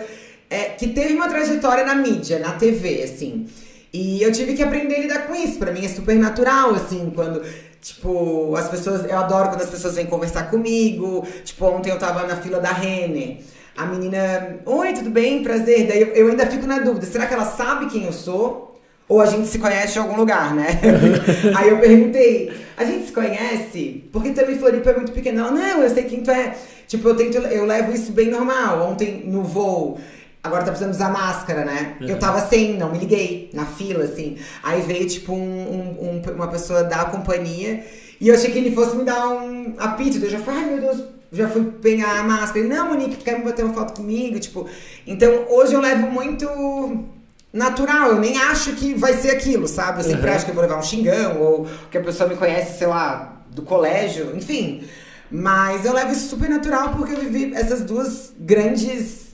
é, 0.48 0.64
que 0.70 0.88
teve 0.88 1.14
uma 1.14 1.28
trajetória 1.28 1.84
na 1.84 1.94
mídia, 1.94 2.38
na 2.38 2.52
TV, 2.52 3.02
assim. 3.02 3.46
E 3.92 4.22
eu 4.22 4.30
tive 4.30 4.54
que 4.54 4.62
aprender 4.62 4.96
a 4.96 5.00
lidar 5.00 5.26
com 5.26 5.34
isso. 5.34 5.58
Pra 5.58 5.72
mim 5.72 5.84
é 5.84 5.88
super 5.88 6.16
natural, 6.16 6.74
assim, 6.74 7.10
quando. 7.14 7.42
Tipo, 7.80 8.54
as 8.56 8.68
pessoas. 8.68 9.04
Eu 9.04 9.18
adoro 9.18 9.48
quando 9.48 9.62
as 9.62 9.70
pessoas 9.70 9.94
vêm 9.94 10.06
conversar 10.06 10.50
comigo. 10.50 11.26
Tipo, 11.44 11.66
ontem 11.66 11.90
eu 11.90 11.98
tava 11.98 12.26
na 12.26 12.36
fila 12.36 12.60
da 12.60 12.72
Renner. 12.72 13.38
A 13.76 13.86
menina, 13.86 14.58
oi, 14.64 14.92
tudo 14.92 15.10
bem? 15.10 15.42
Prazer. 15.42 15.86
Daí 15.86 16.00
eu, 16.00 16.08
eu 16.08 16.28
ainda 16.28 16.46
fico 16.46 16.66
na 16.66 16.78
dúvida: 16.78 17.06
será 17.06 17.26
que 17.26 17.34
ela 17.34 17.44
sabe 17.44 17.86
quem 17.86 18.04
eu 18.04 18.12
sou? 18.12 18.66
Ou 19.08 19.20
a 19.20 19.26
gente 19.26 19.46
se 19.46 19.58
conhece 19.58 19.98
em 19.98 20.02
algum 20.02 20.16
lugar, 20.16 20.52
né? 20.54 20.66
Aí 21.54 21.68
eu 21.68 21.78
perguntei, 21.78 22.52
a 22.76 22.84
gente 22.84 23.06
se 23.06 23.12
conhece? 23.12 24.04
Porque 24.12 24.30
também 24.30 24.58
Floripa 24.58 24.90
é 24.90 24.96
muito 24.96 25.12
pequena. 25.12 25.42
Ela, 25.42 25.50
não, 25.52 25.82
eu 25.82 25.90
sei 25.90 26.02
quem 26.04 26.22
tu 26.22 26.30
é. 26.30 26.56
Tipo, 26.88 27.10
eu 27.10 27.16
tento, 27.16 27.36
eu 27.38 27.64
levo 27.64 27.92
isso 27.92 28.10
bem 28.10 28.30
normal. 28.30 28.90
Ontem 28.90 29.22
no 29.24 29.44
voo, 29.44 30.00
agora 30.46 30.62
tá 30.64 30.70
precisando 30.70 30.92
usar 30.94 31.10
máscara, 31.10 31.64
né? 31.64 31.96
Uhum. 32.00 32.08
Eu 32.08 32.18
tava 32.18 32.40
sem, 32.46 32.76
não 32.78 32.90
me 32.92 32.98
liguei, 32.98 33.50
na 33.52 33.64
fila, 33.66 34.04
assim. 34.04 34.36
Aí 34.62 34.80
veio, 34.82 35.06
tipo, 35.06 35.32
um, 35.32 35.36
um- 35.38 36.20
um- 36.26 36.32
uma 36.34 36.48
pessoa 36.48 36.82
da 36.84 37.04
companhia 37.04 37.84
e 38.20 38.28
eu 38.28 38.34
achei 38.34 38.50
que 38.50 38.58
ele 38.58 38.74
fosse 38.74 38.96
me 38.96 39.04
dar 39.04 39.28
um 39.28 39.74
apito. 39.78 40.18
Eu 40.24 40.30
já 40.30 40.38
falei, 40.38 40.60
ai 40.64 40.70
meu 40.70 40.80
Deus, 40.80 41.04
já 41.32 41.48
fui 41.48 41.64
pegar 41.82 42.20
a 42.20 42.22
máscara. 42.22 42.60
Ele, 42.60 42.68
não, 42.68 42.88
Monique, 42.88 43.16
tu 43.16 43.24
quer 43.24 43.38
me 43.38 43.44
bater 43.44 43.64
uma 43.64 43.74
foto 43.74 43.94
comigo? 43.94 44.38
Tipo, 44.40 44.66
então 45.06 45.46
hoje 45.50 45.74
eu 45.74 45.80
levo 45.80 46.06
muito 46.10 46.46
natural, 47.52 48.10
eu 48.10 48.20
nem 48.20 48.36
acho 48.38 48.72
que 48.74 48.94
vai 48.94 49.14
ser 49.14 49.30
aquilo, 49.30 49.66
sabe? 49.66 50.00
Eu 50.00 50.04
sempre 50.04 50.28
Uhum. 50.28 50.34
acho 50.36 50.44
que 50.44 50.50
eu 50.50 50.54
vou 50.54 50.62
levar 50.62 50.78
um 50.78 50.82
xingão, 50.82 51.40
ou 51.40 51.66
que 51.90 51.98
a 51.98 52.02
pessoa 52.02 52.28
me 52.28 52.36
conhece, 52.36 52.78
sei 52.78 52.86
lá, 52.86 53.42
do 53.50 53.62
colégio, 53.62 54.36
enfim. 54.36 54.84
Mas 55.30 55.84
eu 55.84 55.92
levo 55.92 56.12
isso 56.12 56.28
super 56.28 56.48
natural 56.48 56.90
porque 56.96 57.14
eu 57.14 57.18
vivi 57.18 57.52
essas 57.54 57.80
duas 57.80 58.32
grandes 58.38 59.25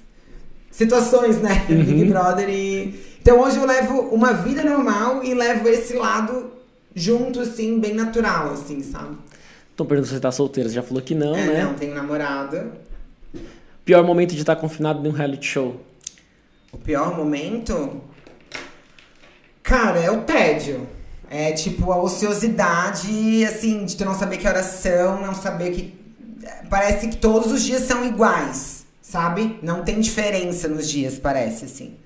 situações, 0.73 1.41
né? 1.41 1.67
Uhum. 1.69 1.85
Big 1.85 2.05
Brother 2.07 2.49
e. 2.49 3.13
Então 3.21 3.39
hoje 3.41 3.59
eu 3.59 3.65
levo 3.65 4.01
uma 4.09 4.33
vida 4.33 4.65
normal 4.65 5.23
e 5.23 5.33
levo 5.33 5.69
esse 5.69 5.95
lado 5.95 6.51
junto, 6.93 7.41
assim, 7.41 7.79
bem 7.79 7.95
natural, 7.95 8.51
assim, 8.51 8.83
sabe? 8.83 9.17
Estão 9.71 9.87
perguntando 9.87 10.09
se 10.09 10.15
você 10.15 10.21
tá 10.21 10.33
solteira. 10.33 10.69
Você 10.69 10.75
já 10.75 10.83
falou 10.83 11.01
que 11.03 11.15
não, 11.15 11.37
é, 11.37 11.47
né? 11.47 11.65
não, 11.65 11.75
tenho 11.75 11.95
namorada. 11.95 12.73
Pior 13.85 14.03
momento 14.05 14.35
de 14.35 14.41
estar 14.41 14.57
confinado 14.57 15.01
num 15.01 15.11
reality 15.11 15.47
show. 15.47 15.81
O 16.73 16.79
pior 16.79 17.17
momento. 17.17 18.01
Cara, 19.63 19.99
é 20.01 20.11
o 20.11 20.23
tédio. 20.23 20.87
É 21.31 21.53
tipo 21.53 21.91
a 21.91 22.03
ociosidade, 22.03 23.45
assim, 23.47 23.87
de 23.87 23.97
tu 23.97 24.05
não 24.05 24.15
saber 24.15 24.37
que 24.37 24.47
horas 24.47 24.67
são, 24.67 25.21
não 25.23 25.35
saber 25.35 25.71
que. 25.71 26.03
Parece 26.69 27.09
que 27.09 27.17
todos 27.17 27.53
os 27.53 27.63
dias 27.63 27.83
são 27.83 28.05
iguais, 28.05 28.82
sabe? 29.03 29.59
Não 29.63 29.83
tem 29.83 30.01
diferença 30.01 30.69
nos 30.69 30.89
dias, 30.89 31.19
parece, 31.19 31.67
assim. 31.67 31.97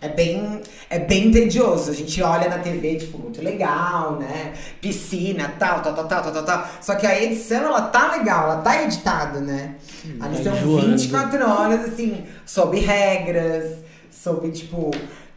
É 0.00 0.08
bem, 0.08 0.60
é 0.90 0.98
bem 0.98 1.30
tedioso. 1.30 1.90
A 1.90 1.94
gente 1.94 2.22
olha 2.22 2.46
na 2.46 2.58
TV, 2.58 2.96
tipo, 2.96 3.18
muito 3.18 3.42
legal, 3.42 4.18
né? 4.18 4.52
Piscina, 4.78 5.54
tal, 5.58 5.80
tal, 5.80 5.94
tal, 5.94 6.06
tal, 6.06 6.30
tal, 6.30 6.44
tal. 6.44 6.68
Só 6.82 6.94
que 6.94 7.06
a 7.06 7.22
edição, 7.22 7.64
ela 7.64 7.80
tá 7.80 8.12
legal, 8.12 8.44
ela 8.50 8.60
tá 8.60 8.82
editada, 8.82 9.40
né? 9.40 9.76
Ali 10.20 10.36
tá 10.36 10.42
são 10.42 10.56
enjoando. 10.56 10.88
24 10.90 11.50
horas, 11.50 11.84
assim, 11.86 12.22
sob 12.44 12.78
regras, 12.78 13.78
sob, 14.10 14.50
tipo, 14.50 14.90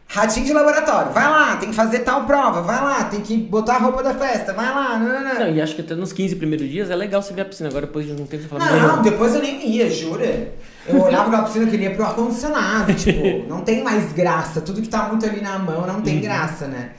ratinho 0.06 0.44
de 0.44 0.52
laboratório. 0.52 1.12
Vai 1.12 1.30
lá, 1.30 1.56
tem 1.56 1.70
que 1.70 1.74
fazer 1.74 2.00
tal 2.00 2.26
prova, 2.26 2.60
vai 2.60 2.82
lá, 2.82 3.04
tem 3.04 3.22
que 3.22 3.38
botar 3.38 3.76
a 3.76 3.78
roupa 3.78 4.02
da 4.02 4.12
festa, 4.12 4.52
vai 4.52 4.66
lá, 4.66 4.98
não, 4.98 5.08
não, 5.08 5.24
não. 5.24 5.40
Não, 5.40 5.48
e 5.54 5.62
acho 5.62 5.74
que 5.74 5.80
até 5.80 5.94
nos 5.94 6.12
15 6.12 6.36
primeiros 6.36 6.68
dias 6.68 6.90
é 6.90 6.94
legal 6.94 7.22
você 7.22 7.32
ver 7.32 7.40
a 7.40 7.44
piscina. 7.46 7.70
Agora 7.70 7.86
depois 7.86 8.04
de 8.04 8.12
um 8.12 8.26
tempo 8.26 8.42
você 8.42 8.48
fala, 8.50 8.66
Não, 8.66 9.00
depois 9.02 9.34
eu 9.34 9.40
nem 9.40 9.66
ia, 9.66 9.88
jura? 9.90 10.52
Eu 10.88 11.02
olhava 11.02 11.28
aquela 11.28 11.44
piscina 11.44 11.64
que 11.66 11.72
queria 11.72 11.94
pro 11.94 12.04
ar-condicionado, 12.04 12.94
tipo, 12.94 13.46
não 13.48 13.60
tem 13.60 13.82
mais 13.82 14.12
graça. 14.12 14.60
Tudo 14.60 14.80
que 14.80 14.88
tá 14.88 15.08
muito 15.08 15.24
ali 15.26 15.40
na 15.40 15.58
mão 15.58 15.86
não 15.86 16.00
tem 16.00 16.20
graça, 16.20 16.66
né? 16.66 16.90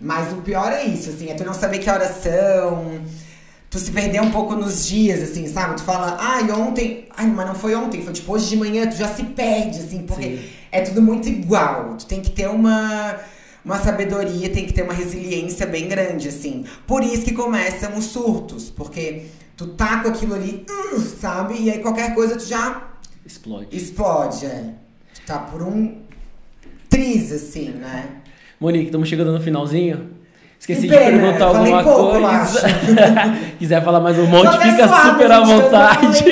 Mas 0.00 0.32
o 0.32 0.36
pior 0.36 0.72
é 0.72 0.84
isso, 0.84 1.10
assim, 1.10 1.30
é 1.30 1.34
tu 1.34 1.44
não 1.44 1.54
saber 1.54 1.78
que 1.78 1.88
horas 1.88 2.22
são, 2.22 3.00
tu 3.70 3.78
se 3.78 3.90
perder 3.90 4.20
um 4.20 4.30
pouco 4.30 4.54
nos 4.54 4.86
dias, 4.86 5.22
assim, 5.22 5.46
sabe? 5.48 5.76
Tu 5.76 5.82
fala, 5.82 6.16
ai, 6.20 6.50
ontem. 6.50 7.06
Ai, 7.16 7.26
mas 7.26 7.46
não 7.46 7.54
foi 7.54 7.74
ontem, 7.74 8.02
foi 8.02 8.12
tipo 8.12 8.32
hoje 8.32 8.48
de 8.48 8.56
manhã, 8.56 8.86
tu 8.86 8.96
já 8.96 9.08
se 9.08 9.22
perde, 9.24 9.78
assim, 9.78 10.02
porque 10.02 10.22
Sim. 10.22 10.40
é 10.70 10.80
tudo 10.82 11.00
muito 11.00 11.28
igual. 11.28 11.94
Tu 11.98 12.06
tem 12.06 12.20
que 12.20 12.30
ter 12.30 12.48
uma. 12.48 13.16
Uma 13.64 13.80
sabedoria, 13.80 14.48
tem 14.48 14.64
que 14.64 14.72
ter 14.72 14.82
uma 14.82 14.92
resiliência 14.92 15.66
bem 15.66 15.88
grande, 15.88 16.28
assim. 16.28 16.64
Por 16.86 17.02
isso 17.02 17.24
que 17.24 17.32
começam 17.32 17.96
os 17.96 18.04
surtos, 18.04 18.70
porque 18.70 19.24
tu 19.56 19.66
tá 19.66 20.04
com 20.04 20.08
aquilo 20.08 20.36
ali, 20.36 20.64
uh, 20.70 21.00
sabe? 21.00 21.56
E 21.60 21.68
aí 21.68 21.80
qualquer 21.80 22.14
coisa 22.14 22.36
tu 22.36 22.46
já 22.46 22.92
explode. 23.26 23.68
explode, 23.76 24.46
é. 24.46 24.70
Tá 25.26 25.38
por 25.38 25.62
um 25.62 25.96
triz, 26.88 27.32
assim, 27.32 27.70
né? 27.70 28.04
Monique, 28.60 28.86
estamos 28.86 29.08
chegando 29.08 29.32
no 29.32 29.40
finalzinho. 29.40 30.10
Esqueci 30.58 30.82
Que 30.82 30.88
de 30.88 30.94
pena, 30.96 31.18
perguntar 31.18 31.44
alguma 31.46 31.82
pouco, 31.82 32.10
coisa. 32.12 32.62
Quiser 33.58 33.84
falar 33.84 34.00
mais 34.00 34.18
um 34.18 34.26
monte, 34.26 34.58
fica 34.58 34.88
super 34.88 35.30
à 35.30 35.40
vontade. 35.40 36.24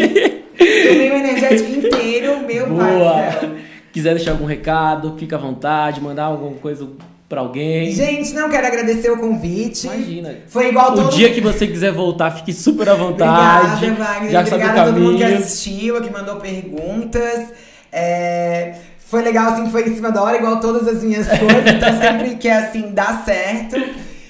Tomei 0.56 1.10
o 1.10 1.14
energético 1.14 1.70
inteiro, 1.70 2.40
meu 2.46 2.68
Boa. 2.68 3.32
céu. 3.32 3.50
Quiser 3.92 4.14
deixar 4.14 4.30
algum 4.32 4.46
recado, 4.46 5.16
fica 5.18 5.36
à 5.36 5.38
vontade, 5.38 6.00
mandar 6.00 6.24
alguma 6.24 6.56
coisa 6.56 6.88
pra 7.28 7.40
alguém. 7.40 7.90
Gente, 7.92 8.32
não 8.32 8.48
quero 8.48 8.66
agradecer 8.66 9.10
o 9.10 9.16
convite. 9.18 9.86
Imagina. 9.86 10.36
Foi 10.48 10.68
igual 10.68 10.92
O 10.92 10.94
todo 10.96 11.10
dia 11.16 11.32
que 11.32 11.40
você 11.40 11.66
quiser 11.66 11.92
voltar, 11.92 12.30
fique 12.30 12.52
super 12.52 12.88
à 12.88 12.94
vontade. 12.94 13.86
Obrigada, 13.86 14.04
Wagner. 14.12 14.30
Já 14.30 14.44
sabe 14.46 14.50
o 14.50 14.54
Obrigada 14.66 14.80
a 14.82 14.84
todo 14.92 15.00
mundo 15.00 15.16
que 15.18 15.24
assistiu, 15.24 16.00
que 16.02 16.10
mandou 16.10 16.36
perguntas. 16.36 17.48
É, 17.92 18.74
Foi 19.06 19.22
legal, 19.22 19.52
assim, 19.52 19.70
foi 19.70 19.88
em 19.88 19.94
cima 19.94 20.10
da 20.10 20.22
hora, 20.22 20.36
igual 20.36 20.58
todas 20.60 20.88
as 20.88 21.02
minhas 21.02 21.26
coisas. 21.38 21.72
Então, 21.72 22.00
sempre 22.00 22.36
que 22.36 22.48
é 22.48 22.56
assim, 22.56 22.90
dá 22.92 23.22
certo. 23.24 23.76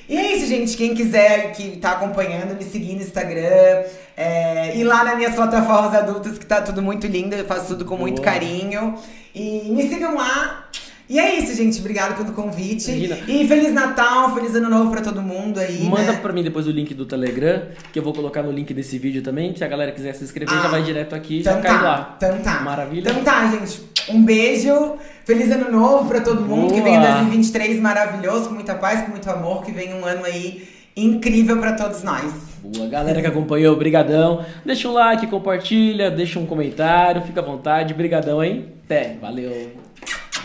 E 0.06 0.16
é 0.16 0.36
isso, 0.36 0.46
gente. 0.46 0.76
Quem 0.76 0.94
quiser, 0.94 1.52
que 1.52 1.78
tá 1.78 1.92
acompanhando, 1.92 2.54
me 2.54 2.62
seguir 2.64 2.94
no 2.94 3.00
Instagram. 3.02 3.84
É, 4.16 4.76
ir 4.76 4.84
lá 4.84 5.02
nas 5.02 5.16
minhas 5.16 5.34
plataformas 5.34 5.94
adultas, 5.94 6.38
que 6.38 6.44
tá 6.44 6.60
tudo 6.60 6.82
muito 6.82 7.06
lindo. 7.06 7.34
Eu 7.34 7.46
faço 7.46 7.68
tudo 7.68 7.84
com 7.86 7.96
muito 7.96 8.16
Boa. 8.20 8.24
carinho. 8.32 8.94
E 9.34 9.70
me 9.70 9.88
sigam 9.88 10.14
lá. 10.14 10.66
E 11.08 11.18
é 11.18 11.38
isso, 11.38 11.54
gente. 11.54 11.78
Obrigada 11.80 12.14
pelo 12.14 12.32
convite. 12.32 12.90
Imagina. 12.90 13.18
E 13.28 13.46
Feliz 13.46 13.72
Natal, 13.74 14.34
Feliz 14.34 14.54
Ano 14.54 14.70
Novo 14.70 14.90
pra 14.90 15.02
todo 15.02 15.20
mundo 15.20 15.58
aí. 15.60 15.82
Manda 15.84 16.12
né? 16.12 16.18
pra 16.20 16.32
mim 16.32 16.42
depois 16.42 16.66
o 16.66 16.70
link 16.70 16.94
do 16.94 17.04
Telegram, 17.04 17.62
que 17.92 17.98
eu 17.98 18.02
vou 18.02 18.12
colocar 18.14 18.42
no 18.42 18.50
link 18.50 18.72
desse 18.72 18.98
vídeo 18.98 19.22
também. 19.22 19.54
Se 19.54 19.62
a 19.62 19.68
galera 19.68 19.92
quiser 19.92 20.14
se 20.14 20.24
inscrever, 20.24 20.56
Ah, 20.58 20.62
já 20.62 20.68
vai 20.68 20.82
direto 20.82 21.14
aqui 21.14 21.36
e 21.36 21.40
Então 21.40 21.54
já 21.56 21.60
cai 21.60 21.76
tá, 21.78 21.82
lá. 21.82 22.14
então 22.16 22.38
tá. 22.38 22.60
Maravilha. 22.60 23.10
Então 23.10 23.22
tá, 23.22 23.46
gente. 23.50 23.82
Um 24.08 24.22
beijo. 24.22 24.94
Feliz 25.26 25.50
ano 25.52 25.70
novo 25.70 26.08
pra 26.08 26.20
todo 26.20 26.40
mundo. 26.40 26.68
Que 26.72 26.80
Boa. 26.80 26.84
venha 26.84 27.00
2023 27.00 27.80
maravilhoso, 27.80 28.48
com 28.48 28.54
muita 28.54 28.74
paz, 28.74 29.02
com 29.02 29.10
muito 29.10 29.28
amor. 29.30 29.62
Que 29.62 29.72
venha 29.72 29.96
um 29.96 30.04
ano 30.04 30.24
aí 30.24 30.66
incrível 30.96 31.58
pra 31.58 31.72
todos 31.74 32.02
nós. 32.02 32.32
Boa, 32.62 32.88
galera 32.88 33.20
que 33.20 33.26
acompanhou, 33.26 33.76
brigadão. 33.76 34.42
Deixa 34.64 34.88
um 34.88 34.92
like, 34.92 35.26
compartilha, 35.26 36.10
deixa 36.10 36.38
um 36.38 36.46
comentário, 36.46 37.20
fica 37.22 37.40
à 37.40 37.44
vontade. 37.44 37.92
Brigadão, 37.92 38.42
hein? 38.42 38.68
Até, 38.86 39.16
valeu. 39.20 39.83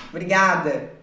Obrigada. 0.10 0.99